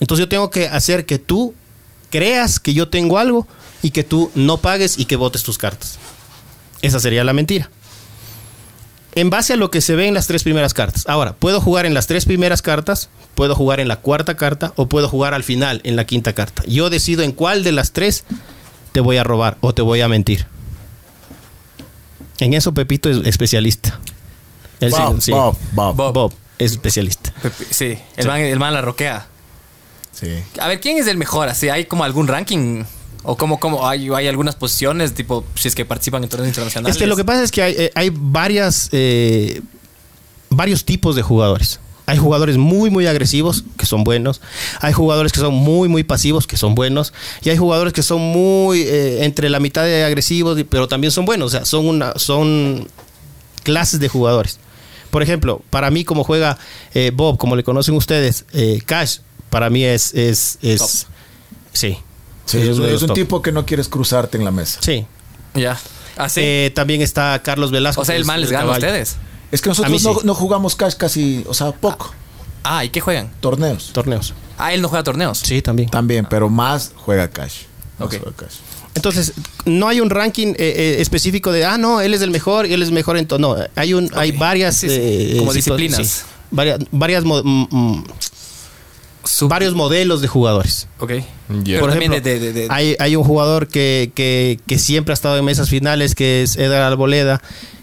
Entonces 0.00 0.24
yo 0.24 0.28
tengo 0.28 0.50
que 0.50 0.68
hacer 0.68 1.06
que 1.06 1.18
tú 1.18 1.54
creas 2.10 2.60
que 2.60 2.74
yo 2.74 2.88
tengo 2.88 3.18
algo 3.18 3.46
y 3.82 3.90
que 3.90 4.04
tú 4.04 4.30
no 4.34 4.58
pagues 4.58 4.98
y 4.98 5.04
que 5.06 5.16
votes 5.16 5.42
tus 5.42 5.58
cartas. 5.58 5.98
Esa 6.82 7.00
sería 7.00 7.24
la 7.24 7.32
mentira. 7.32 7.70
En 9.14 9.30
base 9.30 9.54
a 9.54 9.56
lo 9.56 9.70
que 9.70 9.80
se 9.80 9.96
ve 9.96 10.08
en 10.08 10.14
las 10.14 10.26
tres 10.26 10.42
primeras 10.42 10.74
cartas. 10.74 11.04
Ahora, 11.08 11.34
puedo 11.34 11.60
jugar 11.62 11.86
en 11.86 11.94
las 11.94 12.06
tres 12.06 12.26
primeras 12.26 12.60
cartas, 12.60 13.08
puedo 13.34 13.54
jugar 13.54 13.80
en 13.80 13.88
la 13.88 13.96
cuarta 13.96 14.36
carta 14.36 14.72
o 14.76 14.88
puedo 14.88 15.08
jugar 15.08 15.32
al 15.32 15.42
final 15.42 15.80
en 15.84 15.96
la 15.96 16.04
quinta 16.04 16.34
carta. 16.34 16.62
Yo 16.66 16.90
decido 16.90 17.22
en 17.22 17.32
cuál 17.32 17.64
de 17.64 17.72
las 17.72 17.92
tres 17.92 18.24
te 18.92 19.00
voy 19.00 19.16
a 19.16 19.24
robar 19.24 19.56
o 19.62 19.72
te 19.72 19.80
voy 19.80 20.02
a 20.02 20.08
mentir. 20.08 20.46
En 22.40 22.52
eso 22.52 22.74
Pepito 22.74 23.08
es 23.08 23.26
especialista. 23.26 23.98
Él 24.80 24.92
sí, 24.92 24.98
Bob, 25.00 25.20
sí. 25.22 25.30
Bob, 25.32 25.56
Bob. 25.72 25.96
Bob. 25.96 26.12
Bob 26.12 26.32
es 26.58 26.72
especialista. 26.72 27.32
Pepe- 27.42 27.66
Sí, 27.70 27.98
el, 28.16 28.26
Man, 28.26 28.40
el 28.40 28.58
man 28.58 28.74
la 28.74 28.82
roquea. 28.82 29.26
Sí. 30.18 30.28
A 30.58 30.68
ver, 30.68 30.80
¿quién 30.80 30.98
es 30.98 31.06
el 31.06 31.18
mejor? 31.18 31.48
Así, 31.48 31.68
¿Hay 31.68 31.84
como 31.84 32.04
algún 32.04 32.26
ranking? 32.26 32.84
¿O 33.28 33.36
como, 33.36 33.58
como 33.58 33.86
hay, 33.88 34.08
hay 34.10 34.28
algunas 34.28 34.54
posiciones, 34.54 35.12
tipo, 35.12 35.44
si 35.56 35.66
es 35.66 35.74
que 35.74 35.84
participan 35.84 36.22
en 36.22 36.28
torneos 36.28 36.48
internacionales? 36.48 36.94
Es 36.94 36.98
que 36.98 37.08
lo 37.08 37.16
que 37.16 37.24
pasa 37.24 37.42
es 37.42 37.50
que 37.50 37.60
hay, 37.60 37.74
eh, 37.76 37.90
hay 37.96 38.10
varias, 38.14 38.88
eh, 38.92 39.60
varios 40.48 40.84
tipos 40.84 41.16
de 41.16 41.22
jugadores. 41.22 41.80
Hay 42.06 42.18
jugadores 42.18 42.56
muy, 42.56 42.88
muy 42.88 43.08
agresivos, 43.08 43.64
que 43.76 43.84
son 43.84 44.04
buenos. 44.04 44.40
Hay 44.80 44.92
jugadores 44.92 45.32
que 45.32 45.40
son 45.40 45.54
muy, 45.54 45.88
muy 45.88 46.04
pasivos, 46.04 46.46
que 46.46 46.56
son 46.56 46.76
buenos. 46.76 47.12
Y 47.42 47.50
hay 47.50 47.56
jugadores 47.56 47.92
que 47.92 48.04
son 48.04 48.20
muy 48.20 48.82
eh, 48.82 49.24
entre 49.24 49.50
la 49.50 49.58
mitad 49.58 49.82
de 49.82 50.04
agresivos, 50.04 50.56
pero 50.70 50.86
también 50.86 51.10
son 51.10 51.24
buenos. 51.24 51.48
O 51.48 51.50
sea, 51.50 51.64
son, 51.64 51.84
una, 51.84 52.12
son 52.14 52.86
clases 53.64 53.98
de 53.98 54.08
jugadores. 54.08 54.60
Por 55.10 55.24
ejemplo, 55.24 55.62
para 55.70 55.90
mí, 55.90 56.04
como 56.04 56.22
juega 56.22 56.58
eh, 56.94 57.10
Bob, 57.12 57.38
como 57.38 57.56
le 57.56 57.64
conocen 57.64 57.96
ustedes, 57.96 58.44
Cash, 58.86 59.18
para 59.56 59.70
mí 59.70 59.82
es. 59.84 60.12
es, 60.12 60.58
es 60.60 60.80
Top. 60.80 60.90
sí. 61.72 61.96
Sí, 62.44 62.58
Es 62.58 62.78
un 62.78 63.08
top. 63.08 63.14
tipo 63.14 63.40
que 63.40 63.52
no 63.52 63.64
quieres 63.64 63.88
cruzarte 63.88 64.36
en 64.36 64.44
la 64.44 64.50
mesa. 64.50 64.80
Sí. 64.82 65.06
Ya. 65.54 65.80
¿Ah, 66.18 66.28
sí? 66.28 66.40
Eh, 66.44 66.72
también 66.74 67.00
está 67.00 67.40
Carlos 67.42 67.70
Velasco. 67.70 68.02
o 68.02 68.04
sea, 68.04 68.16
el 68.16 68.26
man 68.26 68.38
les 68.42 68.50
gana 68.50 68.68
a 68.70 68.72
ustedes. 68.74 69.16
Es 69.50 69.62
que 69.62 69.70
nosotros 69.70 70.02
sí. 70.02 70.06
no, 70.06 70.20
no 70.24 70.34
jugamos 70.34 70.76
cash 70.76 70.92
casi, 70.94 71.42
o 71.48 71.54
sea, 71.54 71.72
poco. 71.72 72.12
Ah, 72.64 72.84
¿y 72.84 72.90
qué 72.90 73.00
juegan? 73.00 73.32
Torneos. 73.40 73.92
Torneos. 73.94 74.34
Ah, 74.58 74.74
él 74.74 74.82
no 74.82 74.88
juega 74.90 75.02
torneos. 75.04 75.38
Sí, 75.38 75.62
también. 75.62 75.88
También, 75.88 76.26
pero 76.28 76.50
más 76.50 76.92
juega 76.96 77.30
cash. 77.30 77.62
Más 77.98 78.08
Ok. 78.08 78.16
juega 78.20 78.36
cash. 78.36 78.56
Entonces, 78.94 79.32
no 79.64 79.88
hay 79.88 80.02
un 80.02 80.10
ranking 80.10 80.48
eh, 80.48 80.56
eh, 80.58 80.96
específico 81.00 81.50
de, 81.50 81.64
ah, 81.64 81.78
no, 81.78 82.02
él 82.02 82.12
es 82.12 82.20
el 82.20 82.30
mejor 82.30 82.66
y 82.66 82.74
él 82.74 82.82
es 82.82 82.90
mejor 82.90 83.16
en 83.16 83.26
todo. 83.26 83.38
No, 83.38 83.56
hay, 83.74 83.94
un, 83.94 84.10
hay 84.14 84.32
varias. 84.32 84.76
Sí, 84.76 84.90
sí. 84.90 84.96
eh, 85.00 85.34
Como 85.38 85.54
disciplinas. 85.54 86.06
sí. 86.06 86.22
varias, 86.50 86.78
varias 86.92 87.24
varios 89.48 89.74
modelos 89.74 90.20
de 90.20 90.28
jugadores. 90.28 90.88
Ok. 90.98 91.12
Por 91.80 91.90
ejemplo, 91.90 92.20
de, 92.20 92.38
de- 92.40 92.52
de- 92.52 92.66
Hay, 92.70 92.96
hay 92.98 93.16
un 93.16 93.24
jugador 93.24 93.68
que, 93.68 94.10
que- 94.14 94.58
que 94.66 94.78
siempre 94.78 95.12
ha 95.12 95.14
estado 95.14 95.36
en 95.38 95.44
mesas 95.44 95.68
finales, 95.68 96.14
que 96.14 96.42
es 96.42 96.56
Edgar 96.56 96.82
Alboleda, 96.82 97.40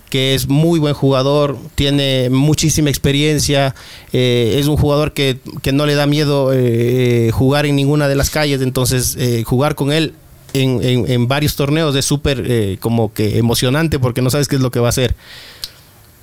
que 0.09 0.35
es 0.35 0.47
muy 0.47 0.79
buen 0.79 0.93
jugador, 0.93 1.57
tiene 1.75 2.29
muchísima 2.29 2.89
experiencia, 2.89 3.73
eh, 4.11 4.57
es 4.59 4.67
un 4.67 4.77
jugador 4.77 5.13
que, 5.13 5.39
que 5.63 5.71
no 5.71 5.85
le 5.87 5.95
da 5.95 6.05
miedo 6.05 6.51
eh, 6.53 7.31
jugar 7.33 7.65
en 7.65 7.75
ninguna 7.75 8.07
de 8.07 8.15
las 8.15 8.29
calles, 8.29 8.61
entonces 8.61 9.15
eh, 9.17 9.43
jugar 9.43 9.73
con 9.75 9.91
él 9.91 10.13
en, 10.53 10.83
en- 10.83 11.11
en 11.11 11.27
varios 11.27 11.55
torneos 11.55 11.95
es 11.95 12.05
súper 12.05 12.43
eh, 12.47 12.77
como 12.79 13.11
que 13.11 13.39
emocionante 13.39 13.97
porque 13.97 14.21
no 14.21 14.29
sabes 14.29 14.47
qué 14.47 14.55
es 14.57 14.61
lo 14.61 14.69
que 14.69 14.79
va 14.79 14.87
a 14.87 14.89
hacer. 14.89 15.15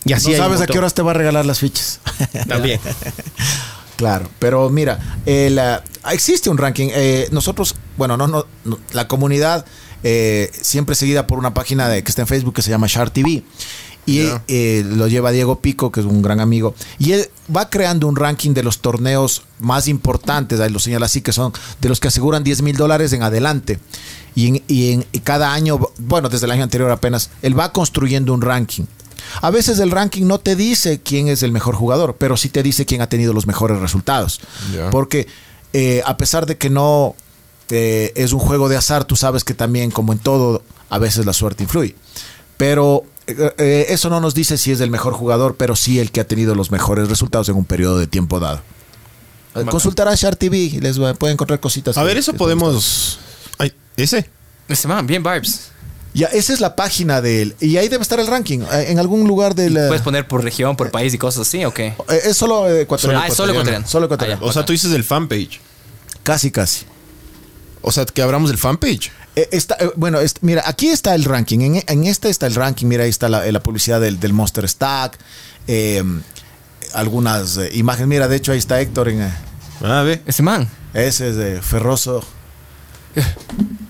Y 0.04 0.12
así 0.14 0.30
no 0.30 0.36
sabes 0.38 0.60
a 0.60 0.66
qué 0.66 0.78
horas 0.78 0.94
te 0.94 1.02
va 1.02 1.10
a 1.10 1.14
regalar 1.14 1.44
las 1.44 1.58
fichas. 1.58 2.00
También. 2.48 2.78
Claro, 4.00 4.30
pero 4.38 4.70
mira, 4.70 4.98
el, 5.26 5.58
ah, 5.58 5.82
existe 6.10 6.48
un 6.48 6.56
ranking. 6.56 6.88
eh, 6.90 7.28
nosotros, 7.32 7.74
bueno, 7.98 8.16
no, 8.16 8.26
no, 8.28 8.46
no, 8.64 8.78
la 8.94 9.06
comunidad 9.06 9.66
eh, 10.02 10.50
siempre 10.58 10.94
seguida 10.94 11.26
por 11.26 11.38
una 11.38 11.52
página 11.52 11.86
de, 11.86 12.02
que 12.02 12.08
está 12.08 12.22
en 12.22 12.26
Facebook 12.28 12.54
que 12.54 12.62
se 12.62 12.70
llama 12.70 12.86
Shar 12.86 13.10
TV. 13.10 13.42
Y 14.06 14.20
eh, 14.48 14.82
lo 14.86 15.06
lleva 15.06 15.30
Diego 15.32 15.60
Pico, 15.60 15.92
que 15.92 16.00
es 16.00 16.06
un 16.06 16.22
gran 16.22 16.40
amigo. 16.40 16.74
Y 16.98 17.12
él 17.12 17.28
va 17.54 17.68
creando 17.68 18.08
un 18.08 18.16
ranking 18.16 18.54
de 18.54 18.62
los 18.62 18.78
torneos 18.78 19.42
más 19.58 19.86
importantes, 19.86 20.58
ahí 20.60 20.70
lo 20.70 20.78
señala 20.78 21.04
así, 21.04 21.20
que 21.20 21.32
son 21.32 21.52
de 21.82 21.88
los 21.90 22.00
que 22.00 22.08
aseguran 22.08 22.42
10 22.42 22.62
mil 22.62 22.76
dólares 22.78 23.12
en 23.12 23.22
adelante. 23.22 23.78
Y, 24.34 24.46
en, 24.48 24.62
y 24.66 24.92
en- 24.92 25.04
y 25.12 25.18
cada 25.20 25.52
año, 25.52 25.78
bueno, 25.98 26.30
desde 26.30 26.46
el 26.46 26.52
año 26.52 26.62
anterior 26.62 26.90
apenas, 26.90 27.28
él 27.42 27.56
va 27.56 27.70
construyendo 27.70 28.32
un 28.32 28.40
ranking. 28.40 28.84
A 29.42 29.50
veces 29.50 29.78
el 29.78 29.90
ranking 29.90 30.26
no 30.26 30.38
te 30.38 30.56
dice 30.56 31.00
quién 31.02 31.28
es 31.28 31.42
el 31.42 31.52
mejor 31.52 31.74
jugador, 31.74 32.16
pero 32.18 32.36
sí 32.36 32.48
te 32.48 32.62
dice 32.62 32.86
quién 32.86 33.00
ha 33.02 33.08
tenido 33.08 33.32
los 33.32 33.46
mejores 33.46 33.78
resultados. 33.80 34.40
Porque 34.90 35.26
eh, 35.72 36.02
a 36.06 36.16
pesar 36.16 36.46
de 36.46 36.56
que 36.56 36.70
no 36.70 37.14
eh, 37.70 38.12
es 38.16 38.32
un 38.32 38.40
juego 38.40 38.68
de 38.68 38.76
azar, 38.76 39.04
tú 39.04 39.16
sabes 39.16 39.44
que 39.44 39.54
también, 39.54 39.90
como 39.90 40.12
en 40.12 40.18
todo, 40.18 40.62
a 40.88 40.98
veces 40.98 41.24
la 41.26 41.32
suerte 41.32 41.62
influye. 41.62 41.94
Pero 42.56 43.04
eh, 43.26 43.54
eh, 43.58 43.86
eso 43.90 44.10
no 44.10 44.20
nos 44.20 44.34
dice 44.34 44.58
si 44.58 44.72
es 44.72 44.80
el 44.80 44.90
mejor 44.90 45.14
jugador, 45.14 45.56
pero 45.56 45.76
sí 45.76 45.98
el 45.98 46.10
que 46.10 46.20
ha 46.20 46.26
tenido 46.26 46.54
los 46.54 46.70
mejores 46.70 47.08
resultados 47.08 47.48
en 47.48 47.56
un 47.56 47.64
periodo 47.64 47.98
de 47.98 48.06
tiempo 48.06 48.40
dado. 48.40 48.60
Eh, 49.54 49.64
Consultar 49.64 50.08
a 50.08 50.14
Shar 50.14 50.36
TV, 50.36 50.56
y 50.58 50.80
les 50.80 50.98
pueden 50.98 51.34
encontrar 51.34 51.58
cositas. 51.60 51.96
A 51.96 52.02
que- 52.02 52.06
ver, 52.06 52.16
eso 52.18 52.34
podemos. 52.34 53.18
Ay, 53.58 53.72
ese. 53.96 54.28
Ese 54.68 54.86
man, 54.86 55.06
bien 55.06 55.22
vibes. 55.22 55.69
Ya, 56.12 56.26
esa 56.26 56.52
es 56.52 56.60
la 56.60 56.74
página 56.74 57.20
de 57.20 57.42
él. 57.42 57.56
Y 57.60 57.76
ahí 57.76 57.88
debe 57.88 58.02
estar 58.02 58.18
el 58.18 58.26
ranking. 58.26 58.60
eh, 58.72 58.86
En 58.88 58.98
algún 58.98 59.26
lugar 59.28 59.54
del. 59.54 59.74
¿Puedes 59.74 60.02
poner 60.02 60.26
por 60.26 60.42
región, 60.42 60.74
por 60.76 60.90
país 60.90 61.14
y 61.14 61.18
cosas 61.18 61.46
así 61.46 61.64
o 61.64 61.72
qué? 61.72 61.94
eh, 62.08 62.20
es 62.24 62.36
solo 62.36 62.68
eh, 62.68 62.82
ecuatoriano. 62.82 63.22
Ah, 63.24 63.28
es 63.28 63.34
solo 63.34 63.52
ecuatoriano. 63.52 63.86
Solo 63.86 64.06
ecuatoriano. 64.06 64.42
Ah, 64.44 64.48
O 64.48 64.52
sea, 64.52 64.64
tú 64.64 64.72
dices 64.72 64.92
el 64.92 65.04
fanpage. 65.04 65.60
Casi, 66.24 66.50
casi. 66.50 66.84
O 67.82 67.92
sea, 67.92 68.04
que 68.06 68.22
abramos 68.22 68.50
el 68.50 68.58
fanpage. 68.58 69.12
Eh, 69.36 69.48
está, 69.52 69.76
eh, 69.78 69.90
bueno, 69.94 70.18
es- 70.20 70.34
mira, 70.40 70.62
aquí 70.66 70.88
está 70.88 71.14
el 71.14 71.24
ranking. 71.24 71.60
En, 71.60 71.84
en 71.86 72.04
este 72.04 72.28
está 72.28 72.46
el 72.48 72.54
ranking. 72.56 72.86
Mira, 72.86 73.04
ahí 73.04 73.10
está 73.10 73.28
la, 73.28 73.50
la 73.50 73.60
publicidad 73.62 74.00
del, 74.00 74.18
del 74.18 74.32
Monster 74.32 74.68
Stack. 74.68 75.16
eh, 75.68 76.02
algunas 76.92 77.56
eh, 77.56 77.70
imágenes. 77.74 78.08
Mira, 78.08 78.26
de 78.26 78.34
hecho, 78.36 78.50
ahí 78.50 78.58
está 78.58 78.80
Héctor. 78.80 79.08
En, 79.10 79.22
eh, 79.22 79.32
A 79.84 80.02
ver. 80.02 80.22
Ese 80.26 80.42
man. 80.42 80.68
ese 80.92 81.28
es 81.30 81.36
de 81.36 81.62
Ferroso. 81.62 82.24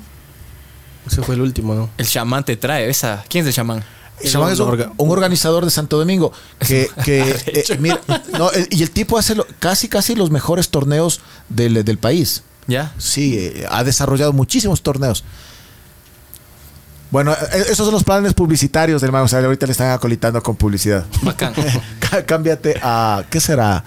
Ese 1.10 1.22
fue 1.22 1.34
el 1.34 1.40
último, 1.40 1.74
¿no? 1.74 1.90
El 1.98 2.06
chamán 2.06 2.44
te 2.44 2.56
trae 2.56 2.88
esa. 2.88 3.24
¿Quién 3.28 3.42
es 3.44 3.48
el 3.48 3.54
chamán? 3.54 3.82
El 4.22 4.30
chamán 4.30 4.52
es 4.52 4.60
un, 4.60 4.68
orga- 4.68 4.92
un 4.98 5.10
organizador 5.10 5.64
de 5.64 5.70
Santo 5.70 5.98
Domingo 5.98 6.32
que, 6.58 6.88
que, 7.04 7.20
eh, 7.46 7.64
mira, 7.80 8.00
no, 8.38 8.52
eh, 8.52 8.66
y 8.70 8.82
el 8.82 8.90
tipo 8.90 9.16
hace 9.18 9.34
lo- 9.34 9.46
casi 9.58 9.88
casi 9.88 10.14
los 10.14 10.30
mejores 10.30 10.68
torneos 10.68 11.20
del, 11.48 11.82
del 11.84 11.98
país. 11.98 12.42
¿Ya? 12.66 12.92
Sí, 12.98 13.36
eh, 13.38 13.66
ha 13.70 13.82
desarrollado 13.82 14.32
muchísimos 14.32 14.82
torneos. 14.82 15.24
Bueno, 17.10 17.32
eh, 17.32 17.64
esos 17.70 17.78
son 17.86 17.92
los 17.92 18.04
planes 18.04 18.34
publicitarios 18.34 19.02
del 19.02 19.10
man. 19.10 19.22
O 19.22 19.28
sea, 19.28 19.40
ahorita 19.40 19.66
le 19.66 19.72
están 19.72 19.90
acolitando 19.90 20.40
con 20.42 20.54
publicidad. 20.54 21.06
Bacán. 21.22 21.52
Cá- 21.98 22.24
Cámbiate 22.24 22.78
a. 22.82 23.24
¿Qué 23.30 23.40
será? 23.40 23.82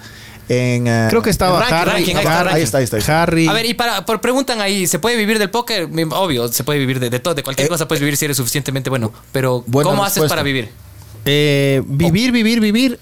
En, 0.50 0.88
eh, 0.88 1.08
Creo 1.10 1.22
que 1.22 1.30
estaba 1.30 1.56
en 1.56 1.70
ranking, 1.70 1.76
Harry. 1.76 1.92
ranking, 1.92 2.16
ahí 2.16 2.22
está, 2.24 2.40
Ahí 2.54 2.62
está, 2.64 2.78
ahí 2.80 2.84
está. 2.84 2.98
ahí 2.98 3.00
está. 3.02 3.24
Harry. 3.24 3.48
A 3.48 3.54
ver, 3.54 3.66
y 3.66 3.74
para, 3.74 4.06
por 4.06 4.20
preguntan 4.22 4.60
ahí, 4.62 4.88
¿se 4.88 5.00
puede 5.00 5.16
vivir 5.16 5.40
del 5.40 5.50
póker? 5.50 5.90
Obvio, 6.12 6.48
se 6.50 6.64
puede 6.64 6.80
vivir 6.80 7.00
de, 7.00 7.10
de 7.10 7.20
todo, 7.20 7.34
de 7.34 7.44
cualquier 7.44 7.68
Eh, 7.68 7.70
cosa 7.70 7.88
puedes 7.88 8.02
vivir 8.02 8.18
si 8.18 8.26
eres 8.26 8.38
suficientemente 8.38 8.90
bueno. 8.90 9.14
Pero, 9.32 9.64
¿cómo 9.72 10.04
haces 10.04 10.24
para 10.26 10.44
vivir? 10.44 10.70
Eh, 11.26 11.82
vivir, 11.86 12.32
vivir, 12.32 12.60
vivir 12.60 13.00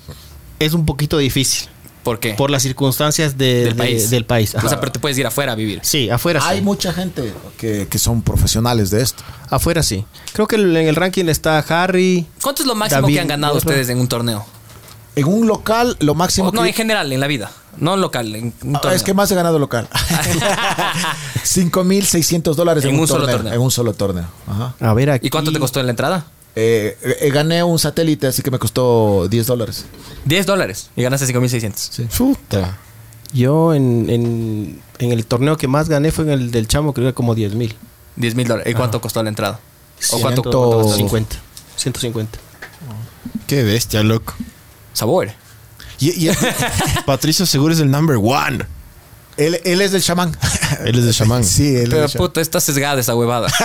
es 0.59 0.73
un 0.73 0.85
poquito 0.85 1.17
difícil 1.17 1.67
¿Por 2.03 2.19
qué? 2.19 2.33
por 2.35 2.51
las 2.51 2.61
circunstancias 2.61 3.35
de- 3.37 3.63
del 3.65 3.69
de- 3.69 3.75
país. 3.75 4.09
del 4.11 4.25
país. 4.25 4.53
O 4.55 4.69
sea, 4.69 4.79
pero 4.79 4.91
te 4.91 4.99
puedes 4.99 5.17
ir 5.17 5.25
afuera 5.25 5.53
a 5.53 5.55
vivir. 5.55 5.79
Sí, 5.83 6.09
afuera 6.11 6.39
Hay 6.43 6.59
sí. 6.59 6.63
mucha 6.63 6.93
gente 6.93 7.33
que, 7.57 7.87
que 7.89 7.97
son 7.99 8.21
profesionales 8.21 8.91
de 8.91 9.01
esto. 9.01 9.23
Afuera 9.49 9.81
sí. 9.81 10.05
Creo 10.33 10.47
que 10.47 10.55
en 10.57 10.75
el 10.77 10.95
ranking 10.95 11.25
está 11.25 11.57
Harry. 11.59 12.27
¿Cuánto 12.41 12.61
es 12.61 12.67
lo 12.67 12.75
máximo 12.75 13.01
David, 13.01 13.15
que 13.15 13.19
han 13.21 13.27
ganado 13.27 13.55
ustedes 13.57 13.89
en 13.89 13.99
un 13.99 14.07
torneo? 14.07 14.45
En 15.15 15.25
un 15.27 15.45
local, 15.47 15.97
lo 15.99 16.15
máximo 16.15 16.49
O, 16.49 16.51
no, 16.51 16.61
que. 16.63 16.69
en 16.69 16.73
general, 16.73 17.11
en 17.11 17.19
la 17.19 17.27
vida. 17.27 17.51
No 17.77 17.97
local, 17.97 18.33
en 18.35 18.53
un 18.63 18.75
Ah, 18.77 18.93
es 18.93 19.03
que 19.03 19.13
más 19.13 19.29
he 19.31 19.35
ganado 19.35 19.59
local. 19.59 19.87
5.600 21.43 22.55
dólares 22.55 22.83
en, 22.83 22.91
En 22.91 22.95
un, 22.95 23.01
un 23.01 23.07
solo 23.07 23.21
torneo, 23.21 23.37
torneo. 23.37 23.53
En 23.53 23.61
un 23.61 23.71
solo 23.71 23.93
torneo. 23.93 24.25
Ajá. 24.47 24.75
A 24.79 24.93
ver 24.93 25.09
aquí. 25.11 25.27
¿Y 25.27 25.29
cuánto 25.29 25.51
te 25.51 25.59
costó 25.59 25.79
en 25.79 25.87
la 25.87 25.91
entrada? 25.91 26.25
Eh, 26.55 26.97
eh, 27.21 27.29
gané 27.31 27.63
un 27.63 27.79
satélite, 27.79 28.27
así 28.27 28.41
que 28.41 28.51
me 28.51 28.59
costó 28.59 29.27
10 29.29 29.47
dólares. 29.47 29.85
10 30.25 30.45
dólares. 30.45 30.89
Y 30.95 31.03
ganaste 31.03 31.25
5.600. 31.33 32.07
Puta. 32.17 32.77
Yo 33.33 33.73
en, 33.73 34.09
en, 34.09 34.81
en 34.99 35.11
el 35.11 35.25
torneo 35.25 35.55
que 35.57 35.67
más 35.67 35.87
gané 35.87 36.11
fue 36.11 36.25
en 36.25 36.31
el 36.31 36.51
del 36.51 36.67
Chamo, 36.67 36.93
creo 36.93 37.07
que 37.07 37.13
como 37.13 37.35
10 37.35 37.55
mil. 37.55 37.75
10 38.17 38.35
mil 38.35 38.47
dólares. 38.47 38.71
¿Y 38.71 38.75
cuánto 38.75 38.99
costó 38.99 39.23
la 39.23 39.29
entrada? 39.29 39.59
¿O 40.11 40.19
cuánto, 40.19 40.41
Ciento- 40.41 40.59
cuánto 40.59 40.81
costó? 40.83 40.97
50. 40.97 41.35
150. 41.77 42.39
Qué 43.47 43.63
bestia, 43.63 44.03
loco. 44.03 44.33
Sabor. 44.93 45.29
Y, 45.99 46.27
y- 46.29 46.31
Patricio 47.05 47.45
seguro 47.45 47.73
es 47.73 47.79
el 47.79 47.89
number 47.91 48.17
one. 48.21 48.65
él, 49.37 49.59
él 49.63 49.81
es 49.81 49.91
del 49.91 50.01
chamán. 50.03 50.35
Él 50.85 50.97
es 50.99 51.05
del 51.05 51.13
chamán. 51.13 51.43
Sí, 51.43 51.75
él 51.75 51.89
Pero 51.89 52.05
es 52.05 52.13
del 52.13 52.19
puta, 52.19 52.39
está 52.41 52.59
sesgada 52.61 52.99
esa 53.01 53.13
huevada. 53.15 53.47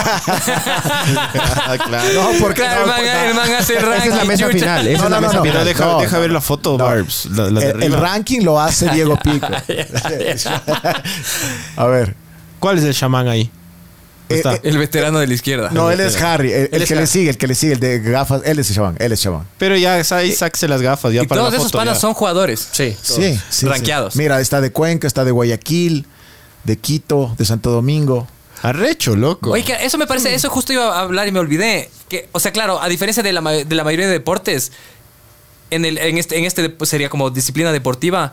Ah, 1.68 1.76
claro. 1.84 2.12
No, 2.14 2.30
porque 2.40 2.62
Claro, 2.62 2.86
no, 2.86 2.96
el, 2.96 3.04
man, 3.04 3.14
no. 3.14 3.20
el 3.30 3.34
man 3.34 3.52
hace 3.54 3.76
el 3.76 3.82
ranking. 3.86 4.08
Esa 4.08 4.14
es 4.14 4.18
la 4.18 4.24
mesa 4.24 4.44
chucha. 4.46 4.58
final. 4.58 4.86
Esa 4.88 4.98
No, 4.98 5.04
es 5.06 5.10
la 5.10 5.16
no, 5.20 5.26
mesa 5.26 5.34
no, 5.36 5.42
Mira, 5.42 5.52
final. 5.54 5.66
deja, 5.66 5.84
no, 5.84 6.00
deja 6.00 6.16
no. 6.16 6.20
ver 6.20 6.30
la 6.32 6.40
foto, 6.40 6.76
Barbs. 6.78 7.26
La, 7.26 7.50
la 7.50 7.60
de 7.60 7.70
el, 7.70 7.82
el 7.84 7.92
ranking 7.92 8.40
lo 8.42 8.60
hace 8.60 8.88
Diego 8.90 9.18
Pico. 9.18 9.46
A 11.76 11.86
ver. 11.86 12.14
¿Cuál 12.58 12.78
es 12.78 12.84
el 12.84 12.94
chamán 12.94 13.28
ahí? 13.28 13.50
Eh, 14.28 14.34
Está. 14.36 14.54
eh, 14.54 14.60
El 14.64 14.78
veterano 14.78 15.18
de 15.20 15.26
la 15.26 15.34
izquierda. 15.34 15.70
no, 15.72 15.90
él 15.90 16.00
es 16.00 16.20
Harry. 16.20 16.52
El, 16.52 16.60
el 16.62 16.68
Él 16.72 16.82
es 16.82 16.88
que 16.88 16.94
le 16.96 17.06
sigue, 17.06 17.30
el 17.30 17.38
que 17.38 17.46
le 17.46 17.54
sigue, 17.54 17.74
el 17.74 17.80
de 17.80 18.00
gafas. 18.00 18.42
Él 18.44 18.58
es 18.58 18.68
el 18.70 18.76
chamán. 18.76 18.96
Él 18.98 19.12
es 19.12 19.20
chamán. 19.20 19.46
Pero 19.58 19.76
ya, 19.76 19.94
ahí 20.10 20.32
sáquese 20.32 20.66
las 20.68 20.82
gafas. 20.82 21.12
Ya 21.12 21.22
y 21.22 21.26
para 21.26 21.40
todos 21.42 21.52
la 21.52 21.58
esos 21.58 21.68
foto, 21.70 21.78
panas 21.78 21.94
ya. 21.94 22.00
son 22.00 22.14
jugadores. 22.14 22.68
Sí. 22.72 22.96
Sí, 23.02 23.38
sí. 23.50 23.66
Rankeados. 23.66 24.14
sí. 24.14 24.18
Mira, 24.18 24.40
está 24.40 24.60
de 24.60 24.72
Cuenca, 24.72 25.06
está 25.06 25.24
de 25.24 25.30
Guayaquil, 25.30 26.06
de 26.64 26.76
Quito, 26.76 27.34
de 27.38 27.44
Santo 27.44 27.70
Domingo. 27.70 28.26
Arrecho, 28.62 29.14
loco. 29.14 29.50
Oye, 29.50 29.62
que 29.64 29.74
eso 29.84 29.98
me 29.98 30.06
parece, 30.06 30.34
eso 30.34 30.48
justo 30.50 30.72
iba 30.72 30.96
a 30.96 31.02
hablar 31.02 31.28
y 31.28 31.32
me 31.32 31.38
olvidé. 31.38 31.90
Que, 32.08 32.28
o 32.32 32.40
sea, 32.40 32.52
claro, 32.52 32.80
a 32.82 32.88
diferencia 32.88 33.22
de 33.22 33.32
la, 33.32 33.40
de 33.42 33.74
la 33.74 33.84
mayoría 33.84 34.06
de 34.06 34.12
deportes, 34.12 34.72
en, 35.70 35.84
el, 35.84 35.98
en 35.98 36.18
este, 36.18 36.38
en 36.38 36.44
este 36.44 36.68
pues, 36.70 36.90
sería 36.90 37.08
como 37.10 37.30
disciplina 37.30 37.70
deportiva, 37.70 38.32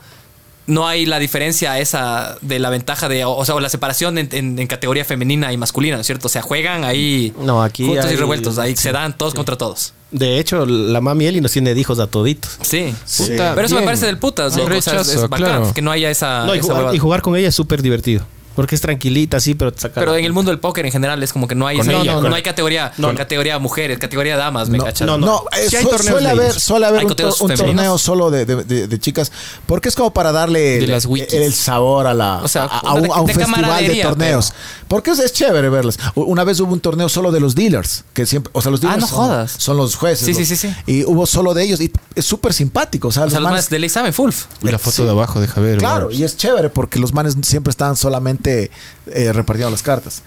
no 0.65 0.87
hay 0.87 1.05
la 1.05 1.19
diferencia 1.19 1.77
esa 1.79 2.37
de 2.41 2.57
la 2.59 2.69
ventaja 2.69 3.09
de, 3.09 3.25
o 3.25 3.43
sea, 3.45 3.55
o 3.55 3.59
la 3.59 3.69
separación 3.69 4.17
en, 4.17 4.29
en- 4.31 4.57
en 4.59 4.67
categoría 4.67 5.03
femenina 5.03 5.51
y 5.51 5.57
masculina, 5.57 5.95
¿no 5.95 6.01
es 6.01 6.07
cierto? 6.07 6.27
O 6.27 6.29
sea, 6.29 6.41
juegan 6.41 6.83
ahí 6.85 7.33
No, 7.41 7.61
aquí 7.61 7.85
juntos 7.85 8.11
y 8.11 8.15
revueltos, 8.15 8.57
ahí 8.57 8.75
sí, 8.75 8.83
se 8.83 8.91
dan 8.91 9.17
todos 9.17 9.33
contra 9.33 9.57
todos. 9.57 9.93
De 10.11 10.39
hecho, 10.39 10.65
la 10.65 11.01
mami 11.01 11.25
Eli 11.25 11.41
nos 11.41 11.51
tiene 11.51 11.71
hijos 11.73 11.99
a 11.99 12.07
toditos. 12.07 12.57
Sí. 12.61 12.93
Puta, 13.17 13.53
Pero 13.55 13.65
eso 13.67 13.75
me 13.75 13.81
parece 13.81 14.05
del 14.05 14.19
putas, 14.19 14.55
No, 14.55 14.63
loco. 14.63 14.77
O 14.77 14.81
sea, 14.81 14.93
es- 14.93 15.07
rechazo, 15.07 15.23
es 15.25 15.29
bacán 15.29 15.45
claro. 15.47 15.73
que 15.73 15.81
no 15.81 15.91
haya 15.91 16.09
esa, 16.11 16.45
No, 16.45 16.55
y, 16.55 16.59
esa 16.59 16.73
jugar, 16.75 16.95
y 16.95 16.99
jugar 16.99 17.21
con 17.21 17.35
ella 17.35 17.49
es 17.49 17.55
súper 17.55 17.81
divertido. 17.81 18.23
Porque 18.55 18.75
es 18.75 18.81
tranquilita, 18.81 19.39
sí, 19.39 19.55
pero 19.55 19.71
te 19.73 19.81
saca 19.81 19.99
Pero 19.99 20.15
en 20.15 20.25
el 20.25 20.31
mundo 20.33 20.51
del 20.51 20.59
póker 20.59 20.85
en 20.85 20.91
general 20.91 21.21
es 21.23 21.33
como 21.33 21.47
que 21.47 21.55
no 21.55 21.65
hay, 21.65 21.79
esa- 21.79 21.91
ella, 21.91 22.13
no, 22.13 22.21
con- 22.21 22.29
no 22.29 22.35
hay 22.35 22.43
categoría, 22.43 22.91
No. 22.97 23.13
categoría 23.15 23.57
mujeres, 23.59 23.97
categoría 23.97 24.37
damas, 24.37 24.69
me 24.69 24.77
No, 24.77 24.83
cachas. 24.85 25.07
no, 25.07 25.17
No, 25.17 25.43
eh, 25.51 25.67
Sí 25.69 25.75
hay 25.77 25.83
su- 25.83 25.89
torneos 25.89 26.11
suele 26.11 26.25
de 26.27 26.31
haber, 26.31 26.51
ellos. 26.51 26.63
suele 26.63 26.85
haber 26.85 26.99
Hay 26.99 27.05
un, 27.05 27.15
torneos 27.15 27.37
to- 27.37 27.43
un 27.45 27.49
femeninos. 27.51 27.75
torneo 27.75 27.97
solo 27.97 28.29
de, 28.31 28.45
de- 28.45 28.63
de- 28.63 28.87
de 28.87 28.99
chicas, 28.99 29.31
porque 29.65 29.89
es 29.89 29.95
como 29.95 30.13
para 30.13 30.31
darle 30.31 30.59
De 30.59 30.83
el, 30.85 30.91
las 30.91 31.05
wikis. 31.05 31.33
el 31.33 31.53
sabor 31.53 32.05
a 32.07 32.13
la 32.13 32.41
O 32.43 32.47
sea, 32.47 32.63
a, 32.65 32.91
a 32.91 32.95
de- 32.95 33.01
un, 33.01 33.11
a 33.11 33.21
un 33.21 33.27
de 33.27 33.33
festival 33.33 33.61
de 33.61 33.67
camaradería, 33.67 34.03
torneos. 34.09 34.53
Porque 34.87 35.11
es, 35.11 35.19
es 35.19 35.33
chévere 35.33 35.69
verlas. 35.69 35.97
U- 36.13 36.21
Una 36.23 36.43
vez 36.43 36.59
hubo 36.59 36.71
un 36.73 36.79
torneo 36.79 37.09
solo 37.09 37.31
de 37.31 37.39
los 37.39 37.55
dealers, 37.55 38.03
que 38.13 38.25
siempre, 38.27 38.51
o 38.53 38.61
sea, 38.61 38.69
los 38.69 38.79
Ah, 38.81 38.87
dealers 38.87 39.01
no 39.01 39.07
son, 39.07 39.17
jodas. 39.17 39.55
son 39.57 39.77
los 39.77 39.95
jueces. 39.95 40.25
Sí, 40.25 40.33
sí, 40.33 40.41
los- 40.41 40.47
sí, 40.49 40.55
sí. 40.55 40.75
Y 40.85 41.03
hubo 41.05 41.25
solo 41.25 41.53
de 41.55 41.63
ellos 41.63 41.81
y 41.81 41.91
es 42.15 42.25
súper 42.25 42.53
simpático, 42.53 43.07
o 43.07 43.11
sea, 43.11 43.23
O 43.23 43.25
los 43.25 43.31
sea, 43.33 43.39
los 43.39 43.49
manes- 43.49 43.63
más 43.65 43.69
del 43.69 43.83
examen, 43.83 44.13
full. 44.13 44.31
Y 44.61 44.67
la 44.69 44.77
foto 44.77 44.97
Sí. 44.97 45.03
de 45.03 45.09
abajo, 45.09 45.39
deja 45.41 45.59
ver. 45.59 45.79
Claro, 45.79 46.11
y 46.11 46.23
es 46.23 46.37
chévere 46.37 46.69
porque 46.69 46.99
los 46.99 47.13
manes 47.13 47.35
siempre 47.41 47.71
están 47.71 47.95
solamente 47.95 48.42
eh, 48.47 49.33
repartiendo 49.33 49.71
las 49.71 49.83
cartas. 49.83 50.21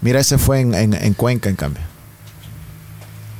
Mira, 0.00 0.20
ese 0.20 0.38
fue 0.38 0.60
en, 0.60 0.74
en- 0.74 0.94
en 0.94 1.14
Cuenca, 1.14 1.48
en 1.48 1.56
cambio. 1.56 1.82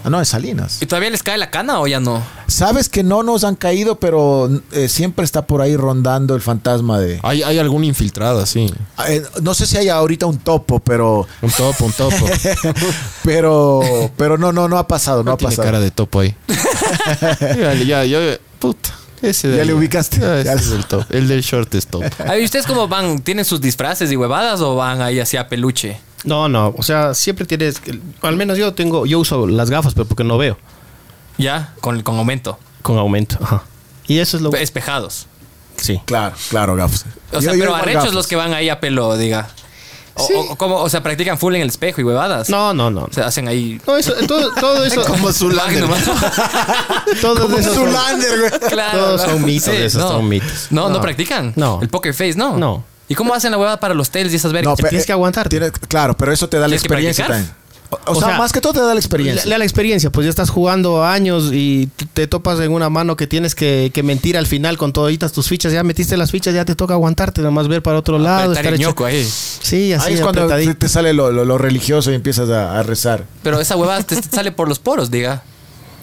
Ah, 0.05 0.11
no, 0.11 0.19
en 0.19 0.27
Salinas. 0.27 0.83
¿Y 0.83 0.87
todavía 0.87 1.11
les 1.11 1.23
cae 1.23 1.39
la 1.39 1.49
cana 1.51 1.79
o 1.79 1.87
ya 1.87 2.01
no? 2.01 2.21
Sabes 2.49 2.89
que 2.89 3.05
no 3.05 3.23
nos 3.23 3.45
han 3.45 3.55
caído, 3.55 4.01
pero 4.01 4.51
eh, 4.73 4.89
siempre 4.89 5.25
está 5.25 5.47
por 5.47 5.61
ahí 5.61 5.77
rondando 5.77 6.35
el 6.35 6.41
fantasma 6.41 6.99
de... 6.99 7.21
Hay, 7.23 7.45
hay 7.45 7.59
algún 7.61 7.85
infiltrado, 7.85 8.45
sí. 8.45 8.73
Eh, 9.07 9.23
no 9.43 9.55
sé 9.55 9.65
si 9.65 9.77
hay 9.77 9.89
ahorita 9.91 10.27
un 10.27 10.39
topo, 10.39 10.81
pero... 10.81 11.29
Un 11.41 11.51
topo, 11.53 11.85
un 11.85 11.93
topo. 11.93 12.17
Pero, 13.25 13.81
pero 14.17 14.37
no, 14.39 14.53
no, 14.53 14.69
no 14.69 14.77
ha 14.79 14.89
pasado, 14.89 15.19
no, 15.19 15.31
No 15.31 15.33
ha 15.35 15.37
tiene 15.37 15.53
pasado. 15.53 15.67
cara 15.69 15.79
de 15.81 15.93
topo 15.93 16.19
ahí. 16.21 16.35
ya, 17.41 17.75
ya, 17.75 18.05
yo... 18.05 18.19
Puta. 18.59 18.91
Ese 19.23 19.49
de 19.49 19.57
Ya 19.57 19.63
ahí. 19.63 19.69
le 19.69 19.75
ubicaste. 19.75 20.25
Ah, 20.25 20.41
ese 20.41 20.45
Ya 20.45 20.53
es 20.55 20.67
le- 20.69 20.77
el 20.77 20.85
top. 20.87 21.05
El 21.11 21.29
del 21.29 21.41
short 21.43 21.75
es 21.75 21.87
top. 21.87 22.03
A 22.19 22.33
ver, 22.33 22.41
¿y 22.43 22.45
ustedes 22.45 22.67
cómo 22.67 22.89
van? 22.89 23.21
¿Tienen 23.21 23.45
sus 23.45 23.61
disfraces 23.61 24.11
y 24.13 24.17
huevadas 24.17 24.61
o 24.61 24.75
van 24.77 25.01
ahí 25.01 25.21
hacia 25.21 25.49
peluche? 25.49 26.01
No, 26.25 26.49
no, 26.49 26.75
o 26.77 26.83
sea, 26.83 27.15
siempre 27.15 27.47
tienes... 27.47 27.81
Al 28.23 28.37
menos 28.37 28.57
yo 28.59 28.75
tengo... 28.75 29.07
Yo 29.07 29.19
uso 29.21 29.47
las 29.47 29.71
gafas, 29.71 29.95
pero 29.95 30.07
porque 30.07 30.23
no 30.25 30.39
veo. 30.39 30.57
Ya, 31.39 31.73
con, 31.81 32.03
con 32.03 32.17
aumento. 32.19 32.59
Con 32.83 32.99
aumento, 32.99 33.39
ajá. 33.41 33.63
Y 34.07 34.19
eso 34.19 34.37
es 34.37 34.43
lo... 34.43 34.53
Espejados. 34.55 35.27
Sí. 35.77 36.01
Claro, 36.05 36.35
claro, 36.51 36.77
gafos. 36.77 37.05
O 37.33 37.41
sea, 37.41 37.53
Yo- 37.53 37.59
yo 37.59 37.65
pero 37.65 37.65
igual 37.71 37.81
arrechos 37.81 38.15
los 38.15 38.27
que 38.27 38.37
van 38.37 38.53
ahí 38.55 38.69
a 38.69 38.79
pelo, 38.81 39.17
diga. 39.17 39.49
O, 40.15 40.25
o, 40.51 40.57
¿cómo? 40.57 40.77
o 40.77 40.89
sea, 40.91 41.03
practican 41.03 41.39
full 41.39 41.55
en 41.55 41.63
el 41.63 41.69
espejo 41.69 42.01
y 42.01 42.05
huevadas. 42.05 42.49
No, 42.51 42.75
no, 42.75 42.91
no. 42.91 43.05
O 43.05 43.13
sea, 43.13 43.27
hacen 43.27 43.49
ahí. 43.49 43.81
No, 43.87 43.97
eso, 43.97 44.13
todo, 44.27 44.53
todo 44.55 44.85
eso... 44.85 45.03
Como 45.05 45.33
Zulander. 45.33 45.85
Todos 47.21 47.51
esos 47.59 47.75
son- 47.75 47.87
Zulander, 47.89 48.39
güey. 48.41 48.71
Claro, 48.71 48.99
Todos 48.99 49.23
son 49.23 49.45
mitos, 49.45 49.69
esos 49.75 50.03
son 50.03 50.29
mitos. 50.29 50.67
No, 50.71 50.89
no, 50.89 50.97
No. 50.97 51.01
practican. 51.01 51.53
No. 51.57 51.79
El 51.83 51.89
poker 51.89 52.13
face, 52.15 52.35
no. 52.37 52.57
No. 52.57 52.85
¿Y 53.09 53.15
cómo 53.15 53.35
hacen 53.35 53.51
la 53.51 53.59
huevada 53.59 53.79
para 53.81 53.95
los 53.95 54.11
tails 54.11 54.33
y 54.33 54.37
esas 54.37 54.53
vergas? 54.53 54.71
No, 54.73 54.77
pero- 54.77 54.89
tienes 54.91 55.07
que 55.07 55.13
aguantar. 55.13 55.49
Tienes- 55.49 55.73
claro, 55.89 56.17
pero 56.17 56.33
eso 56.33 56.49
te 56.49 56.57
da 56.57 56.63
la 56.63 56.67
¿Tienes 56.69 56.83
que 56.83 56.87
experiencia 56.87 57.27
también. 57.27 57.51
O, 58.07 58.15
sea, 58.15 58.29
sea, 58.31 58.39
más 58.39 58.53
que 58.53 58.61
todo 58.61 58.73
te 58.73 58.81
da 58.81 58.95
la 58.95 59.01
experiencia. 59.01 59.51
Da 59.51 59.59
la 59.59 59.65
experiencia, 59.65 60.11
pues 60.11 60.25
ya 60.25 60.31
estás 60.31 60.49
jugando 60.51 61.05
años 61.05 61.51
y 61.53 61.89
te 62.15 62.27
topas 62.27 62.59
en 62.61 62.73
una 62.73 62.89
mano 62.89 63.17
que 63.17 63.27
tienes 63.27 63.55
que, 63.55 63.91
que 63.93 64.03
mentir 64.03 64.37
al 64.39 64.47
final 64.47 64.79
con 64.79 64.93
toditas 64.93 65.33
tus 65.33 65.49
fichas. 65.49 65.73
Ya 65.73 65.83
metiste 65.83 66.17
las 66.17 66.31
fichas, 66.31 66.55
ya 66.55 66.65
te 66.65 66.75
toca 66.75 66.95
aguantarte, 66.95 67.43
nomás 67.43 67.69
ver 67.69 67.83
para 67.83 67.99
otro 67.99 68.19
lado. 68.19 68.53
Estar 68.53 68.67
el 68.67 68.75
hecho- 68.81 68.89
ñoco 68.91 69.05
ahí. 69.05 69.25
Sí, 69.25 69.93
así 69.93 70.09
Ahí 70.09 70.15
es 70.15 70.21
cuando 70.21 70.47
te, 70.49 70.75
te 70.75 70.89
sale 70.89 71.13
lo, 71.13 71.31
lo- 71.33 71.45
lo 71.45 71.59
religioso 71.59 72.11
y 72.11 72.15
empiezas 72.15 72.49
a, 72.51 72.79
a 72.79 72.83
rezar. 72.83 73.25
Pero 73.43 73.61
esa 73.61 73.77
huevada 73.77 74.03
te 74.03 74.21
sale 74.23 74.53
por 74.53 74.69
los 74.69 74.79
poros, 74.79 75.11
diga. 75.11 75.43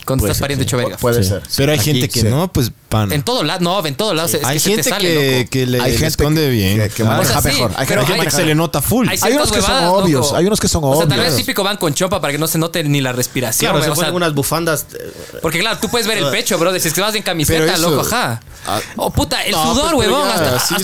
Cuando 0.05 0.23
Puede 0.23 0.31
estás 0.31 0.37
ser, 0.37 0.43
pariendo 0.43 0.63
sí. 0.63 0.67
hecho 0.67 0.77
verga. 0.77 0.97
Puede 0.97 1.23
Sí. 1.23 1.29
ser. 1.29 1.43
Pero 1.57 1.71
hay 1.71 1.77
Aquí, 1.79 1.91
gente 1.91 2.09
que 2.09 2.21
sí. 2.21 2.27
no, 2.27 2.51
pues 2.51 2.71
En 2.91 3.21
todo 3.23 3.43
lado, 3.43 3.59
no, 3.61 3.85
en 3.85 3.93
todo 3.95 4.13
lado. 4.15 4.27
Es 4.27 4.43
hay 4.43 4.59
se 4.59 4.69
gente 4.69 4.83
te 4.83 4.89
sale, 4.89 5.07
que, 5.07 5.37
loco. 5.39 5.49
que 5.51 5.65
le, 5.67 5.81
Hay 5.81 5.91
gente 5.91 6.07
esconde 6.07 6.41
que- 6.41 6.49
bien. 6.49 6.77
que- 6.77 6.89
que 6.89 6.95
claro. 7.03 7.17
maneja 7.17 7.39
O 7.39 7.41
sea, 7.43 7.51
sí, 7.51 7.57
mejor. 7.57 7.71
Hay 7.77 7.87
pero 7.87 8.01
gente 8.05 8.21
Hay 8.21 8.27
que 8.27 8.31
se 8.35 8.45
le 8.45 8.55
nota 8.55 8.81
full. 8.81 9.07
Hay 9.07 9.19
Hay 9.21 9.33
unos 9.33 9.51
que 9.51 9.61
son 9.61 9.83
obvios. 9.85 10.25
loco. 10.25 10.35
Hay 10.37 10.45
unos 10.47 10.59
que 10.59 10.67
son 10.67 10.83
O 10.83 10.97
sea, 10.97 11.07
tal 11.07 11.19
obvios. 11.19 11.33
vez 11.33 11.37
típico 11.37 11.63
van 11.63 11.77
con 11.77 11.93
chopa 11.93 12.19
para 12.19 12.33
que 12.33 12.39
no 12.39 12.47
se 12.47 12.57
note 12.57 12.83
ni 12.83 12.99
la 13.01 13.11
respiración. 13.11 13.71
Claro, 13.71 13.85
se 13.85 13.91
o 13.91 13.95
sea, 13.95 14.11
unas 14.11 14.33
bufandas. 14.33 14.87
eh, 14.93 15.11
Porque 15.41 15.59
claro, 15.59 15.77
tú 15.79 15.89
puedes 15.89 16.07
ver 16.07 16.17
el 16.17 16.29
pecho, 16.31 16.57
bro. 16.57 16.77
Si 16.79 16.87
es 16.87 16.93
que 16.93 17.01
vas 17.01 17.13
en 17.15 17.23
camiseta, 17.23 17.73
eso- 17.75 17.89
loco, 17.91 18.01
ajá. 18.01 18.41
Ah. 18.67 18.79
Oh, 18.97 19.09
puta, 19.09 19.41
el 19.45 19.51
No, 19.53 19.73
sudor, 19.73 19.93
pues, 19.95 20.09
huevón. 20.09 20.27
ya, 20.27 20.55
hasta 20.55 20.59
sí, 20.59 20.75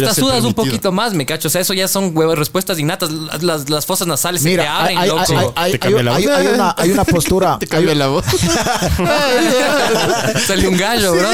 no 0.00 0.14
sudas 0.14 0.44
un 0.44 0.54
poquito 0.54 0.92
más, 0.92 1.12
me 1.12 1.26
cacho. 1.26 1.48
O 1.48 1.50
sea, 1.50 1.60
eso 1.60 1.74
ya 1.74 1.88
son 1.88 2.16
huevos, 2.16 2.38
respuestas 2.38 2.78
innatas. 2.78 3.10
Las, 3.42 3.86
fosas 3.86 4.06
nasales 4.06 4.42
se 4.42 4.56
te 4.56 4.66
abren, 4.66 5.08
loco. 5.08 5.20
hay- 5.28 5.46
hay- 5.56 5.72
Te 5.72 5.78
cambia 5.78 6.02
la 6.02 6.14
hay- 6.16 6.26
voz. 6.26 6.36
hay 6.36 6.46
una, 6.48 6.74
hay 6.76 6.90
una 6.90 7.04
postura. 7.04 7.58
Te 7.58 7.66
cambia 7.66 7.94
la 7.94 8.08
voz. 8.08 8.24
Sale 10.46 10.68
un 10.68 10.76
gallo, 10.76 11.12
bro. 11.14 11.28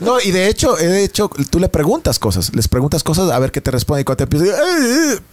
No, 0.00 0.20
y 0.20 0.30
de 0.30 0.48
hecho, 0.48 0.74
de 0.74 1.04
hecho, 1.04 1.30
tú 1.50 1.58
le 1.58 1.68
preguntas 1.68 2.18
cosas, 2.18 2.54
les 2.54 2.68
preguntas 2.68 3.02
cosas 3.02 3.30
a 3.30 3.38
ver 3.38 3.52
qué 3.52 3.60
te 3.60 3.70
responde 3.70 4.02
y 4.02 4.04
cuando 4.04 4.26
te 4.26 4.36
empieza, 4.36 4.56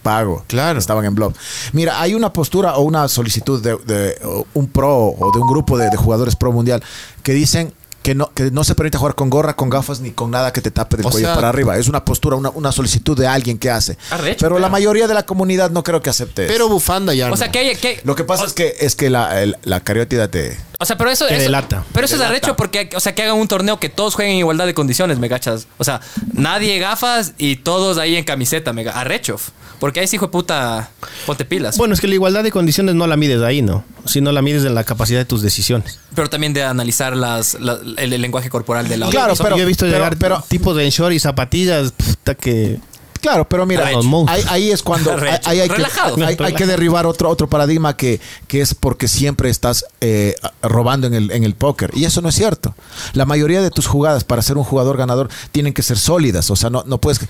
pago. 0.02 0.44
Claro. 0.46 0.78
Estaban 0.78 1.04
en 1.04 1.14
blog. 1.14 1.32
Mira, 1.72 2.00
hay 2.00 2.14
una 2.14 2.32
postura 2.32 2.76
o 2.76 2.82
una 2.82 3.08
solicitud 3.08 3.62
de, 3.62 4.18
un 4.54 4.66
pro 4.68 5.14
o 5.18 5.32
de 5.32 5.38
un 5.38 5.48
grupo 5.48 5.78
de, 5.78 5.90
de 5.90 5.96
jugadores 5.96 6.36
pro 6.36 6.52
mundial 6.52 6.82
que 7.22 7.32
dicen 7.32 7.72
que 8.04 8.14
no, 8.14 8.30
que 8.34 8.50
no 8.50 8.62
se 8.64 8.74
permite 8.74 8.98
jugar 8.98 9.14
con 9.14 9.30
gorra, 9.30 9.56
con 9.56 9.70
gafas 9.70 10.00
ni 10.00 10.10
con 10.12 10.30
nada 10.30 10.52
que 10.52 10.60
te 10.60 10.70
tape 10.70 10.98
del 10.98 11.06
O 11.06 11.10
cuello 11.10 11.26
sea- 11.28 11.34
para 11.34 11.48
arriba. 11.48 11.78
Es 11.78 11.88
una 11.88 12.04
postura, 12.04 12.36
una, 12.36 12.50
una 12.50 12.70
solicitud 12.70 13.18
de 13.18 13.26
alguien 13.26 13.56
que 13.58 13.70
hace. 13.70 13.96
Arrecho, 14.10 14.36
pero, 14.40 14.56
la 14.58 14.66
pero- 14.66 14.72
mayoría 14.72 15.08
de 15.08 15.14
la 15.14 15.24
comunidad 15.24 15.70
no 15.70 15.82
creo 15.82 16.02
que 16.02 16.10
acepte. 16.10 16.46
Pero 16.46 16.66
eso. 16.66 16.68
bufanda 16.74 17.14
ya 17.14 17.26
O 17.26 17.30
no. 17.30 17.36
sea, 17.36 17.50
que 17.50 17.58
hay. 17.60 17.74
Que, 17.76 18.00
Lo 18.04 18.14
que 18.14 18.22
pasa 18.24 18.44
es 18.44 18.52
que 18.52 18.74
es 18.78 18.94
que 18.94 19.08
la, 19.08 19.42
el- 19.42 19.56
la 19.64 19.80
cariótida 19.80 20.28
te. 20.28 20.56
O 20.78 20.84
sea, 20.84 20.98
pero 20.98 21.08
eso, 21.10 21.24
delata. 21.26 21.82
pero 21.94 22.04
eso 22.04 22.16
es 22.16 22.20
Delata. 22.20 22.36
arrecho 22.36 22.56
porque, 22.56 22.90
o 22.94 23.00
sea, 23.00 23.14
que 23.14 23.22
hagan 23.22 23.36
un 23.38 23.48
torneo 23.48 23.80
que 23.80 23.88
todos 23.88 24.14
jueguen 24.14 24.34
en 24.34 24.38
igualdad 24.40 24.66
de 24.66 24.74
condiciones, 24.74 25.18
me 25.18 25.30
cachas. 25.30 25.66
O 25.78 25.84
sea, 25.84 26.00
nadie 26.34 26.78
gafas 26.78 27.32
y 27.38 27.56
todos 27.56 27.96
ahí 27.96 28.16
en 28.16 28.24
camiseta, 28.24 28.72
me 28.74 28.86
arrecho. 28.86 29.36
Porque 29.80 30.00
ahí 30.00 30.06
sí, 30.06 30.16
hijo 30.16 30.26
de 30.26 30.32
puta, 30.32 30.90
ponte 31.26 31.44
pilas. 31.44 31.76
Bueno, 31.76 31.94
es 31.94 32.00
que 32.00 32.06
la 32.06 32.14
igualdad 32.14 32.42
de 32.42 32.50
condiciones 32.52 32.94
no 32.94 33.06
la 33.06 33.16
mides 33.16 33.42
ahí, 33.42 33.60
¿no? 33.60 33.84
Sino 34.06 34.30
la 34.32 34.40
mides 34.40 34.64
en 34.64 34.74
la 34.74 34.84
capacidad 34.84 35.18
de 35.18 35.24
tus 35.24 35.42
decisiones. 35.42 35.98
Pero 36.14 36.30
también 36.30 36.52
de 36.54 36.62
analizar 36.62 37.16
las, 37.16 37.54
la- 37.60 37.78
el, 37.98 38.12
el 38.12 38.20
lenguaje 38.22 38.50
corporal 38.50 38.88
de 38.88 38.96
la 38.96 39.08
Claro, 39.10 39.34
pero- 39.36 39.56
yo 39.56 39.62
he 39.62 39.66
visto 39.66 39.84
pero- 39.86 39.96
llegar 39.96 40.16
pero- 40.18 40.44
tipos 40.48 40.76
de 40.76 40.88
short 40.90 41.12
y 41.14 41.18
zapatillas 41.18 41.92
puta, 41.92 42.34
que... 42.34 42.78
Claro, 43.24 43.48
pero 43.48 43.64
mira, 43.64 43.86
ahí, 44.28 44.44
ahí 44.48 44.70
es 44.70 44.82
cuando 44.82 45.10
ahí, 45.12 45.16
Arrecho. 45.18 45.48
ahí 45.50 45.60
hay, 45.60 45.68
que, 45.68 45.74
Relajados. 45.76 46.20
hay- 46.20 46.36
hay 46.38 46.54
que 46.54 46.66
derribar 46.66 47.06
otro, 47.06 47.30
otro 47.30 47.48
paradigma 47.48 47.96
que, 47.96 48.20
que 48.48 48.60
es 48.60 48.74
porque 48.74 49.08
siempre 49.08 49.48
estás 49.48 49.86
eh, 50.02 50.34
robando 50.62 51.06
en 51.06 51.14
el, 51.14 51.30
en 51.30 51.42
el 51.44 51.54
póker. 51.54 51.90
Y 51.94 52.04
eso 52.04 52.20
no 52.20 52.28
es 52.28 52.34
cierto. 52.34 52.74
La 53.14 53.24
mayoría 53.24 53.62
de 53.62 53.70
tus 53.70 53.86
jugadas 53.86 54.24
para 54.24 54.42
ser 54.42 54.58
un 54.58 54.64
jugador 54.64 54.96
ganador 54.98 55.28
tienen 55.52 55.72
que 55.72 55.82
ser 55.82 55.98
sólidas. 55.98 56.50
O 56.50 56.56
sea, 56.56 56.68
no, 56.68 56.84
no 56.86 56.98
puedes... 57.00 57.20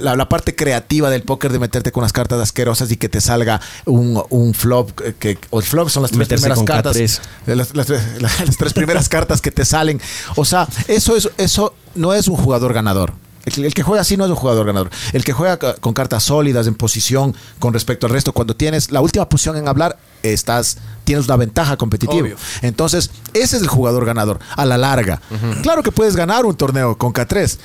La, 0.00 0.16
la 0.16 0.28
parte 0.28 0.56
creativa 0.56 1.08
del 1.10 1.22
póker 1.22 1.52
de 1.52 1.58
meterte 1.60 1.92
con 1.92 2.02
unas 2.02 2.12
cartas 2.12 2.40
asquerosas 2.40 2.90
y 2.90 2.96
que 2.96 3.08
te 3.08 3.20
salga 3.20 3.60
un, 3.84 4.20
un 4.30 4.54
flop. 4.54 4.90
Que, 4.92 5.14
que- 5.14 5.38
o 5.50 5.60
el 5.60 5.64
flop 5.64 5.88
son 5.88 6.02
las 6.02 6.10
tres 6.10 6.26
primeras 6.28 6.62
cartas. 6.64 6.96
K3. 6.96 7.20
Las, 7.54 7.74
las 7.76 7.86
tres- 7.86 8.02
las 8.20 8.56
tres 8.56 8.72
primeras 8.72 9.08
cartas 9.08 9.40
que 9.40 9.50
te 9.52 9.64
salen. 9.64 10.00
O 10.34 10.44
sea, 10.44 10.66
eso, 10.88 11.14
es, 11.16 11.30
eso 11.38 11.74
no 11.94 12.12
es 12.12 12.26
un 12.26 12.36
jugador 12.36 12.72
ganador. 12.72 13.12
El, 13.44 13.52
que- 13.52 13.66
el 13.66 13.74
que 13.74 13.82
juega 13.82 14.00
así 14.02 14.16
no 14.16 14.24
es 14.24 14.30
un 14.30 14.36
jugador 14.36 14.66
ganador. 14.66 14.90
El 15.12 15.24
que 15.24 15.32
juega 15.32 15.58
con 15.58 15.92
cartas 15.94 16.22
sólidas, 16.24 16.66
en 16.66 16.74
posición 16.74 17.34
con 17.58 17.72
respecto 17.74 18.06
al 18.06 18.12
resto, 18.12 18.32
cuando 18.32 18.54
tienes 18.56 18.90
la 18.90 19.00
última 19.00 19.28
posición 19.28 19.56
en 19.56 19.68
hablar, 19.68 19.98
estás 20.22 20.78
tienes 21.04 21.26
una 21.26 21.36
ventaja 21.36 21.76
competitiva. 21.76 22.22
Obvio. 22.22 22.36
Entonces, 22.62 23.10
ese 23.34 23.56
es 23.56 23.62
el 23.62 23.68
jugador 23.68 24.06
ganador 24.06 24.38
a 24.56 24.64
la 24.64 24.78
larga. 24.78 25.20
Claro 25.62 25.82
que 25.82 25.92
puedes 25.92 26.16
ganar 26.16 26.46
un 26.46 26.56
torneo 26.56 26.96
con 26.96 27.12
K3, 27.12 27.58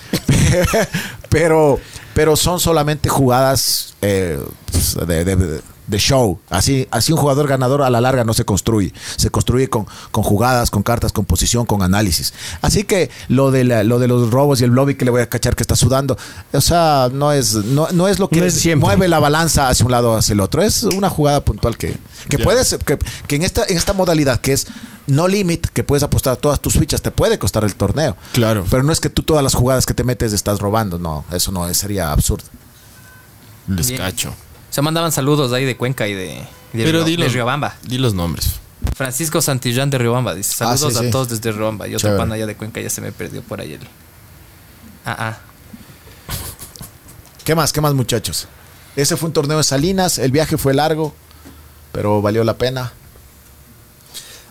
pero, 1.29 1.79
pero 2.13 2.35
son 2.35 2.59
solamente 2.59 3.09
jugadas 3.09 3.93
eh, 4.01 4.39
pues, 4.71 4.95
de, 5.07 5.23
de- 5.25 5.61
de 5.89 5.97
show. 5.97 6.39
Así, 6.49 6.87
así 6.91 7.11
un 7.11 7.17
jugador 7.17 7.47
ganador 7.47 7.81
a 7.81 7.89
la 7.89 7.99
larga 7.99 8.23
no 8.23 8.33
se 8.33 8.45
construye. 8.45 8.93
Se 9.17 9.29
construye 9.31 9.69
con, 9.69 9.87
con 10.11 10.23
jugadas, 10.23 10.69
con 10.69 10.83
cartas, 10.83 11.11
con 11.11 11.25
posición, 11.25 11.65
con 11.65 11.81
análisis. 11.81 12.33
Así 12.61 12.83
que 12.83 13.09
lo 13.27 13.49
de, 13.51 13.63
la- 13.63 13.83
lo 13.83 13.97
de 13.99 14.07
los 14.07 14.29
robos 14.29 14.61
y 14.61 14.65
el 14.65 14.71
lobby 14.71 14.95
que 14.95 15.03
le 15.05 15.11
voy 15.11 15.21
a 15.21 15.27
cachar 15.29 15.55
que 15.55 15.63
está 15.63 15.75
sudando, 15.75 16.17
o 16.53 16.61
sea, 16.61 17.09
no 17.11 17.31
es, 17.33 17.53
no, 17.55 17.87
no 17.91 18.07
es 18.07 18.19
lo 18.19 18.29
que 18.29 18.39
No 18.39 18.45
es 18.45 18.53
siempre. 18.53 18.85
mueve 18.85 19.07
la 19.07 19.19
balanza 19.19 19.67
hacia 19.69 19.85
un 19.85 19.91
lado 19.91 20.11
o 20.11 20.15
hacia 20.17 20.33
el 20.33 20.39
otro. 20.39 20.61
Es 20.61 20.83
una 20.83 21.09
jugada 21.09 21.43
puntual 21.43 21.75
que, 21.77 21.97
que 22.29 22.37
puedes, 22.39 22.77
que, 22.85 22.97
que 23.27 23.35
en 23.35 23.41
esta, 23.43 23.65
en 23.67 23.75
esta 23.75 23.93
modalidad 23.93 24.39
que 24.39 24.53
es 24.53 24.67
no 25.07 25.27
limit, 25.27 25.65
que 25.67 25.83
puedes 25.83 26.03
apostar 26.03 26.37
todas 26.37 26.59
tus 26.59 26.73
fichas, 26.77 27.01
te 27.01 27.09
puede 27.09 27.39
costar 27.39 27.63
el 27.63 27.73
torneo. 27.73 28.15
Claro. 28.33 28.63
Pero 28.69 28.83
no 28.83 28.91
es 28.93 28.99
que 28.99 29.09
tú 29.09 29.23
todas 29.23 29.43
las 29.43 29.55
jugadas 29.55 29.87
que 29.87 29.95
te 29.95 30.03
metes 30.03 30.33
estás 30.33 30.59
robando, 30.59 30.99
no, 30.99 31.25
eso 31.31 31.51
no 31.51 31.73
sería 31.73 32.11
absurdo. 32.11 32.43
Les 33.67 33.87
Bien. 33.87 33.99
cacho. 34.01 34.33
Se 34.69 34.81
mandaban 34.81 35.11
saludos 35.11 35.51
ahí 35.53 35.65
de 35.65 35.75
Cuenca 35.77 36.07
y 36.07 36.13
de, 36.13 36.45
y 36.73 36.77
de 36.77 36.83
Pero 36.83 36.99
Río- 36.99 37.05
di 37.05 37.15
de 37.17 37.23
los, 37.23 37.33
Riobamba. 37.33 37.75
di 37.83 37.97
los 37.97 38.13
nombres. 38.13 38.51
Francisco 38.95 39.41
Santillán 39.41 39.89
de 39.89 39.97
Riobamba 39.97 40.33
dice: 40.35 40.51
Ah, 40.63 40.77
Saludos 40.77 40.99
sí. 40.99 41.07
a 41.07 41.11
todos 41.11 41.29
desde 41.29 41.51
Riobamba. 41.51 41.87
Y 41.87 41.95
otro 41.95 42.15
pana 42.17 42.35
allá 42.35 42.45
de 42.45 42.55
Cuenca 42.55 42.79
ya 42.81 42.89
se 42.89 43.01
me 43.01 43.11
perdió 43.11 43.41
por 43.41 43.59
ahí 43.61 43.73
el. 43.73 43.81
Ah, 45.05 45.15
ah. 45.19 45.37
¿Qué 47.43 47.55
más? 47.55 47.73
¿Qué 47.73 47.81
más, 47.81 47.93
muchachos? 47.93 48.47
Ese 48.95 49.17
fue 49.17 49.27
un 49.27 49.33
torneo 49.33 49.57
de 49.57 49.63
Salinas. 49.63 50.17
El 50.17 50.31
viaje 50.31 50.57
fue 50.57 50.73
largo, 50.73 51.13
pero 51.91 52.21
valió 52.21 52.43
la 52.43 52.57
pena. 52.57 52.93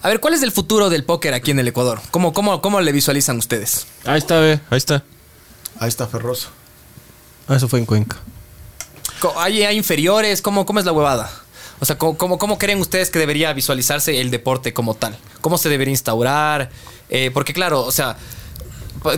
A 0.02 0.08
ver, 0.08 0.20
¿cuál 0.20 0.34
es 0.34 0.42
el 0.42 0.52
futuro 0.52 0.90
del 0.90 1.04
póker 1.04 1.34
aquí 1.34 1.50
en 1.50 1.58
el 1.58 1.68
Ecuador? 1.68 2.00
¿Cómo, 2.10 2.32
cómo, 2.32 2.60
cómo 2.62 2.80
le 2.80 2.92
visualizan 2.92 3.36
ustedes? 3.38 3.86
Ahí 4.04 4.18
está, 4.18 4.38
ve, 4.40 4.60
ahí 4.70 4.78
está. 4.78 5.04
Ahí 5.80 5.88
está 5.88 6.06
Ferroso. 6.06 6.48
Ah, 7.48 7.56
eso 7.56 7.68
fue 7.68 7.78
en 7.80 7.86
Cuenca. 7.86 8.16
¿Hay, 9.36 9.62
hay 9.62 9.76
inferiores? 9.76 10.42
¿Cómo, 10.42 10.64
¿Cómo 10.66 10.78
es 10.78 10.84
la 10.86 10.92
huevada? 10.92 11.30
O 11.80 11.84
sea, 11.84 11.96
¿cómo, 11.96 12.18
cómo, 12.18 12.38
cómo 12.38 12.58
creen 12.58 12.80
ustedes 12.80 13.10
que 13.10 13.18
debería 13.18 13.52
visualizarse 13.52 14.20
el 14.20 14.30
deporte 14.30 14.72
como 14.72 14.94
tal? 14.94 15.16
¿Cómo 15.40 15.58
se 15.58 15.68
debería 15.68 15.92
instaurar? 15.92 16.70
Eh, 17.08 17.30
porque 17.32 17.52
claro, 17.52 17.82
o 17.82 17.92
sea, 17.92 18.16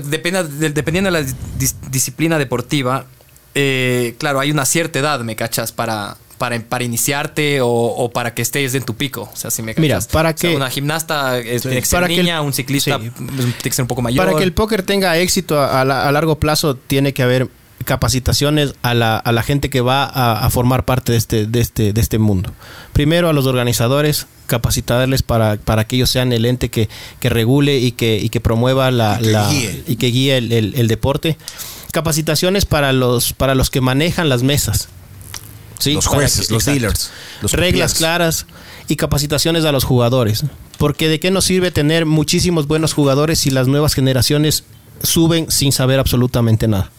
dependa- 0.05 0.43
de- 0.45 0.71
dependiendo 0.71 1.11
de 1.11 1.23
la 1.23 1.27
dis- 1.59 1.75
disciplina 1.91 2.39
deportiva, 2.39 3.07
eh, 3.55 4.15
claro, 4.19 4.41
hay 4.41 4.51
una 4.51 4.65
cierta 4.67 4.99
edad, 4.99 5.21
¿me 5.21 5.37
cachas? 5.37 5.73
Para, 5.73 6.17
para, 6.39 6.61
para 6.61 6.85
iniciarte 6.85 7.61
o, 7.61 7.69
o 7.69 8.11
para 8.11 8.35
que 8.35 8.43
estés 8.43 8.75
en 8.75 8.83
tu 8.85 8.95
pico. 8.95 9.29
O 9.33 9.37
sea, 9.37 9.51
si 9.51 9.63
me 9.63 9.73
cachas. 9.75 9.81
Mira, 9.83 10.01
para 10.13 10.31
O 10.31 10.37
sea, 10.37 10.51
que- 10.51 10.57
una 10.57 10.71
gimnasta 10.71 11.39
eh, 11.39 11.59
tiene 11.61 11.81
que 11.81 11.87
ser 11.87 12.07
que 12.07 12.21
el- 12.21 12.41
un 12.41 12.53
ciclista 12.53 12.99
sí. 12.99 13.11
mm, 13.19 13.27
tiene 13.37 13.53
que 13.63 13.73
ser 13.73 13.83
un 13.83 13.89
poco 13.89 14.03
mayor. 14.03 14.25
Para 14.25 14.37
que 14.39 14.45
el 14.45 14.53
póker 14.53 14.83
tenga 14.83 15.17
éxito 15.19 15.59
a, 15.59 15.81
a 15.81 16.13
largo 16.13 16.39
plazo, 16.39 16.77
tiene 16.77 17.13
que 17.15 17.23
haber 17.23 17.49
capacitaciones 17.85 18.75
a 18.83 18.95
la, 18.95 19.17
a 19.17 19.33
la 19.33 19.43
gente 19.43 19.71
que 19.71 19.81
va 19.81 20.05
a, 20.05 20.45
a 20.45 20.51
formar 20.51 20.85
parte 20.85 21.13
de 21.13 21.19
este, 21.19 21.47
de, 21.47 21.61
este, 21.61 21.93
de 21.93 22.01
este 22.01 22.19
mundo. 22.19 22.53
Primero 22.93 23.29
a 23.29 23.33
los 23.33 23.47
organizadores, 23.47 24.27
capacitarles 24.47 25.23
para, 25.23 25.57
para 25.57 25.87
que 25.87 25.97
ellos 25.97 26.11
sean 26.11 26.33
el 26.33 26.45
ente 26.45 26.69
que, 26.71 26.89
que 27.21 27.29
regule 27.31 27.79
y 27.79 27.93
que, 27.93 28.19
y 28.19 28.29
que 28.29 28.41
promueva 28.41 28.91
la, 28.91 29.19
Y 29.21 29.25
que 29.25 29.31
la- 29.31 29.49
guíe. 29.51 29.85
y 29.87 29.97
que 29.97 30.07
guíe 30.09 30.37
el, 30.37 30.53
el- 30.53 30.75
el 30.77 30.89
deporte. 30.89 31.37
Capacitaciones 31.93 32.65
para 32.67 32.93
los, 32.93 33.33
para 33.33 33.55
los 33.55 33.71
que 33.71 33.81
manejan 33.81 34.29
las 34.29 34.43
mesas. 34.43 34.89
¿sí? 35.79 35.95
Los 35.95 36.07
jueces, 36.07 36.49
que- 36.49 36.55
los 36.55 36.63
exacto. 36.65 36.81
dealers. 36.81 37.11
Los 37.43 37.53
reglas 37.55 37.95
claras 37.95 38.47
y 38.89 38.97
capacitaciones 38.97 39.65
a 39.65 39.73
los 39.73 39.85
jugadores. 39.85 40.45
Porque 40.79 41.09
de 41.09 41.21
qué 41.21 41.31
nos 41.31 41.45
sirve 41.45 41.71
tener 41.71 42.07
muchísimos 42.07 42.67
buenos 42.67 42.93
jugadores 42.93 43.39
si 43.39 43.51
las 43.51 43.67
nuevas 43.69 43.95
generaciones 43.95 44.65
suben 45.03 45.51
sin 45.51 45.73
saber 45.73 45.99
absolutamente 45.99 46.69
nada. 46.69 46.91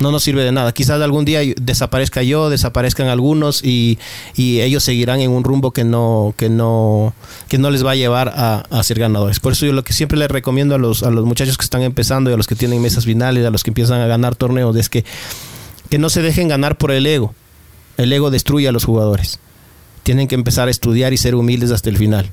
No 0.00 0.10
nos 0.10 0.22
sirve 0.22 0.42
de 0.44 0.52
nada. 0.52 0.72
Quizás 0.72 1.00
algún 1.00 1.24
día 1.24 1.40
desaparezca 1.60 2.22
yo, 2.22 2.50
desaparezcan 2.50 3.08
algunos 3.08 3.62
y, 3.62 3.98
y 4.34 4.60
ellos 4.60 4.82
seguirán 4.82 5.20
en 5.20 5.30
un 5.30 5.44
rumbo 5.44 5.72
que 5.72 5.84
no, 5.84 6.34
que 6.36 6.48
no, 6.48 7.14
que 7.48 7.58
no 7.58 7.70
les 7.70 7.84
va 7.84 7.92
a 7.92 7.94
llevar 7.94 8.32
a, 8.34 8.64
a 8.70 8.82
ser 8.82 8.98
ganadores. 8.98 9.40
Por 9.40 9.52
eso 9.52 9.66
yo 9.66 9.72
lo 9.72 9.84
que 9.84 9.92
siempre 9.92 10.18
les 10.18 10.30
recomiendo 10.30 10.74
a 10.74 10.78
los, 10.78 11.02
a 11.02 11.10
los 11.10 11.24
muchachos 11.24 11.56
que 11.58 11.64
están 11.64 11.82
empezando 11.82 12.30
y 12.30 12.34
a 12.34 12.36
los 12.36 12.46
que 12.46 12.54
tienen 12.54 12.80
mesas 12.80 13.04
finales, 13.04 13.44
a 13.46 13.50
los 13.50 13.62
que 13.62 13.70
empiezan 13.70 14.00
a 14.00 14.06
ganar 14.06 14.34
torneos, 14.36 14.74
es 14.76 14.88
que, 14.88 15.04
que 15.90 15.98
no 15.98 16.08
se 16.10 16.22
dejen 16.22 16.48
ganar 16.48 16.78
por 16.78 16.90
el 16.90 17.06
ego. 17.06 17.34
El 17.98 18.12
ego 18.12 18.30
destruye 18.30 18.68
a 18.68 18.72
los 18.72 18.84
jugadores. 18.84 19.38
Tienen 20.02 20.28
que 20.28 20.34
empezar 20.34 20.68
a 20.68 20.70
estudiar 20.70 21.12
y 21.12 21.16
ser 21.16 21.34
humildes 21.34 21.70
hasta 21.70 21.90
el 21.90 21.96
final. 21.96 22.30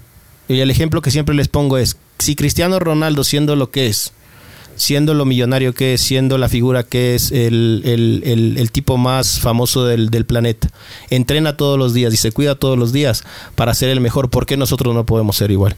Y 0.48 0.62
el 0.62 0.72
ejemplo 0.72 1.02
que 1.02 1.12
siempre 1.12 1.36
les 1.36 1.48
pongo 1.48 1.78
es, 1.78 1.98
si 2.18 2.36
Cristiano 2.36 2.80
Ronaldo 2.80 3.24
siendo 3.24 3.56
lo 3.56 3.70
que 3.70 3.88
es, 3.88 4.14
siendo 4.80 5.14
lo 5.14 5.26
millonario 5.26 5.74
que 5.74 5.94
es, 5.94 6.02
siendo 6.02 6.38
la 6.38 6.50
figura 6.50 6.84
que 6.84 7.14
es, 7.14 7.32
el, 7.32 7.82
el- 7.86 8.24
el- 8.26 8.58
el 8.58 8.72
tipo 8.72 8.98
más 8.98 9.40
famoso 9.40 9.86
del, 9.86 10.10
del 10.10 10.26
planeta, 10.26 10.70
entrena 11.10 11.58
todos 11.58 11.78
los 11.78 11.94
días 11.94 12.14
y 12.14 12.18
se 12.18 12.32
cuida 12.32 12.56
todos 12.56 12.78
los 12.80 12.92
días 12.92 13.24
para 13.56 13.74
ser 13.74 13.90
el 13.90 14.00
mejor, 14.00 14.30
¿por 14.30 14.46
qué 14.46 14.58
nosotros 14.58 14.96
no 14.96 15.06
podemos 15.06 15.36
ser 15.38 15.52
igual? 15.52 15.76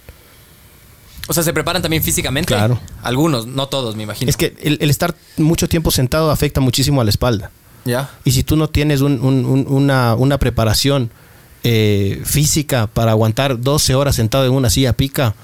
O 1.28 1.34
sea, 1.34 1.44
¿se 1.44 1.54
preparan 1.54 1.82
también 1.82 2.04
físicamente? 2.04 2.48
Claro. 2.54 2.80
Algunos, 3.04 3.48
no 3.48 3.68
todos, 3.68 3.96
me 3.96 4.04
imagino. 4.04 4.30
Es 4.30 4.38
que 4.38 4.56
el, 4.62 4.78
el 4.82 4.90
estar 4.90 5.16
mucho 5.38 5.68
tiempo 5.70 5.90
sentado 5.92 6.30
afecta 6.32 6.60
muchísimo 6.62 7.02
a 7.02 7.04
la 7.04 7.10
espalda. 7.10 7.52
¿Ya? 7.86 8.10
Y 8.24 8.32
si 8.32 8.44
tú 8.44 8.56
no 8.56 8.68
tienes 8.70 9.02
un- 9.02 9.20
un- 9.22 9.46
un- 9.46 9.66
una, 9.68 10.14
una 10.16 10.38
preparación 10.38 11.10
eh, 11.64 12.22
física 12.26 12.88
para 12.88 13.12
aguantar 13.12 13.60
12 13.62 13.96
horas 13.96 14.16
sentado 14.16 14.46
en 14.46 14.52
una 14.52 14.70
silla 14.70 14.94
pica, 14.94 15.36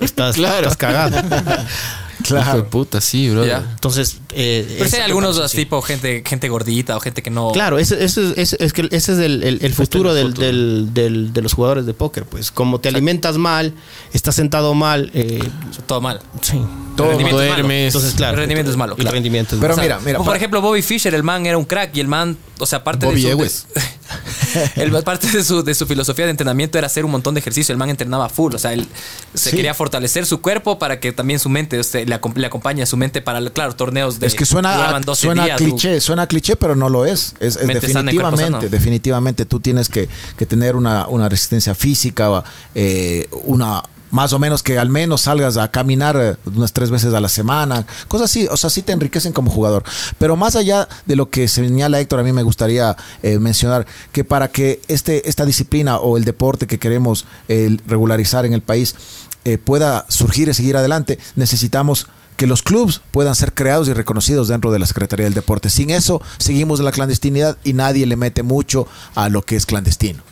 estás, 0.00 0.36
Claro. 0.36 0.68
estás 0.68 0.76
cagado. 0.76 1.16
Hijo 2.28 2.56
de 2.56 2.62
puta, 2.64 3.00
sí, 3.00 3.30
bro. 3.30 3.44
Entonces, 3.44 4.18
eh, 4.34 4.76
Pero 4.78 4.90
si 4.90 4.96
hay 4.96 5.02
algunos 5.02 5.50
tipo 5.52 5.80
gente, 5.82 6.22
gente 6.26 6.48
gordita 6.48 6.96
o 6.96 7.00
gente 7.00 7.22
que 7.22 7.30
no. 7.30 7.52
Claro, 7.52 7.78
ese, 7.78 8.02
ese- 8.04 8.34
ese- 8.40 8.56
es 8.62 8.72
que 8.72 8.82
ese 8.90 9.12
es 9.12 9.18
el, 9.18 9.42
el- 9.42 9.58
el 9.62 9.72
futuro, 9.74 10.14
del, 10.14 10.34
del- 10.34 10.92
del- 10.94 11.32
de 11.32 11.42
los 11.42 11.52
jugadores 11.54 11.86
de 11.86 11.94
póker. 11.94 12.24
Pues 12.24 12.50
como 12.50 12.80
te 12.80 12.88
alimentas 12.88 13.36
mal, 13.38 13.74
estás 14.12 14.34
sentado 14.34 14.74
mal, 14.74 15.10
eh, 15.14 15.42
Todo 15.86 16.00
mal. 16.00 16.20
sí. 16.42 16.60
Todo 16.96 17.12
El 17.12 17.22
malo. 17.22 17.36
duermes. 17.36 17.86
Entonces, 17.94 18.14
claro. 18.14 18.34
El 18.34 18.40
rendimiento 18.40 18.70
es 18.70 18.76
malo, 18.76 18.92
El 18.92 18.98
claro. 19.00 19.14
rendimiento 19.14 19.54
es 19.54 19.60
Pero 19.60 19.72
O 19.72 19.76
sea, 19.76 19.82
mira, 19.84 20.00
mira, 20.04 20.18
Por 20.18 20.36
ejemplo, 20.36 20.60
Bobby 20.60 20.82
Fischer, 20.82 21.14
el 21.14 21.22
man 21.22 21.46
era 21.46 21.56
un 21.56 21.64
crack 21.64 21.96
y 21.96 22.00
el 22.00 22.08
man, 22.08 22.36
o 22.58 22.66
sea, 22.66 22.84
parte 22.84 23.06
Bobby 23.06 23.22
de 23.22 23.30
su. 23.32 23.38
Ewes. 23.38 23.66
el, 24.76 24.90
parte 25.02 25.28
de 25.30 25.44
su, 25.44 25.62
de 25.62 25.74
su 25.74 25.86
filosofía 25.86 26.24
de 26.24 26.32
entrenamiento 26.32 26.76
era 26.78 26.86
hacer 26.88 27.04
un 27.04 27.12
montón 27.12 27.34
de 27.34 27.40
ejercicio. 27.40 27.72
El 27.72 27.78
man 27.78 27.88
entrenaba 27.90 28.28
full. 28.28 28.54
O 28.54 28.58
sea, 28.58 28.72
él 28.72 28.86
se 29.34 29.50
Sí. 29.50 29.56
quería 29.56 29.72
fortalecer 29.74 30.26
su 30.26 30.40
cuerpo 30.40 30.78
para 30.78 31.00
que 31.00 31.12
también 31.12 31.38
su 31.40 31.48
mente 31.48 31.78
o 31.78 31.82
sea, 31.84 32.04
le, 32.10 32.20
acom- 32.20 32.34
le 32.36 32.46
acompañe 32.46 32.82
a 32.82 32.86
su 32.86 32.96
mente 32.98 33.22
para, 33.22 33.40
claro, 33.50 33.74
torneos 33.74 34.20
de. 34.20 34.26
Es 34.26 34.34
que 34.34 34.44
suena, 34.44 35.00
12 35.00 35.20
suena 35.26 35.44
días, 35.46 35.56
cliché, 35.56 36.00
suena 36.00 36.26
cliché, 36.26 36.56
pero 36.56 36.76
no 36.76 36.88
lo 36.90 37.06
es. 37.06 37.34
Definitivamente, 37.40 38.68
definitivamente 38.68 39.44
tú 39.46 39.60
tienes 39.60 39.88
que, 39.88 40.08
que 40.36 40.46
tener 40.46 40.76
una, 40.76 41.06
una 41.08 41.28
resistencia 41.28 41.74
física, 41.74 42.44
eh, 42.74 43.28
una 43.44 43.82
más 44.12 44.32
o 44.32 44.40
menos 44.40 44.64
que 44.64 44.76
al 44.76 44.88
menos 44.88 45.20
salgas 45.20 45.56
a 45.56 45.70
caminar 45.70 46.16
eh, 46.20 46.34
unas 46.56 46.72
tres 46.72 46.90
veces 46.90 47.14
a 47.14 47.20
la 47.20 47.28
semana, 47.28 47.86
cosas 48.08 48.28
así, 48.28 48.48
o 48.50 48.56
sea, 48.56 48.68
sí 48.68 48.82
te 48.82 48.90
enriquecen 48.90 49.32
como 49.32 49.52
jugador. 49.52 49.84
Pero 50.18 50.34
más 50.36 50.56
allá 50.56 50.88
de 51.06 51.14
lo 51.14 51.30
que 51.30 51.46
señala 51.46 52.00
Héctor, 52.00 52.18
a 52.18 52.22
mí 52.24 52.32
me 52.32 52.42
gustaría 52.42 52.96
eh, 53.22 53.38
mencionar 53.38 53.86
que 54.10 54.24
para 54.24 54.48
que 54.48 54.80
este, 54.88 55.28
esta 55.28 55.44
disciplina 55.44 55.98
o 55.98 56.16
el 56.16 56.24
deporte 56.24 56.66
que 56.66 56.80
queremos 56.80 57.24
eh, 57.48 57.76
regularizar 57.86 58.44
en 58.44 58.52
el 58.52 58.62
país 58.62 58.96
eh, 59.44 59.58
pueda 59.58 60.06
surgir 60.08 60.48
y 60.48 60.54
seguir 60.54 60.76
adelante, 60.76 61.18
necesitamos 61.36 62.06
que 62.36 62.46
los 62.46 62.62
clubes 62.62 63.02
puedan 63.10 63.34
ser 63.34 63.52
creados 63.52 63.88
y 63.88 63.92
reconocidos 63.92 64.48
dentro 64.48 64.72
de 64.72 64.78
la 64.78 64.86
Secretaría 64.86 65.24
del 65.24 65.34
Deporte. 65.34 65.68
Sin 65.68 65.90
eso, 65.90 66.22
seguimos 66.38 66.78
en 66.78 66.86
la 66.86 66.92
clandestinidad 66.92 67.58
y 67.64 67.74
nadie 67.74 68.06
le 68.06 68.16
mete 68.16 68.42
mucho 68.42 68.86
a 69.14 69.28
lo 69.28 69.42
que 69.42 69.56
es 69.56 69.66
clandestino. 69.66 70.22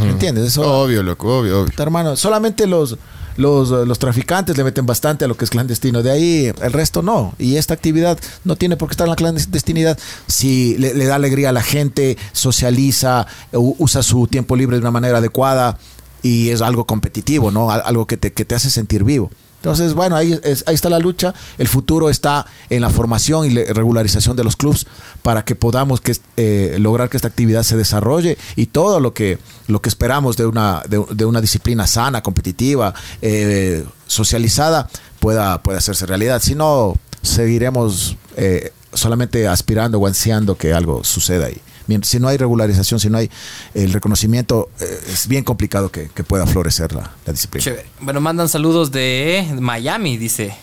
¿Me 0.00 0.10
¿Entiendes? 0.10 0.46
Eso, 0.46 0.62
Obvio, 0.62 1.02
loco, 1.02 1.38
obvio, 1.40 1.62
obvio. 1.62 1.72
hermano, 1.78 2.16
solamente 2.16 2.66
los, 2.66 2.96
los, 3.36 3.70
eh, 3.70 3.84
los 3.84 3.98
traficantes 3.98 4.56
le 4.56 4.64
meten 4.64 4.86
bastante 4.86 5.24
a 5.24 5.28
lo 5.28 5.36
que 5.36 5.44
es 5.44 5.50
clandestino. 5.50 6.02
De 6.02 6.10
ahí, 6.10 6.52
el 6.62 6.72
resto 6.72 7.02
no. 7.02 7.34
Y 7.38 7.56
esta 7.56 7.74
actividad 7.74 8.18
no 8.44 8.56
tiene 8.56 8.76
por 8.76 8.88
qué 8.88 8.92
estar 8.92 9.06
en 9.06 9.10
la 9.10 9.16
clandestinidad. 9.16 9.98
Si 10.28 10.78
le, 10.78 10.94
le 10.94 11.04
da 11.04 11.16
alegría 11.16 11.50
a 11.50 11.52
la 11.52 11.62
gente, 11.62 12.16
socializa, 12.32 13.26
usa 13.52 14.02
su 14.02 14.26
tiempo 14.28 14.56
libre 14.56 14.76
de 14.76 14.80
una 14.80 14.90
manera 14.92 15.18
adecuada 15.18 15.78
y 16.26 16.50
es 16.50 16.60
algo 16.62 16.84
competitivo, 16.86 17.50
¿no? 17.50 17.70
Al- 17.70 17.82
Algo 17.84 18.06
que 18.06 18.16
te, 18.16 18.32
que 18.32 18.44
te 18.44 18.54
hace 18.54 18.70
sentir 18.70 19.04
vivo. 19.04 19.30
Entonces, 19.62 19.94
bueno, 19.94 20.14
ahí, 20.16 20.38
es- 20.44 20.62
ahí 20.66 20.74
está 20.74 20.88
la 20.88 20.98
lucha. 20.98 21.34
El 21.58 21.66
futuro 21.66 22.08
está 22.10 22.46
en 22.70 22.80
la 22.82 22.90
formación 22.90 23.46
y 23.46 23.50
la 23.50 23.62
regularización 23.72 24.36
de 24.36 24.44
los 24.44 24.54
clubes 24.56 24.86
para 25.22 25.44
que 25.44 25.54
podamos 25.56 26.00
que, 26.00 26.14
eh, 26.36 26.76
lograr 26.78 27.08
que 27.08 27.16
esta 27.16 27.28
actividad 27.28 27.62
se 27.64 27.76
desarrolle 27.76 28.36
y 28.54 28.66
todo 28.66 29.00
lo 29.00 29.12
que, 29.12 29.38
lo 29.66 29.80
que 29.80 29.88
esperamos 29.88 30.36
de 30.36 30.46
una, 30.46 30.82
de, 30.88 31.04
de 31.10 31.24
una 31.24 31.40
disciplina 31.40 31.86
sana, 31.86 32.22
competitiva, 32.22 32.94
eh, 33.22 33.84
socializada, 34.06 34.88
pueda, 35.20 35.62
pueda 35.62 35.78
hacerse 35.78 36.06
realidad. 36.06 36.40
Si 36.42 36.54
no, 36.54 36.94
seguiremos 37.22 38.16
eh, 38.36 38.72
solamente 38.92 39.46
aspirando 39.48 39.98
o 39.98 40.06
ansiando 40.06 40.56
que 40.56 40.72
algo 40.74 41.02
suceda 41.04 41.46
ahí. 41.46 41.60
Si 42.02 42.18
no 42.18 42.28
hay 42.28 42.36
regularización, 42.36 42.98
si 43.00 43.08
no 43.10 43.18
hay 43.18 43.30
el 43.74 43.92
reconocimiento, 43.92 44.68
eh, 44.80 45.00
es 45.08 45.28
bien 45.28 45.44
complicado 45.44 45.90
que, 45.90 46.08
que 46.08 46.24
pueda 46.24 46.46
florecer 46.46 46.92
la, 46.92 47.12
la 47.24 47.32
disciplina. 47.32 47.64
Chévere. 47.64 47.86
Bueno, 48.00 48.20
mandan 48.20 48.48
saludos 48.48 48.90
de 48.92 49.46
Miami, 49.60 50.16
dice. 50.16 50.54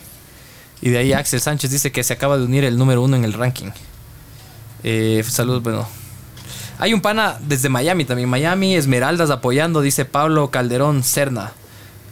Y 0.82 0.90
de 0.90 0.98
ahí 0.98 1.14
Axel 1.14 1.40
Sánchez 1.40 1.72
dice 1.72 1.92
que 1.92 2.04
se 2.04 2.14
acaba 2.14 2.38
de 2.38 2.44
unir 2.44 2.66
el 2.66 2.78
número 2.78 3.02
uno 3.02 3.16
en 3.16 3.24
el 3.24 3.34
ranking. 3.34 3.72
Eh, 4.84 5.24
saludos, 5.28 5.64
bueno. 5.64 5.88
Hay 6.80 6.94
un 6.94 7.00
pana 7.02 7.38
desde 7.40 7.70
Miami 7.70 8.04
también. 8.04 8.28
Miami, 8.28 8.76
Esmeraldas 8.76 9.30
apoyando, 9.30 9.82
dice 9.82 10.04
Pablo 10.04 10.50
Calderón 10.52 11.04
Cerna. 11.04 11.54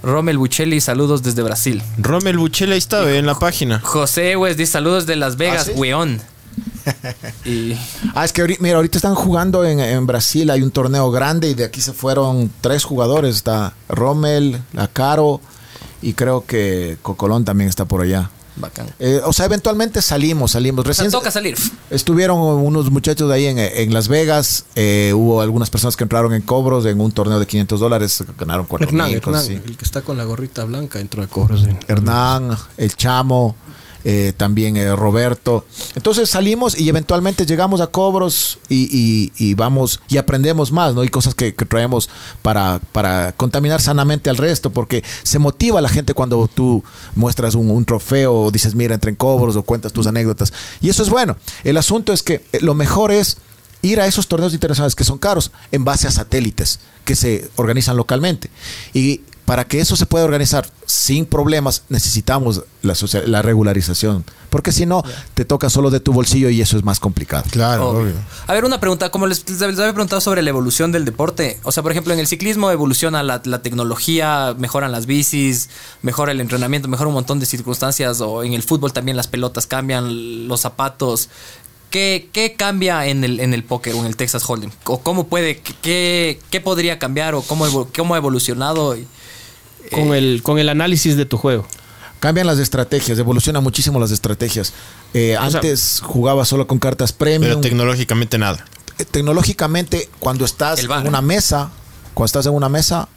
Rommel 0.03 0.37
Buccelli, 0.37 0.79
saludos 0.81 1.21
desde 1.21 1.43
Brasil. 1.43 1.83
Rommel 1.97 2.37
Buchela 2.37 2.73
ahí 2.73 2.79
está, 2.79 3.01
ve, 3.01 3.17
en 3.17 3.25
la 3.25 3.37
página. 3.37 3.81
José 3.83 4.35
Wes 4.35 4.57
dice 4.57 4.71
saludos 4.71 5.05
de 5.05 5.15
Las 5.15 5.35
Vegas, 5.37 5.67
¿Ah, 5.67 5.71
sí? 5.73 5.79
weón. 5.79 6.21
y 7.45 7.73
Ah, 8.15 8.25
es 8.25 8.33
que 8.33 8.41
ahorita, 8.41 8.61
mira, 8.61 8.75
ahorita 8.77 8.97
están 8.97 9.15
jugando 9.15 9.63
en, 9.65 9.79
en 9.79 10.05
Brasil, 10.07 10.49
hay 10.49 10.61
un 10.61 10.71
torneo 10.71 11.11
grande 11.11 11.49
y 11.49 11.53
de 11.53 11.63
aquí 11.65 11.81
se 11.81 11.93
fueron 11.93 12.51
tres 12.61 12.83
jugadores. 12.83 13.35
Está 13.35 13.73
Rommel, 13.89 14.61
la 14.73 14.87
Caro 14.87 15.41
y 16.01 16.13
creo 16.13 16.45
que 16.45 16.97
Cocolón 17.01 17.45
también 17.45 17.69
está 17.69 17.85
por 17.85 18.01
allá. 18.01 18.29
Bacán. 18.57 18.87
Eh, 18.99 19.21
o 19.23 19.31
sea, 19.31 19.45
eventualmente 19.45 20.01
salimos, 20.01 20.51
salimos. 20.51 20.81
O 20.81 20.83
sea, 20.83 20.89
Recién 21.05 21.09
toca 21.11 21.31
salir. 21.31 21.57
estuvieron 21.89 22.37
unos 22.37 22.91
muchachos 22.91 23.29
de 23.29 23.35
ahí 23.35 23.45
en, 23.45 23.57
en 23.57 23.93
Las 23.93 24.09
Vegas. 24.09 24.65
eh, 24.75 25.13
hubo 25.15 25.41
algunas 25.41 25.69
personas 25.69 25.95
que 25.95 26.03
entraron 26.03 26.33
en 26.33 26.41
cobros 26.41 26.85
en 26.85 26.99
un 26.99 27.13
torneo 27.13 27.39
de 27.39 27.47
500 27.47 27.79
dólares. 27.79 28.23
Ganaron 28.37 28.65
4 28.65 28.89
Hernán, 28.89 29.07
mil, 29.07 29.17
Hernán, 29.17 29.33
cosas 29.33 29.45
así. 29.45 29.53
el 29.65 29.77
que 29.77 29.85
está 29.85 30.01
con 30.01 30.17
la 30.17 30.25
gorrita 30.25 30.65
blanca 30.65 30.99
dentro 30.99 31.21
de 31.21 31.29
cobros. 31.29 31.63
en- 31.63 31.79
Hernán, 31.87 32.57
el 32.77 32.93
Chamo, 32.95 33.55
eh, 34.03 34.33
también 34.35 34.77
eh, 34.77 34.95
Roberto. 34.95 35.65
Entonces 35.95 36.29
salimos 36.29 36.79
y 36.79 36.89
eventualmente 36.89 37.45
llegamos 37.45 37.81
a 37.81 37.87
cobros 37.87 38.59
y, 38.69 38.87
y- 38.95 39.31
y 39.37 39.53
vamos 39.53 39.99
y 40.09 40.17
aprendemos 40.17 40.71
más, 40.71 40.93
¿no? 40.95 41.03
Y 41.03 41.09
cosas 41.09 41.35
que, 41.35 41.51
traemos 41.53 42.09
para, 42.41 42.79
para 42.91 43.31
contaminar 43.33 43.81
sanamente 43.81 44.29
al 44.29 44.37
resto, 44.37 44.71
porque 44.71 45.03
se 45.23 45.39
motiva 45.39 45.79
a 45.79 45.81
la 45.81 45.89
gente 45.89 46.13
cuando 46.13 46.47
tú 46.47 46.83
muestras 47.15 47.55
un, 47.55 47.85
trofeo 47.85 48.33
o 48.33 48.51
dices, 48.51 48.75
mira, 48.75 48.93
entra 48.93 49.09
en 49.09 49.15
cobros 49.15 49.55
o 49.55 49.63
cuentas 49.63 49.93
tus 49.93 50.07
anécdotas. 50.07 50.51
Y 50.81 50.89
eso 50.89 51.03
es 51.03 51.09
bueno. 51.09 51.37
El 51.63 51.77
asunto 51.77 52.13
es 52.13 52.23
que 52.23 52.43
eh, 52.51 52.59
lo 52.61 52.73
mejor 52.73 53.11
es 53.11 53.37
ir 53.83 53.99
a 53.99 54.05
esos 54.05 54.27
torneos 54.27 54.53
internacionales 54.53 54.93
que 54.95 55.03
son 55.03 55.17
caros 55.17 55.51
en 55.71 55.83
base 55.83 56.07
a 56.07 56.11
satélites 56.11 56.79
que 57.05 57.15
se 57.15 57.49
organizan 57.55 57.97
localmente. 57.97 58.49
Y 58.93 59.21
para 59.45 59.65
que 59.65 59.79
eso 59.79 59.95
se 59.95 60.05
pueda 60.05 60.23
organizar 60.23 60.69
sin 60.85 61.25
problemas, 61.25 61.83
necesitamos 61.89 62.63
la, 62.83 62.95
socia- 62.95 63.23
la 63.25 63.41
regularización. 63.41 64.23
Porque 64.49 64.71
si 64.71 64.85
no, 64.85 65.03
te 65.33 65.45
toca 65.45 65.69
solo 65.69 65.89
de 65.89 65.99
tu 65.99 66.11
bolsillo 66.13 66.49
y 66.49 66.61
eso 66.61 66.77
es 66.77 66.83
más 66.83 66.99
complicado. 66.99 67.43
Claro, 67.51 67.89
Obvio. 67.89 68.01
obvio. 68.01 68.13
A 68.47 68.53
ver, 68.53 68.65
una 68.65 68.79
pregunta. 68.79 69.09
Como 69.09 69.25
les, 69.27 69.49
les 69.49 69.61
había 69.61 69.93
preguntado 69.93 70.19
sobre 70.21 70.41
la 70.41 70.49
evolución 70.49 70.91
del 70.91 71.05
deporte. 71.05 71.59
O 71.63 71.71
sea, 71.71 71.83
por 71.83 71.91
ejemplo, 71.91 72.13
en 72.13 72.19
el 72.19 72.27
ciclismo 72.27 72.69
evoluciona 72.71 73.23
la, 73.23 73.41
la 73.45 73.61
tecnología, 73.61 74.53
mejoran 74.57 74.91
las 74.91 75.05
bicis, 75.05 75.69
mejora 76.01 76.31
el 76.33 76.41
entrenamiento, 76.41 76.87
mejora 76.89 77.07
un 77.07 77.13
montón 77.13 77.39
de 77.39 77.45
circunstancias. 77.45 78.19
O 78.21 78.43
en 78.43 78.53
el 78.53 78.63
fútbol 78.63 78.91
también 78.93 79.15
las 79.17 79.27
pelotas 79.27 79.67
cambian, 79.67 80.47
los 80.47 80.61
zapatos. 80.61 81.29
¿Qué, 81.89 82.29
qué 82.31 82.55
cambia 82.57 83.05
en 83.07 83.23
el, 83.25 83.39
en 83.41 83.53
el 83.53 83.63
póker 83.65 83.93
o 83.95 83.97
en 83.99 84.05
el 84.05 84.15
Texas 84.15 84.43
Hold'em? 84.49 84.71
¿O 84.85 84.99
cómo 85.01 85.27
puede, 85.27 85.59
qué, 85.59 86.39
qué 86.49 86.61
podría 86.61 86.99
cambiar 86.99 87.35
o 87.35 87.41
cómo, 87.41 87.87
cómo 87.95 88.13
ha 88.13 88.17
evolucionado? 88.17 88.95
Y- 88.97 89.07
Con, 89.91 90.13
el, 90.13 90.41
con 90.43 90.57
el 90.59 90.69
análisis 90.69 91.15
de 91.17 91.25
tu 91.25 91.37
juego. 91.37 91.67
Cambian 92.19 92.45
las 92.47 92.59
estrategias, 92.59 93.17
evolucionan 93.17 93.63
muchísimo 93.63 93.99
las 93.99 94.11
estrategias. 94.11 94.73
Eh, 95.13 95.35
sea- 95.37 95.41
antes 95.43 96.01
jugaba 96.03 96.45
solo 96.45 96.67
con 96.67 96.77
cartas 96.79 97.11
premium. 97.13 97.49
Pero 97.49 97.61
tecnológicamente 97.61 98.37
nada. 98.37 98.63
Eh, 98.99 99.05
Tecnológicamente, 99.05 100.09
cuando 100.19 100.45
estás 100.45 100.85
bar. 100.87 101.01
en 101.01 101.07
una 101.07 101.21
mesa, 101.21 101.71
cuando 102.13 102.25
estás 102.27 102.45
en 102.45 102.53
una 102.53 102.69
mesa, 102.69 103.07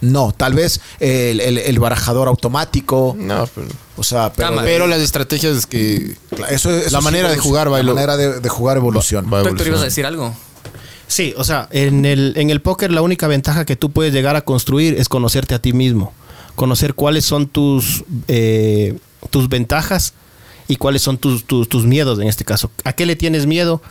no. 0.00 0.32
Tal 0.32 0.54
vez 0.54 0.80
el, 0.98 1.40
el- 1.40 1.58
el 1.58 1.78
barajador 1.78 2.26
automático. 2.28 3.14
No, 3.18 3.46
pero, 3.54 3.68
O 3.96 4.02
sea, 4.02 4.32
pero, 4.32 4.48
Cámara. 4.48 4.66
pero 4.66 4.86
las 4.86 5.00
estrategias 5.00 5.66
que 5.66 6.16
eso, 6.48 6.70
eso 6.70 6.90
la 6.90 6.98
sí 7.00 7.04
manera 7.04 7.28
de 7.30 7.38
jugar 7.38 7.68
La 7.68 7.82
manera 7.82 8.16
de, 8.16 8.40
de 8.40 8.48
jugar 8.48 8.78
va 8.78 9.40
¿ibas 9.40 9.44
a 9.44 9.48
evolucionar. 9.48 9.84
decir 9.84 10.06
algo? 10.06 10.34
Sí, 11.12 11.34
o 11.36 11.44
sea, 11.44 11.68
en 11.72 12.06
el, 12.06 12.32
en 12.36 12.48
el 12.48 12.62
póker 12.62 12.90
la 12.90 13.02
única 13.02 13.26
ventaja 13.26 13.66
que 13.66 13.76
tú 13.76 13.90
puedes 13.90 14.14
llegar 14.14 14.34
a 14.34 14.46
construir 14.46 14.94
es 14.94 15.10
conocerte 15.10 15.54
a 15.54 15.58
ti 15.58 15.74
mismo. 15.74 16.14
Conocer 16.56 16.94
cuáles 16.94 17.26
son 17.26 17.48
tus, 17.48 18.02
eh, 18.28 18.98
tus 19.28 19.50
ventajas 19.50 20.14
y 20.68 20.76
cuáles 20.76 21.02
son 21.02 21.18
tus, 21.18 21.44
tus, 21.44 21.68
tus 21.68 21.84
miedos 21.84 22.18
en 22.18 22.28
este 22.28 22.46
caso. 22.46 22.70
¿A 22.84 22.94
qué 22.94 23.04
le 23.04 23.14
tienes 23.14 23.44
miedo? 23.44 23.82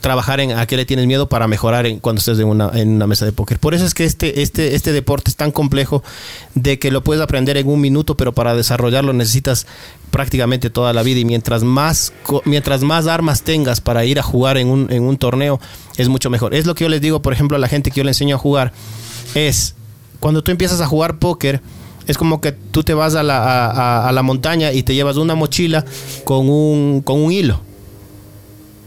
Trabajar 0.00 0.40
en 0.40 0.52
a 0.52 0.66
qué 0.66 0.76
le 0.76 0.86
tienes 0.86 1.06
miedo 1.06 1.28
para 1.28 1.48
mejorar 1.48 1.86
en, 1.86 1.98
cuando 1.98 2.20
estés 2.20 2.38
en 2.38 2.46
una, 2.46 2.70
en 2.74 2.90
una 2.90 3.06
mesa 3.06 3.24
de 3.24 3.32
póker. 3.32 3.58
Por 3.58 3.74
eso 3.74 3.84
es 3.84 3.94
que 3.94 4.04
este, 4.04 4.42
este, 4.42 4.74
este 4.74 4.92
deporte 4.92 5.30
es 5.30 5.36
tan 5.36 5.52
complejo 5.52 6.02
de 6.54 6.78
que 6.78 6.90
lo 6.90 7.02
puedes 7.02 7.22
aprender 7.22 7.56
en 7.56 7.68
un 7.68 7.80
minuto, 7.80 8.16
pero 8.16 8.32
para 8.32 8.54
desarrollarlo 8.54 9.12
necesitas 9.12 9.66
prácticamente 10.10 10.70
toda 10.70 10.92
la 10.92 11.02
vida. 11.02 11.20
Y 11.20 11.24
mientras 11.24 11.62
más, 11.64 12.12
mientras 12.44 12.82
más 12.82 13.06
armas 13.06 13.42
tengas 13.42 13.80
para 13.80 14.04
ir 14.04 14.18
a 14.18 14.22
jugar 14.22 14.56
en 14.56 14.68
un, 14.68 14.90
en 14.90 15.02
un 15.02 15.16
torneo, 15.16 15.60
es 15.96 16.08
mucho 16.08 16.30
mejor. 16.30 16.54
Es 16.54 16.64
lo 16.64 16.74
que 16.74 16.84
yo 16.84 16.88
les 16.88 17.00
digo, 17.00 17.20
por 17.20 17.32
ejemplo, 17.32 17.56
a 17.56 17.60
la 17.60 17.68
gente 17.68 17.90
que 17.90 17.98
yo 17.98 18.04
le 18.04 18.10
enseño 18.10 18.36
a 18.36 18.38
jugar. 18.38 18.72
Es 19.34 19.74
cuando 20.20 20.42
tú 20.42 20.50
empiezas 20.50 20.80
a 20.80 20.86
jugar 20.86 21.18
póker, 21.18 21.60
es 22.06 22.16
como 22.18 22.40
que 22.40 22.52
tú 22.52 22.82
te 22.82 22.94
vas 22.94 23.14
a 23.14 23.22
la, 23.22 24.08
a 24.08 24.12
la 24.12 24.22
montaña 24.22 24.72
y 24.72 24.82
te 24.82 24.94
llevas 24.94 25.16
una 25.16 25.34
mochila 25.34 25.84
con 26.24 26.48
un, 26.48 27.02
con 27.02 27.20
un 27.20 27.32
hilo. 27.32 27.60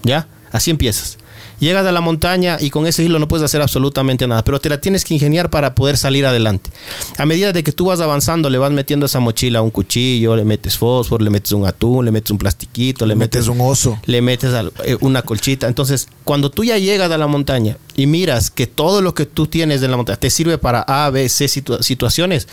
¿Ya? 0.04 0.28
Así 0.56 0.72
empiezas. 0.72 1.18
Llegas 1.60 1.86
a 1.86 1.92
la 1.94 2.02
montaña 2.02 2.58
y 2.60 2.70
con 2.70 2.86
ese 2.86 3.04
hilo 3.04 3.18
no 3.18 3.30
puedes 3.30 3.46
hacer 3.46 3.62
absolutamente 3.62 4.28
nada, 4.28 4.44
pero 4.44 4.60
te 4.60 4.68
la 4.68 4.82
tienes 4.82 5.06
que 5.06 5.14
ingeniar 5.14 5.50
para 5.50 5.74
poder 5.74 5.96
salir 5.98 6.26
adelante. 6.26 6.70
A 7.18 7.26
medida 7.26 7.54
de 7.54 7.64
que 7.64 7.72
tú 7.72 7.86
vas 7.86 8.02
avanzando, 8.02 8.50
le 8.50 8.58
vas 8.58 8.72
metiendo 8.72 9.06
a 9.06 9.08
esa 9.08 9.22
mochila 9.22 9.62
un 9.62 9.70
cuchillo, 9.72 10.36
le 10.36 10.44
metes 10.44 10.78
fósforo, 10.78 11.24
le 11.24 11.30
metes 11.30 11.54
un 11.54 11.66
atún, 11.66 12.04
le 12.04 12.12
metes 12.12 12.32
un 12.32 12.38
plastiquito, 12.38 13.06
le 13.06 13.16
metes 13.16 13.48
un 13.48 13.62
oso. 13.62 13.98
le 14.06 14.22
metes 14.22 14.52
eh, 14.84 14.98
una 15.00 15.22
colchita. 15.22 15.68
Entonces, 15.68 16.10
cuando 16.26 16.52
tú 16.52 16.66
ya 16.66 16.78
llegas 16.78 17.10
a 17.12 17.18
la 17.18 17.28
montaña 17.28 17.78
y 17.96 18.06
miras 18.06 18.52
que 18.52 18.68
todo 18.68 19.02
lo 19.02 19.14
que 19.14 19.26
tú 19.26 19.48
tienes 19.48 19.82
en 19.82 19.92
la 19.92 19.98
montaña 19.98 20.18
te 20.20 20.30
sirve 20.30 20.58
para 20.58 20.82
A, 20.82 21.10
B, 21.10 21.30
C 21.30 21.46
situa- 21.46 21.82
situaciones, 21.82 22.50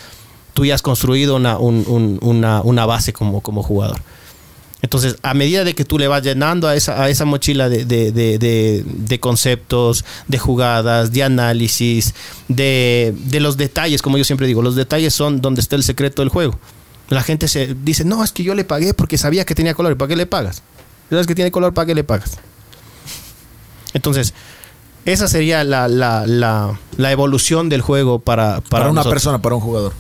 tú 0.54 0.64
ya 0.64 0.76
has 0.76 0.82
construido 0.82 1.34
una, 1.34 1.58
un- 1.58 1.84
un- 1.88 2.18
una, 2.22 2.60
una 2.62 2.86
base 2.86 3.12
como, 3.12 3.40
como 3.40 3.64
jugador. 3.64 4.00
Entonces, 4.82 5.16
a 5.22 5.32
medida 5.32 5.62
de 5.62 5.74
que 5.76 5.84
tú 5.84 5.96
le 5.96 6.08
vas 6.08 6.22
llenando 6.24 6.66
a 6.66 6.74
esa, 6.74 7.00
a 7.02 7.08
esa 7.08 7.24
mochila 7.24 7.68
de, 7.68 7.84
de- 7.84 8.10
de- 8.10 8.38
de- 8.38 8.84
de 8.84 9.20
conceptos, 9.20 10.04
de 10.26 10.38
jugadas, 10.38 11.12
de 11.12 11.22
análisis, 11.22 12.14
de, 12.48 13.14
los 13.40 13.56
detalles, 13.56 14.02
como 14.02 14.18
yo 14.18 14.24
siempre 14.24 14.46
digo, 14.48 14.60
los 14.60 14.74
detalles 14.74 15.14
son 15.14 15.40
donde 15.40 15.60
está 15.60 15.76
el 15.76 15.84
secreto 15.84 16.20
del 16.22 16.30
juego. 16.30 16.58
La 17.08 17.22
gente 17.22 17.46
se 17.46 17.74
dice, 17.84 18.04
no, 18.04 18.24
es 18.24 18.32
que 18.32 18.42
yo 18.42 18.54
le 18.56 18.64
pagué 18.64 18.92
porque 18.92 19.18
sabía 19.18 19.44
que 19.44 19.54
tenía 19.54 19.74
color. 19.74 19.92
¿Y 19.92 19.94
para 19.94 20.08
qué 20.08 20.16
le 20.16 20.26
pagas? 20.26 20.62
¿Sabes 21.10 21.26
que 21.28 21.34
tiene 21.34 21.50
color? 21.52 21.72
¿Para 21.74 21.86
qué 21.86 21.94
le 21.94 22.02
pagas? 22.04 22.38
Entonces, 23.94 24.32
esa 25.04 25.28
sería 25.28 25.64
la, 25.64 25.88
la- 25.88 26.26
la- 26.26 26.78
la 26.96 27.12
evolución 27.12 27.68
del 27.68 27.82
juego 27.82 28.18
para, 28.18 28.60
para, 28.60 28.68
Para, 28.68 28.84
una 28.86 28.92
nosotros. 29.00 29.12
persona, 29.14 29.42
para 29.42 29.54
un 29.54 29.60
jugador. 29.60 29.92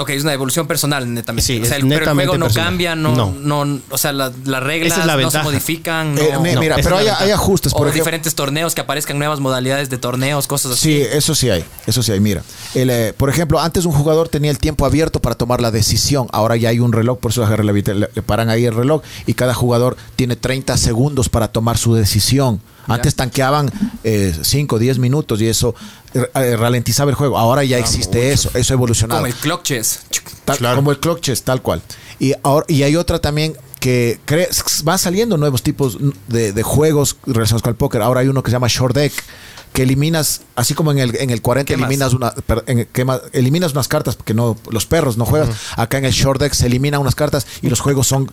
Ok, 0.00 0.10
es 0.10 0.22
una 0.22 0.32
evolución 0.32 0.66
personal, 0.66 1.12
netamente. 1.12 1.44
Sí, 1.46 1.60
o 1.60 1.64
sea, 1.64 1.76
es 1.76 1.82
el, 1.82 1.88
pero 1.88 2.04
el 2.06 2.14
juego 2.14 2.38
no 2.38 2.46
personal. 2.46 2.68
cambia, 2.68 2.96
no, 2.96 3.14
No. 3.14 3.34
no. 3.64 3.80
o 3.90 3.98
sea, 3.98 4.12
la- 4.12 4.32
las 4.44 4.62
reglas 4.62 4.92
Esa 4.92 5.00
es 5.02 5.06
la 5.06 5.16
no 5.16 5.30
se 5.30 5.42
modifican. 5.42 6.14
No, 6.14 6.20
Eh, 6.20 6.30
no, 6.32 6.40
mira, 6.60 6.76
pero 6.82 6.96
hay, 6.96 7.08
ajustes, 7.08 7.72
o 7.72 7.76
por 7.76 7.86
ejemplo. 7.88 8.04
diferentes 8.04 8.34
torneos 8.34 8.74
que 8.74 8.80
aparezcan 8.80 9.18
nuevas 9.18 9.40
modalidades 9.40 9.90
de 9.90 9.98
torneos, 9.98 10.46
cosas 10.46 10.72
así. 10.72 10.94
Sí, 10.96 11.02
eso 11.12 11.34
sí 11.34 11.50
hay, 11.50 11.64
eso 11.86 12.02
sí 12.02 12.12
hay. 12.12 12.20
Mira, 12.20 12.42
el, 12.74 12.90
eh, 12.90 13.14
por 13.16 13.28
ejemplo, 13.30 13.60
antes 13.60 13.84
un 13.84 13.92
jugador 13.92 14.28
tenía 14.28 14.50
el 14.50 14.58
tiempo 14.58 14.86
abierto 14.86 15.20
para 15.20 15.34
tomar 15.34 15.60
la 15.60 15.70
decisión. 15.70 16.28
Ahora 16.32 16.56
ya 16.56 16.70
hay 16.70 16.80
un 16.80 16.92
reloj, 16.92 17.18
por 17.18 17.30
eso 17.32 17.46
le 17.46 18.08
paran 18.22 18.48
ahí 18.50 18.64
el 18.64 18.74
reloj 18.74 19.02
y 19.26 19.34
cada 19.34 19.54
jugador 19.54 19.96
tiene 20.16 20.36
30 20.36 20.76
segundos 20.76 21.28
para 21.28 21.48
tomar 21.48 21.76
su 21.78 21.94
decisión. 21.94 22.60
Antes 22.86 23.14
tanqueaban 23.14 23.70
5, 24.42 24.78
10 24.78 24.98
minutos 24.98 25.40
y 25.40 25.46
eso 25.48 25.74
eh, 26.14 26.56
ralentizaba 26.56 27.10
el 27.10 27.14
juego. 27.16 27.38
Ahora 27.38 27.64
ya 27.64 27.78
existe 27.78 28.32
eso, 28.32 28.50
eso 28.54 28.72
ha 28.72 28.76
evolucionado. 28.76 29.20
Como 29.20 29.26
el 29.26 29.34
clock 29.34 29.62
chess. 29.62 30.00
Tal- 30.44 30.74
Como 30.76 30.90
el 30.90 30.98
clock 30.98 31.20
chess, 31.20 31.42
tal 31.42 31.62
cual. 31.62 31.82
Y, 32.18 32.34
ahora, 32.42 32.66
y 32.68 32.82
hay 32.82 32.96
otra 32.96 33.18
también 33.20 33.56
que 33.78 34.18
cre- 34.26 34.82
van 34.84 34.98
saliendo 34.98 35.36
nuevos 35.38 35.62
tipos 35.62 35.96
de, 36.28 36.52
de 36.52 36.62
juegos 36.62 37.16
relacionados 37.26 37.62
con 37.62 37.70
el 37.70 37.76
póker. 37.76 38.02
Ahora 38.02 38.20
hay 38.20 38.28
uno 38.28 38.42
que 38.42 38.50
se 38.50 38.56
llama 38.56 38.66
Short 38.68 38.94
Deck, 38.94 39.12
que 39.72 39.82
eliminas, 39.84 40.42
así 40.56 40.74
como 40.74 40.90
en 40.90 40.98
el, 40.98 41.16
en 41.16 41.30
el 41.30 41.40
40 41.40 41.66
Quemas. 41.72 41.88
eliminas, 41.88 42.12
una, 42.12 42.32
per- 42.32 42.64
en- 42.66 42.88
quema- 42.92 43.22
eliminas 43.32 43.72
unas 43.72 43.88
cartas 43.88 44.16
porque 44.16 44.34
no 44.34 44.56
los 44.70 44.84
perros 44.86 45.16
no 45.16 45.24
juegan. 45.24 45.48
Acá 45.76 45.96
en 45.98 46.04
el 46.06 46.12
Short 46.12 46.40
Deck 46.40 46.52
se 46.52 46.66
eliminan 46.66 47.00
unas 47.00 47.14
cartas 47.14 47.46
y 47.62 47.68
los 47.70 47.80
juegos 47.80 48.06
son 48.08 48.30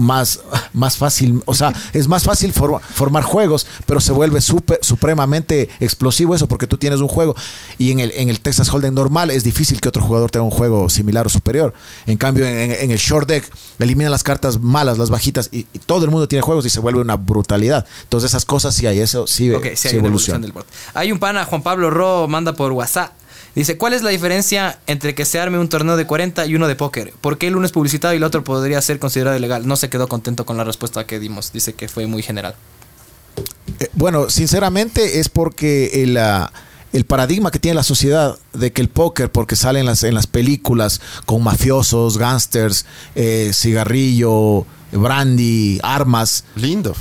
más, 0.00 0.40
más 0.72 0.96
fácil, 0.96 1.42
o 1.46 1.54
sea, 1.54 1.72
es 1.92 2.08
más 2.08 2.24
fácil 2.24 2.52
for- 2.52 2.80
formar 2.94 3.22
juegos, 3.22 3.66
pero 3.86 4.00
se 4.00 4.12
vuelve 4.12 4.40
súper 4.40 4.78
supremamente 4.82 5.68
explosivo 5.80 6.34
eso 6.34 6.48
porque 6.48 6.66
tú 6.66 6.76
tienes 6.76 7.00
un 7.00 7.08
juego 7.08 7.36
y 7.78 7.90
en 7.92 8.00
el, 8.00 8.12
en 8.16 8.28
el 8.30 8.40
Texas 8.40 8.68
Hold'em 8.72 8.94
normal 8.94 9.30
es 9.30 9.44
difícil 9.44 9.80
que 9.80 9.88
otro 9.88 10.02
jugador 10.02 10.30
tenga 10.30 10.44
un 10.44 10.50
juego 10.50 10.88
similar 10.88 11.26
o 11.26 11.28
superior. 11.28 11.72
En 12.06 12.16
cambio, 12.16 12.46
en, 12.46 12.72
en 12.72 12.90
el 12.90 12.98
short 12.98 13.28
deck 13.28 13.48
eliminan 13.78 14.10
las 14.10 14.22
cartas 14.22 14.60
malas, 14.60 14.98
las 14.98 15.10
bajitas 15.10 15.48
y, 15.52 15.66
y 15.72 15.78
todo 15.78 16.04
el 16.04 16.10
mundo 16.10 16.26
tiene 16.28 16.42
juegos 16.42 16.64
y 16.66 16.70
se 16.70 16.80
vuelve 16.80 17.00
una 17.00 17.16
brutalidad. 17.16 17.86
Entonces 18.02 18.30
esas 18.30 18.44
cosas 18.44 18.74
sí 18.74 18.86
hay, 18.86 19.00
eso 19.00 19.26
sí, 19.26 19.52
sí, 19.76 19.88
hay 19.88 19.96
evoluciona. 19.96 20.38
del. 20.40 20.52
Hay 20.94 21.12
un 21.12 21.18
pana, 21.18 21.44
Juan 21.44 21.62
Pablo 21.62 21.90
Ro, 21.90 22.26
manda 22.28 22.54
por 22.54 22.72
WhatsApp. 22.72 23.12
Dice, 23.54 23.76
¿cuál 23.76 23.94
es 23.94 24.02
la 24.02 24.10
diferencia 24.10 24.78
entre 24.86 25.14
que 25.14 25.24
se 25.24 25.40
arme 25.40 25.58
un 25.58 25.68
torneo 25.68 25.96
de 25.96 26.06
40 26.06 26.46
y 26.46 26.54
uno 26.54 26.68
de 26.68 26.76
póker? 26.76 27.12
¿Por 27.20 27.36
qué 27.36 27.48
el 27.48 27.56
uno 27.56 27.66
es 27.66 27.72
publicitado 27.72 28.14
y 28.14 28.18
el 28.18 28.22
otro 28.22 28.44
podría 28.44 28.80
ser 28.80 28.98
considerado 28.98 29.36
ilegal? 29.36 29.66
No 29.66 29.76
se 29.76 29.90
quedó 29.90 30.08
contento 30.08 30.46
con 30.46 30.56
la 30.56 30.64
respuesta 30.64 31.06
que 31.06 31.18
dimos. 31.18 31.52
Dice 31.52 31.74
que 31.74 31.88
fue 31.88 32.06
muy 32.06 32.22
general. 32.22 32.54
Eh, 33.80 33.88
bueno, 33.94 34.30
sinceramente 34.30 35.18
es 35.18 35.28
porque 35.28 36.02
el, 36.02 36.16
ah, 36.16 36.52
el 36.92 37.04
paradigma 37.04 37.50
que 37.50 37.58
tiene 37.58 37.74
la 37.74 37.82
sociedad 37.82 38.38
de 38.52 38.72
que 38.72 38.82
el 38.82 38.88
póker, 38.88 39.30
porque 39.30 39.56
sale 39.56 39.80
en 39.80 39.86
las, 39.86 40.02
en 40.04 40.14
las 40.14 40.26
películas 40.26 41.00
con 41.26 41.42
mafiosos, 41.42 42.18
gángsters, 42.18 42.86
eh, 43.14 43.50
cigarrillo, 43.52 44.66
brandy, 44.92 45.80
armas, 45.82 46.44
Lindo. 46.56 46.94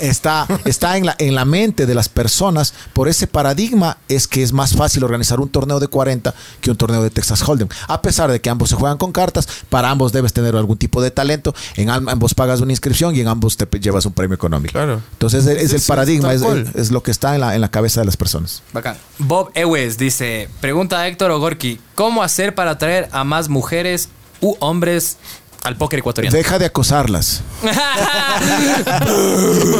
Está, 0.00 0.46
está 0.64 0.96
en, 0.96 1.06
la, 1.06 1.14
en 1.18 1.34
la 1.34 1.44
mente 1.44 1.86
de 1.86 1.94
las 1.94 2.08
personas. 2.08 2.74
Por 2.92 3.08
ese 3.08 3.26
paradigma 3.26 3.98
es 4.08 4.26
que 4.28 4.42
es 4.42 4.52
más 4.52 4.74
fácil 4.74 5.04
organizar 5.04 5.40
un 5.40 5.48
torneo 5.48 5.80
de 5.80 5.88
40 5.88 6.34
que 6.60 6.70
un 6.70 6.76
torneo 6.76 7.02
de 7.02 7.10
Texas 7.10 7.42
Hold'em. 7.46 7.68
A 7.86 8.02
pesar 8.02 8.30
de 8.30 8.40
que 8.40 8.50
ambos 8.50 8.70
se 8.70 8.76
juegan 8.76 8.98
con 8.98 9.12
cartas, 9.12 9.48
para 9.68 9.90
ambos 9.90 10.12
debes 10.12 10.32
tener 10.32 10.56
algún 10.56 10.78
tipo 10.78 11.00
de 11.02 11.10
talento. 11.10 11.54
En 11.76 11.90
am- 11.90 12.08
ambos 12.08 12.34
pagas 12.34 12.60
una 12.60 12.72
inscripción 12.72 13.14
y 13.16 13.20
en 13.20 13.28
ambos 13.28 13.56
te 13.56 13.66
llevas 13.80 14.06
un 14.06 14.12
premio 14.12 14.34
económico. 14.34 14.72
Claro. 14.72 15.00
Entonces 15.12 15.46
es, 15.46 15.72
el 15.72 15.80
paradigma, 15.82 16.32
es 16.32 16.90
lo 16.90 17.02
que 17.02 17.10
está 17.10 17.34
en 17.34 17.40
la, 17.40 17.54
en 17.54 17.60
la 17.60 17.70
cabeza 17.70 18.00
de 18.00 18.06
las 18.06 18.16
personas. 18.16 18.62
Bacán. 18.72 18.96
Bob 19.18 19.50
Ewes 19.54 19.98
dice, 19.98 20.48
pregunta 20.60 20.98
a 21.00 21.08
Héctor 21.08 21.30
Ogorki, 21.30 21.80
¿cómo 21.94 22.22
hacer 22.22 22.54
para 22.54 22.72
atraer 22.72 23.08
a 23.12 23.24
más 23.24 23.48
mujeres 23.48 24.08
u 24.40 24.56
hombres 24.60 25.16
al 25.64 25.76
póker 25.76 25.98
ecuatoriano? 26.00 26.36
Deja 26.36 26.58
de 26.58 26.66
acosarlas. 26.66 27.42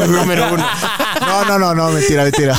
Número 0.09 0.53
uno. 0.55 0.67
No, 1.21 1.45
no, 1.45 1.59
no, 1.59 1.75
no, 1.75 1.91
mentira, 1.91 2.25
mentira. 2.25 2.57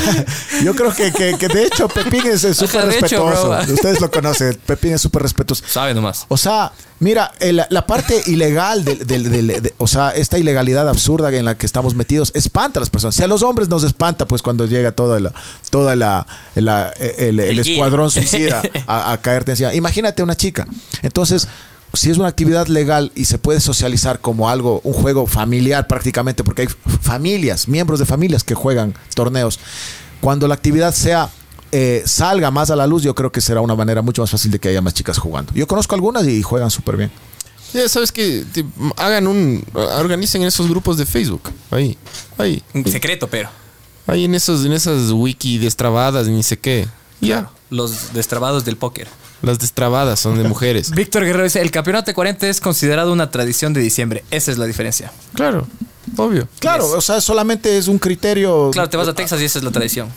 Yo 0.63 0.75
creo 0.75 0.93
que, 0.93 1.11
que, 1.11 1.35
que 1.37 1.47
de 1.47 1.63
hecho 1.65 1.87
Pepín 1.87 2.25
es 2.27 2.41
súper 2.41 2.89
hecho, 2.91 3.29
respetuoso. 3.29 3.73
Ustedes 3.73 4.01
lo 4.01 4.11
conocen, 4.11 4.59
Pepín 4.65 4.93
es 4.93 5.01
súper 5.01 5.21
respetuoso. 5.23 5.63
Sabe 5.67 5.93
nomás. 5.93 6.25
O 6.29 6.37
sea, 6.37 6.71
mira, 6.99 7.31
el- 7.39 7.63
la 7.69 7.85
parte 7.87 8.21
ilegal 8.27 8.83
del, 8.85 9.05
del- 9.05 9.31
del- 9.31 9.61
de- 9.63 9.73
o 9.77 9.87
sea, 9.87 10.09
esta 10.11 10.37
ilegalidad 10.37 10.87
absurda 10.89 11.31
en 11.33 11.45
la 11.45 11.55
que 11.57 11.65
estamos 11.65 11.95
metidos 11.95 12.31
espanta 12.35 12.79
a 12.79 12.81
las 12.81 12.89
personas. 12.89 13.15
Si 13.15 13.23
a 13.23 13.27
los 13.27 13.43
hombres 13.43 13.69
nos 13.69 13.83
espanta, 13.83 14.25
pues 14.27 14.41
cuando 14.41 14.65
llega 14.65 14.91
toda 14.91 15.19
la, 15.19 15.33
toda 15.69 15.95
la, 15.95 16.25
la- 16.55 16.89
el, 16.99 17.39
el 17.39 17.39
El 17.39 17.59
escuadrón 17.59 18.11
suicida 18.11 18.61
a, 18.87 19.11
a 19.11 19.17
caerte 19.21 19.51
encima. 19.51 19.73
Imagínate 19.73 20.23
una 20.23 20.35
chica. 20.35 20.67
Entonces, 21.01 21.47
si 21.93 22.09
es 22.11 22.17
una 22.17 22.27
actividad 22.27 22.67
legal 22.67 23.11
y 23.15 23.25
se 23.25 23.37
puede 23.37 23.59
socializar 23.59 24.19
como 24.21 24.49
algo, 24.49 24.81
un 24.83 24.93
juego 24.93 25.25
familiar 25.27 25.87
prácticamente, 25.87 26.43
porque 26.43 26.63
hay 26.63 26.67
familias, 27.01 27.67
miembros 27.67 27.99
de 27.99 28.05
familias 28.05 28.43
que 28.43 28.53
juegan 28.55 28.93
torneos. 29.15 29.59
Cuando 30.21 30.47
la 30.47 30.53
actividad 30.55 30.93
sea 30.93 31.29
eh, 31.71 32.03
salga 32.05 32.51
más 32.51 32.69
a 32.71 32.75
la 32.75 32.87
luz, 32.87 33.03
yo 33.03 33.13
creo 33.15 33.31
que 33.31 33.41
será 33.41 33.61
una 33.61 33.75
manera 33.75 34.01
mucho 34.01 34.21
más 34.21 34.29
fácil 34.31 34.51
de 34.51 34.59
que 34.59 34.69
haya 34.69 34.81
más 34.81 34.93
chicas 34.93 35.17
jugando. 35.17 35.53
Yo 35.53 35.67
conozco 35.67 35.95
algunas 35.95 36.27
y 36.27 36.41
juegan 36.41 36.69
súper 36.71 36.97
bien. 36.97 37.11
Ya 37.73 37.87
sabes 37.87 38.11
que 38.11 38.43
te- 38.51 38.65
hagan 38.97 39.27
un. 39.27 39.63
Organicen 39.73 40.41
esos 40.41 40.67
grupos 40.67 40.97
de 40.97 41.05
Facebook. 41.05 41.43
Ahí. 41.69 41.95
Ahí. 42.39 42.63
Un 42.73 42.83
secreto, 42.85 43.27
pero. 43.29 43.49
Ahí 44.07 44.25
en 44.25 44.33
esos, 44.33 44.65
en 44.65 44.71
esas 44.73 45.11
wiki 45.11 45.59
destrabadas, 45.59 46.27
ni 46.27 46.41
sé 46.41 46.57
qué. 46.57 46.87
Ya. 47.21 47.51
Los 47.69 48.13
destrabados 48.13 48.65
del 48.65 48.75
póker. 48.75 49.07
Las 49.41 49.59
destrabadas 49.59 50.19
son 50.19 50.37
de 50.41 50.43
mujeres. 50.49 50.91
Víctor 50.91 51.23
Guerrero 51.23 51.43
dice, 51.43 51.61
el 51.61 51.71
campeonato 51.71 52.07
de 52.07 52.13
40 52.13 52.47
es 52.49 52.59
considerado 52.61 53.13
una 53.13 53.29
tradición 53.31 53.73
de 53.73 53.81
diciembre. 53.81 54.23
Esa 54.31 54.51
es 54.51 54.57
la 54.57 54.65
diferencia. 54.65 55.11
claro. 55.33 55.67
Obvio. 56.17 56.47
Claro, 56.57 56.87
o 56.89 57.01
sea, 57.01 57.21
solamente 57.21 57.77
es 57.77 57.87
un 57.87 57.99
criterio. 57.99 58.71
Claro, 58.71 58.89
te 58.89 58.97
vas 58.97 59.07
a 59.07 59.13
Texas 59.13 59.39
y 59.41 59.45
esa 59.45 59.59
es 59.59 59.63
la 59.63 59.69
tradición. 59.69 60.09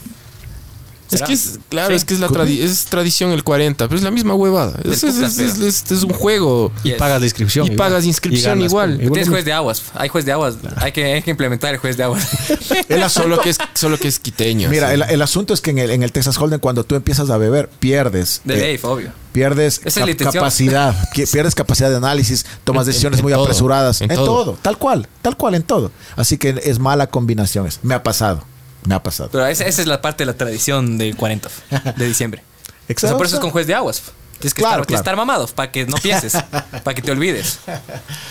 Es 1.13 1.23
que 1.23 1.33
es, 1.33 1.59
claro, 1.69 1.91
Sí. 1.91 1.95
es 1.97 2.05
que 2.05 2.15
es 2.15 2.21
la 2.21 2.29
tradi- 2.29 2.61
es 2.61 2.85
tradición 2.87 3.31
el 3.33 3.45
40, 3.45 3.87
pero 3.89 3.97
es 3.99 4.03
la 4.05 4.11
misma 4.11 4.35
huevada. 4.35 4.79
Es, 4.85 5.03
es- 5.05 5.15
putas, 5.15 5.39
es- 5.39 5.59
es- 5.59 5.61
es- 5.85 5.91
es 5.93 6.03
un 6.03 6.13
juego. 6.13 6.73
Yes. 6.83 6.95
Pagas 6.97 7.21
la 7.21 7.27
inscripción. 7.27 7.67
Y 7.67 7.77
pagas 7.77 8.05
inscripción 8.05 8.59
ganas, 8.59 8.71
igual. 8.71 8.97
pues, 8.97 9.11
Tienes 9.13 9.29
juez 9.29 9.45
de 9.45 9.53
aguas. 9.53 9.83
Hay 9.95 10.09
juez 10.09 10.25
de 10.25 10.33
aguas. 10.33 10.55
Hay, 10.77 10.93
que, 10.93 11.05
hay 11.15 11.23
que 11.23 11.31
implementar 11.31 11.73
el 11.75 11.81
juez 11.81 11.97
de 11.97 12.05
aguas. 12.05 12.27
El 12.89 13.09
Solo 13.11 13.41
que 13.41 13.51
es, 13.51 13.59
solo 13.75 13.99
que 13.99 14.09
es 14.09 14.19
quiteño. 14.19 14.69
mira, 14.69 14.93
el, 14.95 15.03
el 15.03 15.23
asunto 15.23 15.53
es 15.55 15.61
que 15.61 15.71
en 15.71 15.79
el, 15.79 15.91
en 15.91 16.03
el 16.03 16.13
Texas 16.13 16.39
Hold'em, 16.39 16.61
cuando 16.61 16.85
tú 16.85 16.95
empiezas 16.95 17.29
a 17.31 17.37
beber, 17.37 17.69
pierdes. 17.69 18.41
De 18.45 18.55
eh, 18.55 18.79
Dave, 18.79 18.81
obvio. 18.95 19.13
Pierdes 19.33 19.79
cap- 19.81 20.09
capacidad, 20.33 20.95
pierdes 21.33 21.55
capacidad 21.55 21.89
de 21.91 21.97
análisis, 21.97 22.45
tomas 22.65 22.83
En- 22.87 22.93
decisiones 22.93 23.19
en 23.21 23.25
muy 23.25 23.33
todo, 23.33 23.43
apresuradas. 23.45 24.01
en 24.03 24.11
En, 24.11 24.17
todo. 24.17 24.27
todo. 24.27 24.59
tal 24.61 24.77
cual, 24.79 25.09
tal 25.23 25.37
cual, 25.37 25.55
en 25.55 25.63
todo. 25.63 25.91
Así 26.17 26.37
que 26.39 26.61
es 26.65 26.79
mala 26.79 27.07
combinación. 27.07 27.69
Me 27.83 27.95
ha 27.95 28.03
pasado, 28.03 28.45
me 28.85 28.95
ha 28.95 29.03
pasado. 29.03 29.29
Pero 29.33 29.47
esa, 29.47 29.65
esa 29.67 29.81
es 29.83 29.87
la 29.89 30.01
parte 30.03 30.23
de 30.23 30.27
la 30.27 30.35
tradición 30.37 30.99
del 30.99 31.17
40 31.17 31.49
de 31.97 32.07
diciembre. 32.07 32.43
O 32.95 32.99
sea, 33.01 33.17
por 33.17 33.25
eso 33.27 33.37
es 33.37 33.41
con 33.41 33.51
juez 33.51 33.67
de 33.67 33.75
aguas. 33.75 34.03
Tienes 34.39 34.53
que, 34.55 34.61
Claro, 34.61 34.83
estar, 34.83 34.87
tienes 34.89 35.01
que 35.01 35.05
claro. 35.05 35.15
estar 35.15 35.17
mamado 35.17 35.47
para 35.47 35.71
que 35.71 35.87
no 35.87 35.97
pienses, 35.97 36.33
para 36.85 36.95
que 36.95 37.01
te 37.01 37.11
olvides. 37.13 37.61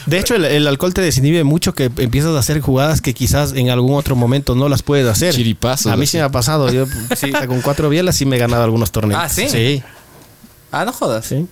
De 0.05 0.19
hecho, 0.19 0.35
el, 0.35 0.43
el 0.45 0.67
alcohol 0.67 0.93
te 0.93 1.01
desinhibe 1.01 1.43
mucho 1.45 1.73
que 1.73 1.85
empiezas 1.85 2.35
a 2.35 2.39
hacer 2.39 2.59
jugadas 2.59 3.01
que 3.01 3.13
quizás 3.15 3.53
en 3.53 3.69
algún 3.69 3.95
otro 3.95 4.15
momento 4.15 4.53
no 4.53 4.67
las 4.69 4.83
puedes 4.83 5.07
hacer. 5.07 5.33
Chiripazos, 5.33 5.91
A 5.91 5.95
mí 5.95 6.05
sí 6.05 6.17
me 6.17 6.23
ha 6.23 6.29
pasado. 6.29 6.69
Yo 6.71 6.85
sí, 7.15 7.31
con 7.47 7.61
cuatro 7.61 7.89
bielas 7.89 8.17
sí 8.17 8.25
me 8.25 8.35
he 8.35 8.39
ganado 8.39 8.61
algunos 8.63 8.91
torneos. 8.91 9.19
Ah, 9.23 9.29
¿sí? 9.29 9.49
Sí. 9.49 9.81
Ah, 10.71 10.85
no 10.85 10.91
jodas. 10.93 11.25
sí. 11.25 11.47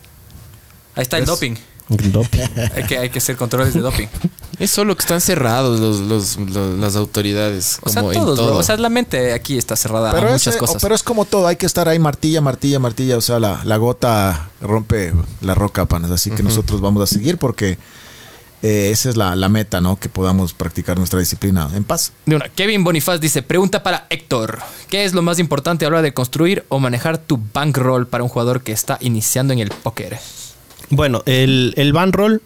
Ahí 0.93 1.03
está 1.03 1.17
el 1.17 1.23
Es- 1.23 1.29
doping. 1.29 1.55
Doping. 1.87 2.39
Hay 2.75 2.83
que, 2.83 2.97
hay 2.99 3.09
que 3.09 3.17
hacer 3.19 3.37
controles 3.37 3.73
de 3.73 3.79
doping. 3.79 4.07
Es 4.59 4.71
solo 4.71 4.95
que 4.95 5.01
están 5.01 5.21
cerrados 5.21 5.79
los, 5.79 5.99
los- 6.01 6.37
los- 6.37 6.77
las 6.77 6.95
autoridades. 6.97 7.79
O 7.81 7.89
sea, 7.89 8.01
como 8.01 8.11
en 8.13 8.19
todos, 8.19 8.37
bro. 8.37 8.47
todo. 8.47 8.57
O 8.57 8.63
sea, 8.63 8.75
la 8.77 8.89
mente 8.89 9.31
aquí 9.33 9.57
está 9.57 9.75
cerrada 9.77 10.11
Pero 10.11 10.27
a 10.27 10.29
es, 10.29 10.33
muchas 10.33 10.55
eh, 10.55 10.59
cosas. 10.59 10.81
pero 10.81 10.93
es 10.95 11.01
como 11.03 11.23
todo, 11.25 11.47
hay 11.47 11.55
que 11.55 11.65
estar 11.65 11.87
ahí 11.87 11.97
martilla, 11.99 12.41
martilla, 12.41 12.77
martilla. 12.79 13.17
O 13.17 13.21
sea, 13.21 13.39
la, 13.39 13.61
la 13.63 13.77
gota 13.77 14.49
rompe 14.61 15.13
la 15.41 15.55
roca, 15.55 15.85
panas. 15.85 16.11
Así 16.11 16.29
que 16.31 16.43
nosotros 16.43 16.81
vamos 16.81 17.01
a 17.03 17.07
seguir 17.07 17.37
porque 17.37 17.77
eh, 18.61 18.89
esa 18.91 19.07
es 19.07 19.15
la, 19.15 19.37
la 19.37 19.47
meta, 19.47 19.79
¿no? 19.79 19.95
Que 19.97 20.09
podamos 20.09 20.53
practicar 20.53 20.97
nuestra 20.97 21.19
disciplina 21.19 21.69
en 21.73 21.85
paz. 21.85 22.11
De 22.25 22.35
una. 22.35 22.49
Kevin 22.49 22.83
Bonifaz 22.83 23.21
dice, 23.21 23.41
pregunta 23.41 23.81
para 23.81 24.07
Héctor. 24.09 24.59
¿Qué 24.89 25.05
es 25.05 25.13
lo 25.13 25.21
más 25.21 25.39
importante 25.39 25.85
a 25.85 25.89
la 25.89 25.95
hora 25.95 26.01
de 26.01 26.13
construir 26.13 26.65
o 26.67 26.79
manejar 26.79 27.17
tu 27.17 27.39
bankroll 27.53 28.07
para 28.07 28.23
un 28.25 28.29
jugador 28.29 28.61
que 28.61 28.73
está 28.73 28.97
iniciando 28.99 29.53
en 29.53 29.59
el 29.59 29.69
póker? 29.69 30.19
Bueno, 30.89 31.21
el, 31.27 31.73
el 31.77 31.93
roll 32.11 32.41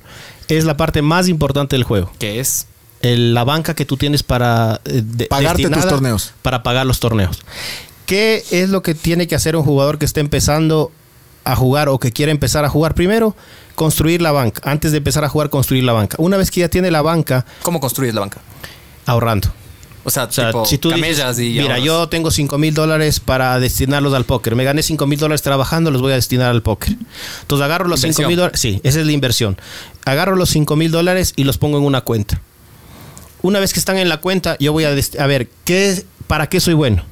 es 0.58 0.66
la 0.66 0.78
parte 0.78 1.02
más 1.02 1.28
importante 1.28 1.76
del 1.76 1.84
juego. 1.84 2.12
¿Qué 2.20 2.40
es? 2.40 2.68
El- 3.02 3.34
la 3.34 3.44
banca 3.44 3.74
que 3.76 3.86
tú 3.86 3.98
tienes 3.98 4.24
para 4.24 4.80
eh, 4.86 5.02
de- 5.04 5.26
Pagarte 5.26 5.70
tus 5.70 5.88
torneos. 5.88 6.34
Para 6.42 6.64
pagar 6.64 6.86
los 6.86 7.00
torneos. 7.00 7.42
¿Qué 8.06 8.44
es 8.52 8.70
lo 8.70 8.82
que 8.82 8.96
tiene 8.96 9.28
que 9.28 9.36
hacer 9.36 9.56
un 9.56 9.64
jugador 9.64 9.98
que 9.98 10.06
está 10.06 10.20
empezando 10.20 10.92
a 11.46 11.56
jugar 11.56 11.90
o 11.90 12.00
que 12.00 12.12
quiere 12.12 12.32
empezar 12.32 12.64
a 12.66 12.70
jugar? 12.70 12.94
Primero, 12.96 13.36
construir 13.76 14.22
la 14.22 14.32
banca. 14.32 14.62
Antes 14.70 14.92
de 14.92 14.98
empezar 15.00 15.24
a 15.24 15.30
jugar, 15.30 15.50
construir 15.50 15.84
la 15.84 15.94
banca. 15.94 16.16
Una 16.20 16.38
vez 16.38 16.52
que 16.52 16.62
ya 16.62 16.70
tiene 16.70 16.92
la 16.92 17.02
banca, 17.02 17.46
¿Cómo 17.64 17.80
construyes 17.80 18.14
la 18.14 18.22
banca? 18.22 18.40
ahorrando. 19.06 19.50
O 20.06 20.10
sea, 20.10 20.24
O 20.26 20.32
sea, 20.32 20.48
tipo 20.48 20.66
si 20.66 20.78
tú 20.78 20.90
dices, 20.90 21.02
camellas 21.20 21.40
y 21.40 21.50
mira, 21.52 21.64
ahorras. 21.76 21.84
yo 21.84 22.10
tengo 22.10 22.30
5 22.30 22.58
mil 22.58 22.74
dólares 22.74 23.20
para 23.22 23.58
destinarlos 23.60 24.14
al 24.14 24.26
póker. 24.26 24.56
Me 24.56 24.64
gané 24.66 24.84
5 24.84 25.08
mil 25.08 25.18
dólares 25.18 25.42
trabajando, 25.42 25.92
los 25.92 26.02
voy 26.02 26.12
a 26.12 26.16
destinar 26.16 26.52
al 26.52 26.62
póker. 26.62 26.96
Entonces 27.42 27.64
agarro 27.64 27.88
los 27.88 28.02
5 28.02 28.08
Inversión. 28.10 28.28
mil 28.28 28.38
dólares. 28.38 28.60
Sí, 28.60 28.82
esa 28.84 29.00
es 29.00 29.06
la 29.06 29.12
inversión. 29.14 29.58
Agarro 30.06 30.36
los 30.36 30.50
5 30.50 30.76
mil 30.76 30.92
dólares 30.92 31.34
y 31.38 31.46
los 31.46 31.58
pongo 31.58 31.78
en 31.78 31.86
una 31.86 32.02
cuenta. 32.02 32.42
Una 33.42 33.60
vez 33.60 33.72
que 33.74 33.80
están 33.80 33.98
en 33.98 34.10
la 34.10 34.18
cuenta, 34.18 34.58
yo 34.60 34.74
voy 34.74 34.84
a, 34.86 34.90
a 34.90 35.28
ver, 35.28 35.50
¿qué, 35.66 36.04
¿para 36.28 36.48
qué 36.48 36.60
soy 36.60 36.74
bueno? 36.74 37.04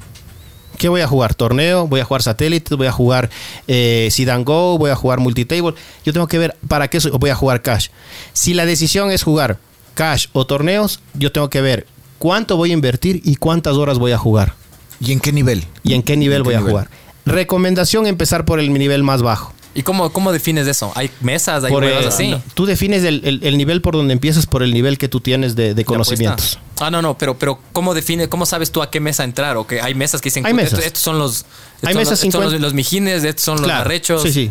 ¿Qué 0.78 0.88
voy 0.88 1.00
a 1.02 1.06
jugar? 1.06 1.34
¿Torneo? 1.34 1.86
¿Voy 1.86 2.00
a 2.00 2.04
jugar 2.04 2.22
satélite? 2.22 2.74
¿Voy 2.74 2.86
a 2.88 2.92
jugar 2.92 3.30
eh, 3.68 4.08
Sit 4.10 4.28
and 4.28 4.44
Go? 4.44 4.78
¿Voy 4.78 4.90
a 4.90 4.96
jugar 4.96 5.20
multitable? 5.20 5.74
Yo 6.04 6.12
tengo 6.12 6.26
que 6.26 6.38
ver 6.38 6.56
para 6.68 6.88
qué 6.88 7.00
soy, 7.00 7.10
voy 7.12 7.30
a 7.30 7.34
jugar 7.34 7.62
cash. 7.62 7.88
Si 8.32 8.52
la 8.54 8.66
decisión 8.66 9.10
es 9.10 9.22
jugar 9.22 9.58
cash 9.94 10.26
o 10.32 10.46
torneos, 10.46 11.00
yo 11.14 11.30
tengo 11.32 11.50
que 11.50 11.60
ver 11.60 11.86
cuánto 12.22 12.56
voy 12.56 12.70
a 12.70 12.74
invertir 12.74 13.20
y 13.24 13.34
cuántas 13.34 13.74
horas 13.74 13.98
voy 13.98 14.12
a 14.12 14.16
jugar. 14.18 14.54
¿Y 15.00 15.10
en 15.10 15.18
qué 15.18 15.32
nivel? 15.32 15.64
Y 15.82 15.94
en 15.94 16.04
qué 16.04 16.16
nivel 16.16 16.36
¿En 16.36 16.42
qué 16.44 16.46
voy 16.50 16.54
a 16.54 16.58
nivel? 16.58 16.70
jugar. 16.70 16.88
Recomendación 17.26 18.06
empezar 18.06 18.44
por 18.44 18.60
el 18.60 18.72
nivel 18.72 19.02
más 19.02 19.22
bajo. 19.22 19.52
¿Y 19.74 19.82
cómo, 19.82 20.12
cómo 20.12 20.32
defines 20.32 20.66
eso? 20.66 20.92
¿Hay 20.94 21.10
mesas? 21.22 21.64
¿Hay 21.64 21.70
Por 21.72 21.84
así? 21.84 22.28
no, 22.28 22.42
tú 22.54 22.66
defines 22.66 23.04
el, 23.04 23.22
el- 23.24 23.40
el 23.42 23.56
nivel 23.56 23.80
por 23.80 23.94
donde 23.96 24.12
empiezas 24.12 24.46
por 24.46 24.62
el 24.62 24.74
nivel 24.74 24.98
que 24.98 25.08
tú 25.08 25.20
tienes 25.20 25.56
de, 25.56 25.68
de 25.68 25.74
¿De 25.74 25.84
conocimientos. 25.86 26.58
Ah, 26.78 26.90
no, 26.90 27.00
no, 27.00 27.16
pero, 27.16 27.38
pero 27.38 27.58
¿cómo 27.72 27.94
define, 27.94 28.28
cómo 28.28 28.44
sabes 28.44 28.70
tú 28.70 28.82
a 28.82 28.90
qué 28.90 29.00
mesa 29.00 29.24
entrar? 29.24 29.56
O 29.56 29.66
que 29.66 29.80
hay 29.80 29.94
mesas 29.94 30.20
que 30.20 30.26
dicen, 30.28 30.44
Hay 30.44 30.52
"Estos- 30.52 30.72
mesas. 30.72 30.86
Estos, 30.86 31.02
son 31.02 31.18
los, 31.18 31.32
estos 31.36 31.48
Hay 31.84 31.92
son 31.94 32.00
mesas 32.00 32.10
los, 32.10 32.18
estos 32.24 32.32
son 32.32 32.42
50. 32.42 32.52
los, 32.52 32.60
los 32.60 32.74
mijines, 32.74 33.24
estos 33.24 33.44
son 33.44 33.56
los 33.58 33.64
Claro. 33.64 33.80
arrechos. 33.80 34.22
Sí, 34.22 34.32
sí. 34.32 34.50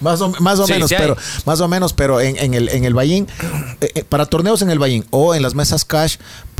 Más 0.00 0.20
o, 0.20 0.28
más 0.40 0.58
o 0.60 0.66
Sí, 0.66 0.72
menos, 0.74 0.88
sí 0.88 0.94
pero 0.98 1.16
más 1.46 1.60
o 1.60 1.68
menos, 1.68 1.92
pero 1.92 2.20
en, 2.20 2.36
en 2.38 2.54
el 2.54 2.68
en 2.68 2.84
el 2.84 2.94
Ballín, 2.94 3.26
eh, 3.80 3.90
eh, 3.96 4.04
para 4.08 4.26
torneos 4.26 4.62
en 4.62 4.70
el 4.70 4.78
Ballín 4.78 5.04
o 5.10 5.34
en 5.34 5.42
las 5.42 5.54
mesas 5.54 5.84
cash, 5.84 6.16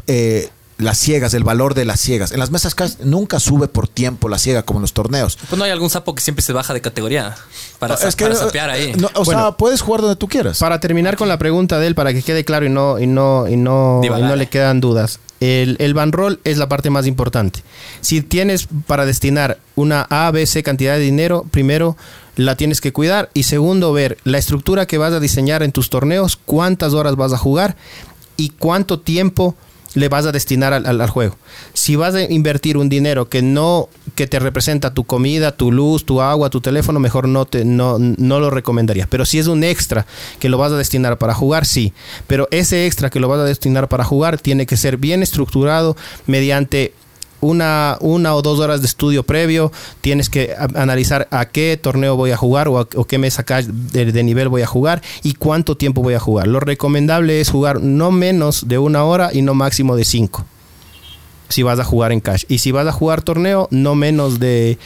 eh, 0.08 0.48
las 0.80 0.98
ciegas, 0.98 1.34
el 1.34 1.44
valor 1.44 1.74
de 1.74 1.84
las 1.84 2.00
ciegas. 2.00 2.32
En 2.32 2.38
las 2.40 2.50
mesas 2.50 2.74
cash 2.74 2.94
nunca 3.02 3.38
sube 3.40 3.68
por 3.68 3.88
tiempo 3.88 4.28
la 4.28 4.38
ciega 4.38 4.62
como 4.62 4.78
en 4.78 4.82
los 4.82 4.92
torneos. 4.92 5.36
Pues 5.48 5.58
no 5.58 5.64
hay 5.64 5.70
algún 5.70 5.90
sapo 5.90 6.14
que 6.14 6.22
siempre 6.22 6.42
se 6.42 6.52
baja 6.52 6.74
de 6.74 6.80
categoría 6.80 7.36
para, 7.78 7.94
es 7.94 8.16
que 8.16 8.24
para 8.24 8.34
eh, 8.34 8.38
sapear 8.38 8.70
ahí. 8.70 8.92
no, 8.96 9.08
o 9.14 9.24
Bueno. 9.24 9.40
sea, 9.40 9.52
puedes 9.52 9.80
jugar 9.82 10.00
donde 10.00 10.16
tú 10.16 10.28
quieras. 10.28 10.58
Para 10.58 10.80
terminar 10.80 11.16
con 11.16 11.28
la 11.28 11.38
pregunta 11.38 11.78
de 11.78 11.86
él, 11.86 11.94
para 11.94 12.12
que 12.12 12.22
quede 12.22 12.44
claro 12.44 12.66
y 12.66 12.70
no, 12.70 12.98
y 12.98 13.06
no, 13.06 13.46
y 13.48 13.56
no, 13.56 14.00
y 14.04 14.08
no 14.08 14.36
le 14.36 14.48
quedan 14.48 14.80
dudas. 14.80 15.20
El, 15.40 15.76
el 15.78 15.94
roll 16.12 16.38
es 16.44 16.58
la 16.58 16.68
parte 16.68 16.90
más 16.90 17.06
importante. 17.06 17.62
Si 18.02 18.20
tienes 18.20 18.68
para 18.86 19.06
destinar 19.06 19.58
una 19.74 20.06
A, 20.10 20.30
B, 20.30 20.44
C 20.46 20.62
cantidad 20.62 20.94
de 20.94 21.00
dinero, 21.00 21.46
primero 21.50 21.96
la 22.36 22.56
tienes 22.56 22.80
que 22.80 22.92
cuidar 22.92 23.30
y 23.34 23.44
segundo 23.44 23.92
ver 23.92 24.18
la 24.24 24.38
estructura 24.38 24.86
que 24.86 24.98
vas 24.98 25.12
a 25.12 25.20
diseñar 25.20 25.62
en 25.62 25.72
tus 25.72 25.90
torneos, 25.90 26.38
cuántas 26.44 26.92
horas 26.92 27.16
vas 27.16 27.32
a 27.32 27.38
jugar 27.38 27.76
y 28.36 28.50
cuánto 28.50 29.00
tiempo 29.00 29.56
le 29.94 30.08
vas 30.08 30.26
a 30.26 30.32
destinar 30.32 30.72
al, 30.72 30.86
al- 30.86 31.10
juego. 31.10 31.36
Si 31.72 31.96
vas 31.96 32.14
a 32.14 32.22
invertir 32.22 32.76
un 32.76 32.88
dinero 32.88 33.28
que 33.28 33.42
no 33.42 33.88
que 34.14 34.26
te 34.26 34.38
representa 34.38 34.92
tu 34.94 35.04
comida, 35.04 35.56
tu 35.56 35.72
luz, 35.72 36.04
tu 36.04 36.20
agua, 36.20 36.50
tu 36.50 36.60
teléfono, 36.60 37.00
mejor 37.00 37.28
no 37.28 37.44
te 37.44 37.64
no, 37.64 37.98
no 37.98 38.40
lo 38.40 38.50
recomendaría. 38.50 39.06
Pero 39.08 39.24
si 39.24 39.38
es 39.38 39.46
un 39.46 39.64
extra 39.64 40.06
que 40.38 40.48
lo 40.48 40.58
vas 40.58 40.72
a 40.72 40.76
destinar 40.76 41.18
para 41.18 41.34
jugar, 41.34 41.66
sí. 41.66 41.92
Pero 42.26 42.46
ese 42.50 42.86
extra 42.86 43.10
que 43.10 43.20
lo 43.20 43.28
vas 43.28 43.40
a 43.40 43.44
destinar 43.44 43.88
para 43.88 44.04
jugar 44.04 44.38
tiene 44.38 44.66
que 44.66 44.76
ser 44.76 44.96
bien 44.96 45.22
estructurado 45.22 45.96
mediante 46.26 46.92
una, 47.40 47.96
una 48.00 48.34
o 48.34 48.42
dos 48.42 48.60
horas 48.60 48.80
de 48.80 48.86
estudio 48.86 49.22
previo, 49.22 49.72
tienes 50.00 50.28
que 50.28 50.54
analizar 50.74 51.26
a 51.30 51.46
qué 51.46 51.78
torneo 51.80 52.16
voy 52.16 52.30
a 52.32 52.36
jugar 52.36 52.68
o, 52.68 52.78
a- 52.78 52.86
o 52.94 53.04
qué 53.06 53.18
mesa 53.18 53.42
cash 53.44 53.64
de, 53.66 54.12
de 54.12 54.22
nivel 54.22 54.48
voy 54.48 54.62
a 54.62 54.66
jugar 54.66 55.02
y 55.22 55.34
cuánto 55.34 55.76
tiempo 55.76 56.02
voy 56.02 56.14
a 56.14 56.20
jugar. 56.20 56.46
Lo 56.48 56.60
recomendable 56.60 57.40
es 57.40 57.50
jugar 57.50 57.80
no 57.80 58.10
menos 58.10 58.68
de 58.68 58.78
una 58.78 59.04
hora 59.04 59.30
y 59.32 59.42
no 59.42 59.54
máximo 59.54 59.96
de 59.96 60.04
cinco. 60.04 60.44
Si 61.48 61.62
vas 61.64 61.80
a 61.80 61.84
jugar 61.84 62.12
en 62.12 62.20
cash. 62.20 62.44
Y 62.48 62.58
si 62.58 62.70
vas 62.70 62.86
a 62.86 62.92
jugar 62.92 63.22
torneo, 63.22 63.66
no 63.72 63.96
menos 63.96 64.38
de 64.38 64.78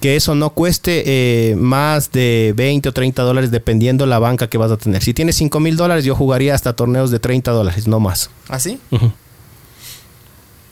que 0.00 0.16
eso 0.16 0.34
no 0.34 0.50
cueste 0.50 1.02
eh, 1.06 1.56
más 1.56 2.10
de 2.12 2.52
20 2.56 2.88
o 2.90 2.92
30 2.92 3.22
dólares 3.22 3.50
dependiendo 3.50 4.04
la 4.06 4.18
banca 4.18 4.48
que 4.48 4.58
vas 4.58 4.70
a 4.70 4.76
tener. 4.76 5.02
Si 5.02 5.14
tienes 5.14 5.36
5 5.36 5.60
mil 5.60 5.76
dólares, 5.76 6.04
yo 6.04 6.14
jugaría 6.14 6.54
hasta 6.54 6.74
torneos 6.74 7.10
de 7.10 7.20
30 7.20 7.50
dólares, 7.52 7.86
no 7.86 8.00
más. 8.00 8.28
¿Así? 8.48 8.78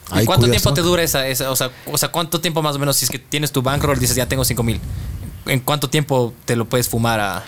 Ujú. 0.08 0.16
¿Y 0.16 0.20
Ahí 0.20 0.26
cuánto 0.26 0.48
tiempo 0.48 0.72
te 0.74 0.80
dura 0.80 1.02
esa, 1.02 1.26
esa- 1.28 1.50
o, 1.50 1.56
sea, 1.56 1.70
o 1.86 1.98
sea, 1.98 2.10
cuánto 2.10 2.40
tiempo 2.40 2.62
más 2.62 2.76
o 2.76 2.78
menos 2.78 2.96
si 2.96 3.04
es 3.04 3.10
que 3.10 3.18
tienes 3.18 3.52
tu 3.52 3.62
bankroll 3.62 3.98
dices 3.98 4.16
ya 4.16 4.26
tengo 4.26 4.44
5 4.44 4.62
mil? 4.62 4.80
¿En 5.46 5.60
cuánto 5.60 5.88
tiempo 5.88 6.34
te 6.44 6.56
lo 6.56 6.64
puedes 6.66 6.88
fumar 6.88 7.20
a...? 7.20 7.44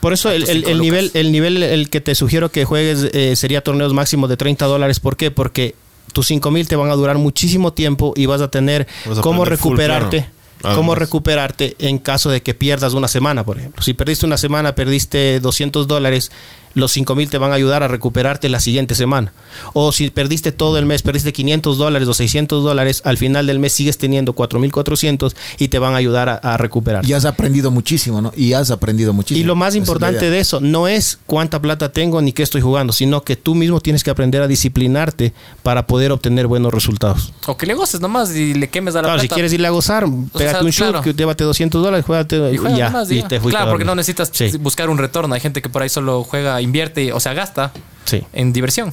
Por 0.00 0.12
eso 0.12 0.30
el, 0.30 0.44
nivel, 0.80 1.10
el 1.14 1.32
nivel 1.32 1.62
el 1.62 1.88
que 1.88 2.00
te 2.02 2.14
sugiero 2.14 2.50
que 2.52 2.66
juegues 2.66 3.08
eh, 3.14 3.36
sería 3.36 3.62
torneos 3.62 3.94
máximos 3.94 4.28
de 4.28 4.36
30 4.36 4.66
dólares. 4.66 5.00
¿Por 5.00 5.16
qué? 5.16 5.30
Porque 5.30 5.74
tus 6.12 6.26
5 6.26 6.50
mil 6.50 6.68
te 6.68 6.76
van 6.76 6.90
a 6.90 6.94
durar 6.94 7.16
muchísimo 7.16 7.72
tiempo 7.72 8.12
y 8.14 8.26
vas 8.26 8.42
a 8.42 8.48
tener 8.48 8.86
Vas 9.06 9.18
a 9.18 9.20
cómo 9.22 9.46
recuperarte. 9.46 10.28
Además. 10.62 10.76
Cómo 10.76 10.94
recuperarte 10.94 11.74
en 11.78 11.98
caso 11.98 12.30
de 12.30 12.42
que 12.42 12.54
pierdas 12.54 12.94
una 12.94 13.08
semana, 13.08 13.44
por 13.44 13.58
ejemplo. 13.58 13.82
Si 13.82 13.92
perdiste 13.94 14.24
una 14.26 14.36
semana, 14.38 14.74
perdiste 14.74 15.40
200 15.40 15.86
dólares, 15.86 16.30
los 16.74 16.92
5 16.92 17.14
mil 17.14 17.28
te 17.30 17.38
van 17.38 17.52
a 17.52 17.54
ayudar 17.54 17.82
a 17.82 17.88
recuperarte 17.88 18.48
la 18.48 18.60
siguiente 18.60 18.94
semana. 18.94 19.32
O 19.72 19.92
si 19.92 20.10
perdiste 20.10 20.52
todo 20.52 20.78
el 20.78 20.86
mes, 20.86 21.02
perdiste 21.02 21.32
500 21.32 21.78
dólares 21.78 22.08
o 22.08 22.14
600 22.14 22.62
dólares, 22.64 23.02
al 23.04 23.16
final 23.18 23.46
del 23.46 23.58
mes 23.58 23.72
sigues 23.72 23.98
teniendo 23.98 24.32
4400 24.32 25.36
y 25.58 25.68
te 25.68 25.78
van 25.78 25.94
a 25.94 25.96
ayudar 25.96 26.28
a, 26.28 26.34
a 26.34 26.56
recuperar. 26.56 27.04
Y 27.06 27.12
has 27.12 27.24
aprendido 27.24 27.70
muchísimo, 27.70 28.20
¿no? 28.20 28.32
Y 28.36 28.52
has 28.52 28.70
aprendido 28.70 29.12
muchísimo. 29.12 29.40
Y 29.40 29.44
lo 29.44 29.54
más 29.56 29.74
es 29.74 29.78
importante 29.78 30.30
de 30.30 30.38
eso 30.40 30.60
no 30.60 30.88
es 30.88 31.18
cuánta 31.26 31.60
plata 31.60 31.90
tengo 31.92 32.20
ni 32.22 32.32
qué 32.32 32.42
estoy 32.42 32.60
jugando, 32.60 32.92
sino 32.92 33.22
que 33.22 33.36
tú 33.36 33.54
mismo 33.54 33.80
tienes 33.80 34.02
que 34.04 34.10
aprender 34.10 34.42
a 34.42 34.46
disciplinarte 34.48 35.32
para 35.62 35.86
poder 35.86 36.12
obtener 36.12 36.46
buenos 36.46 36.72
resultados. 36.72 37.32
O 37.46 37.56
que 37.56 37.66
le 37.66 37.74
goces 37.74 38.00
nomás 38.00 38.34
y 38.34 38.54
le 38.54 38.68
quemes 38.68 38.94
a 38.94 38.98
la 39.02 39.04
Claro, 39.08 39.20
si 39.20 39.26
plata. 39.28 39.34
quieres 39.36 39.52
irle 39.52 39.66
a 39.68 39.70
gozar, 39.70 40.06
pégate 40.36 40.64
un 40.64 40.70
shoot, 40.70 40.88
claro. 40.90 41.02
que 41.02 41.12
llévate 41.14 41.44
200 41.44 41.82
dólares, 41.82 42.04
juégate 42.04 42.52
Y 42.52 42.56
juega 42.56 42.74
y 42.74 42.78
ya, 42.78 42.86
nomás, 42.90 43.10
y 43.10 43.16
ya. 43.20 43.28
te 43.28 43.38
Claro, 43.40 43.70
porque 43.70 43.84
no 43.84 43.94
necesitas 43.94 44.30
Sí, 44.32 44.56
buscar 44.58 44.88
un 44.90 44.98
retorno. 44.98 45.34
Hay 45.34 45.40
gente 45.40 45.62
que 45.62 45.68
por 45.68 45.82
ahí 45.82 45.88
solo 45.88 46.24
juega, 46.24 46.60
invierte, 46.64 47.12
o 47.12 47.20
sea, 47.20 47.34
gasta 47.34 47.72
sí. 48.04 48.22
en 48.32 48.52
diversión. 48.52 48.92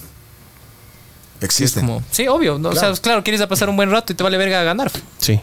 Existe. 1.41 1.79
como, 1.79 2.03
sí, 2.11 2.27
obvio. 2.27 2.59
¿no? 2.59 2.69
O 2.69 2.75
sea, 2.75 2.93
claro, 2.93 3.23
quieres 3.23 3.45
pasar 3.47 3.69
un 3.69 3.75
buen 3.75 3.89
rato 3.89 4.13
y 4.13 4.15
te 4.15 4.23
vale 4.23 4.37
verga 4.37 4.63
ganar. 4.63 4.91
sí. 5.17 5.39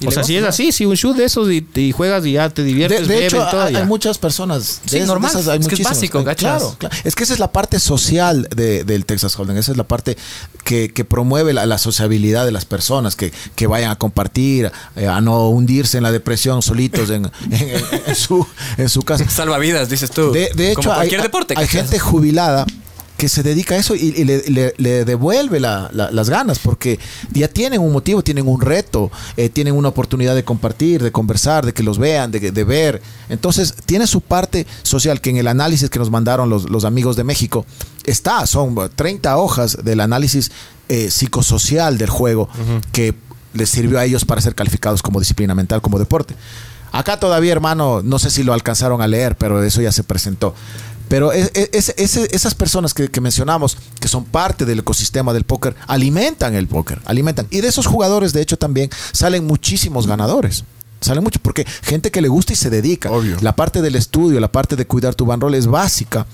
Y 0.00 0.06
O 0.06 0.10
sea, 0.10 0.24
si 0.24 0.36
es 0.36 0.44
así, 0.44 0.72
si 0.72 0.86
un 0.86 0.94
shoot 0.94 1.16
de 1.16 1.24
esos 1.24 1.50
y, 1.50 1.66
y 1.74 1.92
juegas 1.92 2.24
y 2.24 2.32
ya 2.32 2.48
te 2.48 2.62
diviertes, 2.64 3.06
de 3.06 3.26
hecho, 3.26 3.46
todo, 3.50 3.62
hay, 3.62 3.74
ya. 3.74 3.84
muchas 3.84 4.16
personas. 4.18 4.80
Sí, 4.86 4.92
de 4.96 5.00
de 5.00 5.06
normal. 5.06 5.30
esas 5.30 5.46
hay 5.48 5.60
Es 5.60 5.68
que 5.68 5.74
es 5.74 5.82
básico, 5.82 6.20
Eh. 6.20 6.34
Claro, 6.36 6.74
claro. 6.78 6.96
Es 7.04 7.14
que 7.14 7.24
esa 7.24 7.34
es 7.34 7.38
la 7.38 7.52
parte 7.52 7.78
social 7.78 8.48
de- 8.54 8.84
del 8.84 9.04
Texas 9.04 9.38
Hold'em. 9.38 9.56
Esa 9.58 9.72
es 9.72 9.76
la 9.76 9.84
parte 9.84 10.16
que, 10.64 10.90
que 10.92 11.04
promueve 11.04 11.52
la, 11.52 11.66
la 11.66 11.76
sociabilidad 11.78 12.46
de 12.46 12.52
las 12.52 12.64
personas, 12.64 13.14
que, 13.14 13.32
que 13.54 13.66
vayan 13.66 13.90
a 13.90 13.96
compartir, 13.96 14.72
eh, 14.96 15.06
a 15.06 15.20
no 15.20 15.48
hundirse 15.50 15.98
en 15.98 16.02
la 16.04 16.12
depresión 16.12 16.62
solitos 16.62 17.10
en, 17.10 17.26
en- 17.50 17.52
en- 17.52 17.84
en 18.06 18.14
su, 18.14 18.46
en 18.78 18.88
su 18.88 19.02
casa. 19.02 19.24
Salvavidas, 19.28 19.90
dices 19.90 20.10
tú. 20.10 20.32
De, 20.32 20.50
de 20.54 20.72
hecho, 20.72 20.80
Como 20.82 20.92
hay, 20.94 21.10
gente 21.10 21.98
jubilada 21.98 22.64
que 23.20 23.28
se 23.28 23.42
dedica 23.42 23.74
a 23.74 23.78
eso 23.78 23.94
y, 23.94 24.14
y 24.16 24.24
le, 24.24 24.42
le- 24.48 24.74
le 24.78 25.04
devuelve 25.04 25.60
la- 25.60 25.90
la- 25.92 26.10
las 26.10 26.30
ganas 26.30 26.58
porque 26.58 26.98
ya 27.32 27.48
tienen 27.48 27.80
un 27.82 27.92
motivo, 27.92 28.22
tienen 28.24 28.48
un 28.48 28.62
reto, 28.62 29.10
eh, 29.36 29.50
tienen 29.50 29.74
una 29.74 29.88
oportunidad 29.90 30.34
de 30.34 30.42
compartir, 30.42 31.02
de 31.02 31.12
conversar, 31.12 31.66
de 31.66 31.74
que 31.74 31.82
los 31.82 31.98
vean, 31.98 32.30
de, 32.30 32.50
de 32.50 32.64
ver. 32.64 33.02
Entonces, 33.28 33.74
tiene 33.84 34.06
su 34.06 34.22
parte 34.22 34.66
social 34.82 35.20
que 35.20 35.28
en 35.28 35.36
el 35.36 35.48
análisis 35.48 35.90
que 35.90 35.98
nos 35.98 36.10
mandaron 36.10 36.48
los, 36.48 36.70
los 36.70 36.86
amigos 36.86 37.14
de 37.16 37.24
México 37.24 37.66
está, 38.04 38.46
son 38.46 38.74
30 38.96 39.36
hojas 39.36 39.76
del 39.84 40.00
análisis 40.00 40.50
eh, 40.88 41.10
psicosocial 41.10 41.98
del 41.98 42.08
juego 42.08 42.48
que 42.90 43.14
les 43.52 43.68
sirvió 43.68 43.98
a 43.98 44.04
ellos 44.06 44.24
para 44.24 44.40
ser 44.40 44.54
calificados 44.54 45.02
como 45.02 45.20
disciplina 45.20 45.54
mental, 45.54 45.82
como 45.82 45.98
deporte. 45.98 46.34
Acá 46.92 47.20
todavía, 47.20 47.52
hermano, 47.52 48.00
no 48.02 48.18
sé 48.18 48.30
si 48.30 48.42
lo 48.42 48.52
alcanzaron 48.52 49.00
a 49.00 49.06
leer, 49.06 49.36
pero 49.36 49.62
eso 49.62 49.80
ya 49.80 49.92
se 49.92 50.02
presentó. 50.02 50.56
Pero 51.10 51.32
es- 51.32 51.50
es- 51.54 51.92
ese- 51.98 52.28
esas 52.30 52.54
personas 52.54 52.94
que, 52.94 53.08
que 53.10 53.20
mencionamos, 53.20 53.76
que 54.00 54.06
son 54.06 54.24
parte 54.24 54.64
del 54.64 54.78
ecosistema 54.78 55.32
del 55.32 55.42
póker, 55.42 55.74
alimentan 55.88 56.54
el 56.54 56.68
póker, 56.68 57.02
alimentan. 57.04 57.48
Y 57.50 57.60
de 57.62 57.66
esos 57.68 57.86
jugadores, 57.88 58.32
de 58.32 58.40
hecho, 58.40 58.56
también 58.56 58.88
salen 59.12 59.44
muchísimos 59.44 60.06
ganadores. 60.06 60.62
Salen 61.00 61.24
mucho, 61.24 61.40
porque 61.42 61.66
gente 61.82 62.12
que 62.12 62.20
le 62.20 62.28
gusta 62.28 62.52
y 62.52 62.56
se 62.56 62.70
dedica. 62.70 63.10
Obvio. 63.10 63.38
La 63.40 63.56
parte 63.56 63.82
del 63.82 63.96
estudio, 63.96 64.38
la 64.38 64.52
parte 64.52 64.76
de 64.76 64.86
cuidar 64.86 65.16
tu 65.16 65.26
banrol 65.26 65.54
es 65.56 65.66
básica. 65.66 66.26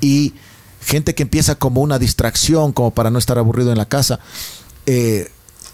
Y 0.00 0.32
gente 0.80 1.14
que 1.14 1.22
empieza 1.24 1.56
como 1.56 1.82
una 1.82 1.98
distracción, 1.98 2.72
como 2.72 2.92
para 2.92 3.10
no 3.10 3.18
estar 3.18 3.36
aburrido 3.38 3.72
en 3.72 3.78
la 3.78 3.86
casa, 3.86 4.20
eh, 4.86 5.30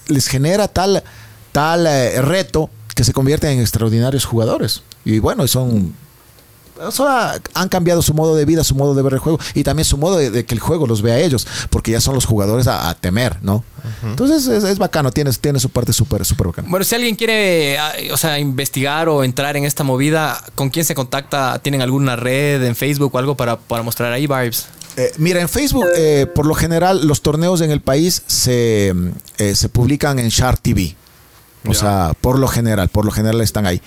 les 0.09 0.27
genera 0.27 0.67
tal, 0.67 1.05
tal 1.53 1.87
eh, 1.87 2.21
reto 2.21 2.69
que 2.97 3.05
se 3.05 3.13
convierten 3.13 3.51
en 3.53 3.61
extraordinarios 3.61 4.25
jugadores. 4.25 4.83
Y 5.05 5.21
bueno, 5.21 5.47
son, 5.47 5.95
son, 6.91 7.07
ah, 7.11 7.39
han 7.55 7.69
cambiado 7.69 8.03
su 8.03 8.15
modo 8.15 8.35
de 8.37 8.45
vida, 8.45 8.65
su 8.65 8.75
modo 8.75 8.95
de 8.95 9.03
ver 9.03 9.15
el 9.15 9.19
juego 9.19 9.39
y 9.55 9.63
también 9.65 9.85
su 9.85 9.97
modo 9.99 10.17
de, 10.17 10.31
de 10.31 10.45
que 10.45 10.55
el 10.55 10.61
juego 10.61 10.87
los 10.87 11.03
vea 11.03 11.15
a 11.15 11.19
ellos, 11.19 11.47
porque 11.71 11.91
ya 11.93 12.01
son 12.01 12.15
los 12.15 12.25
jugadores 12.27 12.67
a, 12.67 12.89
a 12.89 12.95
temer, 12.95 13.39
¿no? 13.43 13.65
Entonces 14.03 14.47
es, 14.47 14.65
es 14.65 14.79
bacano, 14.79 15.11
tiene, 15.11 15.33
tiene 15.33 15.59
su 15.59 15.71
parte 15.71 15.93
súper, 15.93 16.25
súper 16.25 16.49
bacana. 16.49 16.69
Bueno, 16.71 16.85
si 16.85 16.95
alguien 16.95 17.17
quiere, 17.17 17.79
ah, 17.79 17.93
o 18.13 18.17
sea, 18.17 18.39
investigar 18.39 19.09
o 19.09 19.25
entrar 19.25 19.57
en 19.57 19.65
esta 19.65 19.85
movida, 19.85 20.43
¿con 20.55 20.71
quién 20.71 20.85
se 20.85 20.95
contacta? 20.95 21.59
¿Tienen 21.61 21.83
alguna 21.83 22.17
red 22.17 22.63
en 22.63 22.77
Facebook 22.77 23.15
o 23.15 23.19
algo 23.19 23.37
para, 23.37 23.59
para 23.59 23.83
mostrar 23.83 24.13
ahí 24.13 24.27
vibes? 24.27 24.67
Eh, 24.97 25.13
mira, 25.19 25.41
en 25.41 25.49
Facebook, 25.49 25.87
eh, 25.97 26.27
por 26.35 26.47
lo 26.47 26.55
general, 26.55 27.07
los 27.07 27.23
torneos 27.23 27.61
en 27.61 27.71
el 27.71 27.81
país 27.81 28.23
se, 28.27 28.95
eh, 29.39 29.55
se 29.55 29.69
publican 29.69 30.19
en 30.19 30.29
Shark 30.29 30.61
TV. 30.61 30.97
O 31.67 31.75
sea, 31.75 32.13
por 32.21 32.39
lo 32.39 32.49
general, 32.49 32.89
por 32.89 33.05
lo 33.05 33.11
general 33.11 33.41
están 33.43 33.67
ahí. 33.67 33.83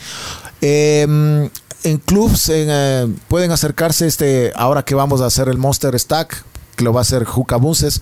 Eh, 0.61 1.49
en 1.84 1.98
clubs 1.98 2.50
en, 2.50 2.68
eh, 2.70 3.08
pueden 3.28 3.52
acercarse, 3.52 4.08
este, 4.08 4.52
ahora 4.56 4.84
que 4.84 4.96
vamos 4.96 5.22
a 5.22 5.26
hacer 5.26 5.48
el 5.50 5.58
Monster 5.58 5.98
Stack, 6.00 6.44
que 6.76 6.84
lo 6.84 6.94
va 6.94 7.02
a 7.02 7.04
hacer 7.04 7.24
Juca 7.26 7.58
Bunces, 7.58 8.02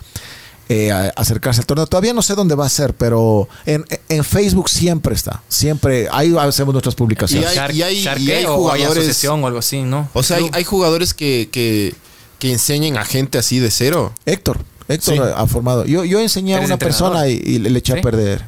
eh, 0.69 0.91
a- 0.91 1.09
acercarse 1.17 1.59
al 1.61 1.65
torneo. 1.65 1.85
Todavía 1.87 2.13
no 2.13 2.21
sé 2.21 2.33
dónde 2.35 2.55
va 2.55 2.65
a 2.65 2.69
ser, 2.69 2.93
pero 2.95 3.49
en, 3.65 3.85
en 4.07 4.23
Facebook 4.23 4.69
siempre 4.69 5.13
está. 5.15 5.41
Siempre, 5.49 6.07
ahí 6.11 6.33
hacemos 6.39 6.73
nuestras 6.73 6.95
publicaciones. 6.95 7.45
Y 7.45 7.49
hay- 7.49 7.57
Shark- 7.57 7.73
y 7.75 7.83
hay- 7.83 8.01
Shark 8.03 8.21
y 8.21 8.31
hay 8.31 8.41
qué? 8.43 8.47
o 8.47 8.71
hay 8.71 8.79
jugadores- 8.81 9.03
asociación 9.03 9.43
o 9.43 9.47
algo 9.47 9.59
así, 9.59 9.81
¿no? 9.81 10.07
O 10.13 10.23
sea, 10.23 10.37
hay, 10.37 10.49
hay 10.53 10.63
jugadores 10.63 11.13
que, 11.13 11.49
que, 11.51 11.93
que 12.39 12.51
enseñen 12.53 12.97
a 12.97 13.03
gente 13.03 13.37
así 13.37 13.59
de 13.59 13.69
cero. 13.71 14.13
Héctor, 14.25 14.59
Héctor 14.87 15.15
Sí. 15.15 15.21
ha 15.35 15.47
formado. 15.47 15.85
Yo, 15.85 16.03
yo 16.03 16.19
enseñé 16.19 16.53
a 16.55 16.57
¿Eres 16.57 16.67
una 16.67 16.73
entrenador? 16.75 17.11
persona 17.13 17.27
y, 17.27 17.33
y 17.43 17.59
le, 17.59 17.69
le 17.69 17.79
eché 17.79 17.93
¿Sí? 17.93 17.99
a 17.99 18.01
perder. 18.01 18.43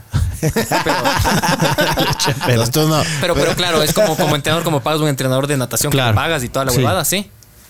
Pero 2.46 2.64
esto 2.64 2.88
no- 2.88 3.02
Pero, 3.22 3.34
pero 3.36 3.56
claro, 3.56 3.82
es 3.84 3.94
como, 3.94 4.16
como 4.16 4.36
entrenador, 4.36 4.64
como 4.64 4.82
pagas 4.82 5.02
un 5.02 5.08
entrenador 5.08 5.48
de 5.48 5.58
natación 5.58 5.92
que 5.92 5.98
Claro. 5.98 6.12
le 6.12 6.16
pagas 6.16 6.44
y 6.44 6.50
toda 6.50 6.66
la 6.66 6.72
huevada, 6.72 7.06
¿sí. 7.06 7.30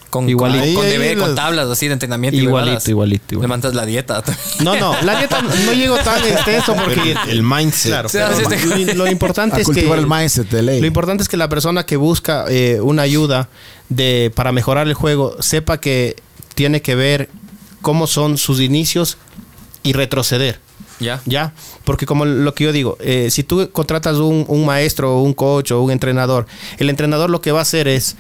Con, 0.09 0.29
Igualito. 0.29 0.63
con, 0.65 0.75
con 0.75 0.85
Ahí- 0.85 0.91
deber, 0.91 1.09
ahí 1.09 1.15
con 1.15 1.29
las- 1.29 1.35
tablas 1.35 1.67
así 1.69 1.87
de 1.87 1.93
entrenamiento. 1.93 2.39
Igualito, 2.39 2.87
igualito, 2.89 2.91
igualito. 3.33 3.41
Le 3.41 3.47
mandas 3.47 3.73
la 3.73 3.83
dieta. 3.85 4.23
No, 4.59 4.75
no, 4.75 4.95
la 5.01 5.17
dieta 5.17 5.41
no 5.41 5.73
llego 5.73 5.97
tan 5.97 6.23
extenso 6.23 6.75
porque 6.85 7.13
el, 7.13 7.17
el 7.29 7.41
mindset. 7.43 7.91
Claro, 7.91 8.09
Sí, 8.09 8.17
pero 8.47 8.61
sí, 8.75 8.85
sí. 8.85 8.93
lo 8.93 9.07
importante 9.09 9.55
A 9.55 9.59
es 9.59 9.65
que 9.67 9.73
cultivar 9.73 9.97
el 9.97 10.05
mindset 10.07 10.49
de 10.51 10.61
ley. 10.61 10.81
Lo 10.81 10.85
importante 10.87 11.23
es 11.23 11.29
que 11.29 11.37
la 11.37 11.49
persona 11.49 11.85
que 11.87 11.97
busca 11.97 12.45
eh, 12.47 12.79
una 12.79 13.01
ayuda 13.01 13.49
de 13.89 14.31
para 14.35 14.51
mejorar 14.51 14.87
el 14.87 14.93
juego 14.93 15.35
sepa 15.41 15.79
que 15.79 16.15
tiene 16.53 16.83
que 16.83 16.93
ver 16.93 17.29
cómo 17.83 18.07
son 18.07 18.39
sus 18.39 18.59
inicios 18.59 19.17
y 19.83 19.93
retroceder. 19.93 20.59
ya. 20.99 21.21
¿Ya? 21.25 21.53
Porque 21.83 22.07
como 22.07 22.25
lo 22.25 22.55
que 22.55 22.63
yo 22.63 22.71
digo, 22.71 22.97
eh, 22.99 23.27
si 23.29 23.43
tú 23.43 23.69
contratas 23.71 24.17
un, 24.17 24.45
un 24.47 24.65
maestro 24.65 25.17
o 25.17 25.21
un 25.21 25.33
coach 25.33 25.71
o 25.71 25.81
un 25.83 25.91
entrenador, 25.91 26.47
el 26.79 26.89
entrenador 26.89 27.29
lo 27.29 27.41
que 27.41 27.51
va 27.51 27.59
a 27.59 27.61
hacer 27.61 27.87
es 27.87 28.15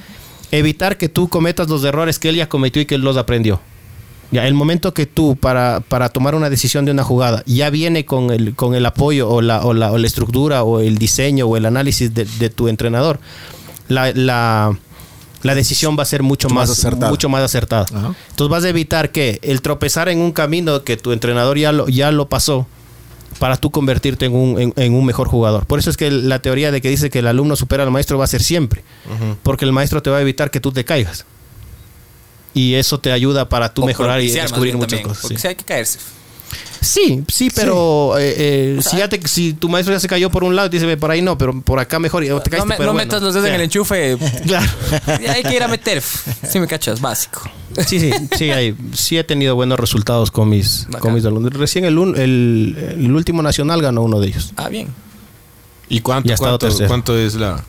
evitar 0.51 0.97
que 0.97 1.09
tú 1.09 1.29
cometas 1.29 1.67
los 1.69 1.83
errores 1.83 2.19
que 2.19 2.29
él 2.29 2.35
ya 2.35 2.47
cometió 2.47 2.81
y 2.81 2.85
que 2.85 2.95
él 2.95 3.01
los 3.01 3.17
aprendió. 3.17 3.59
Ya, 4.31 4.47
el 4.47 4.53
momento 4.53 4.93
que 4.93 5.05
tú 5.05 5.35
para, 5.35 5.79
para 5.79 6.09
tomar 6.09 6.33
una 6.35 6.49
decisión 6.49 6.85
de 6.85 6.91
una 6.91 7.03
jugada 7.03 7.43
ya 7.45 7.69
viene 7.69 8.03
con 8.03 8.31
el, 8.31 8.55
con 8.55 8.73
el 8.73 8.85
apoyo 8.85 9.29
o 9.29 9.41
la, 9.41 9.63
o, 9.63 9.73
la, 9.73 9.91
o 9.91 9.97
la 9.97 10.07
estructura 10.07 10.63
o 10.63 10.79
el 10.79 10.97
diseño 10.97 11.45
o 11.45 11.55
el 11.55 11.65
análisis 11.65 12.13
de, 12.13 12.25
de 12.25 12.49
tu 12.49 12.67
entrenador, 12.67 13.19
la, 13.87 14.11
la, 14.11 14.75
la 15.43 15.55
decisión 15.55 15.95
va 15.97 16.03
a 16.03 16.05
ser 16.05 16.23
mucho 16.23 16.49
Más 16.49 16.69
más, 16.69 16.79
acertada. 16.79 17.09
mucho 17.09 17.29
más 17.29 17.43
acertada. 17.43 17.85
Ajá. 17.93 18.15
Entonces 18.29 18.49
vas 18.49 18.63
a 18.63 18.69
evitar 18.69 19.11
que 19.11 19.39
el 19.43 19.61
tropezar 19.61 20.09
en 20.09 20.19
un 20.19 20.31
camino 20.31 20.83
que 20.83 20.97
tu 20.97 21.11
entrenador 21.11 21.57
ya 21.57 21.71
lo, 21.71 21.87
ya 21.87 22.11
lo 22.11 22.27
pasó 22.29 22.65
para 23.39 23.57
tú 23.57 23.71
convertirte 23.71 24.25
en 24.25 24.35
un, 24.35 24.59
en, 24.59 24.73
en 24.77 24.93
un 24.93 25.05
mejor 25.05 25.27
jugador. 25.27 25.65
Por 25.65 25.79
eso 25.79 25.89
es 25.89 25.97
que 25.97 26.09
la 26.11 26.39
teoría 26.39 26.71
de 26.71 26.81
que 26.81 26.89
dice 26.89 27.09
que 27.09 27.19
el 27.19 27.27
alumno 27.27 27.55
supera 27.55 27.83
al 27.83 27.91
maestro 27.91 28.17
va 28.17 28.23
a 28.25 28.27
ser 28.27 28.41
siempre. 28.43 28.83
Porque 29.43 29.65
el 29.65 29.71
maestro 29.71 30.01
te 30.01 30.09
va 30.09 30.17
a 30.17 30.21
evitar 30.21 30.49
que 30.51 30.59
tú 30.59 30.71
te 30.71 30.85
caigas. 30.85 31.25
Y 32.53 32.75
eso 32.75 32.99
te 32.99 33.11
ayuda 33.11 33.49
para 33.49 33.73
tú 33.73 33.83
O 33.83 33.85
mejorar 33.85 34.21
y 34.21 34.29
descubrir 34.29 34.75
muchas 34.75 34.91
también, 34.91 35.07
cosas. 35.07 35.21
Porque 35.23 35.35
sí. 35.37 35.41
sí 35.41 35.47
hay 35.47 35.55
que 35.55 35.63
caerse. 35.65 35.99
Sí, 36.81 37.23
sí, 37.27 37.49
pero 37.55 38.17
eh, 38.17 38.33
eh, 38.37 38.79
si, 38.81 38.97
ya 38.97 39.07
te- 39.07 39.25
si 39.27 39.53
tu 39.53 39.69
maestro 39.69 39.93
ya 39.93 39.99
se 39.99 40.07
cayó 40.07 40.29
por 40.29 40.43
un 40.43 40.55
lado, 40.55 40.67
dice, 40.69 40.85
"Ve, 40.85 40.97
por 40.97 41.11
ahí 41.11 41.21
no, 41.21 41.37
pero 41.37 41.59
por 41.61 41.79
acá 41.79 41.97
mejor. 41.99 42.23
Y 42.23 42.27
te 42.27 42.33
caíste, 42.33 42.57
No, 42.57 42.65
me- 42.65 42.75
pero 42.75 42.87
no 42.87 42.93
bueno". 42.93 43.05
metas 43.05 43.21
los 43.21 43.33
dedos 43.33 43.47
en 43.47 43.55
el 43.55 43.61
enchufe. 43.61 44.17
Claro. 44.45 44.69
Hay 45.29 45.43
que 45.43 45.55
ir 45.55 45.63
a 45.63 45.67
meter. 45.67 46.01
Si 46.01 46.59
me 46.59 46.67
cachas, 46.67 46.99
básico. 47.01 47.41
Sí, 47.87 47.99
sí, 47.99 48.11
sí, 48.37 48.51
hay- 48.51 48.75
sí 48.93 49.17
he 49.17 49.23
tenido 49.23 49.55
buenos 49.55 49.79
resultados 49.79 50.29
con 50.31 50.49
mis, 50.49 50.85
Bacán. 50.85 50.99
con 51.01 51.13
mis 51.13 51.25
alumnos. 51.25 51.53
Recién 51.53 51.85
el, 51.85 51.97
un- 51.97 52.15
el, 52.19 52.77
el 52.97 53.11
último 53.15 53.41
nacional 53.41 53.81
ganó 53.81 54.01
uno 54.01 54.19
de 54.19 54.27
ellos. 54.27 54.53
Ah, 54.57 54.69
bien. 54.69 54.87
¿Y 55.89 56.01
cuánto, 56.01 56.31
Y 56.31 56.35
cuánto, 56.87 57.17
es 57.17 57.35
la... 57.35 57.63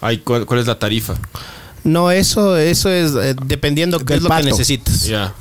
Ay, 0.00 0.18
¿cuál, 0.18 0.46
cuál 0.46 0.60
es 0.60 0.66
la 0.66 0.78
tarifa? 0.78 1.14
No, 1.84 2.10
eso, 2.10 2.56
eso 2.56 2.90
es 2.90 3.12
eh, 3.14 3.34
dependiendo 3.46 3.98
qué 4.00 4.14
es 4.14 4.22
lo 4.22 4.28
pato. 4.28 4.44
que 4.44 4.50
necesitas. 4.50 5.04
Ya. 5.04 5.34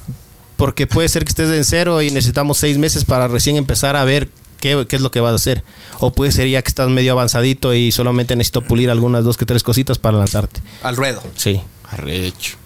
Porque 0.59 0.87
puede 0.87 1.07
ser 1.07 1.23
que 1.23 1.29
estés 1.29 1.49
en 1.49 1.63
cero 1.63 2.01
y 2.01 2.11
necesitamos 2.11 2.57
seis 2.57 2.77
meses 2.77 3.05
para 3.05 3.29
recién 3.29 3.55
empezar 3.55 3.95
a 3.95 4.03
ver 4.03 4.27
qué, 4.59 4.85
qué 4.89 4.97
es 4.97 5.01
lo 5.01 5.09
que 5.09 5.21
vas 5.21 5.31
a 5.31 5.35
hacer. 5.35 5.63
O 5.99 6.11
puede 6.11 6.33
ser 6.33 6.49
ya 6.49 6.61
que 6.61 6.67
estás 6.67 6.89
medio 6.89 7.13
avanzadito 7.13 7.73
y 7.73 7.93
solamente 7.93 8.35
necesito 8.35 8.61
pulir 8.61 8.89
algunas 8.89 9.23
dos 9.23 9.37
que 9.37 9.45
tres 9.45 9.63
cositas 9.63 9.99
para 9.99 10.17
lanzarte. 10.17 10.59
Al 10.83 10.97
ruedo. 10.97 11.23
Sí, 11.37 11.61
Arrecho. 11.89 12.57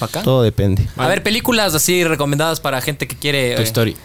Acá. 0.00 0.22
todo 0.22 0.42
depende. 0.42 0.88
A 0.96 1.06
ver, 1.06 1.22
películas 1.22 1.72
así 1.72 2.02
recomendadas 2.02 2.58
para 2.58 2.80
gente 2.80 3.06
que 3.06 3.14
quiere. 3.14 3.54
Tu 3.54 3.62
eh, 3.62 3.64
story. 3.64 3.96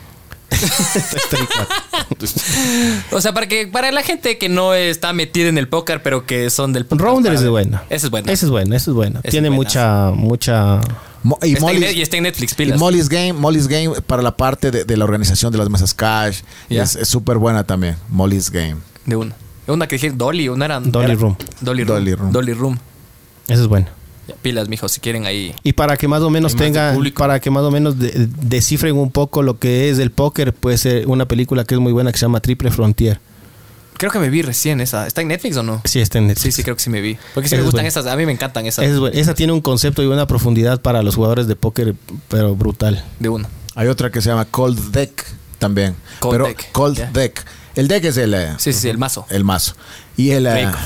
O 3.11 3.21
sea, 3.21 3.33
para 3.33 3.47
que 3.47 3.67
para 3.67 3.91
la 3.91 4.03
gente 4.03 4.37
que 4.37 4.49
no 4.49 4.73
está 4.73 5.13
metida 5.13 5.47
en 5.49 5.57
el 5.57 5.67
póker, 5.67 6.01
pero 6.03 6.25
que 6.25 6.49
son 6.49 6.73
del 6.73 6.85
póker. 6.85 7.05
Rounder 7.05 7.33
es 7.33 7.47
buena. 7.47 7.83
Esa 7.89 8.07
es 8.07 8.11
buena. 8.11 8.31
Esa 8.31 8.45
es 8.45 8.49
buena, 8.51 8.75
esa 8.75 8.91
es 8.91 8.95
buena. 8.95 9.19
Es 9.23 9.31
Tiene 9.31 9.49
buena. 9.49 9.57
mucha, 9.57 10.11
mucha... 10.11 10.81
Mo- 11.23 11.39
y 11.41 11.53
Está 11.53 11.71
en, 11.71 11.77
Molly's- 11.77 11.79
Net- 11.87 11.95
y 11.95 12.01
está 12.01 12.17
en 12.17 12.23
Netflix, 12.23 12.51
y 12.51 12.55
pilas. 12.55 12.79
Molly's 12.79 13.09
Game, 13.09 13.33
Molly's 13.33 13.67
Game 13.67 13.99
para 14.05 14.21
la 14.21 14.37
parte 14.37 14.69
de, 14.69 14.85
de 14.85 14.97
la 14.97 15.05
organización 15.05 15.51
de 15.51 15.57
las 15.57 15.69
mesas 15.69 15.93
cash. 15.93 16.41
Es 16.69 16.97
súper 17.03 17.37
buena 17.37 17.63
también. 17.63 17.95
Molly's 18.09 18.49
Game. 18.51 18.75
De 19.05 19.15
una. 19.15 19.35
Una 19.67 19.87
que 19.87 19.95
dije 19.95 20.11
Dolly, 20.11 20.49
una 20.49 20.65
era. 20.65 20.79
Dolly 20.79 21.05
era- 21.11 21.15
Room. 21.15 21.35
Dolly 21.61 21.83
Room. 21.83 21.95
Dolly 21.97 22.13
Room. 22.15 22.31
Dolly 22.31 22.53
Room. 22.53 22.77
Esa 23.47 23.61
es 23.61 23.67
buena. 23.67 23.87
Pilas, 24.41 24.67
mijo, 24.69 24.87
si 24.89 24.99
quieren 24.99 25.25
ahí. 25.25 25.53
Y 25.63 25.73
para 25.73 25.97
que 25.97 26.07
más 26.07 26.21
o 26.21 26.29
menos 26.29 26.55
tengan, 26.55 26.97
para 27.15 27.39
que 27.39 27.49
más 27.51 27.63
o 27.63 27.71
menos 27.71 27.99
de- 27.99 28.27
descifren 28.41 28.95
un 28.97 29.11
poco 29.11 29.43
lo 29.43 29.59
que 29.59 29.89
es 29.89 29.99
el 29.99 30.11
póker, 30.11 30.53
puede 30.53 30.77
ser 30.77 31.07
una 31.07 31.27
película 31.27 31.63
que 31.63 31.75
es 31.75 31.79
muy 31.81 31.91
buena 31.93 32.11
que 32.11 32.17
se 32.17 32.25
llama 32.25 32.39
Triple 32.39 32.71
Frontier. 32.71 33.19
Creo 33.97 34.11
que 34.11 34.19
me 34.19 34.29
vi 34.29 34.41
recién 34.41 34.81
esa. 34.81 35.07
¿Está 35.07 35.21
en 35.21 35.29
Netflix 35.29 35.55
o 35.57 35.63
no? 35.63 35.81
Sí, 35.85 36.01
está 36.01 36.17
en 36.17 36.25
Sí, 36.25 36.27
Netflix. 36.29 36.55
sí, 36.55 36.63
creo 36.63 36.75
que 36.75 36.81
sí 36.83 36.89
me 36.89 36.99
vi. 37.01 37.17
Porque 37.33 37.47
sí 37.47 37.55
Esa 37.55 37.61
me 37.61 37.65
gustan 37.65 37.85
esas. 37.85 38.05
A 38.07 38.15
mí 38.17 38.25
me 38.25 38.31
encantan 38.33 38.65
esas. 38.65 38.83
Esa, 38.83 39.07
es. 39.09 39.15
Esa 39.17 39.33
tiene 39.35 39.53
un 39.53 39.61
concepto 39.61 40.03
y 40.03 40.07
una 40.07 40.27
profundidad 40.27 40.81
para 40.81 41.01
los 41.01 41.15
jugadores 41.15 41.47
de 41.47 41.55
póker, 41.55 41.95
pero 42.27 42.55
brutal. 42.55 43.03
De 43.19 43.29
una. 43.29 43.47
Hay 43.73 43.87
otra 43.87 44.09
que 44.11 44.21
se 44.21 44.29
llama 44.29 44.45
Cold 44.45 44.91
Deck 44.91 45.23
también. 45.59 45.95
Cold 46.19 46.33
Pero 46.33 46.45
Deck, 46.47 46.71
Cold. 46.73 46.97
Deck. 47.13 47.45
El 47.75 47.87
deck 47.87 48.03
es 48.05 48.17
el, 48.17 48.33
eh, 48.33 48.53
Sí, 48.57 48.73
sí, 48.73 48.79
sí, 48.81 48.89
el 48.89 48.97
mazo. 48.97 49.25
el 49.29 49.43
mazo. 49.45 49.75
Y 50.17 50.31
el. 50.31 50.45
eh, 50.47 50.65
Rico. 50.65 50.77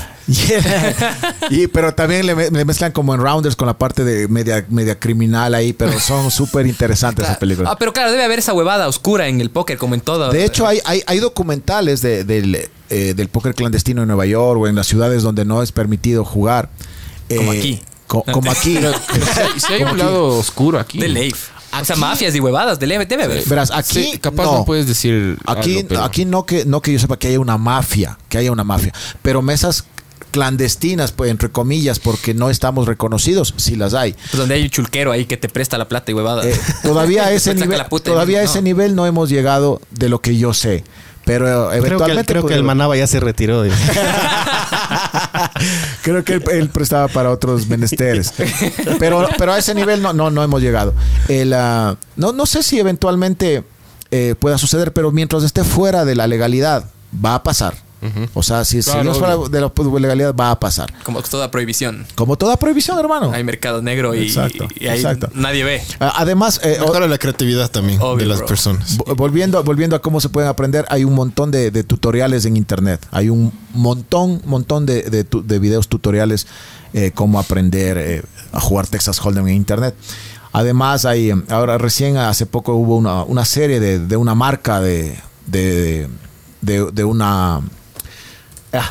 Y 1.50 1.66
pero 1.68 1.94
también 1.94 2.26
le, 2.26 2.34
me- 2.34 2.50
le 2.50 2.64
mezclan 2.64 2.92
como 2.92 3.14
en 3.14 3.20
rounders 3.20 3.56
con 3.56 3.66
la 3.66 3.76
parte 3.78 4.04
de 4.04 4.28
media, 4.28 4.64
media 4.68 4.98
criminal 4.98 5.54
ahí, 5.54 5.72
pero 5.72 5.98
son 6.00 6.30
súper 6.30 6.66
interesantes 6.66 7.24
esas 7.24 7.38
películas. 7.38 7.72
Ah, 7.72 7.76
pero 7.78 7.92
claro, 7.92 8.10
debe 8.10 8.24
haber 8.24 8.38
esa 8.38 8.52
huevada 8.52 8.88
oscura 8.88 9.28
en 9.28 9.40
el 9.40 9.50
póker, 9.50 9.78
como 9.78 9.94
en 9.94 10.00
todo. 10.00 10.30
De 10.30 10.44
hecho, 10.44 10.66
hay, 10.66 10.80
hay, 10.84 11.02
hay 11.06 11.18
documentales 11.18 12.02
de- 12.02 12.24
del, 12.24 12.68
eh, 12.90 13.14
del 13.14 13.28
póker 13.28 13.54
clandestino 13.54 14.02
en 14.02 14.08
Nueva 14.08 14.26
York 14.26 14.60
o 14.60 14.66
en 14.68 14.74
las 14.74 14.86
ciudades 14.86 15.22
donde 15.22 15.44
no 15.44 15.62
es 15.62 15.72
permitido 15.72 16.24
jugar. 16.24 16.68
Como 17.34 17.52
Eh, 17.52 17.58
aquí. 17.58 17.80
co- 18.06 18.24
como 18.24 18.50
aquí. 18.50 18.78
Si 19.58 19.72
hay 19.72 19.82
un 19.82 19.98
lado 19.98 20.26
oscuro 20.38 20.78
aquí. 20.78 20.98
de 20.98 21.08
ley. 21.08 21.34
O 21.80 21.84
sea, 21.84 21.94
mafias 21.94 22.34
y 22.34 22.40
huevadas, 22.40 22.80
de 22.80 22.86
ley, 22.88 22.98
debe 23.06 23.22
haber. 23.22 23.44
Verás, 23.46 23.70
aquí. 23.70 24.02
Sí, 24.12 24.18
capaz 24.18 24.42
no, 24.42 24.64
puedes 24.64 24.88
decir. 24.88 25.38
Aquí, 25.46 25.76
algo, 25.76 25.88
pero- 25.88 26.02
aquí 26.02 26.24
no 26.24 26.44
que 26.44 26.64
no 26.64 26.82
que 26.82 26.92
yo 26.92 26.98
sepa 26.98 27.16
que 27.16 27.28
haya 27.28 27.38
una 27.38 27.58
mafia, 27.58 28.18
que 28.28 28.38
haya 28.38 28.50
una 28.50 28.64
mafia, 28.64 28.92
pero 29.22 29.40
mesas 29.40 29.84
clandestinas, 30.30 31.12
pues 31.12 31.30
entre 31.30 31.50
comillas, 31.50 31.98
porque 31.98 32.34
no 32.34 32.50
estamos 32.50 32.86
reconocidos, 32.86 33.54
sí 33.56 33.76
las 33.76 33.94
hay. 33.94 34.12
Pues 34.12 34.36
donde 34.36 34.54
hay 34.54 34.62
un 34.62 34.70
chulquero 34.70 35.12
ahí 35.12 35.26
que 35.26 35.36
te 35.36 35.48
presta 35.48 35.78
la 35.78 35.88
plata 35.88 36.10
y 36.10 36.14
huevadas. 36.14 36.46
Eh, 36.46 36.58
todavía 36.82 37.24
a 37.26 37.32
ese 37.32 37.54
nivel, 37.54 37.82
todavía 38.02 38.38
a 38.38 38.42
dice, 38.42 38.52
ese 38.52 38.60
no. 38.60 38.64
nivel 38.64 38.94
no 38.94 39.06
hemos 39.06 39.28
llegado 39.28 39.80
de 39.90 40.08
lo 40.08 40.20
que 40.20 40.36
yo 40.36 40.54
sé, 40.54 40.84
pero 41.24 41.44
Creo 41.44 41.68
que, 41.68 41.76
el, 41.76 41.84
eventualmente 41.84 42.32
creo 42.32 42.46
que 42.46 42.54
el 42.54 42.62
Manaba 42.62 42.96
ya 42.96 43.06
se 43.06 43.20
retiró. 43.20 43.64
Creo 46.02 46.24
que 46.24 46.34
él, 46.34 46.44
él 46.52 46.68
prestaba 46.70 47.08
para 47.08 47.30
otros 47.30 47.66
menesteres. 47.66 48.32
Pero, 48.98 49.28
pero 49.36 49.52
a 49.52 49.58
ese 49.58 49.74
nivel 49.74 50.00
no, 50.00 50.12
no, 50.12 50.30
no 50.30 50.42
hemos 50.42 50.62
llegado. 50.62 50.94
El, 51.28 51.52
ah, 51.52 51.96
no, 52.16 52.32
no 52.32 52.46
sé 52.46 52.62
si 52.62 52.78
eventualmente 52.78 53.62
eh, 54.10 54.34
pueda 54.38 54.58
suceder, 54.58 54.92
pero 54.92 55.12
mientras 55.12 55.44
esté 55.44 55.62
fuera 55.62 56.04
de 56.04 56.14
la 56.14 56.26
legalidad, 56.26 56.86
va 57.24 57.34
a 57.36 57.42
pasar. 57.42 57.74
O 58.34 58.42
sea, 58.42 58.64
si 58.64 58.80
Claro, 58.80 58.98
seguimos 59.00 59.18
fuera 59.18 59.36
de 59.36 59.60
la 59.60 59.68
legalidad, 60.00 60.34
va 60.34 60.50
a 60.50 60.58
pasar. 60.60 60.92
Como 61.02 61.22
toda 61.22 61.50
prohibición. 61.50 62.06
Como 62.14 62.36
toda 62.36 62.56
prohibición, 62.56 62.98
hermano. 62.98 63.30
Hay 63.32 63.44
mercado 63.44 63.82
negro 63.82 64.14
y, 64.14 64.22
Exacto, 64.22 64.68
y 64.74 64.86
ahí 64.86 64.96
exacto. 64.98 65.28
nadie 65.34 65.64
ve. 65.64 65.82
Ah, 66.00 66.14
Además, 66.16 66.60
eh, 66.64 66.78
la 67.08 67.18
creatividad 67.18 67.70
también 67.70 68.00
Obvio, 68.00 68.16
de 68.18 68.26
las 68.26 68.38
bro. 68.38 68.46
personas. 68.46 68.98
Vo- 68.98 69.14
Volviendo, 69.16 69.62
volviendo 69.64 69.96
a 69.96 70.00
cómo 70.02 70.20
se 70.20 70.28
pueden 70.28 70.48
aprender, 70.48 70.86
hay 70.88 71.04
un 71.04 71.14
montón 71.14 71.50
de, 71.50 71.70
de 71.70 71.84
tutoriales 71.84 72.44
en 72.46 72.56
internet. 72.56 73.06
Hay 73.10 73.28
un 73.28 73.52
montón, 73.74 74.40
montón 74.46 74.86
de, 74.86 75.02
de 75.02 75.24
tu- 75.24 75.46
de 75.46 75.58
videos 75.58 75.88
tutoriales 75.88 76.46
eh, 76.92 77.12
cómo 77.14 77.38
aprender 77.38 77.98
eh, 77.98 78.22
a 78.52 78.60
jugar 78.60 78.86
Texas 78.86 79.20
Hold'em 79.24 79.46
en 79.48 79.54
internet. 79.54 79.94
Además, 80.52 81.04
hay 81.04 81.32
ahora 81.48 81.78
recién 81.78 82.16
hace 82.16 82.46
poco 82.46 82.74
hubo 82.74 82.96
una, 82.96 83.22
una 83.24 83.44
serie 83.44 83.78
de, 83.78 83.98
de 84.00 84.16
una 84.16 84.34
marca 84.34 84.80
de, 84.80 85.16
de, 85.46 86.08
de- 86.60 86.90
de 86.92 87.04
una 87.04 87.60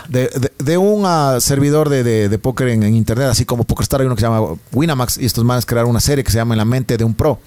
de, 0.10 0.28
de- 0.28 0.52
de 0.58 0.78
un 0.78 1.04
ah, 1.06 1.38
servidor 1.40 1.90
de, 1.90 2.04
de- 2.04 2.30
de 2.30 2.38
póker 2.40 2.68
en, 2.70 2.84
en 2.84 2.96
internet, 2.96 3.28
así 3.30 3.46
como 3.46 3.64
PokerStar, 3.64 4.02
hay 4.02 4.08
uno 4.08 4.16
que 4.16 4.22
se 4.22 4.28
llama 4.28 4.56
Winamax, 4.74 5.18
y 5.18 5.26
estos 5.26 5.44
manes 5.46 5.66
crearon 5.66 5.90
una 5.92 6.02
serie 6.02 6.24
que 6.24 6.32
se 6.32 6.38
llama 6.38 6.54
En 6.54 6.58
la 6.60 6.66
mente 6.66 6.98
de 6.98 7.04
un 7.04 7.14
pro. 7.14 7.40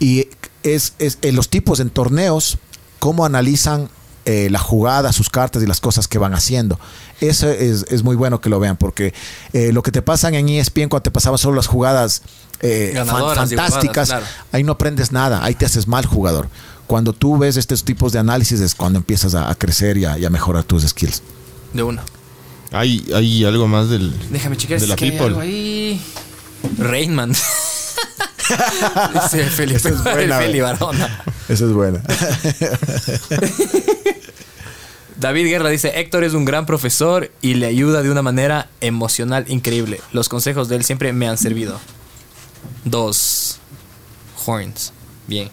Y 0.00 0.28
es, 0.62 0.92
es 0.98 1.18
en 1.22 1.34
los 1.34 1.48
tipos 1.48 1.80
en 1.80 1.88
torneos, 1.90 2.58
cómo 2.98 3.24
analizan 3.24 3.88
eh, 4.26 4.48
la 4.50 4.58
jugada, 4.58 5.12
sus 5.12 5.30
cartas 5.30 5.62
y 5.62 5.66
las 5.66 5.80
cosas 5.80 6.06
que 6.08 6.18
van 6.18 6.34
haciendo. 6.34 6.78
Eso 7.20 7.48
es, 7.50 7.86
es 7.90 8.02
muy 8.04 8.14
bueno 8.14 8.40
que 8.40 8.48
lo 8.50 8.60
vean, 8.60 8.76
porque 8.76 9.14
eh, 9.52 9.72
lo 9.72 9.82
que 9.82 9.90
te 9.90 10.02
pasan 10.02 10.34
en 10.34 10.48
ESPN 10.48 10.88
cuando 10.88 11.02
te 11.04 11.10
pasaban 11.10 11.38
solo 11.38 11.56
las 11.56 11.66
jugadas 11.68 12.22
eh, 12.60 12.92
fan- 12.94 13.06
fantásticas, 13.66 14.08
jugadas, 14.08 14.08
claro. 14.08 14.26
ahí 14.52 14.62
no 14.62 14.72
aprendes 14.72 15.10
nada, 15.10 15.42
ahí 15.42 15.54
te 15.54 15.64
haces 15.66 15.88
mal 15.88 16.04
jugador. 16.06 16.48
Cuando 16.86 17.12
tú 17.14 17.38
ves 17.38 17.56
estos 17.56 17.82
tipos 17.84 18.12
de 18.12 18.18
análisis 18.18 18.60
es 18.60 18.74
cuando 18.74 18.98
empiezas 18.98 19.34
a, 19.34 19.50
a 19.50 19.54
crecer 19.54 19.96
y 19.96 20.04
a, 20.04 20.18
y 20.18 20.24
a 20.26 20.30
mejorar 20.30 20.64
tus 20.64 20.82
skills. 20.86 21.22
De 21.72 21.82
una. 21.82 22.02
Hay, 22.70 23.06
hay 23.14 23.44
algo 23.44 23.68
más 23.68 23.88
del. 23.90 24.12
Déjame 24.30 24.56
checar 24.56 24.78
De 24.78 24.84
si 24.86 24.90
la 24.90 24.96
que 24.96 25.04
hay 25.04 25.10
people. 25.10 25.26
algo 25.26 25.40
ahí. 25.40 26.00
Rainman. 26.78 27.32
Dice 29.14 29.44
Felipe, 29.50 29.76
Esa 29.78 29.88
es 29.90 30.02
buena, 30.02 30.38
Feli. 30.38 30.60
Barona. 30.60 31.24
Esa 31.48 31.64
es 31.64 31.72
buena. 31.72 32.02
David 35.18 35.46
Guerra 35.46 35.68
dice, 35.68 36.00
Héctor 36.00 36.24
es 36.24 36.34
un 36.34 36.44
gran 36.44 36.66
profesor 36.66 37.30
y 37.40 37.54
le 37.54 37.66
ayuda 37.66 38.02
de 38.02 38.10
una 38.10 38.22
manera 38.22 38.68
emocional 38.80 39.44
increíble. 39.48 40.00
Los 40.12 40.28
consejos 40.28 40.68
de 40.68 40.76
él 40.76 40.84
siempre 40.84 41.12
me 41.12 41.28
han 41.28 41.38
servido. 41.38 41.78
Dos. 42.84 43.58
Horns. 44.44 44.92
Bien. 45.28 45.48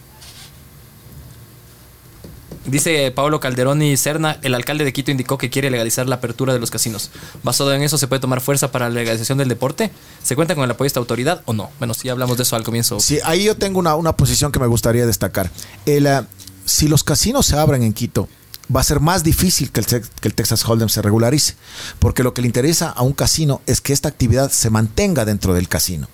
Dice 2.66 3.12
Pablo 3.12 3.40
Calderoni 3.40 3.96
Serna, 3.98 4.38
el 4.42 4.54
alcalde 4.54 4.84
de 4.84 4.94
Quito 4.94 5.12
indicó 5.12 5.38
que 5.38 5.50
quiere 5.50 5.72
legalizar 5.72 6.08
la 6.08 6.16
apertura 6.16 6.54
de 6.54 6.60
los 6.60 6.70
casinos. 6.70 7.10
¿Basado 7.44 7.74
en 7.74 7.82
eso 7.82 7.98
se 7.98 8.08
puede 8.08 8.20
tomar 8.20 8.42
fuerza 8.42 8.72
para 8.72 8.90
la 8.90 8.96
legalización 8.96 9.38
del 9.38 9.48
deporte? 9.50 9.92
¿Se 10.24 10.36
cuenta 10.36 10.56
con 10.56 10.64
el 10.66 10.72
apoyo 10.72 10.86
de 10.86 10.88
esta 10.88 11.00
autoridad 11.00 11.42
o 11.46 11.54
no? 11.54 11.72
Bueno, 11.80 11.94
sí 11.94 12.10
hablamos 12.10 12.38
de 12.38 12.44
eso 12.44 12.56
al 12.56 12.64
comienzo. 12.64 13.00
Sí, 13.00 13.20
ahí 13.24 13.46
yo 13.46 13.56
tengo 13.56 13.80
una, 13.80 13.96
una 13.96 14.14
posición 14.14 14.52
que 14.52 14.60
me 14.60 14.68
gustaría 14.68 15.06
destacar. 15.06 15.50
El, 15.86 16.06
ah, 16.08 16.28
si 16.66 16.88
los 16.88 17.04
casinos 17.04 17.46
se 17.46 17.58
abren 17.58 17.82
en 17.82 17.94
Quito, 17.94 18.28
va 18.74 18.82
a 18.82 18.84
ser 18.84 19.00
más 19.00 19.24
difícil 19.24 19.72
que 19.72 19.80
el, 19.80 19.86
que 19.88 20.28
el 20.28 20.34
Texas 20.34 20.64
Hold'em 20.68 20.90
se 20.90 21.02
regularice, 21.02 21.56
porque 21.98 22.24
lo 22.24 22.34
que 22.34 22.42
le 22.42 22.48
interesa 22.48 22.90
a 22.90 23.02
un 23.02 23.14
casino 23.14 23.62
es 23.66 23.82
que 23.82 23.94
esta 23.94 24.10
actividad 24.10 24.52
se 24.52 24.70
mantenga 24.70 25.26
dentro 25.26 25.54
del 25.54 25.68
casino, 25.68 26.08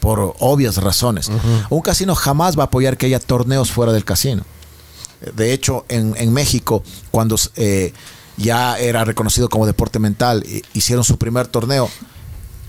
por 0.00 0.34
obvias 0.38 0.76
razones. 0.76 1.30
Un 1.70 1.80
casino 1.80 2.14
jamás 2.14 2.56
va 2.56 2.64
a 2.64 2.66
apoyar 2.66 2.96
que 2.96 3.06
haya 3.06 3.20
torneos 3.20 3.72
fuera 3.72 3.92
del 3.92 4.04
casino. 4.04 4.44
De 5.34 5.52
hecho, 5.52 5.84
en, 5.88 6.14
en 6.16 6.32
México, 6.32 6.82
cuando 7.10 7.36
eh, 7.56 7.92
ya 8.36 8.78
era 8.78 9.04
reconocido 9.04 9.48
como 9.48 9.66
deporte 9.66 9.98
mental, 9.98 10.42
eh, 10.46 10.62
hicieron 10.74 11.04
su 11.04 11.18
primer 11.18 11.46
torneo, 11.46 11.88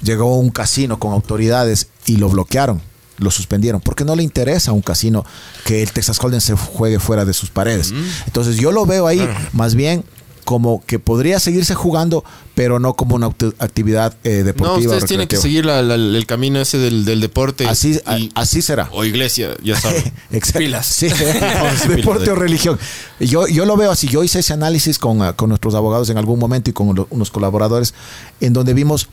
llegó 0.01 0.37
un 0.37 0.49
casino 0.49 0.99
con 0.99 1.13
autoridades 1.13 1.87
y 2.05 2.17
lo 2.17 2.29
bloquearon, 2.29 2.81
lo 3.17 3.31
suspendieron, 3.31 3.79
porque 3.81 4.03
no 4.05 4.15
le 4.15 4.23
interesa 4.23 4.71
a 4.71 4.73
un 4.73 4.81
casino 4.81 5.25
que 5.65 5.81
el 5.81 5.91
Texas 5.91 6.19
Hold'em 6.21 6.41
se 6.41 6.55
juegue 6.55 6.99
fuera 6.99 7.25
de 7.25 7.33
sus 7.33 7.49
paredes. 7.49 7.93
Entonces 8.25 8.57
yo 8.57 8.71
lo 8.71 8.85
veo 8.85 9.07
ahí 9.07 9.19
Ah. 9.21 9.49
más 9.53 9.75
bien 9.75 10.03
como 10.43 10.83
que 10.85 10.99
podría 10.99 11.39
seguirse 11.39 11.73
jugando, 11.75 12.23
pero 12.55 12.79
no 12.79 12.93
como 12.95 13.15
una 13.15 13.27
actividad 13.59 14.15
eh, 14.23 14.43
deportiva. 14.43 14.77
No, 14.77 14.79
ustedes 14.83 15.05
tienen 15.05 15.27
que 15.27 15.37
seguir 15.37 15.65
la- 15.65 15.81
la- 15.81 15.95
el 15.95 16.25
camino 16.25 16.59
ese 16.59 16.77
del, 16.77 17.05
del 17.05 17.21
deporte. 17.21 17.67
Así, 17.67 17.99
y- 18.17 18.31
así 18.35 18.61
será. 18.61 18.89
o 18.91 19.03
iglesia, 19.05 19.49
ya. 19.63 19.75
Exacto. 20.31 20.59
Pilas. 20.59 20.85
Sí, 20.85 21.07
deporte 21.89 22.29
o 22.31 22.35
religión. 22.35 22.77
Yo, 23.19 23.47
yo 23.47 23.65
lo 23.65 23.75
veo 23.77 23.91
así. 23.91 24.07
Yo 24.07 24.23
hice 24.23 24.39
ese 24.39 24.53
análisis 24.53 24.99
con, 24.99 25.21
ah, 25.21 25.33
con 25.33 25.49
nuestros 25.49 25.75
abogados 25.75 26.09
en 26.09 26.17
algún 26.17 26.39
momento 26.39 26.69
y 26.69 26.73
con 26.73 27.07
unos 27.09 27.31
colaboradores, 27.31 27.93
en 28.39 28.53
donde 28.53 28.73
vimos 28.73 29.07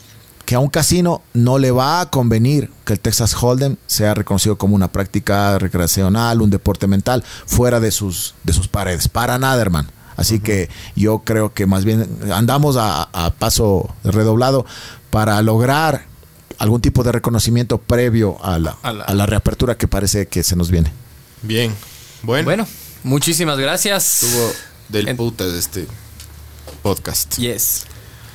que 0.46 0.54
a 0.56 0.58
un 0.58 0.68
casino 0.68 1.22
no 1.32 1.58
le 1.58 1.70
va 1.70 2.00
a 2.00 2.10
convenir 2.10 2.70
que 2.84 2.94
el 2.94 2.98
Texas 3.00 3.34
Hold'em 3.40 3.76
sea 3.86 4.14
reconocido 4.14 4.56
como 4.58 4.74
una 4.74 4.90
práctica 4.90 5.56
recreacional, 5.60 6.40
un 6.42 6.50
deporte 6.50 6.88
mental, 6.88 7.22
fuera 7.46 7.78
de 7.78 7.92
sus, 7.92 8.34
de 8.42 8.52
sus 8.52 8.66
paredes. 8.66 9.06
Para 9.06 9.38
nada, 9.38 9.62
hermano. 9.62 9.88
Así 10.20 10.38
que 10.38 10.68
yo 10.94 11.20
creo 11.24 11.52
que 11.54 11.64
más 11.66 11.84
bien 11.84 12.06
andamos 12.32 12.76
a, 12.76 13.04
a 13.12 13.30
paso 13.30 13.88
redoblado 14.04 14.66
para 15.10 15.40
lograr 15.42 16.04
algún 16.58 16.80
tipo 16.82 17.02
de 17.02 17.10
reconocimiento 17.12 17.78
previo 17.78 18.36
a 18.44 18.58
la, 18.58 18.76
A 18.82 18.92
la- 18.92 19.04
a 19.04 19.14
la 19.14 19.24
reapertura 19.26 19.76
que 19.78 19.88
parece 19.88 20.28
que 20.28 20.42
se 20.42 20.54
nos 20.56 20.70
viene. 20.70 20.92
Bien. 21.42 21.74
Bueno, 22.22 22.44
Bueno, 22.44 22.66
muchísimas 23.02 23.58
gracias. 23.58 24.22
estuvo 24.22 24.52
del 24.90 25.08
En- 25.08 25.16
puta 25.16 25.44
de 25.46 25.58
este 25.58 25.86
podcast. 26.82 27.36
Yes. 27.38 27.86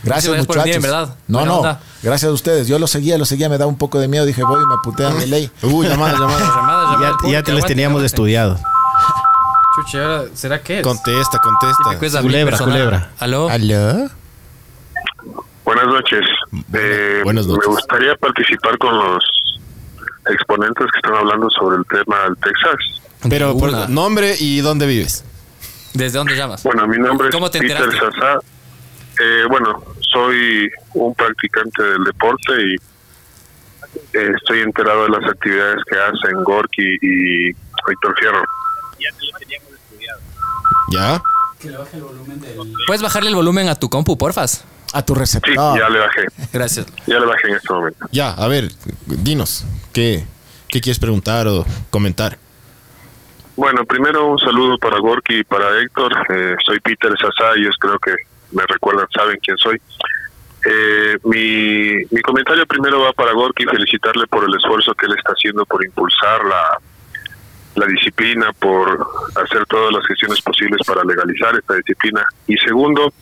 Gracias, 0.04 0.28
gracias 0.34 0.46
por 0.48 0.58
venir, 0.60 0.76
en 0.76 0.82
verdad. 0.82 1.16
No, 1.28 1.40
Buena 1.40 1.52
no. 1.54 1.58
onda. 1.60 1.82
Gracias 2.04 2.30
a 2.30 2.34
ustedes. 2.34 2.68
Yo 2.68 2.78
lo 2.80 2.86
seguía, 2.88 3.18
lo 3.18 3.26
seguía, 3.26 3.50
me 3.50 3.58
da 3.58 3.66
un 3.66 3.76
poco 3.78 4.00
de 4.00 4.08
miedo. 4.08 4.26
Dije, 4.26 4.44
voy 4.44 4.62
y 4.62 4.66
me 4.68 4.76
putean 4.84 5.18
de 5.20 5.26
ley. 5.28 5.52
Uy, 5.64 5.88
llamada, 5.88 6.14
llamada. 6.14 6.40
Llamadas, 6.40 6.90
Ya, 7.00 7.00
llamadas, 7.08 7.32
ya 7.32 7.44
te 7.44 7.54
les 7.54 7.66
teníamos 7.66 8.04
estudiado. 8.04 8.60
Chuchi, 9.76 9.98
ahora, 9.98 10.24
¿será 10.34 10.62
que 10.62 10.80
es? 10.80 10.84
Contesta, 10.84 11.40
contesta. 11.40 12.22
Culebra, 12.22 12.58
culebra. 12.58 13.12
¿Aló? 13.20 13.50
¿Aló? 13.50 14.10
Buenas 15.66 15.88
noches. 15.88 16.22
Eh, 16.74 17.22
buenas 17.24 17.46
noches. 17.48 17.68
Me 17.68 17.74
gustaría 17.74 18.16
participar 18.16 18.78
con 18.78 18.98
los 18.98 19.24
exponentes 20.28 20.86
que 20.92 20.98
están 20.98 21.16
hablando 21.16 21.50
sobre 21.50 21.78
el 21.78 21.86
tema 21.86 22.24
del 22.24 22.38
Texas. 22.38 23.02
Pero, 23.30 23.58
por 23.58 23.90
nombre 23.90 24.36
y 24.40 24.62
dónde 24.62 24.86
vives. 24.88 25.26
¿Desde 25.94 26.18
dónde 26.18 26.36
llamas? 26.36 26.64
Bueno, 26.64 26.88
mi 26.88 26.98
nombre 26.98 27.30
¿Cómo 27.30 27.48
es 27.48 27.52
te 27.52 27.60
Peter 27.60 27.78
enteraste? 27.78 28.18
Sasa. 28.18 28.40
Eh, 29.20 29.44
bueno, 29.50 29.82
soy 30.00 30.70
un 30.94 31.14
practicante 31.16 31.82
del 31.84 32.04
deporte 32.04 32.54
y 32.62 32.76
eh, 34.18 34.32
estoy 34.36 34.60
enterado 34.60 35.04
de 35.06 35.10
las 35.10 35.32
actividades 35.32 35.78
que 35.90 35.98
hacen 35.98 36.44
Gorky 36.44 36.98
y 37.02 37.46
Víctor 37.88 38.16
Fierro. 38.20 38.44
¿Ya? 40.92 41.22
¿Puedes 42.88 43.02
bajarle 43.02 43.30
el 43.30 43.36
volumen 43.36 43.70
a 43.70 43.76
tu 43.76 43.90
compu, 43.90 44.18
porfas? 44.18 44.64
A 44.94 45.04
tu 45.04 45.14
Sí, 45.14 45.20
receptor. 45.20 45.78
ya 45.80 45.90
le 45.90 46.00
bajé. 46.00 46.26
Gracias. 46.54 46.86
Ya 47.08 47.20
le 47.20 47.26
bajé 47.26 47.48
en 47.50 47.56
este 47.56 47.74
momento. 47.74 48.06
Ya, 48.12 48.32
a 48.32 48.48
ver, 48.48 48.70
dinos. 49.06 49.66
¿Qué, 49.94 50.24
qué 50.70 50.80
quieres 50.80 51.00
preguntar 51.00 51.48
o 51.48 51.66
comentar? 51.90 52.38
Bueno, 53.56 53.86
primero 53.86 54.28
un 54.28 54.38
saludo 54.40 54.78
para 54.78 55.00
Gorky 55.00 55.40
y 55.40 55.44
para 55.44 55.80
Héctor. 55.82 56.12
Eh, 56.30 56.56
soy 56.66 56.80
Peter 56.82 57.12
Sasa, 57.20 57.54
ellos 57.56 57.76
creo 57.80 57.98
que 58.00 58.14
me 58.52 58.64
recuerdan, 58.68 59.08
saben 59.14 59.38
quién 59.44 59.58
soy. 59.58 59.82
Eh, 60.66 61.18
mi, 61.24 62.06
mi 62.12 62.22
comentario 62.22 62.66
primero 62.66 63.00
va 63.02 63.14
para 63.14 63.34
Gorky, 63.34 63.66
felicitarle 63.66 64.28
por 64.28 64.44
el 64.44 64.56
esfuerzo 64.56 64.94
que 64.96 65.06
él 65.06 65.14
está 65.18 65.32
haciendo 65.34 65.66
por 65.66 65.84
impulsar 65.86 66.44
la, 66.46 66.80
la 67.76 67.86
disciplina, 67.88 68.52
por 68.54 69.08
hacer 69.36 69.66
todas 69.66 69.94
las 69.94 70.06
gestiones 70.08 70.42
posibles 70.42 70.82
para 70.86 71.04
legalizar 71.04 71.56
esta 71.56 71.76
disciplina. 71.76 72.26
Y 72.48 72.58
segundo, 72.58 73.14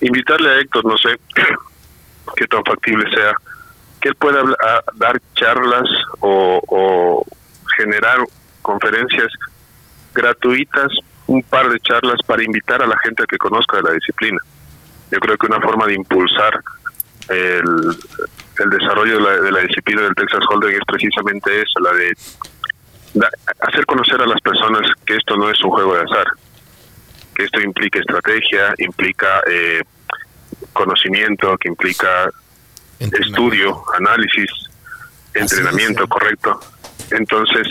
invitarle 0.00 0.50
a 0.50 0.58
Héctor, 0.60 0.84
no 0.84 0.96
sé 0.96 1.18
qué 2.36 2.46
tan 2.46 2.64
factible 2.64 3.08
sea, 3.14 3.34
que 4.00 4.08
él 4.08 4.14
pueda 4.16 4.42
dar 4.94 5.20
charlas 5.34 5.88
o, 6.20 6.60
o 6.66 7.24
generar 7.76 8.18
conferencias 8.60 9.32
gratuitas, 10.14 10.88
un 11.26 11.42
par 11.42 11.68
de 11.68 11.78
charlas 11.80 12.18
para 12.26 12.42
invitar 12.42 12.82
a 12.82 12.86
la 12.86 12.98
gente 12.98 13.22
a 13.22 13.26
que 13.26 13.38
conozca 13.38 13.76
de 13.76 13.84
la 13.84 13.92
disciplina. 13.92 14.38
Yo 15.10 15.18
creo 15.20 15.36
que 15.36 15.46
una 15.46 15.60
forma 15.60 15.86
de 15.86 15.94
impulsar 15.94 16.60
el, 17.28 17.96
el 18.58 18.70
desarrollo 18.70 19.16
de 19.16 19.22
la, 19.22 19.40
de 19.40 19.52
la 19.52 19.60
disciplina 19.60 20.02
del 20.02 20.14
Texas 20.14 20.44
Hold'em 20.50 20.72
es 20.72 20.84
precisamente 20.86 21.62
eso, 21.62 21.80
la 21.80 21.92
de 21.92 22.16
hacer 23.60 23.84
conocer 23.86 24.20
a 24.20 24.26
las 24.26 24.40
personas 24.40 24.82
que 25.04 25.16
esto 25.16 25.36
no 25.36 25.50
es 25.50 25.62
un 25.62 25.70
juego 25.70 25.94
de 25.96 26.02
azar, 26.02 26.26
que 27.34 27.44
esto 27.44 27.60
implica 27.60 27.98
estrategia, 28.00 28.72
implica 28.78 29.42
eh, 29.50 29.82
conocimiento, 30.72 31.56
que 31.58 31.68
implica 31.68 32.30
estudio, 32.98 33.82
análisis, 33.98 34.50
entrenamiento, 35.34 36.06
correcto. 36.08 36.60
Entonces, 37.10 37.66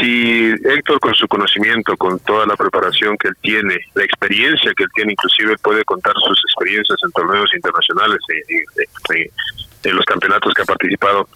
si 0.00 0.52
Héctor 0.64 1.00
con 1.00 1.14
su 1.14 1.26
conocimiento, 1.28 1.96
con 1.96 2.18
toda 2.20 2.46
la 2.46 2.56
preparación 2.56 3.16
que 3.18 3.28
él 3.28 3.34
tiene, 3.42 3.76
la 3.94 4.04
experiencia 4.04 4.72
que 4.76 4.84
él 4.84 4.90
tiene, 4.94 5.12
inclusive 5.12 5.56
puede 5.58 5.84
contar 5.84 6.14
sus 6.14 6.38
experiencias 6.48 6.98
en 7.04 7.10
torneos 7.12 7.52
internacionales, 7.54 8.18
en, 8.28 9.16
en- 9.18 9.30
en 9.84 9.96
los 9.96 10.04
campeonatos 10.06 10.54
que 10.54 10.62
ha 10.62 10.64
participado, 10.64 11.28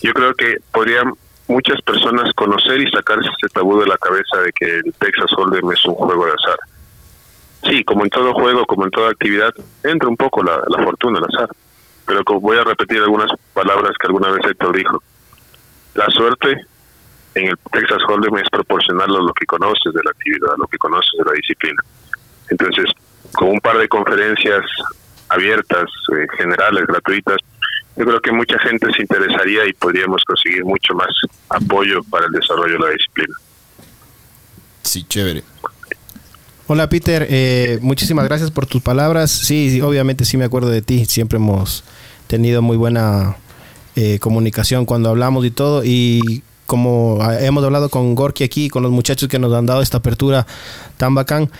yo 0.00 0.12
creo 0.14 0.32
que 0.34 0.58
podrían 0.72 1.12
muchas 1.50 1.80
personas 1.82 2.32
conocer 2.34 2.80
y 2.80 2.90
sacarse 2.90 3.28
ese 3.28 3.52
tabú 3.52 3.80
de 3.80 3.86
la 3.86 3.98
cabeza 3.98 4.38
de 4.44 4.52
que 4.52 4.78
el 4.78 4.94
Texas 4.98 5.30
Hold'em 5.36 5.70
es 5.72 5.84
un 5.84 5.94
juego 5.94 6.26
de 6.26 6.32
azar. 6.32 6.58
Sí, 7.64 7.84
como 7.84 8.04
en 8.04 8.10
todo 8.10 8.32
juego, 8.32 8.64
como 8.64 8.84
en 8.84 8.90
toda 8.90 9.10
actividad, 9.10 9.52
entra 9.84 10.08
un 10.08 10.16
poco 10.16 10.42
la, 10.42 10.62
la 10.66 10.82
fortuna, 10.82 11.18
el 11.18 11.24
azar. 11.24 11.48
Pero 12.06 12.22
voy 12.40 12.56
a 12.56 12.64
repetir 12.64 12.98
algunas 13.02 13.30
palabras 13.52 13.92
que 13.98 14.06
alguna 14.06 14.30
vez 14.30 14.44
Héctor 14.44 14.76
dijo. 14.76 15.02
La 15.94 16.06
suerte 16.08 16.64
en 17.34 17.48
el 17.48 17.58
Texas 17.72 18.02
Hold'em 18.08 18.36
es 18.38 18.48
proporcional 18.50 19.10
a 19.10 19.20
lo 19.20 19.32
que 19.34 19.46
conoces 19.46 19.92
de 19.92 20.02
la 20.02 20.10
actividad, 20.10 20.56
lo 20.56 20.66
que 20.66 20.78
conoces 20.78 21.12
de 21.18 21.24
la 21.24 21.32
disciplina. 21.32 21.82
Entonces, 22.48 22.86
con 23.34 23.48
un 23.50 23.60
par 23.60 23.78
de 23.78 23.88
conferencias 23.88 24.64
abiertas, 25.28 25.84
eh, 26.16 26.26
generales, 26.36 26.86
gratuitas, 26.86 27.36
yo 27.96 28.04
creo 28.04 28.20
que 28.20 28.32
mucha 28.32 28.58
gente 28.58 28.86
se 28.94 29.02
interesaría 29.02 29.66
y 29.66 29.72
podríamos 29.72 30.22
conseguir 30.24 30.64
mucho 30.64 30.94
más 30.94 31.10
apoyo 31.48 32.02
para 32.04 32.26
el 32.26 32.32
desarrollo 32.32 32.74
de 32.74 32.78
la 32.78 32.90
disciplina. 32.90 33.34
Sí, 34.82 35.04
chévere. 35.04 35.42
Hola 36.66 36.88
Peter, 36.88 37.26
eh, 37.28 37.78
muchísimas 37.82 38.24
gracias 38.26 38.50
por 38.52 38.64
tus 38.66 38.80
palabras. 38.80 39.30
Sí, 39.30 39.70
sí, 39.70 39.80
obviamente 39.80 40.24
sí 40.24 40.36
me 40.36 40.44
acuerdo 40.44 40.68
de 40.68 40.82
ti. 40.82 41.04
Siempre 41.04 41.36
hemos 41.36 41.84
tenido 42.28 42.62
muy 42.62 42.76
buena 42.76 43.36
eh, 43.96 44.20
comunicación 44.20 44.86
cuando 44.86 45.08
hablamos 45.08 45.44
y 45.44 45.50
todo. 45.50 45.82
Y 45.84 46.44
como 46.66 47.18
ah, 47.20 47.40
hemos 47.40 47.64
hablado 47.64 47.88
con 47.88 48.14
Gorky 48.14 48.44
aquí, 48.44 48.68
con 48.68 48.84
los 48.84 48.92
muchachos 48.92 49.28
que 49.28 49.40
nos 49.40 49.52
han 49.52 49.66
dado 49.66 49.82
esta 49.82 49.98
apertura 49.98 50.46
tan 50.96 51.12
bacán, 51.12 51.50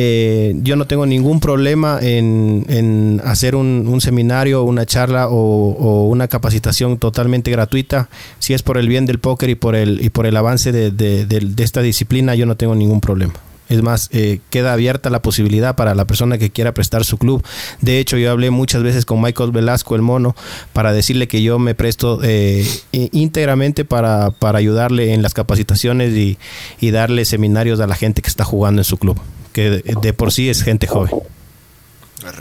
eh, 0.00 0.54
yo 0.62 0.76
no 0.76 0.86
tengo 0.86 1.06
ningún 1.06 1.40
problema 1.40 1.98
en, 2.00 3.20
hacer 3.24 3.56
un, 3.56 4.00
seminario, 4.00 4.62
una 4.62 4.86
charla 4.86 5.26
o, 5.28 6.06
una 6.06 6.28
capacitación 6.28 6.98
totalmente 6.98 7.50
gratuita. 7.50 8.08
Si 8.38 8.54
es 8.54 8.62
por 8.62 8.78
el 8.78 8.86
bien 8.86 9.06
del 9.06 9.18
póker 9.18 9.50
y 9.50 9.56
por 9.56 9.74
el, 9.74 10.00
y 10.00 10.10
por 10.10 10.26
el 10.26 10.36
avance 10.36 10.70
de, 10.70 11.52
esta 11.58 11.82
disciplina, 11.82 12.36
yo 12.36 12.46
no 12.46 12.56
tengo 12.56 12.76
ningún 12.76 13.00
problema. 13.00 13.34
Es 13.68 13.82
más, 13.82 14.08
eh, 14.12 14.38
queda 14.50 14.72
abierta 14.72 15.10
la 15.10 15.20
posibilidad 15.20 15.74
para 15.74 15.96
la 15.96 16.04
persona 16.04 16.38
que 16.38 16.50
quiera 16.50 16.72
prestar 16.72 17.04
su 17.04 17.18
club. 17.18 17.44
De 17.80 17.98
hecho, 17.98 18.16
yo 18.18 18.30
hablé 18.30 18.50
muchas 18.50 18.84
veces 18.84 19.04
con 19.04 19.20
Michael 19.20 19.50
Velasco, 19.50 19.96
el 19.96 20.02
mono, 20.02 20.36
para 20.72 20.92
decirle 20.92 21.26
que 21.26 21.42
yo 21.42 21.58
me 21.58 21.74
presto 21.74 22.20
eh, 22.22 22.64
íntegramente 22.92 23.84
para, 23.84 24.32
ayudarle 24.40 25.12
en 25.12 25.22
las 25.22 25.34
capacitaciones 25.34 26.14
y 26.14 26.90
darle 26.92 27.24
seminarios 27.24 27.80
a 27.80 27.88
la 27.88 27.96
gente 27.96 28.22
que 28.22 28.28
está 28.28 28.44
jugando 28.44 28.80
en 28.80 28.84
su 28.84 28.96
club, 28.96 29.20
que 29.58 29.70
de, 29.70 29.94
de 30.00 30.12
por 30.12 30.30
sí 30.30 30.48
es 30.48 30.62
gente 30.62 30.86
joven. 30.86 31.10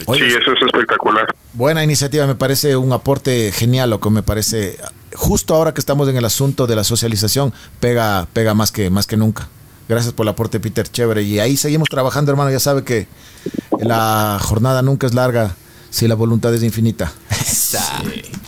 Oye, 0.06 0.30
sí, 0.30 0.38
eso 0.39 0.53
es 0.53 0.61
espectacular. 0.61 1.26
Buena 1.53 1.84
iniciativa, 1.84 2.27
me 2.27 2.35
parece 2.35 2.76
un 2.77 2.94
aporte 2.94 3.52
genial, 3.52 3.89
lo 3.89 3.99
que 3.99 4.11
me 4.11 4.22
parece 4.22 4.77
justo 5.15 5.56
ahora 5.56 5.73
que 5.73 5.80
estamos 5.80 6.07
en 6.10 6.18
el 6.18 6.26
asunto 6.26 6.68
de 6.68 6.76
la 6.76 6.84
socialización, 6.84 7.53
pega, 7.80 8.27
pega 8.34 8.53
más 8.53 8.72
que 8.72 8.91
más 8.91 9.07
que 9.07 9.18
nunca. 9.18 9.48
Gracias 9.89 10.14
por 10.14 10.26
el 10.26 10.30
aporte, 10.30 10.60
Peter, 10.60 10.88
chévere. 10.88 11.23
Y 11.23 11.39
ahí 11.39 11.57
seguimos 11.57 11.89
trabajando, 11.89 12.31
hermano. 12.31 12.52
Ya 12.52 12.60
sabe 12.60 12.84
que 12.84 13.07
la 13.80 14.38
jornada 14.39 14.84
nunca 14.84 15.07
es 15.07 15.15
larga 15.15 15.56
si 15.89 16.07
la 16.07 16.15
voluntad 16.15 16.53
es 16.53 16.61
infinita. 16.61 17.11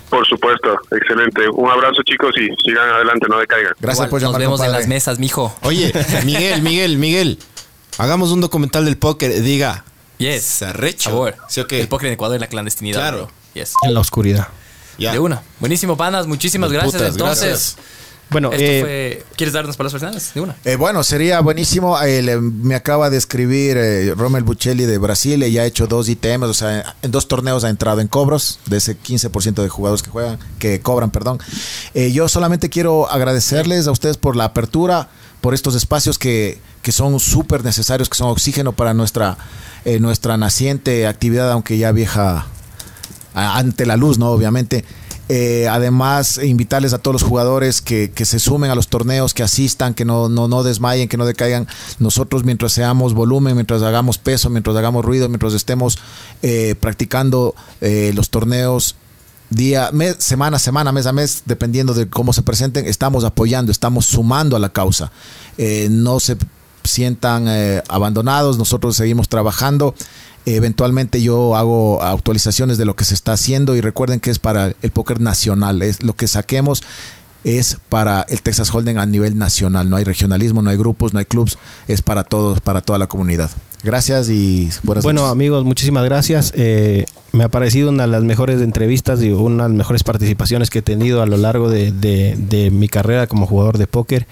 Por 0.10 0.28
supuesto, 0.28 0.80
excelente. 0.92 1.50
Un 1.50 1.70
abrazo 1.72 2.04
chicos 2.04 2.36
y 2.38 2.50
sigan 2.64 2.90
adelante, 2.90 3.26
no 3.30 3.40
decaigan. 3.40 3.74
Gracias 3.80 4.08
Igual, 4.08 4.10
por 4.10 4.22
Nos 4.22 4.30
llamar, 4.30 4.42
vemos 4.42 4.62
en 4.62 4.72
las 4.72 4.88
mesas, 4.88 5.18
mijo. 5.18 5.56
Oye, 5.62 5.92
Miguel, 6.26 6.62
Miguel, 6.62 6.98
Miguel. 6.98 7.40
Hagamos 8.00 8.32
un 8.32 8.42
documental 8.42 8.86
del 8.86 8.98
póker. 8.98 9.42
Diga. 9.44 9.84
Yes. 10.18 10.62
Arrecho. 10.64 11.10
Favor. 11.12 11.36
¿Sí 11.48 11.60
o 11.62 11.68
qué? 11.68 11.82
El 11.82 11.88
póker 11.88 12.08
en 12.08 12.14
Ecuador 12.14 12.36
en 12.36 12.42
la 12.42 12.48
clandestinidad. 12.48 13.00
Claro. 13.00 13.18
bro. 13.26 13.32
Yes. 13.54 13.74
En 13.84 13.94
la 13.94 14.00
oscuridad. 14.00 14.48
Ya. 14.98 15.12
De 15.14 15.20
una. 15.20 15.42
Buenísimo, 15.60 15.96
panas. 15.96 16.28
Muchísimas 16.28 16.72
gracias. 16.72 16.94
Putas, 16.94 17.12
Entonces, 17.12 17.46
gracias. 17.48 17.76
Bueno, 18.32 18.52
esto 18.52 18.64
eh, 18.64 18.80
fue- 18.82 19.26
¿quieres 19.36 19.54
dar 19.54 19.64
unas 19.66 19.76
palabras 19.76 19.94
personales? 19.94 20.32
De 20.36 20.42
una. 20.42 20.56
Eh, 20.64 20.76
bueno, 20.76 21.04
sería 21.04 21.40
buenísimo. 21.40 22.00
Eh, 22.00 22.22
le- 22.22 22.38
me 22.40 22.76
acaba 22.76 23.10
de 23.10 23.18
escribir 23.18 23.76
eh, 23.78 24.14
Romel 24.16 24.44
Buccelli 24.44 24.86
de 24.86 24.98
Brasil. 25.00 25.42
Ella 25.42 25.64
ha 25.64 25.66
hecho 25.66 25.88
dos 25.88 26.10
ITMs, 26.10 26.44
o 26.48 26.54
sea, 26.54 26.96
en 27.02 27.10
dos 27.12 27.28
torneos 27.28 27.64
ha 27.64 27.70
entrado 27.70 28.02
en 28.02 28.08
cobros 28.08 28.60
de 28.68 28.78
ese 28.78 28.96
15% 29.00 29.64
de 29.64 29.70
jugadores 29.70 30.04
que 30.04 30.12
juegan, 30.12 30.38
que 30.60 30.80
cobran, 30.80 31.10
perdón. 31.10 31.40
Eh, 31.96 32.12
yo 32.12 32.30
solamente 32.30 32.70
quiero 32.70 33.10
agradecerles 33.10 33.88
a 33.88 33.92
ustedes 33.92 34.18
por 34.18 34.36
la 34.36 34.44
apertura, 34.44 35.10
por 35.42 35.56
estos 35.56 35.74
espacios 35.74 36.20
que, 36.20 36.60
que 36.82 36.92
son 36.92 37.20
súper 37.20 37.64
necesarios, 37.64 38.10
que 38.10 38.18
son 38.18 38.30
oxígeno 38.30 38.74
para 38.74 38.94
nuestra, 38.94 39.38
eh, 39.86 40.00
nuestra 40.00 40.38
naciente 40.38 41.08
actividad, 41.08 41.52
aunque 41.52 41.78
ya 41.78 41.92
vieja 41.92 42.48
ante 43.34 43.86
la 43.86 43.98
luz, 43.98 44.18
¿no? 44.18 44.32
Obviamente. 44.32 44.86
Eh, 45.32 45.68
además, 45.70 46.40
invitarles 46.44 46.94
a 46.94 46.98
todos 46.98 47.14
los 47.14 47.22
jugadores 47.22 47.84
que, 47.84 48.10
que 48.10 48.26
se 48.26 48.40
sumen 48.40 48.72
a 48.72 48.76
los 48.76 48.88
torneos, 48.88 49.36
que 49.36 49.44
asistan, 49.44 49.94
que 49.94 50.04
no, 50.04 50.28
no, 50.28 50.48
no 50.48 50.64
desmayen, 50.64 51.08
que 51.08 51.18
no 51.18 51.26
decaigan. 51.28 51.68
Nosotros, 52.00 52.44
mientras 52.46 52.72
seamos 52.72 53.14
volumen, 53.14 53.54
mientras 53.54 53.84
hagamos 53.84 54.18
peso, 54.18 54.50
mientras 54.50 54.76
hagamos 54.76 55.06
ruido, 55.06 55.30
mientras 55.30 55.54
estemos 55.54 56.00
eh, 56.42 56.74
practicando 56.80 57.54
los 57.80 58.32
torneos 58.32 58.96
día, 59.52 59.92
mes, 59.94 60.16
semana 60.18 60.58
a 60.58 60.60
semana, 60.60 60.92
mes 60.92 61.06
a 61.06 61.14
mes, 61.14 61.44
dependiendo 61.46 61.94
de 61.94 62.10
cómo 62.10 62.34
se 62.34 62.42
presenten, 62.42 62.88
estamos 62.88 63.24
apoyando, 63.24 63.72
estamos 63.72 64.08
sumando 64.08 64.56
a 64.56 64.60
la 64.60 64.70
causa. 64.70 65.12
No 65.92 66.20
se 66.20 66.38
sientan 66.90 67.46
eh, 67.48 67.82
abandonados, 67.88 68.58
nosotros 68.58 68.96
seguimos 68.96 69.30
trabajando. 69.30 69.94
Eventualmente 70.46 71.22
yo 71.22 71.56
hago 71.56 72.02
actualizaciones 72.02 72.78
de 72.78 72.86
lo 72.86 72.96
que 72.96 73.06
se 73.06 73.14
está 73.14 73.34
haciendo 73.34 73.76
y 73.76 73.82
recuerden 73.82 74.20
que 74.20 74.32
es 74.32 74.40
para 74.40 74.74
el 74.82 74.92
póker 74.92 75.20
nacional, 75.22 75.82
es 75.82 76.02
lo 76.04 76.14
que 76.16 76.28
saquemos 76.28 76.82
es 77.46 77.78
para 77.88 78.26
el 78.28 78.42
Texas 78.42 78.70
Hold'em 78.74 78.98
a 78.98 79.06
nivel 79.06 79.38
nacional, 79.38 79.90
no 79.90 79.96
hay 79.96 80.04
regionalismo, 80.04 80.62
no 80.62 80.72
hay 80.72 80.76
grupos, 80.78 81.14
no 81.14 81.20
hay 81.20 81.26
clubs, 81.26 81.58
es 81.88 82.02
para 82.02 82.26
todos, 82.26 82.60
para 82.60 82.82
toda 82.82 83.00
la 83.00 83.08
comunidad. 83.08 83.50
Gracias 83.82 84.28
y 84.30 84.70
buenas 84.84 85.06
Bueno, 85.06 85.22
noches. 85.22 85.32
amigos, 85.32 85.64
muchísimas 85.64 86.04
gracias. 86.04 86.52
Eh, 86.54 87.06
me 87.32 87.46
ha 87.46 87.50
parecido 87.50 87.92
una 87.92 88.04
de 88.04 88.10
las 88.10 88.24
mejores 88.24 88.62
entrevistas 88.62 89.22
y 89.22 89.32
una 89.32 89.64
de 89.64 89.70
las 89.70 89.78
mejores 89.78 90.04
participaciones 90.04 90.70
que 90.70 90.80
he 90.80 90.82
tenido 90.82 91.22
a 91.22 91.26
lo 91.28 91.38
largo 91.38 91.70
de, 91.70 91.94
de- 91.94 92.36
de 92.38 92.72
mi 92.72 92.90
carrera 92.90 93.26
como 93.28 93.48
jugador 93.48 93.78
de 93.78 93.88
póker. 93.88 94.28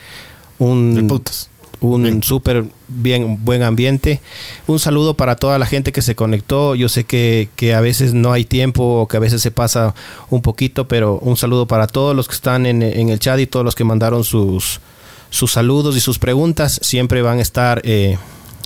Un, 0.59 1.05
putas. 1.07 1.49
Un 1.81 2.23
súper 2.23 2.65
bien 2.87 3.43
buen 3.45 3.63
ambiente. 3.63 4.19
Un 4.65 4.79
saludo 4.79 5.13
para 5.15 5.35
toda 5.35 5.59
la 5.59 5.65
gente 5.65 5.91
que 5.91 6.01
se 6.01 6.15
conectó. 6.15 6.75
Yo 6.75 6.89
sé 6.89 7.03
que, 7.03 7.49
que 7.55 7.73
a 7.75 7.81
veces 7.81 8.13
no 8.13 8.33
hay 8.33 8.45
tiempo 8.45 8.83
o 9.01 9.07
que 9.07 9.17
a 9.17 9.19
veces 9.19 9.41
se 9.41 9.51
pasa 9.51 9.93
un 10.29 10.41
poquito, 10.41 10.87
pero 10.87 11.19
un 11.19 11.37
saludo 11.37 11.67
para 11.67 11.87
todos 11.87 12.15
los 12.15 12.27
que 12.27 12.35
están 12.35 12.65
en, 12.65 12.81
en 12.81 13.09
el 13.09 13.19
chat 13.19 13.39
y 13.39 13.47
todos 13.47 13.63
los 13.63 13.75
que 13.75 13.83
mandaron 13.83 14.23
sus, 14.23 14.79
sus 15.29 15.51
saludos 15.51 15.95
y 15.95 15.99
sus 15.99 16.17
preguntas. 16.19 16.79
Siempre 16.81 17.21
van 17.21 17.39
a 17.39 17.41
estar 17.41 17.81
eh, 17.83 18.17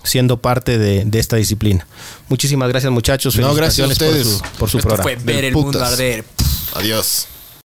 siendo 0.04 0.38
parte 0.38 0.78
de, 0.78 1.04
de 1.06 1.20
esta 1.20 1.36
disciplina. 1.36 1.86
Muchísimas 2.30 2.70
gracias 2.70 2.92
muchachos. 2.92 3.36
No, 3.38 3.54
gracias 3.54 3.88
a 3.90 3.92
ustedes. 3.92 4.28
por 4.28 4.50
su, 4.50 4.58
por 4.58 4.70
su 4.70 4.78
Esto 4.78 4.88
programa. 4.90 5.04
fue 5.04 5.16
ver 5.24 5.46
el 5.46 5.54
mundo 5.54 5.84
arder. 5.84 6.24
Adiós. 6.76 7.28